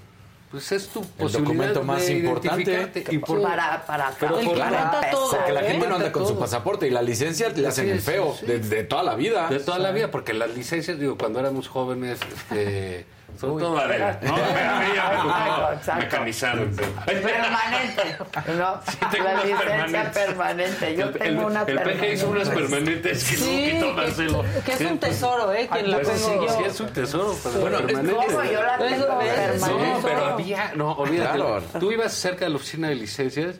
[0.53, 1.39] Pues es tu posibilidad
[1.73, 3.03] documento más de importante.
[3.09, 5.15] Y por- para, para Pero para por- empezar.
[5.31, 5.71] porque la ¿eh?
[5.71, 6.41] gente no anda con su Todo.
[6.41, 8.45] pasaporte y la licencia le hacen el Sí, feo sí, sí.
[8.45, 9.47] de, de toda la vida.
[9.49, 13.07] De toda la vida, porque las licencias, digo, cuando éramos jóvenes, este,
[13.39, 13.61] sobre Uy.
[13.61, 14.33] todo Adela, ¿no?
[14.35, 16.01] A mí ya me Exacto.
[16.01, 16.65] mecanizado.
[17.05, 18.17] Permanente,
[18.57, 18.79] ¿no?
[19.11, 20.13] tengo la licencia permanentes.
[20.25, 20.95] permanente.
[20.95, 22.13] Yo El- tengo el- una el PG permanente.
[22.13, 24.45] hizo unas permanentes que Sí, no quitó que- Marcelo.
[24.65, 25.69] que es un tesoro, ¿eh?
[25.71, 26.49] Quien la Pues sí, consiguió.
[26.57, 27.35] sí, es un tesoro.
[27.43, 28.25] Pero Bueno, es permanente.
[28.25, 29.99] como yo la tengo No, permanente.
[30.03, 31.37] pero había, no, olvídate.
[31.37, 31.61] Claro.
[31.79, 33.55] Tú ibas cerca de la oficina de licencias,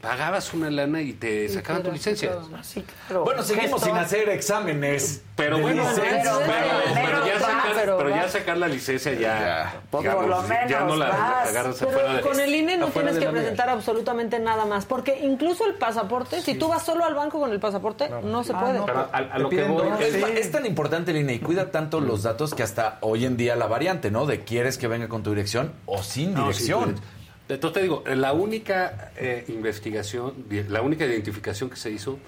[0.00, 2.36] pagabas una lana y te sacaban tu licencia.
[2.62, 3.24] Sí, claro.
[3.24, 5.22] Bueno, seguimos sin hacer exámenes.
[5.34, 6.22] Pero bueno, licencia.
[6.22, 8.16] pero, pero- pero ya sacar, pero pero va.
[8.16, 11.48] ya sacar la licencia ya, Pues por lo ya no menos la vas.
[11.48, 13.30] agarras Pero afuera de con el INE no tienes que mía.
[13.30, 17.50] presentar absolutamente nada más, porque incluso el pasaporte, si tú vas solo al banco con
[17.52, 18.80] el pasaporte, no se puede.
[18.84, 20.00] Pero a, a Te lo que piden voy dos.
[20.00, 23.54] es- tan importante el INE y cuida tanto los datos que hasta hoy en día
[23.56, 24.26] la variante, ¿no?
[24.26, 26.96] De quieres que venga con tu dirección o sin No, dirección.
[26.96, 27.02] sí,
[27.48, 32.18] Entonces te digo, la única eh, investigación, la única identificación que se hizo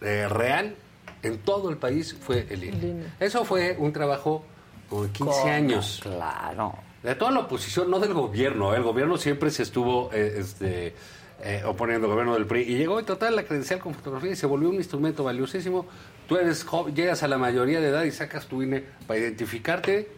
[0.00, 0.74] eh, real
[1.22, 3.04] en todo el país fue el INE.
[3.20, 4.44] Eso fue un trabajo
[4.90, 5.46] de 15 ¿Cómo?
[5.46, 6.00] años.
[6.02, 6.74] Claro.
[7.02, 8.72] De toda la oposición, no del gobierno.
[8.72, 8.76] ¿eh?
[8.76, 10.94] El gobierno siempre se estuvo eh, este,
[11.42, 12.62] eh, oponiendo al gobierno del PRI.
[12.62, 15.86] Y llegó y total la credencial con fotografía y se volvió un instrumento valiosísimo.
[16.28, 20.08] Tú eres joven, llegas a la mayoría de edad y sacas tu INE para identificarte,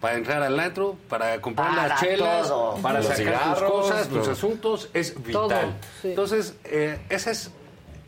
[0.00, 2.76] para entrar al antro, para comprar Para las chelas, todo.
[2.82, 4.88] para Los sacar tus cosas, tus los- asuntos.
[4.94, 5.32] Es vital.
[5.32, 5.50] Todo,
[6.02, 6.08] sí.
[6.08, 7.50] Entonces, eh, esa es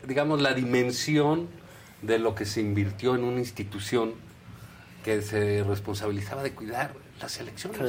[0.05, 1.47] digamos, la dimensión
[2.01, 4.15] de lo que se invirtió en una institución
[5.03, 6.91] que se responsabilizaba de cuidar
[7.21, 7.79] las elecciones,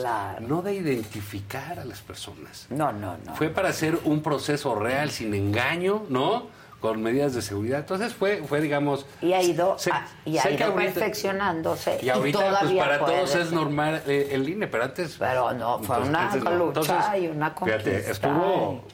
[0.40, 2.66] no de identificar a las personas.
[2.70, 3.35] No, no, no.
[3.35, 6.48] Fue para hacer un proceso real, sin engaño, ¿no?
[6.85, 7.78] Con medidas de seguridad.
[7.78, 9.06] Entonces fue, fue digamos...
[9.23, 11.98] Y ha ido, sé- a- y ha ido ahorita- perfeccionándose.
[12.02, 15.16] Y ahorita, pues para todos es normal eh, el INE, pero antes...
[15.19, 17.81] Pero no, fue una lucha Entonces, y una conquista.
[17.85, 18.85] Fíjate, estuvo,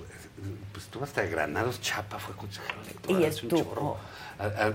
[0.72, 3.22] pues, estuvo hasta Granados Chapa, fue consejero electoral.
[3.22, 3.96] Y estuvo-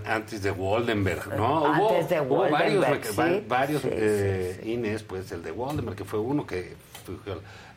[0.05, 1.73] antes de Waldenberg, ¿no?
[1.73, 3.15] Antes de hubo varios, Waldenberg, sí.
[3.17, 6.75] va- varios Sí, eh, INES, pues el de Waldenberg, que fue uno que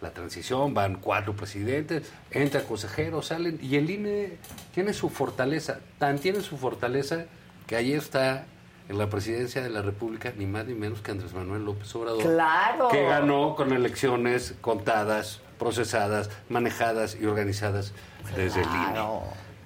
[0.00, 4.36] la transición, van cuatro presidentes, entra consejero, salen, y el INE
[4.72, 7.24] tiene su fortaleza, tan tiene su fortaleza
[7.66, 8.46] que ahí está
[8.88, 12.22] en la presidencia de la República, ni más ni menos que Andrés Manuel López Obrador.
[12.22, 12.88] Claro.
[12.88, 17.92] Que ganó con elecciones contadas, procesadas, manejadas y organizadas
[18.34, 19.00] desde el INE.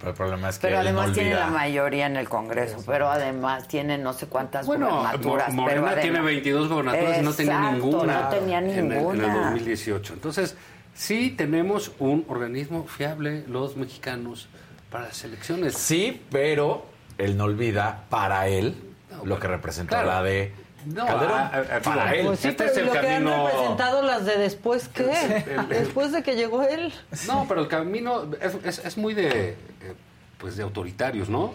[0.02, 2.82] Pero el problema es que Pero él además no tiene la mayoría en el Congreso,
[2.84, 5.46] pero además tiene no sé cuántas Bueno, gubernaturas.
[5.46, 8.20] Pero Morena además- tiene 22 gobernaturas y no tenía ninguna.
[8.22, 9.34] No tenía en el- En el, ninguna.
[9.50, 10.14] 2018.
[10.14, 10.56] Entonces,
[10.92, 14.48] sí tenemos un organismo fiable, los mexicanos,
[14.90, 15.74] para las elecciones.
[15.74, 16.84] Sí, pero
[17.16, 18.74] él no olvida para él
[19.24, 20.08] lo que representó claro.
[20.08, 20.52] la de
[20.86, 21.32] No, Calderón.
[21.38, 22.26] a- a- a- para digo, él.
[22.26, 25.44] Pues sí, Este pero es el lo que han camino- representado las de después, ¿qué?
[25.48, 26.92] el- Después de que llegó él.
[27.26, 29.56] No, pero el camino es, es- es muy de, eh,
[30.38, 31.54] pues de autoritarios, ¿no?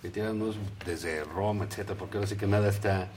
[0.00, 3.08] Que tienen unos desde Roma, etcétera, porque ahora sí que nada está,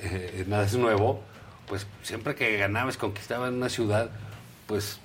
[0.00, 1.20] eh, nada es nuevo.
[1.68, 4.10] Pues siempre que ganabas, conquistaban una ciudad,
[4.66, 4.98] pues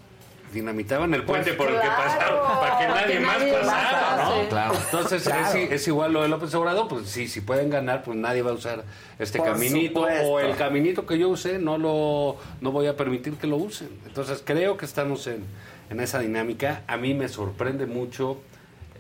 [0.54, 4.50] dinamitaban el puente por el que pasaron para que nadie que más nadie pasara, ¿no?
[4.50, 4.74] Claro.
[4.76, 5.58] Entonces Claro.
[5.58, 8.52] Es, es igual lo de López Obrador, pues sí, si pueden ganar, pues nadie va
[8.52, 8.84] a usar
[9.20, 10.28] este Por caminito supuesto.
[10.28, 13.90] o el caminito que yo usé, no lo no voy a permitir que lo usen.
[14.06, 15.44] Entonces creo que estamos en,
[15.90, 16.82] en esa dinámica.
[16.88, 18.38] A mí me sorprende mucho.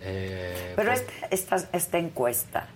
[0.01, 1.01] eh, Pero pues,
[1.31, 2.67] esta, esta, esta encuesta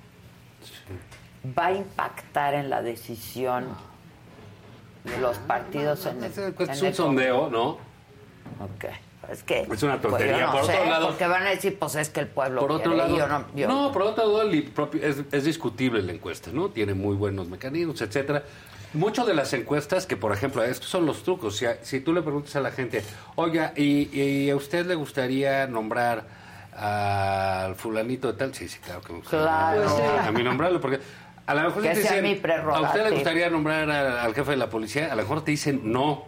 [1.57, 3.65] va a impactar en la decisión
[5.03, 7.77] de los partidos en el, es, en es un el sondeo, ¿no?
[8.59, 8.85] Ok.
[9.31, 10.39] Es que Es una pues, tontería.
[10.39, 12.71] yo no Por otro lado- porque van a decir, pues es que el pueblo Por
[12.71, 16.01] otro quiere, lado, yo no, yo- no, por otro lado, el propio- es, es discutible
[16.01, 16.69] la encuesta, ¿no?
[16.69, 18.43] Tiene muy buenos mecanismos, etcétera.
[18.93, 21.57] Muchas de las encuestas, que por ejemplo, estos son los trucos.
[21.57, 23.03] Si, si tú le preguntas a la gente,
[23.35, 26.23] oiga, ¿y, y a usted le gustaría nombrar
[26.73, 28.53] al fulanito de tal?
[28.55, 29.83] Sí, sí, claro que me gustaría Claro.
[29.89, 30.99] a- a mí nombrarlo, porque
[31.45, 33.03] a lo mejor Que te dicen, ¿a usted prerrogativa".
[33.03, 35.11] le gustaría nombrar al, al jefe de la policía?
[35.11, 36.25] A lo mejor te dicen no.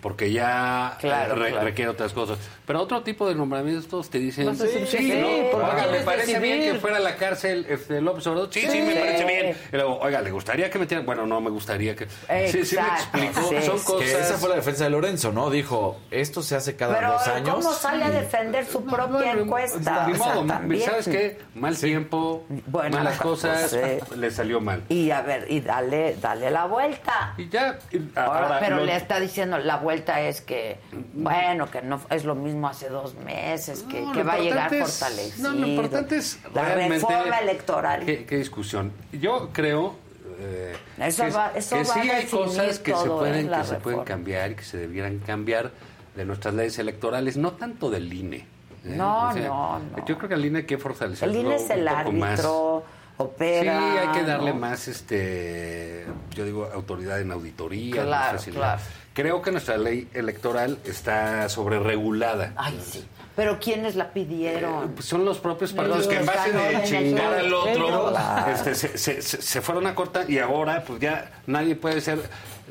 [0.00, 1.64] Porque ya Claro, eh, re- claro.
[1.66, 2.38] requiere otras cosas.
[2.66, 5.58] Pero otro tipo de nombramientos te dicen, sí, que sí, ¿no?
[5.58, 8.48] Oiga, ¿le parece bien que fuera a la cárcel este, López Obrador?
[8.50, 8.80] Sí, sí, Sí.
[8.82, 9.56] me parece bien.
[9.72, 11.04] Y luego, oiga, ¿le gustaría que metieran?
[11.04, 12.06] Bueno, no me gustaría que...
[12.50, 13.18] Sí, sí me Exacto,
[13.50, 13.84] sí, Son sí.
[13.84, 14.08] cosas...
[14.08, 15.50] Que esa fue la defensa de Lorenzo, ¿no?
[15.50, 17.54] Dijo, esto se hace cada Pero dos años.
[17.56, 20.06] ¿cómo sale a defender su propia encuesta?
[20.06, 20.82] Ni O sea, modo, también.
[20.86, 21.38] ¿sabes qué?
[21.54, 24.16] Mal tiempo, Bueno, malas pues, cosas, sí.
[24.16, 24.82] le salió mal.
[24.88, 27.34] Y a ver, y dale, dale la vuelta.
[27.36, 27.78] Y ya...
[28.14, 30.78] Ahora, ahora, pero lo- le está diciendo, la vuelta es que,
[31.14, 34.98] bueno, que no es lo mismo hace dos meses, que, No, va a llegar es-
[34.98, 35.50] fortalecido.
[35.52, 38.04] No, lo importante es la reforma electoral.
[38.04, 38.92] ¿Qué, qué discusión?
[39.12, 39.96] Yo creo...
[40.38, 43.50] eh, Eso que, va- eso que va a sí hay cosas que se pueden ¿eh?
[43.50, 45.70] la que se pueden cambiar y que se debieran cambiar
[46.16, 48.36] de nuestras leyes electorales, no tanto del INE.
[48.38, 48.46] ¿eh?
[48.84, 50.06] No, no, no.
[50.06, 52.30] Yo creo que el INE hay que fortalecerlo El INE es el poco más.
[52.30, 52.84] árbitro,
[53.18, 53.78] opera.
[53.92, 54.56] Sí, hay que darle ¿no?
[54.60, 58.62] más, este, yo digo, autoridad en auditoría, Claro, más facilidad.
[58.78, 58.82] claro.
[59.20, 62.52] Creo que nuestra ley electoral está sobreregulada.
[62.56, 63.04] Ay, sí.
[63.36, 64.90] Pero ¿quiénes la pidieron?
[64.92, 68.12] Pues son los propios partidos que en base de chingar al otro
[68.52, 72.18] este, se, se- se- fueron a cortar y ahora pues ya nadie puede ser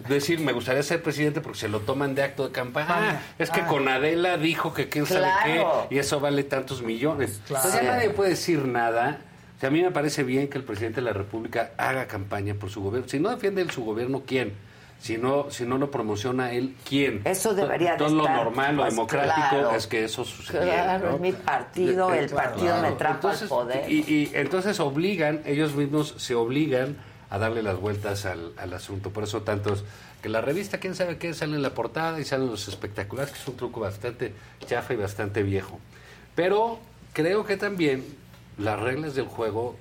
[0.07, 2.88] decir me gustaría ser presidente porque se lo toman de acto de campaña.
[2.89, 3.67] Ah, es que Ah.
[3.67, 7.41] con Adela dijo que quién sabe qué y eso vale tantos millones.
[7.47, 7.63] Claro.
[7.65, 9.21] Entonces ya nadie puede decir nada.
[9.57, 12.53] O sea, a mí me parece bien que el presidente de la República haga campaña
[12.53, 13.09] por su gobierno.
[13.09, 14.53] Si no defiende el- su gobierno, ¿quién?
[14.99, 17.21] Si no, si no lo promociona él, ¿quién?
[17.23, 19.71] Eso debería de Todo lo normal, lo pues, democrático claro.
[19.71, 20.84] es que eso sucediera.
[20.99, 21.15] Claro, ¿no?
[21.15, 22.49] es mi partido, el Claro.
[22.51, 23.89] partido me trajo Entonces, al poder.
[23.91, 26.97] Y, y entonces obligan, ellos mismos se obligan
[27.30, 29.11] a darle las vueltas al, al asunto.
[29.11, 29.85] Por eso tantos,
[30.21, 33.39] que la revista, quién sabe qué, sale en la portada y salen los espectaculares, que
[33.39, 34.34] es un truco bastante
[34.65, 35.80] chafa y bastante viejo.
[36.35, 36.77] Pero
[37.13, 38.03] creo que también
[38.57, 39.77] las reglas del juego...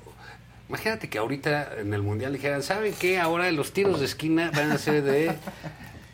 [0.68, 3.18] Imagínate que ahorita en el Mundial dijeran, ¿saben qué?
[3.18, 5.34] Ahora los tiros de esquina van a ser de...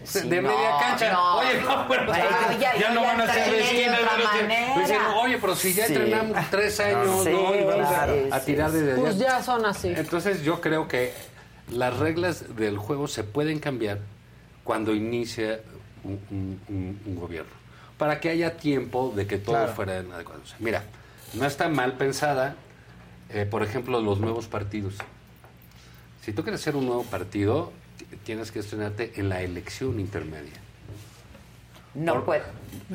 [0.06, 1.12] Sí, de no, media cancha.
[1.14, 3.98] no, oye, no, pero Bueno, ya, ya- ya no van a ser de de esquina.
[4.36, 4.78] manera.
[4.78, 5.94] dicen, oye, pero si ya Sí.
[5.94, 7.54] entrenamos tres años, Sí, ¿no?
[7.54, 8.76] Y vamos a- claro, a, tirar sí.
[8.80, 9.26] desde Pues allá.
[9.38, 9.88] ya son así.
[9.96, 11.14] Entonces yo creo que
[11.72, 14.00] las reglas del juego se pueden cambiar
[14.62, 15.60] cuando inicia
[16.02, 17.52] un, un- un- un gobierno.
[17.96, 19.72] Para que haya tiempo de que todo Claro.
[19.72, 20.42] fuera adecuado.
[20.44, 20.82] O sea, mira,
[21.32, 22.56] no está mal pensada
[23.34, 24.94] eh, por ejemplo, los nuevos partidos.
[26.22, 27.72] Si tú quieres ser un nuevo partido,
[28.24, 30.63] tienes que estrenarte en la elección intermedia.
[31.94, 32.42] No puede.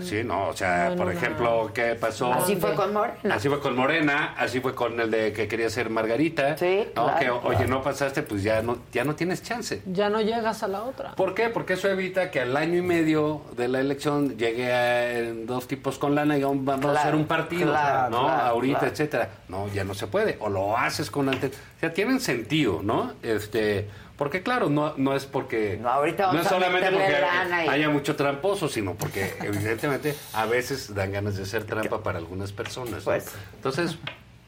[0.03, 2.31] Sí, no, o sea, No, por no, ejemplo, ¿qué pasó?
[2.31, 3.35] Así fue con Morena.
[3.35, 6.55] Así fue con Morena, así fue con el de que quería ser Margarita.
[6.57, 7.67] Sí, claro, que, oye, claro.
[7.71, 9.81] no pasaste, pues ya no, ya no tienes chance.
[9.87, 11.15] Ya no llegas a la otra.
[11.15, 11.49] ¿Por qué?
[11.49, 15.67] Porque eso evita que al año y medio de la elección llegue a, en dos
[15.67, 18.25] tipos con lana y vamos a hacer un partido, claro, ¿no?
[18.25, 18.93] claro, Ahorita, claro.
[18.93, 19.29] etcétera.
[19.47, 20.37] No, ya no se puede.
[20.39, 21.51] O lo haces con antes.
[21.77, 23.13] O sea, tienen sentido, ¿no?
[23.23, 23.87] Este,
[24.19, 27.69] porque claro, no, no es porque no, ahorita vamos es a solamente porque lana y-
[27.69, 32.51] haya mucho tramposo, sino porque evidentemente a veces dan ganas de hacer trampa para algunas
[32.51, 33.07] personas.
[33.07, 33.13] ¿no?
[33.55, 33.97] Entonces,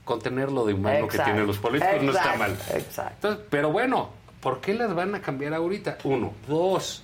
[0.03, 2.52] contener lo de humano que tienen los políticos no está mal.
[2.73, 3.14] Exacto.
[3.30, 4.10] Entonces, pero bueno,
[4.41, 5.99] ¿por qué las van a cambiar ahorita?
[6.03, 6.34] Uno.
[6.49, 7.03] Dos.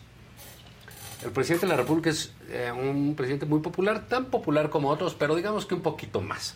[1.23, 5.15] El presidente de la República es eh, un presidente muy popular, tan popular como otros,
[5.15, 6.55] pero digamos que un poquito más.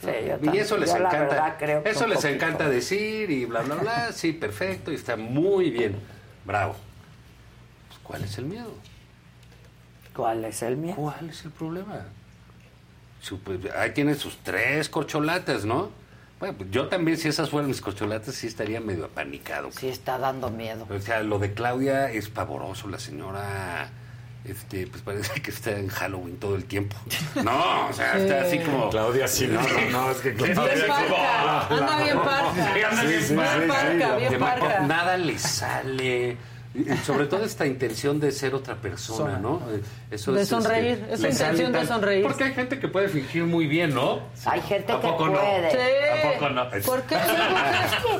[0.00, 1.18] Sí, yo y eso les Yo encanta.
[1.18, 2.34] verdad creo eso les poquito.
[2.34, 4.12] encanta decir y bla bla bla.
[4.12, 5.96] Sí, perfecto, y está muy bien.
[6.44, 6.76] Bravo.
[7.88, 8.72] Pues, ¿Cuál es el miedo?
[10.14, 10.96] ¿Cuál es el miedo?
[10.96, 12.06] ¿Cuál es el problema?
[13.44, 15.90] Pues, ahí tienen sus tres corcholatas, ¿no?
[16.38, 19.70] Bueno, pues, yo también, si esas fueran mis corcholatas, sí estaría medio apanicado.
[19.72, 20.86] Sí, está dando miedo.
[20.88, 22.86] O sea, lo de Claudia es pavoroso.
[22.88, 23.90] La señora,
[24.52, 26.96] este, pues parece que está en Halloween todo el tiempo.
[27.42, 28.20] No, o sea, Sí.
[28.22, 28.90] está así como...
[28.90, 32.74] Claudia, sí, no, no, no, es que Claudia- Está Bien parca, anda bien parca.
[32.74, 34.16] Sí, anda Sí, bien parca.
[34.16, 34.80] bien De parca.
[34.80, 36.36] Nada le sale.
[36.74, 39.60] Y Sobre todo esta intención de ser otra persona, ¿no?
[39.70, 39.80] Eh,
[40.10, 42.22] Eso De es, este, sonreír, es le sale intención de sonreír.
[42.22, 44.20] Porque hay gente que puede fingir muy bien, ¿no?
[44.44, 45.16] Hay gente ¿A que no?
[45.16, 45.70] puede.
[45.70, 45.76] Sí.
[45.78, 46.70] ¿A poco no?
[46.84, 47.16] ¿Por qué?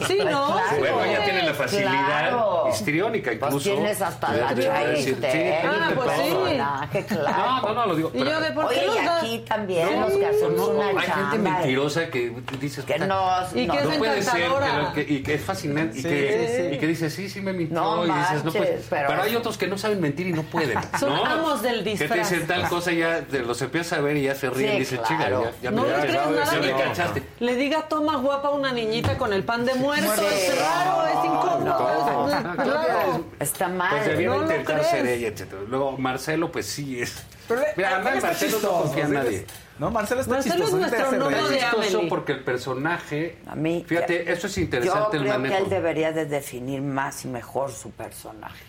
[0.06, 0.56] Sí, ¿no?
[0.78, 2.64] Bueno, ella tiene la facilidad Claro.
[2.70, 3.52] histriónica incluso.
[3.54, 7.14] Pues tienes hasta la sí, Ah, pues sí.
[7.14, 7.38] claro.
[7.38, 8.10] No, no, no, lo digo.
[8.14, 10.86] Y yo de por qué Oye, y aquí también No, los que hacemos no, una
[10.88, 11.30] hay chamba.
[11.30, 14.92] gente mentirosa que dices Que no- Y no, que es no puede ser que, encantadora.
[15.08, 16.08] y que es fascinante y, que,
[16.48, 16.74] sí, sí.
[16.74, 19.56] y que dice sí sí me mintió No y dices no pero- pero, hay otros
[19.58, 21.24] que no saben mentir y no pueden Son ¿no?
[21.24, 22.30] amos del que te disfraz.
[22.30, 24.78] dicen tal cosa y ya los empiezas a ver y ya se ríen Sí, y
[24.80, 25.40] dicen claro.
[25.42, 28.50] chica ya, ya No me, le crees nada ni que- Le diga toma guapa a
[28.52, 30.10] una niñita con el pan de muerto.
[30.12, 32.07] Es raro, es incómodo.
[32.28, 33.24] Es- claro.
[33.40, 33.90] Está mal.
[33.90, 38.14] pues debiera no intentar ser ella etcétera luego Marcelo pues sí es Pero, mira anda
[38.14, 39.46] en Marcelo no chistoso, confía en nadie
[39.78, 40.84] No, Marcelo está Marcelo es chistoso.
[40.84, 42.08] ahorita nuestro novio de es chistoso Amelie.
[42.08, 45.70] porque el personaje A mí, fíjate eso es Yo interesante el creo que manejo él
[45.70, 48.64] debería de definir más y mejor su personaje.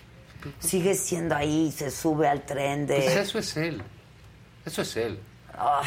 [0.59, 2.95] Sigue siendo ahí, se sube al tren de...
[2.95, 3.81] Pues eso es él.
[4.65, 5.19] Eso es él.
[5.59, 5.81] Ah,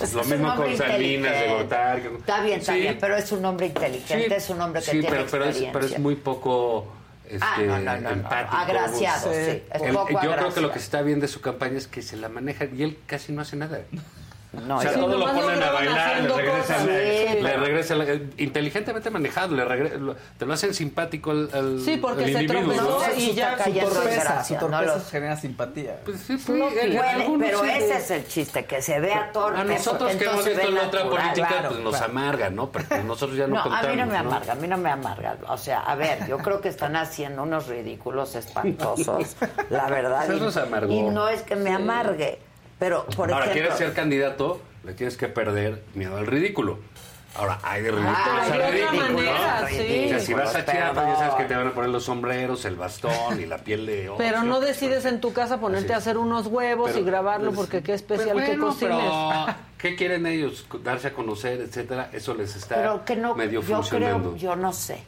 [0.00, 1.48] Es lo mismo con Salinas, de.
[1.48, 2.02] Gortari.
[2.18, 2.80] Está bien, está Sí.
[2.80, 5.44] bien, pero es un hombre inteligente, Sí, es un hombre que sí, tiene pero, pero
[5.44, 5.72] es, experiencia.
[5.72, 6.86] pero es muy poco
[7.24, 8.56] este, Ah, no, no, no, empático.
[8.56, 10.60] Agraciado, sí, es El- poco yo creo que agraciado.
[10.68, 13.32] lo que está bien de su campaña es que se la maneja y él casi
[13.32, 13.80] no hace nada.
[14.52, 16.84] No, o sea, sí, todo lo ponen a bailar, le haciendo regresa, cosas.
[16.84, 21.96] le, Sí, le inteligentemente manejado, le regre- lo- te lo hacen simpático al, al Sí,
[21.96, 22.86] porque al se individuo, ¿no?
[22.98, 25.96] tropezó y Su- ya su cayendo en torpeza, su no torpeza los- genera simpatía.
[26.04, 27.70] Pues sí, pues, No puede, algunos pero sí.
[27.70, 29.58] ese es el chiste, que se vea torpe.
[29.58, 32.12] A nosotros que hemos visto en otra política, Claro, pues nos claro.
[32.12, 32.70] amarga, ¿no?
[32.70, 33.86] Pero nosotros ya no, No, contamos.
[33.86, 35.36] a mí no me amarga, a mí no me amarga.
[35.48, 39.34] O sea, a ver, yo creo que están haciendo unos ridículos espantosos,
[39.70, 40.30] la verdad.
[40.30, 40.90] Eso y, es amargor.
[40.94, 42.38] y no es que me amargue,
[42.82, 43.52] pero por Ahora, ejemplo...
[43.52, 46.80] quieres ser candidato, le tienes que perder miedo al ridículo.
[47.36, 49.68] Ahora, hay de ridículos Ah, ridículo, manera, ¿no?
[49.68, 50.04] sí.
[50.04, 50.64] O sea, si vas a.
[50.66, 53.86] Chiapas, ya sabes que te van a poner los sombreros, el bastón y la piel
[53.86, 54.18] de oso.
[54.18, 57.60] Pero no decides en tu casa ponerte a hacer unos huevos Pero- y grabarlo pues,
[57.68, 58.96] porque qué especial Pero que bueno, cocines.
[58.98, 59.46] pero,
[59.78, 60.66] ¿Qué quieren ellos?
[60.84, 62.10] Darse a conocer, etcétera.
[62.12, 64.30] Eso les está Pero que no, medio yo funcionando.
[64.32, 65.02] creo, yo no sé.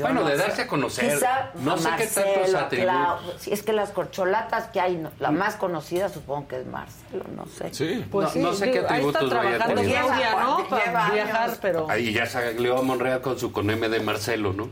[0.00, 0.42] Yo Bueno, no de sé.
[0.42, 3.34] darse a conocer, Quizá no sé qué Marcelo, tantos atributos.
[3.38, 7.44] Sí, es que las corcholatas que hay, la más conocida supongo que es Marcelo, no
[7.46, 7.72] sé.
[7.74, 8.06] Sí.
[8.10, 9.82] Pues No- sí, no sé qué digo, ahí está atributos vaya trabajando.
[9.82, 10.68] Claudia, ¿no?
[10.68, 11.58] Para viajar, años.
[11.60, 11.86] pero...
[11.90, 14.70] Ahí ya salió a Monreal con su con M de Marcelo, ¿no?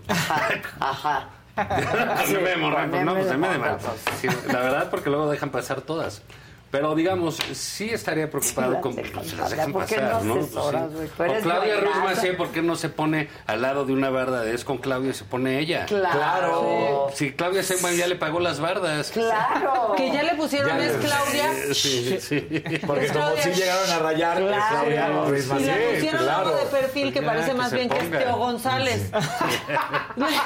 [0.80, 1.28] Ajá.
[1.58, 3.58] Con M de Monreal, pues no, pues M de.
[3.58, 3.92] Marcelo.
[4.20, 6.22] Sí, la verdad, porque luego dejan pasar todas.
[6.70, 10.40] Pero digamos, sí estaría preocupado con pues, las dejan ¿Por qué pasar, no ¿no?
[10.42, 11.14] asesoras, Pues, sí.
[11.16, 11.96] Tú O Claudia Ruiz.
[12.04, 14.44] Massieu, ¿por qué no se pone al lado de una barda?
[14.50, 15.86] Es con Claudia y se pone ella.
[15.86, 17.08] Claro.
[17.14, 19.10] Si Claudia Sheinbaum ya le pagó las bardas.
[19.12, 19.94] Claro.
[19.96, 21.52] Que ya le pusieron Ya es Claudia.
[21.74, 22.40] Sí, sí.
[22.86, 24.64] Porque Es como si llegaron a rayar Claro.
[24.68, 26.48] Claudia Ruiz Y le pusieron claro.
[26.48, 28.18] algo de perfil que Ya, parece que más bien que es ponga.
[28.18, 29.02] Teo González.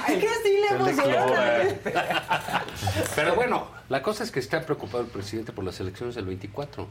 [0.09, 1.33] es que sí le pusieron.
[3.17, 6.89] Pero bueno, la cosa es que está preocupado el presidente por las elecciones del 24.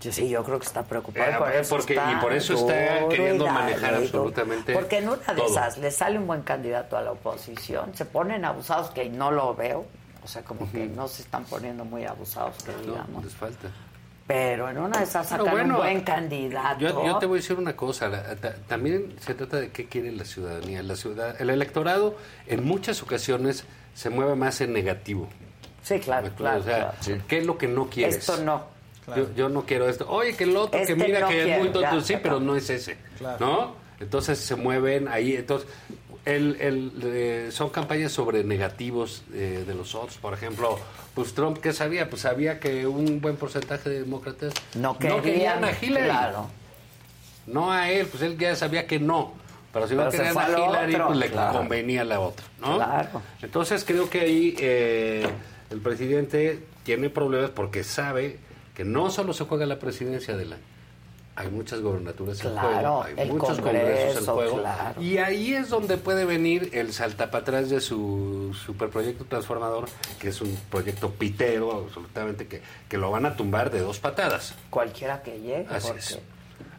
[0.00, 1.30] Yo sí, yo creo que está preocupado.
[1.30, 5.16] Eh, por eso porque- está y por eso está queriendo manejar absolutamente Porque en una
[5.18, 5.46] de todo.
[5.46, 9.54] esas le sale un buen candidato a la oposición, se ponen abusados, que no lo
[9.54, 9.86] veo.
[10.24, 13.24] O sea, como que no se están poniendo muy abusados, que No, digamos.
[13.24, 13.68] les falta.
[14.26, 16.78] Pero en una de esas sacan bueno, un buen candidato.
[16.80, 19.86] Yo, yo te voy a decir una cosa, la- ta- también se trata de qué
[19.86, 20.82] quiere la ciudadanía.
[20.82, 22.16] La ciudad, el electorado
[22.46, 23.64] en muchas ocasiones
[23.94, 25.28] se mueve más en negativo.
[25.82, 26.60] Sí, claro, claro.
[26.60, 27.22] o sea, claro.
[27.28, 28.16] ¿qué es lo que no quieres?
[28.16, 28.64] Esto no.
[29.16, 30.06] Yo, yo no quiero esto.
[30.08, 32.14] Oye, que el otro, Este que mira no que es quiero, muy tonto, ya, sí,
[32.22, 32.96] pero no es ese.
[33.18, 33.38] Claro.
[33.44, 33.74] ¿No?
[33.98, 35.34] Entonces se mueven ahí.
[35.34, 35.68] Entonces,
[36.24, 40.16] el, el, eh, son campañas sobre negativos eh, de los otros.
[40.18, 40.78] Por ejemplo,
[41.14, 42.08] pues Trump, ¿qué sabía?
[42.08, 46.04] Pues sabía que un buen porcentaje de demócratas No querían querían, a Hillary.
[46.04, 46.46] claro.
[47.46, 49.32] No a él, pues él ya sabía que no.
[49.72, 51.58] Pero si no Pero se querían a a Hillary, otro, pues le claro.
[51.58, 52.76] convenía la otra, ¿no?
[52.76, 53.22] Claro.
[53.42, 55.26] Entonces creo que ahí eh,
[55.70, 58.38] el presidente tiene problemas porque sabe
[58.74, 60.56] que no solo se juega la presidencia de la...
[61.36, 64.58] Hay muchas gobernaturas en juego, hay el muchos congresos en juego.
[64.58, 65.00] claro.
[65.00, 69.86] Y ahí es donde puede venir el saltapatrás de su superproyecto transformador,
[70.18, 74.54] que es un proyecto pitero, absolutamente, que, que lo van a tumbar de dos patadas.
[74.68, 75.66] Cualquiera que llegue.
[75.70, 76.18] Así porque- es.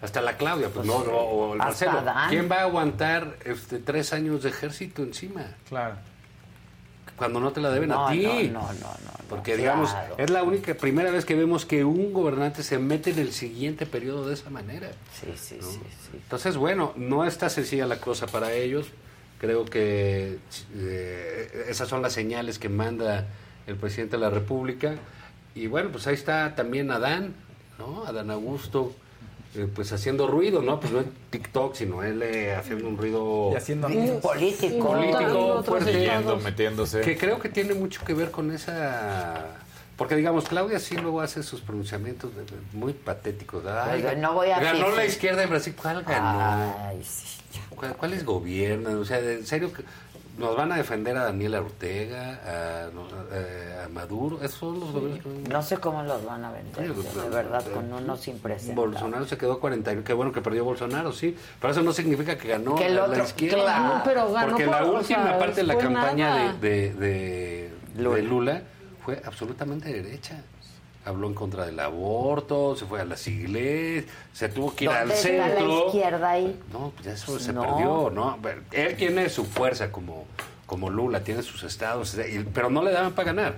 [0.02, 1.10] Hasta la Claudia, pues, Pues no, sí.
[1.14, 1.92] o el Marcelo.
[2.00, 2.30] Adán.
[2.30, 5.46] ¿Quién va a aguantar este, tres años de ejército encima?
[5.70, 5.96] Claro.
[7.22, 8.24] Cuando no te la deben No, a ti.
[8.52, 10.16] no, no, no, no, Porque, digamos, claro.
[10.18, 13.86] es la única, primera vez que vemos que un gobernante se mete en el siguiente
[13.86, 14.90] periodo de esa manera.
[15.20, 16.10] Sí, sí, sí, sí.
[16.16, 18.88] Entonces, bueno, no está sencilla la cosa para ellos.
[19.38, 20.40] Creo que
[20.76, 23.28] eh, esas son las señales que manda
[23.68, 24.96] el presidente de la República.
[25.54, 27.36] Y bueno, pues ahí está también Adán,
[27.78, 28.04] ¿no?
[28.08, 28.96] Adán Augusto,
[29.56, 30.80] eh, pues haciendo ruido, ¿no?
[30.80, 33.88] Pues no en TikTok, sino él eh, haciendo un ruido Y haciendo
[34.22, 34.88] político.
[34.88, 35.92] político fuerte.
[35.94, 37.02] Metiendo, metiéndose.
[37.02, 39.58] Que creo que tiene mucho que ver con esa...
[39.98, 43.64] Porque, digamos, Claudia sí luego hace sus pronunciamientos de- de- muy patéticos.
[43.68, 45.76] Ay, Oiga, no voy a ganó decir- la izquierda en Brasil.
[45.80, 46.76] ¿Cuál ganó?
[46.88, 47.38] Ay, sí.
[47.76, 48.98] ¿Cuál- ¿Cuáles gobiernan?
[48.98, 49.84] O sea, en serio, que
[50.42, 52.90] nos van a defender a Daniela Ortega, a,
[53.34, 54.38] eh, a Maduro.
[54.42, 55.50] Esos son los gobiernos que...
[55.50, 58.76] No sé cómo los van a vender, de verdad, con unos impresentables.
[58.94, 60.04] Bolsonaro se quedó 40.
[60.04, 61.36] Qué bueno que perdió Bolsonaro, sí.
[61.60, 63.64] Pero eso no significa que ganó Que el la- otro- la izquierda.
[63.64, 63.84] claro.
[63.98, 66.94] No, pero ganó Porque por- la o última sea, parte de la campaña de, de,
[66.94, 67.72] de-
[68.04, 68.16] Lula.
[68.16, 68.62] de Lula
[69.06, 70.42] fue absolutamente derecha.
[71.04, 75.08] Habló en contra del aborto, se fue a las iglesias, se tuvo que ir al
[75.08, 75.86] ¿Dónde está la centro.
[75.88, 76.60] izquierda ahí?
[76.72, 77.62] No, pues eso se No.
[77.64, 78.38] perdió, ¿no?
[78.72, 80.28] Él tiene su fuerza como,
[80.68, 82.16] como Lula, tiene sus estados,
[82.54, 83.56] pero no le daban para ganar.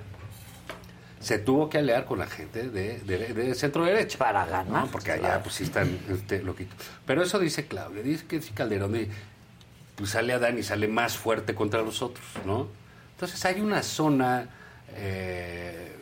[1.19, 4.17] Se tuvo que aliar con la gente de, de- de centro derecha.
[4.17, 4.87] Para ganar, ¿no?
[4.91, 5.43] Porque allá claro.
[5.43, 6.75] pues sí están este, loquitos.
[7.05, 9.07] Pero eso dice Claudia, dice que sí Calderón, y,
[9.95, 12.67] pues sale Adán y sale más fuerte contra los otros, ¿no?
[13.15, 14.49] Entonces hay una zona
[14.95, 15.95] eh,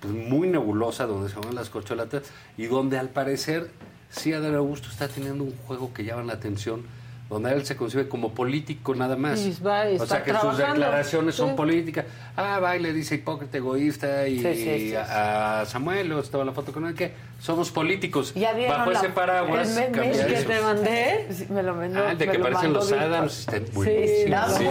[0.00, 2.22] pues, muy nebulosa donde se van las corcholatas
[2.56, 3.70] y donde al parecer
[4.10, 6.82] sí Adán Augusto está teniendo un juego que llama la atención,
[7.28, 9.38] donde él se concibe como político nada más.
[9.64, 12.06] Va- o sea que sus declaraciones son políticas.
[12.40, 14.94] Ah, va y le dice hipócrita, egoísta y, Sí, sí, sí, sí.
[14.94, 18.32] a, a Samuel, o estaba la foto con él, que somos políticos.
[18.36, 21.26] ¿Ya vieron Bajo la- ese paraguas el meme que te mandé?
[21.32, 22.00] Sí, me lo mandó.
[22.06, 22.92] Ah, el de me que lo parecen los.
[22.92, 24.36] Adams, está buenísimo.
[24.36, 24.64] Está Sí.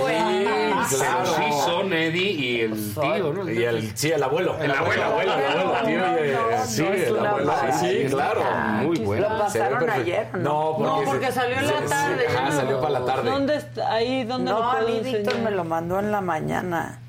[0.99, 3.51] Pero sí son Eddie y el tío, ¿no?
[3.51, 4.55] Y el, sí, el abuelo.
[4.61, 5.63] El abuelo, el abuelo, el abuelo.
[5.65, 7.53] No, no, no, sí, el abuelo.
[7.79, 8.41] Sí, claro.
[8.83, 9.27] Muy bueno.
[9.29, 10.27] ¿Lo pasaron ayer?
[10.37, 12.25] No, porque, No, porque salió en la tarde.
[12.33, 12.51] No.
[12.53, 13.29] salió para la tarde.
[13.29, 13.91] ¿Dónde está?
[13.93, 17.01] Ahí, ¿dónde No, lo a puedo mí Víctor me lo mandó en la mañana.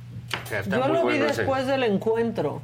[0.69, 1.43] Yo lo vi bueno ese.
[1.43, 2.61] después del encuentro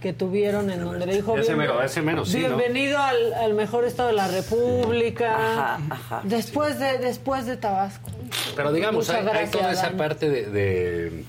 [0.00, 2.48] que tuvieron en donde le dijo Ese "Bien- mero, ese mero, sí, ¿no?
[2.56, 6.20] bienvenido al, al mejor estado de la República Ajá, ajá.
[6.24, 8.10] después de después de Tabasco
[8.54, 11.24] Pero digamos, hay, toda esa parte de, de,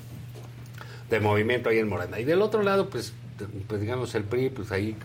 [1.09, 2.19] de movimiento ahí en Morena.
[2.19, 3.13] Y del otro lado, pues,
[3.67, 4.97] pues digamos, el PRI, pues ahí,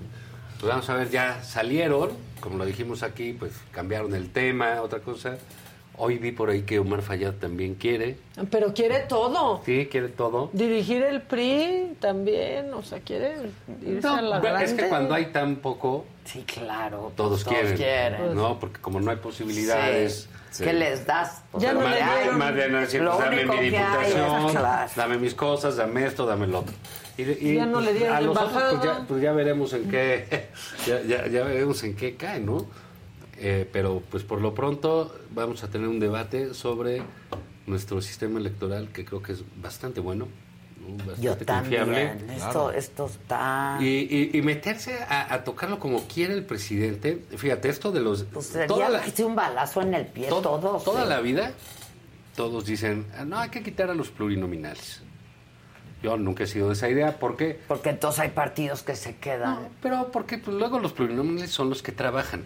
[0.58, 2.10] pues vamos a ver, ya salieron,
[2.40, 5.38] como lo dijimos aquí, pues cambiaron el tema, otra cosa.
[6.02, 8.16] Hoy vi por ahí que Omar Fayad también quiere,
[8.50, 10.48] pero quiere todo sí, quiere todo.
[10.54, 13.34] dirigir el PRI también o sea quiere
[13.86, 14.88] irse a la Bueno, es que grande.
[14.88, 17.12] cuando hay tan poco, Sí, claro.
[17.16, 18.34] todos, Todos quieren, quieren.
[18.34, 18.58] ¿no?
[18.58, 20.28] Porque como no hay posibilidades...
[20.52, 20.64] Sí.
[20.64, 21.42] ¿Qué les das?
[21.52, 22.38] Pues Ya no más, le más- dieron.
[22.38, 24.90] más bien decir, Lo pues, dame mi hay diputación, claro.
[24.96, 26.74] dame mis cosas, dame esto, dame lo otro.
[27.16, 29.88] Y, y, Ya no le dieron a los otros, pues ya, pues ya veremos en
[29.88, 30.48] qué,
[30.88, 32.66] ya, ya, ya veremos en qué cae, ¿no?
[33.42, 37.02] Eh, pero pues por lo pronto vamos a tener un debate sobre
[37.66, 40.96] nuestro sistema electoral que creo que es bastante bueno, ¿no?
[41.06, 42.06] bastante Yo confiable.
[42.06, 42.30] también.
[42.36, 43.78] Esto, esto está...
[43.80, 48.24] Y, y- y meterse a, a tocarlo como quiere el presidente, fíjate, esto de los...
[48.24, 50.84] Pues toda la- un balazo en el pie to- todos.
[50.84, 51.08] Toda sí.
[51.08, 51.52] la vida,
[52.36, 55.00] todos dicen, "Ah, no, hay que quitar a los plurinominales.
[56.02, 57.60] Yo nunca he sido de esa idea, ¿por qué?
[57.68, 59.62] Porque entonces hay partidos que se quedan.
[59.62, 62.42] No, pero porque pues, luego los plurinominales son los que trabajan.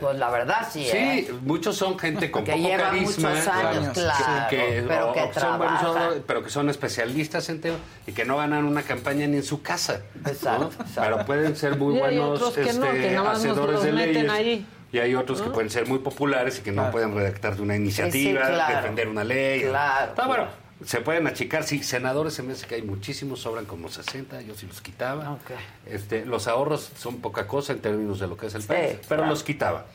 [0.00, 1.34] Pues la verdad sí, Sí, ¿eh?
[1.42, 3.30] muchos son gente con Que poco lleva carisma.
[3.30, 4.46] muchos años, claro,
[4.88, 5.96] pero o- que son buenos,
[6.26, 9.62] pero que son especialistas en tema y que no ganan una campaña ni en su
[9.62, 10.00] casa.
[10.44, 10.70] ¿no?
[10.94, 14.30] Pero pueden ser muy buenos que no, este, que hacedores los de meten leyes.
[14.30, 14.66] ahí.
[14.92, 17.74] Y hay otros que pueden ser muy populares y que no pueden redactar de una
[17.76, 18.76] iniciativa, Sí, sí, claro.
[18.76, 19.62] defender una ley.
[19.62, 20.44] Claro, Pero bueno,
[20.84, 21.64] se pueden achicar.
[21.64, 25.38] Sí, senadores se me hace que hay muchísimos, sobran como 60, yo sí los quitaba.
[25.86, 28.94] Este, los ahorros son poca cosa en términos de lo que es el Sí, país,
[29.08, 29.26] pero claro.
[29.26, 29.86] los quitaba.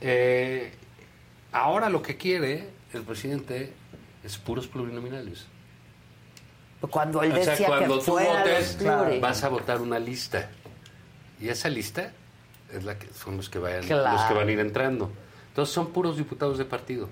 [0.00, 0.72] Eh,
[1.52, 3.72] ahora lo que quiere el presidente
[4.22, 5.46] es puros plurinominales.
[6.90, 8.78] Cuando él O sea, decía cuando que tú votes,
[9.20, 10.50] vas a votar una lista.
[11.40, 12.12] Y esa lista
[12.72, 14.12] es la que son los que vayan, Claro.
[14.18, 15.10] los que van a ir entrando.
[15.48, 17.08] Entonces son puros diputados de partido.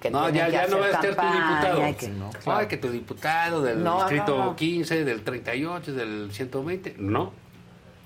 [0.00, 1.96] Que no, ya, que ya no va a estar tu diputado.
[1.96, 4.56] que no, Ay, que tu diputado del No, distrito no, no.
[4.56, 6.96] 15, del 38, del 120.
[6.98, 7.32] No.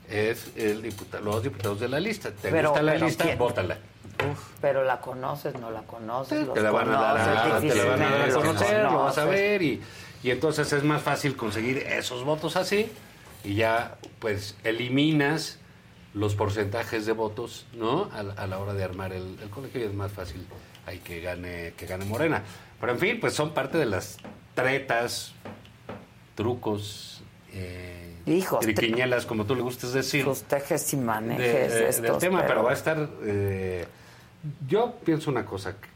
[0.09, 2.31] Es el diputado, los diputados de la lista.
[2.31, 3.25] ¿Te Pero- gusta la pero lista?
[3.25, 3.39] ¿quién?
[3.39, 3.79] Vótala.
[4.61, 6.53] Pero la conoces, no la conoces.
[6.53, 9.19] te la van a dar a, te la van a dar a conocer, lo vas
[9.19, 9.41] a conoces.
[9.41, 9.81] ver y,
[10.23, 12.91] y entonces es más fácil conseguir esos votos así
[13.45, 15.59] y ya pues eliminas
[16.13, 18.11] los porcentajes de votos, ¿no?
[18.13, 20.45] A, la- a la hora de armar el, el colegio y es más fácil
[20.87, 22.43] ahí que gane que gane Morena.
[22.81, 24.17] Pero en fin, pues son parte de las
[24.55, 25.33] tretas,
[26.35, 31.89] trucos, eh, Hijos, triquiñuelas, como tú le gustes decir Sus tejes y de- manejes de-
[31.89, 32.63] estos, del tema, pero...
[32.63, 33.09] va a estar...
[33.25, 33.87] eh,
[34.67, 35.89] yo pienso una cosa, que-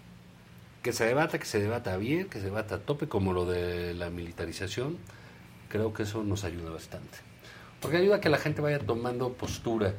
[0.82, 3.94] que se debata, que se debata bien, que se debata a tope, como lo de
[3.94, 4.98] la militarización,
[5.68, 7.18] creo que eso nos ayuda bastante.
[7.80, 9.94] Porque ayuda a que la gente vaya tomando postura.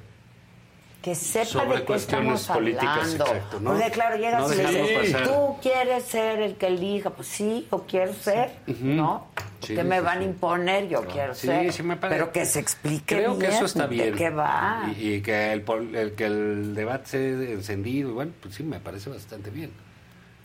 [1.06, 3.26] Que sepa sobre de qué estamos políticas, hablando.
[3.26, 3.70] exacto, ¿no?
[3.74, 5.28] Porque claro, llegas No y le dejarlo dices, pasar.
[5.28, 8.52] tú quieres ser el que elija, pues sí, yo quiero ser,
[8.82, 9.28] ¿no?
[9.62, 11.72] Sí, que me van a imponer, yo quiero ser.
[11.72, 12.20] sí me parece.
[12.20, 14.14] Pero que se explique Creo que bien eso está bien.
[14.14, 14.90] de qué va.
[14.98, 15.64] Y, y que, el,
[15.96, 17.20] el- que el debate sea
[17.52, 19.70] encendido, bueno, pues sí, me parece bastante bien.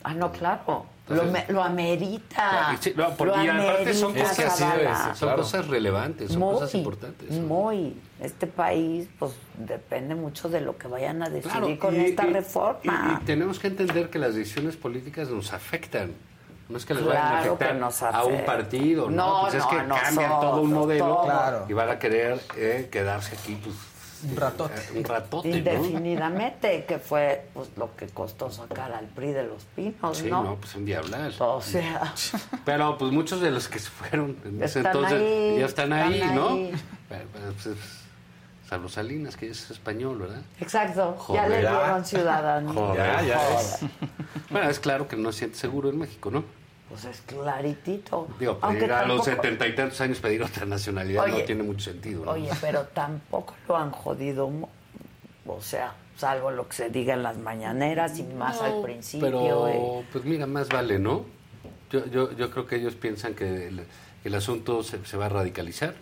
[0.03, 0.85] Ah, no, claro.
[1.15, 2.77] Lo, me- lo amerita.
[2.79, 5.15] Sí, no, por- lo y aparte son amerita, cosas, Zavala.
[5.15, 7.31] son cosas relevantes, son Muy, cosas importantes.
[7.31, 7.95] Muy.
[8.19, 12.27] Este país, pues, depende mucho de lo que vayan a decidir Claro, con y- esta
[12.27, 13.17] y- reforma.
[13.19, 16.13] Y, y tenemos que entender que las decisiones políticas nos afectan.
[16.69, 19.15] No es que les vayan a afectar nos a un partido, ¿no?
[19.15, 21.65] No, pues es no, que a cambian nosotros, todo un modelo todo.
[21.67, 23.75] Y van a querer eh, quedarse aquí, pues.
[24.29, 24.81] Un ratote.
[24.95, 25.55] un ratote, ¿no?
[25.57, 30.43] Indefinidamente, que fue pues lo que costó sacar al PRI de los pinos, Sí, ¿no?
[30.43, 31.31] no, pues un diablar.
[31.39, 32.13] O sea,
[32.65, 35.93] Pero pues muchos de los que se fueron en ese Están entonces ahí, ya están
[35.93, 36.49] ahí, están ¿no?
[36.49, 36.71] ahí.
[37.09, 38.01] Pero, pero, pues, es-
[38.69, 40.41] salvo Salinas, que es español, ¿verdad?
[40.61, 42.73] exacto, ya le dieron ciudadanía.
[42.73, 42.97] Joder.
[42.97, 43.39] Ya, ya.
[44.49, 46.45] Bueno, es claro que no se siente seguro en México, ¿no?
[46.91, 48.27] Pues es claritito.
[48.39, 51.85] Digo, Aunque pedir a los setenta y tantos años pedir otra nacionalidad no tiene mucho
[51.91, 52.31] sentido, ¿no?
[52.31, 54.49] Oye, pero tampoco lo han jodido,
[55.47, 59.25] o sea, salvo lo que se diga en las mañaneras y más No, al principio.
[59.27, 60.05] Pero, eh.
[60.11, 61.25] pues mira, más vale, ¿no?
[61.91, 63.83] Yo, yo, yo creo que ellos piensan que el,
[64.21, 65.93] que el asunto se, se va a radicalizar,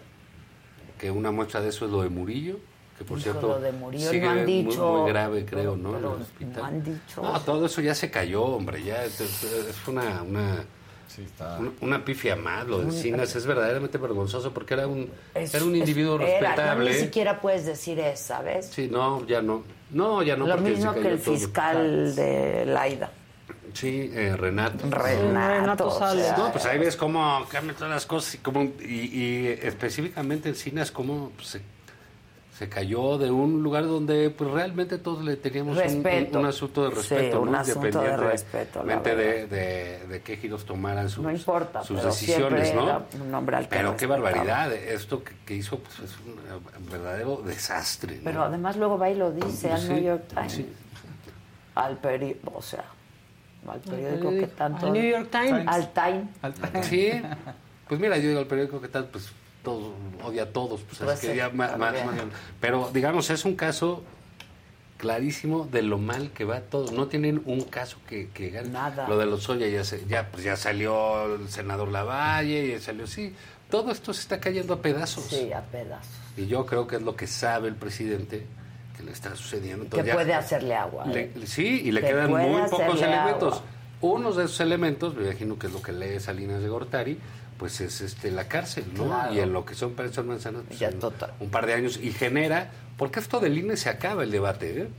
[1.00, 2.58] que una muestra de eso es lo de Murillo,
[2.98, 5.76] que por Hijo, cierto lo de Murillo sigue no han muy- dicho, muy, grave, creo,
[5.78, 5.94] ¿no?
[5.94, 6.18] Pero
[6.58, 7.22] no han dicho.
[7.22, 10.24] No, todo eso ya se cayó, hombre, ya es, es- es una,
[11.18, 15.10] una, una, una pifia más, lo de Un- Cinas, es verdaderamente vergonzoso porque era un,
[15.34, 16.90] Es- era un individuo es- era, respetable.
[16.92, 18.68] No, ni siquiera puedes decir eso, ¿sabes?
[18.68, 19.64] Sí, no, ya no.
[19.92, 20.46] No, ya no.
[20.48, 21.36] lo mismo que el todo.
[21.36, 23.12] fiscal de Laida.
[23.74, 24.90] Sí, eh, Renato.
[24.90, 28.84] Renato, o sea, No, pues ahí ves cómo cambian todas las cosas y, cómo, y,
[28.84, 31.62] y específicamente en Cinas cómo pues, se,
[32.60, 36.40] se cayó de un lugar donde pues realmente todos le teníamos un- un, Respeto.
[36.42, 37.58] un asunto de Sí, respeto, un ¿no?
[37.58, 42.10] asunto de respeto, la de, de, de qué giros tomaran sus, No importa, sus pero
[42.12, 42.84] decisiones, ¿no?
[42.84, 44.20] era un hombre al que Pero qué respetaba.
[44.34, 48.18] barbaridad, esto que, que hizo pues, es un verdadero desastre.
[48.18, 48.24] ¿no?
[48.26, 50.52] Pero además luego va y lo dice al Sí, New York Times.
[50.52, 50.70] sí.
[51.76, 52.84] Al periódico, o sea,
[53.70, 54.88] al periódico que tanto...
[54.88, 55.66] al New York Times.
[55.66, 56.84] Al Time.
[56.84, 57.10] Sí,
[57.88, 59.32] pues mira, yo digo al periódico que tal, pues
[59.64, 61.76] todos, odia a todos, pues, Pues es que ya ma-
[62.62, 64.04] pero digamos, es un caso
[64.98, 66.92] clarísimo de lo mal que va todo.
[66.92, 68.70] No tienen un caso que, que gane.
[68.70, 69.08] Nada.
[69.08, 73.08] Lo de los Oya ya, se- ya, pues ya salió el senador Lavalle, ya salió,
[73.08, 73.34] sí.
[73.70, 75.26] Todo esto se está cayendo a pedazos.
[75.26, 76.12] Sí, a pedazos.
[76.36, 78.46] Y yo creo que es lo que sabe el presidente
[78.98, 79.88] que le está sucediendo.
[79.90, 81.06] Que ya- puede hacerle agua.
[81.06, 81.32] le- ¿eh?
[81.46, 83.54] sí, y le Que quedan muy pocos elementos.
[83.56, 83.66] agua.
[84.02, 87.20] Unos de esos elementos, me imagino que es lo que lee Salinas de Gortari,
[87.60, 89.06] pues es este la cárcel, ¿no?
[89.06, 89.34] Claro.
[89.34, 91.34] Y en lo que son Pearson Manzanas, pues, Ya, un, total.
[91.40, 94.90] un par de años, y genera, porque esto del INE se acaba el debate, ¿eh?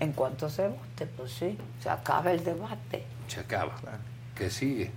[0.00, 3.04] En cuanto se vote, pues sí, se acaba el debate.
[3.28, 3.74] Se acaba.
[4.34, 4.90] Que sigue.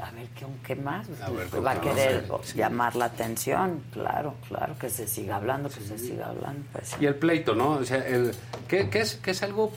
[0.00, 1.06] A ver, ¿qué, qué más?
[1.22, 2.56] A ver, Pues va a ¿qué querer Sí.
[2.58, 6.62] llamar la atención, claro, claro, que se siga hablando, que se siga hablando.
[6.72, 7.70] Pues, Y el pleito, ¿no?
[7.72, 8.32] O sea, el,
[8.68, 9.72] que, que es, que es algo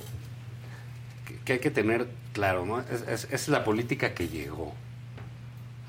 [1.43, 2.79] que hay que tener claro, ¿no?
[2.79, 4.73] Es, es- es la política que llegó.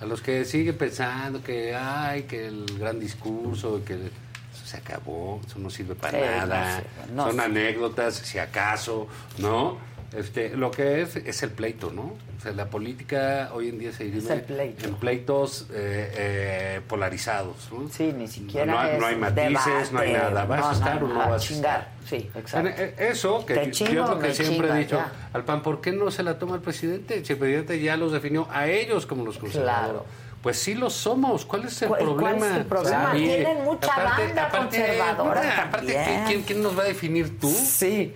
[0.00, 5.40] A los que siguen pensando que, ay, que el gran discurso, que eso se acabó,
[5.46, 7.44] eso no sirve para Sí, nada, no sirve, no son sirve.
[7.46, 9.08] anécdotas, si acaso,
[9.38, 9.78] ¿no?
[10.16, 12.02] Este, lo que es es el pleito, ¿no?
[12.38, 14.86] O sea, la política hoy en día se dirime pleito.
[14.86, 17.88] en pleitos eh, eh, polarizados, ¿no?
[17.90, 20.44] Sí, ni siquiera no, es no hay matices, no hay debate, nada.
[20.46, 21.88] ¿Vas no, a estar o no vas a chingar.
[22.08, 22.70] Sí, exacto.
[22.70, 25.12] Eh, Eso, que Te yo chingo es lo que siempre he dicho, ya.
[25.34, 27.22] al PAN, ¿por qué no se la toma el presidente?
[27.24, 29.88] Si el presidente ya los definió a ellos como los conservadores.
[29.90, 30.06] Claro.
[30.42, 31.44] Pues sí lo somos.
[31.44, 32.46] ¿Cuál es el ¿Cuál- cuál problema?
[32.50, 33.12] es el problema?
[33.12, 36.22] Tienen mucha banda conservadora no, aparte.
[36.28, 37.50] ¿quién, quién nos va a definir tú?
[37.50, 38.14] Sí.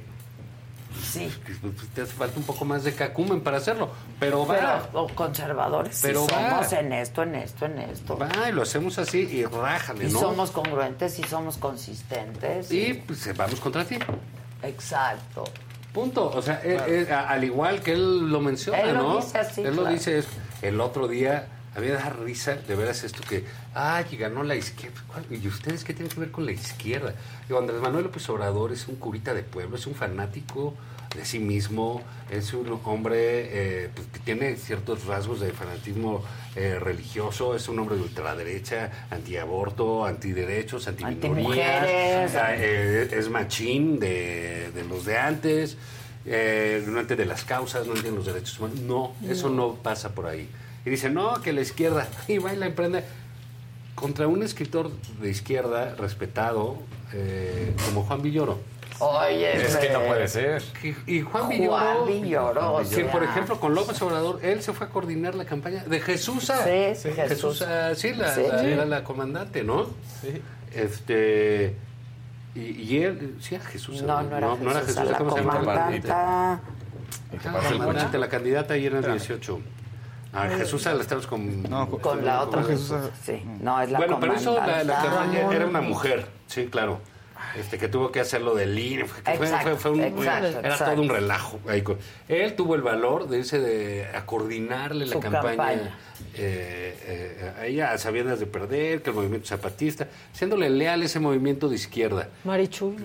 [1.10, 1.30] Sí.
[1.94, 3.90] Te hace falta un poco más de cacumen para hacerlo.
[4.18, 4.56] Pero va.
[4.90, 6.50] Pero o conservadores, Pero va.
[6.50, 8.16] somos en esto, en esto, en esto.
[8.18, 10.20] Va, y lo hacemos así y rájale, Y ¿no?
[10.20, 12.70] somos congruentes y somos consistentes.
[12.72, 13.98] Y pues vamos contra ti.
[14.62, 15.44] Exacto.
[15.92, 16.30] Punto.
[16.30, 19.74] O sea, él, a- al igual que él lo menciona, Él lo dice así, Él
[19.76, 20.22] lo dice
[20.62, 21.48] el otro día.
[21.74, 25.00] A mí me da risa, de veras, esto que, ay, que ganó la izquierda.
[25.30, 27.14] ¿Y ustedes qué tienen que ver con la izquierda?
[27.46, 30.74] Digo, Andrés Manuel López Obrador es un curita de pueblo, es un fanático
[31.16, 36.22] de sí mismo, es un hombre eh, pues, que tiene ciertos rasgos de fanatismo
[36.54, 44.84] eh, religioso, es un hombre de ultraderecha, antiaborto, antiderechos, antiminorías, eh, es machín de, de
[44.84, 45.76] los de antes,
[46.26, 48.80] eh, no entiende las causas, no entiende los derechos humanos.
[48.80, 50.48] No, eso no pasa por ahí.
[50.84, 53.02] Y dice, no, que la izquierda, y va y la emprende
[53.96, 56.78] contra un escritor de izquierda respetado
[57.86, 58.60] como Juan Villoro.
[59.00, 60.06] Oye, Es que no ve.
[60.08, 60.62] puede ser.
[60.82, 64.90] Y, y Juan Juan Villoro, que por ejemplo con López Obrador, él se fue a
[64.90, 66.44] coordinar la campaña de Jesús.
[66.44, 67.58] Sí, sí, Jesús.
[67.58, 67.64] Jesús.
[67.96, 68.42] sí, la, Sí.
[68.48, 69.86] la- era la comandante, ¿no?
[70.20, 70.40] Sí.
[70.74, 71.74] Este.
[72.54, 74.02] Y, y él, sí, era Jesús.
[74.02, 75.58] No, no era no era Jesús, Jesús, la ¿cómo se llama?
[75.60, 76.52] comandanta.
[76.54, 76.60] Ah,
[77.44, 79.60] la comandante, la candidata ahí era el 18.
[80.32, 81.62] Ah, Jesús la estamos con...
[82.00, 82.92] Con la otra Jesús.
[83.24, 87.00] Sí, no, es la Bueno, pero eso la, la campaña era una mujer, sí, claro.
[87.56, 90.46] Este, que tuvo que hacerlo del INE, fue, que fue- Exacto, fue- fue un- exacto,
[90.60, 90.92] era exacto.
[90.94, 91.60] todo un relajo.
[91.68, 95.98] ahí con- Él tuvo el valor de irse de, a coordinarle la campaña, campaña.
[96.34, 101.18] eh, eh, a ella, a sabiendas de perder, que el movimiento zapatista, siéndole leal ese
[101.20, 102.28] movimiento de izquierda.
[102.44, 102.96] Marichuy.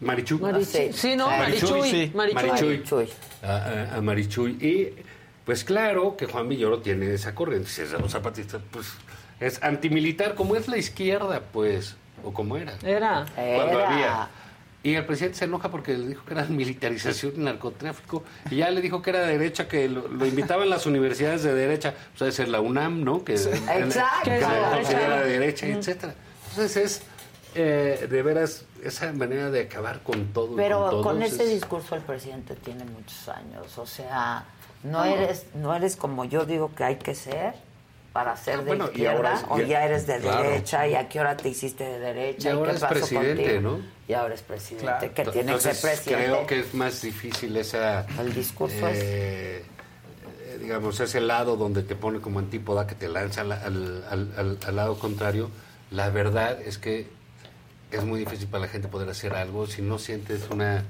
[0.00, 0.38] Marichuy.
[0.40, 0.92] Marichuy.
[0.92, 1.90] Sí, no, Marichuy.
[1.90, 2.12] sí.
[2.14, 2.48] Marichuy.
[2.50, 3.08] Marichuy.
[3.42, 4.52] A, a- a Marichuy.
[4.60, 4.94] Y
[5.44, 7.68] pues claro que Juan Villoro tiene esa corriente.
[7.68, 8.86] Si es de los zapatistas, pues
[9.40, 12.74] es antimilitar, como es la izquierda, pues, o como era.
[12.82, 13.26] Era.
[13.34, 13.88] Cuando Era.
[13.92, 14.28] había.
[14.82, 18.24] Y el presidente se enoja porque le dijo que era militarización y narcotráfico.
[18.50, 21.54] Y ya le dijo que era de derecha, que lo, lo invitaban las universidades de
[21.54, 21.94] derecha.
[22.14, 23.22] O sea, debe ser la UNAM, ¿no?
[23.24, 24.24] Que, Exacto.
[24.24, 26.14] que se considera de derecha, etcétera.
[26.50, 27.02] Entonces es,
[27.54, 30.56] eh, de veras, esa manera de acabar con todo.
[30.56, 33.76] Pero con, ese es- discurso el presidente tiene muchos años.
[33.76, 34.44] O sea,
[34.82, 35.04] no No.
[35.04, 37.52] eres, no eres como yo digo que hay que ser
[38.12, 40.42] para ser de Ah, bueno, y izquierda ahora es- o ya- ya eres de claro.
[40.42, 43.42] derecha y a qué hora te hiciste de derecha Y ahora qué es pasó presidente,
[43.44, 43.60] contigo?
[43.60, 43.80] ¿no?
[44.08, 45.00] Y ahora es presidente, Claro.
[45.14, 46.24] que tiene que ser Entonces, presidente.
[46.24, 48.06] Creo que es más difícil esa.
[48.20, 49.64] El discurso es- eh,
[50.44, 54.04] eh, digamos, ese lado donde te pone como antípoda, que te lanza al- al-
[54.36, 55.48] al- al lado contrario.
[55.92, 57.06] La verdad es que
[57.92, 60.84] es muy difícil para la gente poder hacer algo si no sientes una.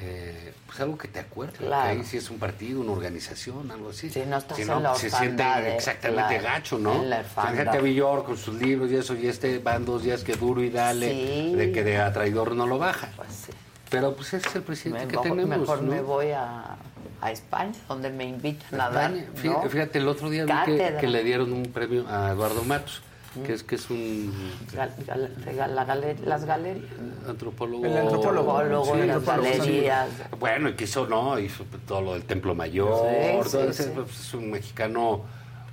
[0.00, 1.54] Eh, pues algo que te acuerde.
[1.58, 1.84] Claro.
[1.92, 4.10] Que ahí sí es un partido, una organización, algo así.
[4.10, 5.42] Sí, no estás Si en la se siente
[5.74, 6.94] exactamente Claro, gacho, ¿no?
[7.02, 10.22] en la Fíjate a Villor con sus libros y eso, y este van dos días
[10.24, 11.54] que duro y dale, Sí.
[11.56, 13.08] de que de a traidor no lo baja.
[13.16, 13.52] Pues sí.
[13.90, 15.58] Pero pues ese es el presidente Me- que mejor tenemos.
[15.60, 15.90] mejor ¿no?
[15.92, 16.76] me voy a,
[17.22, 19.12] a España, donde me invitan a dar.
[19.70, 23.02] Fíjate, el otro día vi que le dieron un premio a Eduardo Matos,
[23.46, 24.32] que es que es un
[24.74, 26.84] Gal- gal- de gal- la galer- las galerías.
[27.28, 27.84] antropólogo.
[27.84, 28.58] El antropólogo.
[28.58, 29.58] Antropólogo de las antropólogo, sí.
[29.58, 30.08] galerías.
[30.40, 31.38] Bueno, y que hizo, ¿no?
[31.38, 33.06] Hizo todo lo del Templo Mayor.
[33.44, 33.90] Sí, todo sí, ese- sí.
[33.94, 35.22] pues, es un mexicano,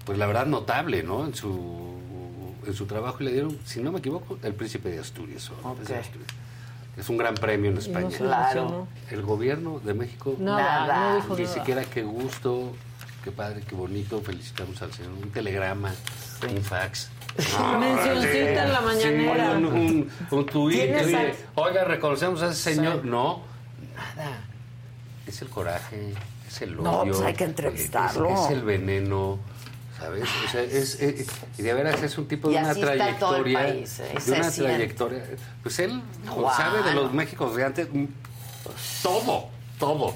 [0.05, 1.25] pues la verdad, notable, ¿no?
[1.25, 1.95] En su,
[2.67, 5.49] en su trabajo y le dieron, si no me equivoco, el Príncipe de Asturias.
[5.63, 5.95] o de.
[5.95, 6.29] Asturias.
[6.97, 8.09] Es un gran premio en no España.
[8.09, 8.87] lo Claro.
[9.11, 11.09] El gobierno de México Nada, Nada.
[11.09, 11.53] no dijo Ni nada.
[11.55, 12.71] siquiera qué gusto,
[13.23, 14.21] qué padre, qué bonito.
[14.21, 15.11] Felicitamos al señor.
[15.21, 15.93] Un telegrama,
[16.49, 17.09] un fax.
[17.37, 19.51] Mencioncita en la mañanera.
[19.51, 23.01] un, un, un tuit que ¿Tienes dice, al- oiga, reconocemos a ese señor.
[23.01, 23.07] Sí.
[23.09, 23.41] No,
[24.15, 24.39] nada.
[25.27, 26.13] Es el coraje,
[26.47, 26.83] es el odio.
[26.83, 28.29] No, pues hay que entrevistarlo.
[28.33, 29.39] Es, es el veneno,
[29.99, 30.23] ¿sabes?
[30.45, 33.59] O sea, es, es- y de veras es un tipo de Y una trayectoria.
[33.59, 34.13] país, ¿eh?
[34.25, 35.23] De una trayectoria.
[35.63, 36.55] Pues él Guau.
[36.55, 38.05] sabe de los Méxicos de antes mm,
[39.03, 39.49] todo,
[39.79, 40.13] todo.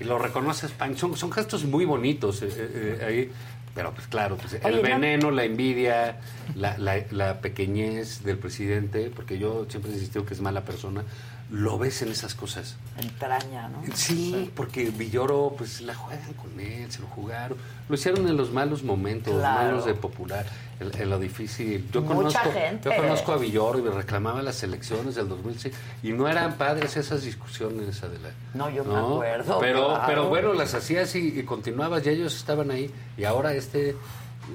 [0.00, 0.96] Y lo reconoce España.
[0.96, 3.32] Son, son gestos muy bonitos eh, eh, eh, ahí.
[3.74, 4.82] Pero pues claro, pues, el Oye, ¿no?
[4.82, 6.20] veneno, la envidia,
[6.54, 11.04] la, la- la pequeñez del presidente, porque yo siempre he insistido que es mala persona,
[11.50, 12.76] lo ves en esas cosas.
[12.98, 13.82] Entraña, ¿no?
[13.94, 17.56] Sí, porque Villoro, pues la juegan con él, se lo jugaron.
[17.88, 19.68] Lo hicieron en los malos momentos, Claro.
[19.68, 20.44] malos de popular,
[20.82, 21.88] en, lo difícil.
[21.92, 22.90] Yo Mucha conozco, gente.
[22.90, 26.96] yo conozco a Villoro y me reclamaba las elecciones del 2006 y no eran padres
[26.96, 28.30] esas discusiones, Adela.
[28.54, 30.04] No, yo me acuerdo, Pero, claro.
[30.06, 32.90] pero bueno, las hacías y, y continuabas y ellos estaban ahí.
[33.16, 33.96] Y ahora este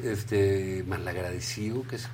[0.03, 2.09] este malagradecido que, es-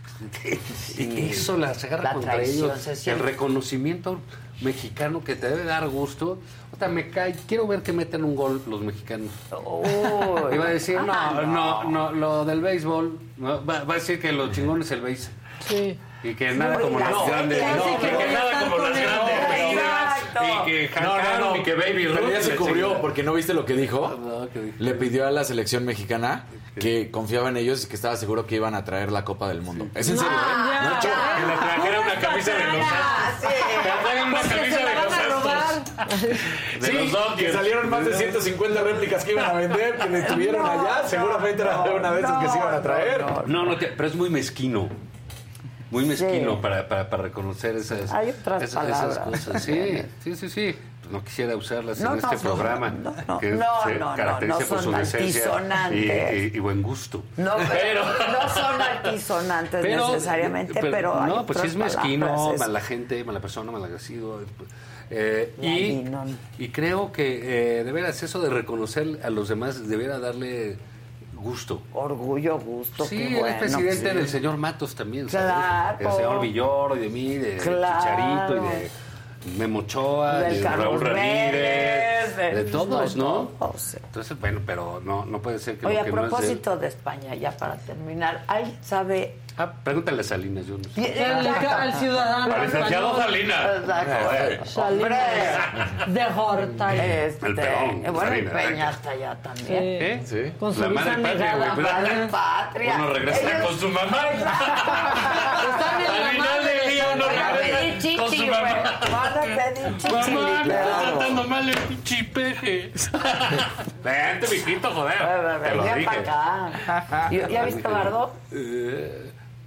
[0.96, 4.20] que eso las agarra La contra ellos se el reconocimiento
[4.62, 6.40] mexicano que te debe dar gusto
[6.72, 9.30] o sea, me cae quiero ver que meten un gol los mexicanos
[9.66, 10.56] Uy.
[10.56, 14.20] iba a decir no, Ah, no no lo del béisbol no, va, va a decir
[14.22, 15.30] que lo chingón es el béis
[15.68, 15.98] Sí.
[16.24, 19.36] y que nada como las grandes no, que, que nada como las grandes
[19.74, 20.42] Exacto.
[20.44, 23.02] y que jactaron y que baby Ruth ya se cubrió chingada.
[23.02, 24.50] porque no viste lo que dijo.
[24.80, 26.46] Le pidió a la selección mexicana
[26.80, 29.62] que confiaba en ellos y que estaba seguro que iban a traer la Copa del
[29.62, 29.88] Mundo.
[29.94, 30.98] Es en serio, ¿eh?
[31.02, 31.08] Que
[31.48, 33.54] le trajera una camisa de los Astros.
[33.54, 35.46] Que le traigan una Porque camisa de los.
[35.46, 36.40] Astros.
[36.82, 41.08] De los que salieron más de 150 réplicas que iban a vender, que detuvieron allá.
[41.08, 43.26] Seguramente era una de esas que se iban a traer.
[43.48, 44.90] No, no, pero es muy mezquino.
[45.92, 49.64] Muy mezquino para, para, para reconocer esas, Hay otras esas, cosas.
[49.64, 50.76] Sí, sí, sí, sí.
[51.04, 52.90] Pues no quisiera usarlas No, en no, este no, programa.
[52.90, 56.34] no, no, que no, se no, no, caracteriza no por su son decencia altisonantes.
[56.34, 57.24] y, y- y buen gusto.
[57.36, 62.80] No, pero, no son altisonantes necesariamente, pero, hay no, pues sí otras es mezquino, mala
[62.80, 64.42] gente, mala persona, malagradecido.
[65.10, 66.38] Eh, y, Ladinón.
[66.58, 70.78] y creo que eh, de veras eso de reconocer a los demás debiera darle
[71.36, 71.82] gusto.
[71.94, 73.48] Orgullo, gusto, Sí, qué bueno.
[73.48, 74.16] es presidente sí.
[74.16, 75.48] del señor Matos también, ¿sabes?
[75.54, 75.98] Claro.
[76.00, 78.00] Del señor Villoro y de mí, de Claro.
[78.00, 78.90] Chicharito y de
[79.58, 83.52] Memo Ochoa, Del de Raúl Ramírez, de, de- todos, ¿no?
[83.96, 86.26] Entonces, bueno, pero no, no puede ser que Oye, lo a que no es de
[86.28, 89.36] él- propósito de España, ya para terminar, ¿alguien sabe?
[89.56, 91.24] Ah, pregúntale a Salinas, yo no sé.
[91.24, 93.16] El- al ciudadano Al licenciado.
[93.18, 93.66] Salinas.
[93.78, 94.34] Exacto.
[94.34, 96.96] Eh, Salinas de Horta.
[96.96, 98.54] Este, El Perón, eh, bueno, Salinas.
[98.54, 99.84] Peña está allá también.
[99.84, 100.22] ¿Eh?
[100.26, 100.52] Sí.
[100.60, 101.56] Con su la madre patria, negada.
[101.74, 101.76] güey.
[101.86, 102.02] ¿verdad?
[102.02, 102.96] Madre patria.
[102.96, 104.18] Uno regresa Ellos- con su mamá.
[104.34, 106.74] Están en la Al final madre.
[106.80, 107.78] del día uno regresa
[108.18, 108.74] con su chichi, mamá.
[109.12, 110.14] Van a pedir chichi.
[110.14, 112.92] Mamá, me está tratando mal el pinche peje.
[114.04, 115.18] Vente, mijito, joder.
[115.64, 116.06] Te lo dije.
[116.06, 116.20] para
[117.00, 117.30] acá.
[117.32, 118.34] ¿Ya ya viste Bardo?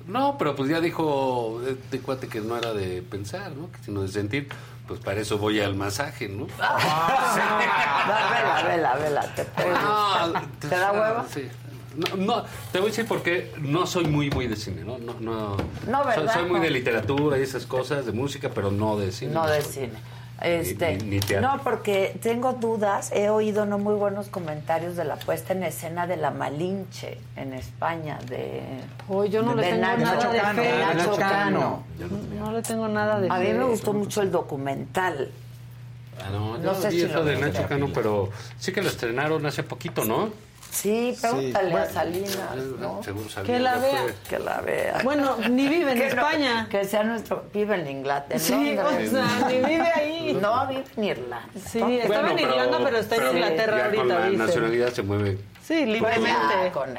[0.07, 3.71] No, pero pues ya dijo este cuate que no era de pensar, ¿no?
[3.73, 4.49] Que sino de sentir.
[4.87, 6.47] Pues para eso voy al masaje, ¿no?
[6.61, 9.35] Ah, vela, vela, vela.
[9.35, 10.71] Te, Ah, gustar.
[10.71, 11.27] ¿Te da hueva?
[11.33, 11.49] Sí.
[11.97, 14.99] No, no, te voy a decir porque no soy muy muy de cine, ¿no?
[14.99, 15.57] No, no,
[15.89, 16.35] No, soy, ¿verdad?
[16.35, 16.65] soy muy No.
[16.65, 19.33] de literatura y esas cosas, de música, pero no de cine.
[19.33, 19.93] No de cine.
[20.43, 21.49] Este, Ni- ni- ni teatro.
[21.57, 23.11] no, porque tengo dudas.
[23.13, 27.55] He oído no muy buenos comentarios de la puesta en escena de La Malinche en
[27.55, 28.19] España.
[28.29, 28.63] De,
[29.09, 30.69] Hoy yo no de le tengo Nacho nada de Cano, fe.
[30.73, 31.83] de Nacho Cano.
[32.39, 33.55] No le tengo nada de A mí fe.
[33.55, 35.31] me gustó mucho el documental.
[36.21, 37.37] Ah, no, No yo sé vi si eso lo de.
[37.39, 40.29] Nacho Cano, pero sí que lo estrenaron hace poquito, ¿no?
[40.77, 43.03] Sí, pregúntale Bueno, a Salinas, ¿no?
[43.03, 43.91] Seguro salió, Que la vea.
[44.03, 44.15] fue.
[44.29, 45.01] Que la vea.
[45.05, 46.69] Bueno, ni vive en Que no- España.
[46.71, 47.45] que sea nuestro.
[47.55, 48.39] Vive en Inglaterra.
[48.39, 49.09] Sí, Londres.
[49.09, 50.39] o sea, ni vive ahí.
[50.43, 51.43] No, vive en Irlanda.
[51.67, 54.37] Sí, estaba en Irlanda, pero está en Inglaterra ya ahorita, con la dice.
[54.45, 55.39] nacionalidad se mueve.
[55.63, 56.71] Sí, Pues libremente.
[56.73, 56.95] con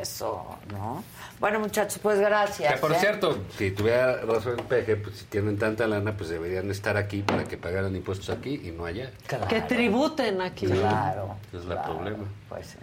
[0.00, 1.04] eso, ¿no?
[1.38, 2.72] Bueno, muchachos, pues gracias.
[2.72, 2.96] Que por ¿eh?
[2.98, 7.22] cierto, si tuviera razón el peje, pues si tienen tanta lana, pues deberían estar aquí
[7.22, 9.10] para que pagaran impuestos aquí y no allá.
[9.48, 10.66] Que tributen aquí.
[10.66, 11.36] Claro.
[11.52, 12.24] Es el problema.
[12.48, 12.78] Pues sí.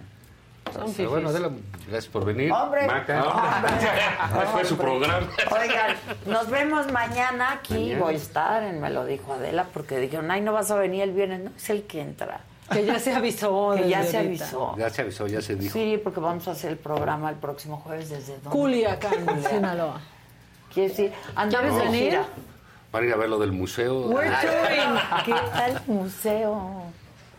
[0.76, 1.30] Son bueno.
[1.30, 1.50] Adela,
[1.88, 2.52] gracias por venir.
[2.52, 2.86] Hombre.
[2.88, 3.24] Maca.
[3.24, 3.72] Hombre.
[4.44, 5.28] Ese fue su programa.
[5.52, 5.96] Oigan,
[6.26, 7.74] nos vemos mañana aquí.
[7.74, 8.00] Mañana.
[8.00, 11.04] Voy a estar, en me lo dijo Adela, porque dijeron, ay, no vas a venir
[11.04, 11.42] el viernes.
[11.42, 12.42] No, es el que entra.
[12.72, 13.74] Que ya se avisó.
[13.78, 14.44] Que ya se ahorita.
[14.46, 14.76] avisó.
[14.78, 15.72] Ya se avisó, ya se dijo.
[15.74, 18.50] Sí, porque vamos a hacer el programa el próximo jueves desde dónde?
[18.50, 20.02] Culiacán, Sinaloa.
[20.74, 21.14] ¿Quieres decir?
[21.36, 22.10] Andamos ¿Quieres de venir?
[22.12, 22.26] gira.
[22.92, 24.08] Van a ir a ver lo del museo.
[24.08, 24.30] We're.
[25.26, 26.85] ¿Qué tal el museo?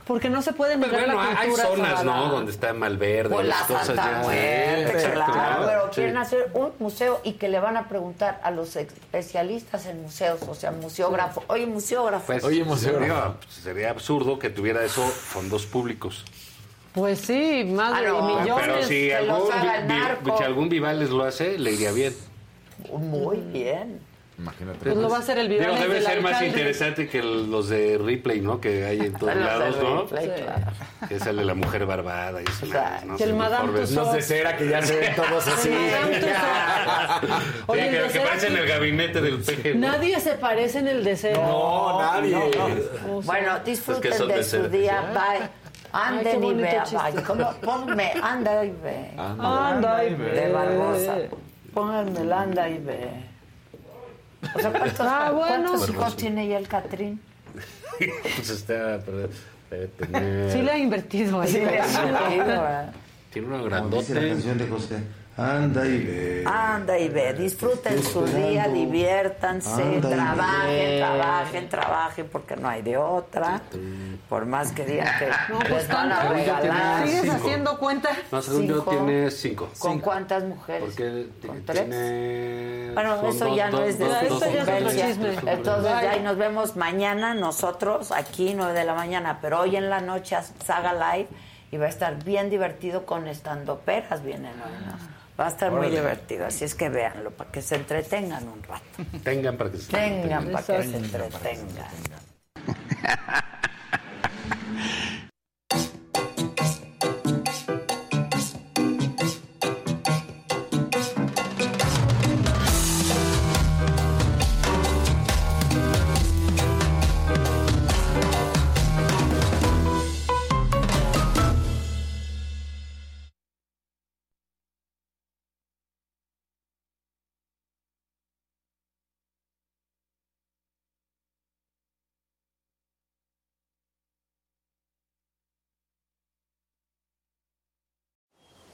[0.07, 2.28] Porque no se puede Pues negar bueno, la hay zonas, ¿no?
[2.28, 4.18] Donde está Malverde, Pues la las cosas Santa ya.
[4.23, 5.67] Muerte, claro, ¿no?
[5.67, 5.91] pero Sí.
[5.97, 10.41] quieren hacer un museo y que le van a preguntar a los especialistas en museos,
[10.49, 11.43] o sea, museógrafo.
[11.49, 12.25] Oye, museógrafo.
[12.26, 13.05] Pues, Oye, museógrafo.
[13.05, 16.25] digo, pues, sería absurdo que tuviera eso fondos públicos.
[16.93, 18.65] Pues sí, más Ah, de no, millones.
[18.65, 20.39] Pero si que los algún, haga el vi- vi- narco.
[20.39, 22.15] si algún Vivales lo hace, le iría bien.
[22.93, 24.01] Muy bien.
[24.39, 24.78] Imagínate.
[24.81, 26.48] Pues lo va a hacer el Vivales debe ser más alcalde.
[26.48, 28.60] interesante que el- los de Ripley, ¿no?
[28.60, 30.02] Que hay en todos de lados, ¿no?
[30.02, 30.73] Ripley, claro.
[31.08, 32.66] Que sale la mujer barbada y eso.
[33.06, 33.16] ¿no?
[33.16, 33.73] Que el Madame.
[33.73, 35.70] Los de cera que ya se ven todos así.
[35.70, 35.74] Sí,
[37.66, 38.58] Oye, el que, de que cera parece en sí.
[38.58, 39.74] el gabinete del peje.
[39.74, 39.89] ¿no?
[39.92, 41.40] Nadie se parece en el deseo.
[41.42, 42.50] No, nadie.
[43.24, 44.68] Bueno, disfruten Es que de de su cera.
[44.68, 45.00] día.
[45.15, 45.48] Bye.
[45.92, 46.55] Anden y.
[46.55, 47.23] Bye.
[47.26, 47.52] ¿Cómo?
[47.62, 49.12] Ponme, anda y ve.
[49.16, 50.31] Anda y ve.
[50.31, 51.15] De Barbosa.
[51.73, 53.35] Pónganme el anda y ve.
[54.55, 55.68] O sea, ¿cuántos, Ah, bueno.
[55.70, 57.20] ¿cuántos hijos tiene ya el Catrín?
[57.99, 59.28] pues está, pero
[59.70, 60.52] debe tener...
[60.52, 61.42] Sí le ha invertido.
[61.42, 61.47] ¿eh?
[61.47, 62.86] Sí le ha invertido, ¿eh?
[63.33, 64.02] Tiene uno Como grandote.
[64.02, 64.97] dice la canción de José.
[65.39, 66.44] Anda y ve.
[66.47, 72.97] Anda y ve, disfruten su día, diviértanse, Anda trabajen, trabajen, trabajen, porque no hay de
[72.97, 73.60] otra.
[74.31, 77.06] Por más que digan que No, pues van a regalar.
[77.06, 77.36] ¿Sigues Cinco.
[77.36, 78.08] haciendo cuenta?
[78.32, 79.68] No, según yo tiene cinco.
[79.78, 80.84] ¿Con cuántas mujeres?
[80.84, 81.81] Porque ¿Con tres?
[81.81, 82.90] tiene...
[82.94, 84.76] Bueno, son eso dos- ya no dos- es de dos- su dos ya es otro
[84.78, 85.02] hombres.
[85.06, 85.52] chisme.
[85.52, 89.90] Entonces, ya y nos vemos mañana nosotros aquí, 9 de la mañana, pero hoy en
[89.90, 90.34] la noche
[90.65, 91.28] Saga Live
[91.73, 95.16] y va a estar bien divertido con estandoperas vienen hoy.
[95.39, 98.84] Va a estar muy divertido, así es que véanlo, para que se entretengan un rato.
[99.23, 101.05] Tengan para que se Tengan para que se Tengan.
[101.05, 101.89] entretengan.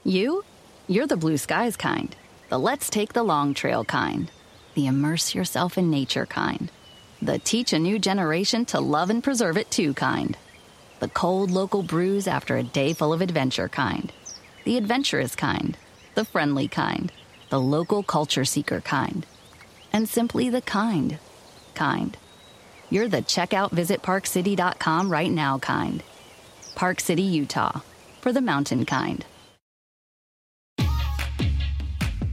[0.05, 0.43] You?
[0.87, 2.13] You're the blue skies kind.
[2.49, 4.29] The let's take the long trail kind.
[4.75, 6.69] The immerse yourself in nature kind.
[7.21, 10.35] The teach a new generation to love and preserve it too kind.
[10.99, 14.11] The cold local brews after a day full of adventure kind.
[14.65, 15.77] The adventurous kind.
[16.15, 17.09] The friendly kind.
[17.49, 19.25] The local culture seeker kind.
[19.93, 21.17] And simply the kind.
[21.75, 22.17] Kind.
[22.89, 26.03] You're the checkout visit parkcity.com right now kind.
[26.75, 27.79] Park City, Utah.
[28.19, 29.23] For the mountain kind.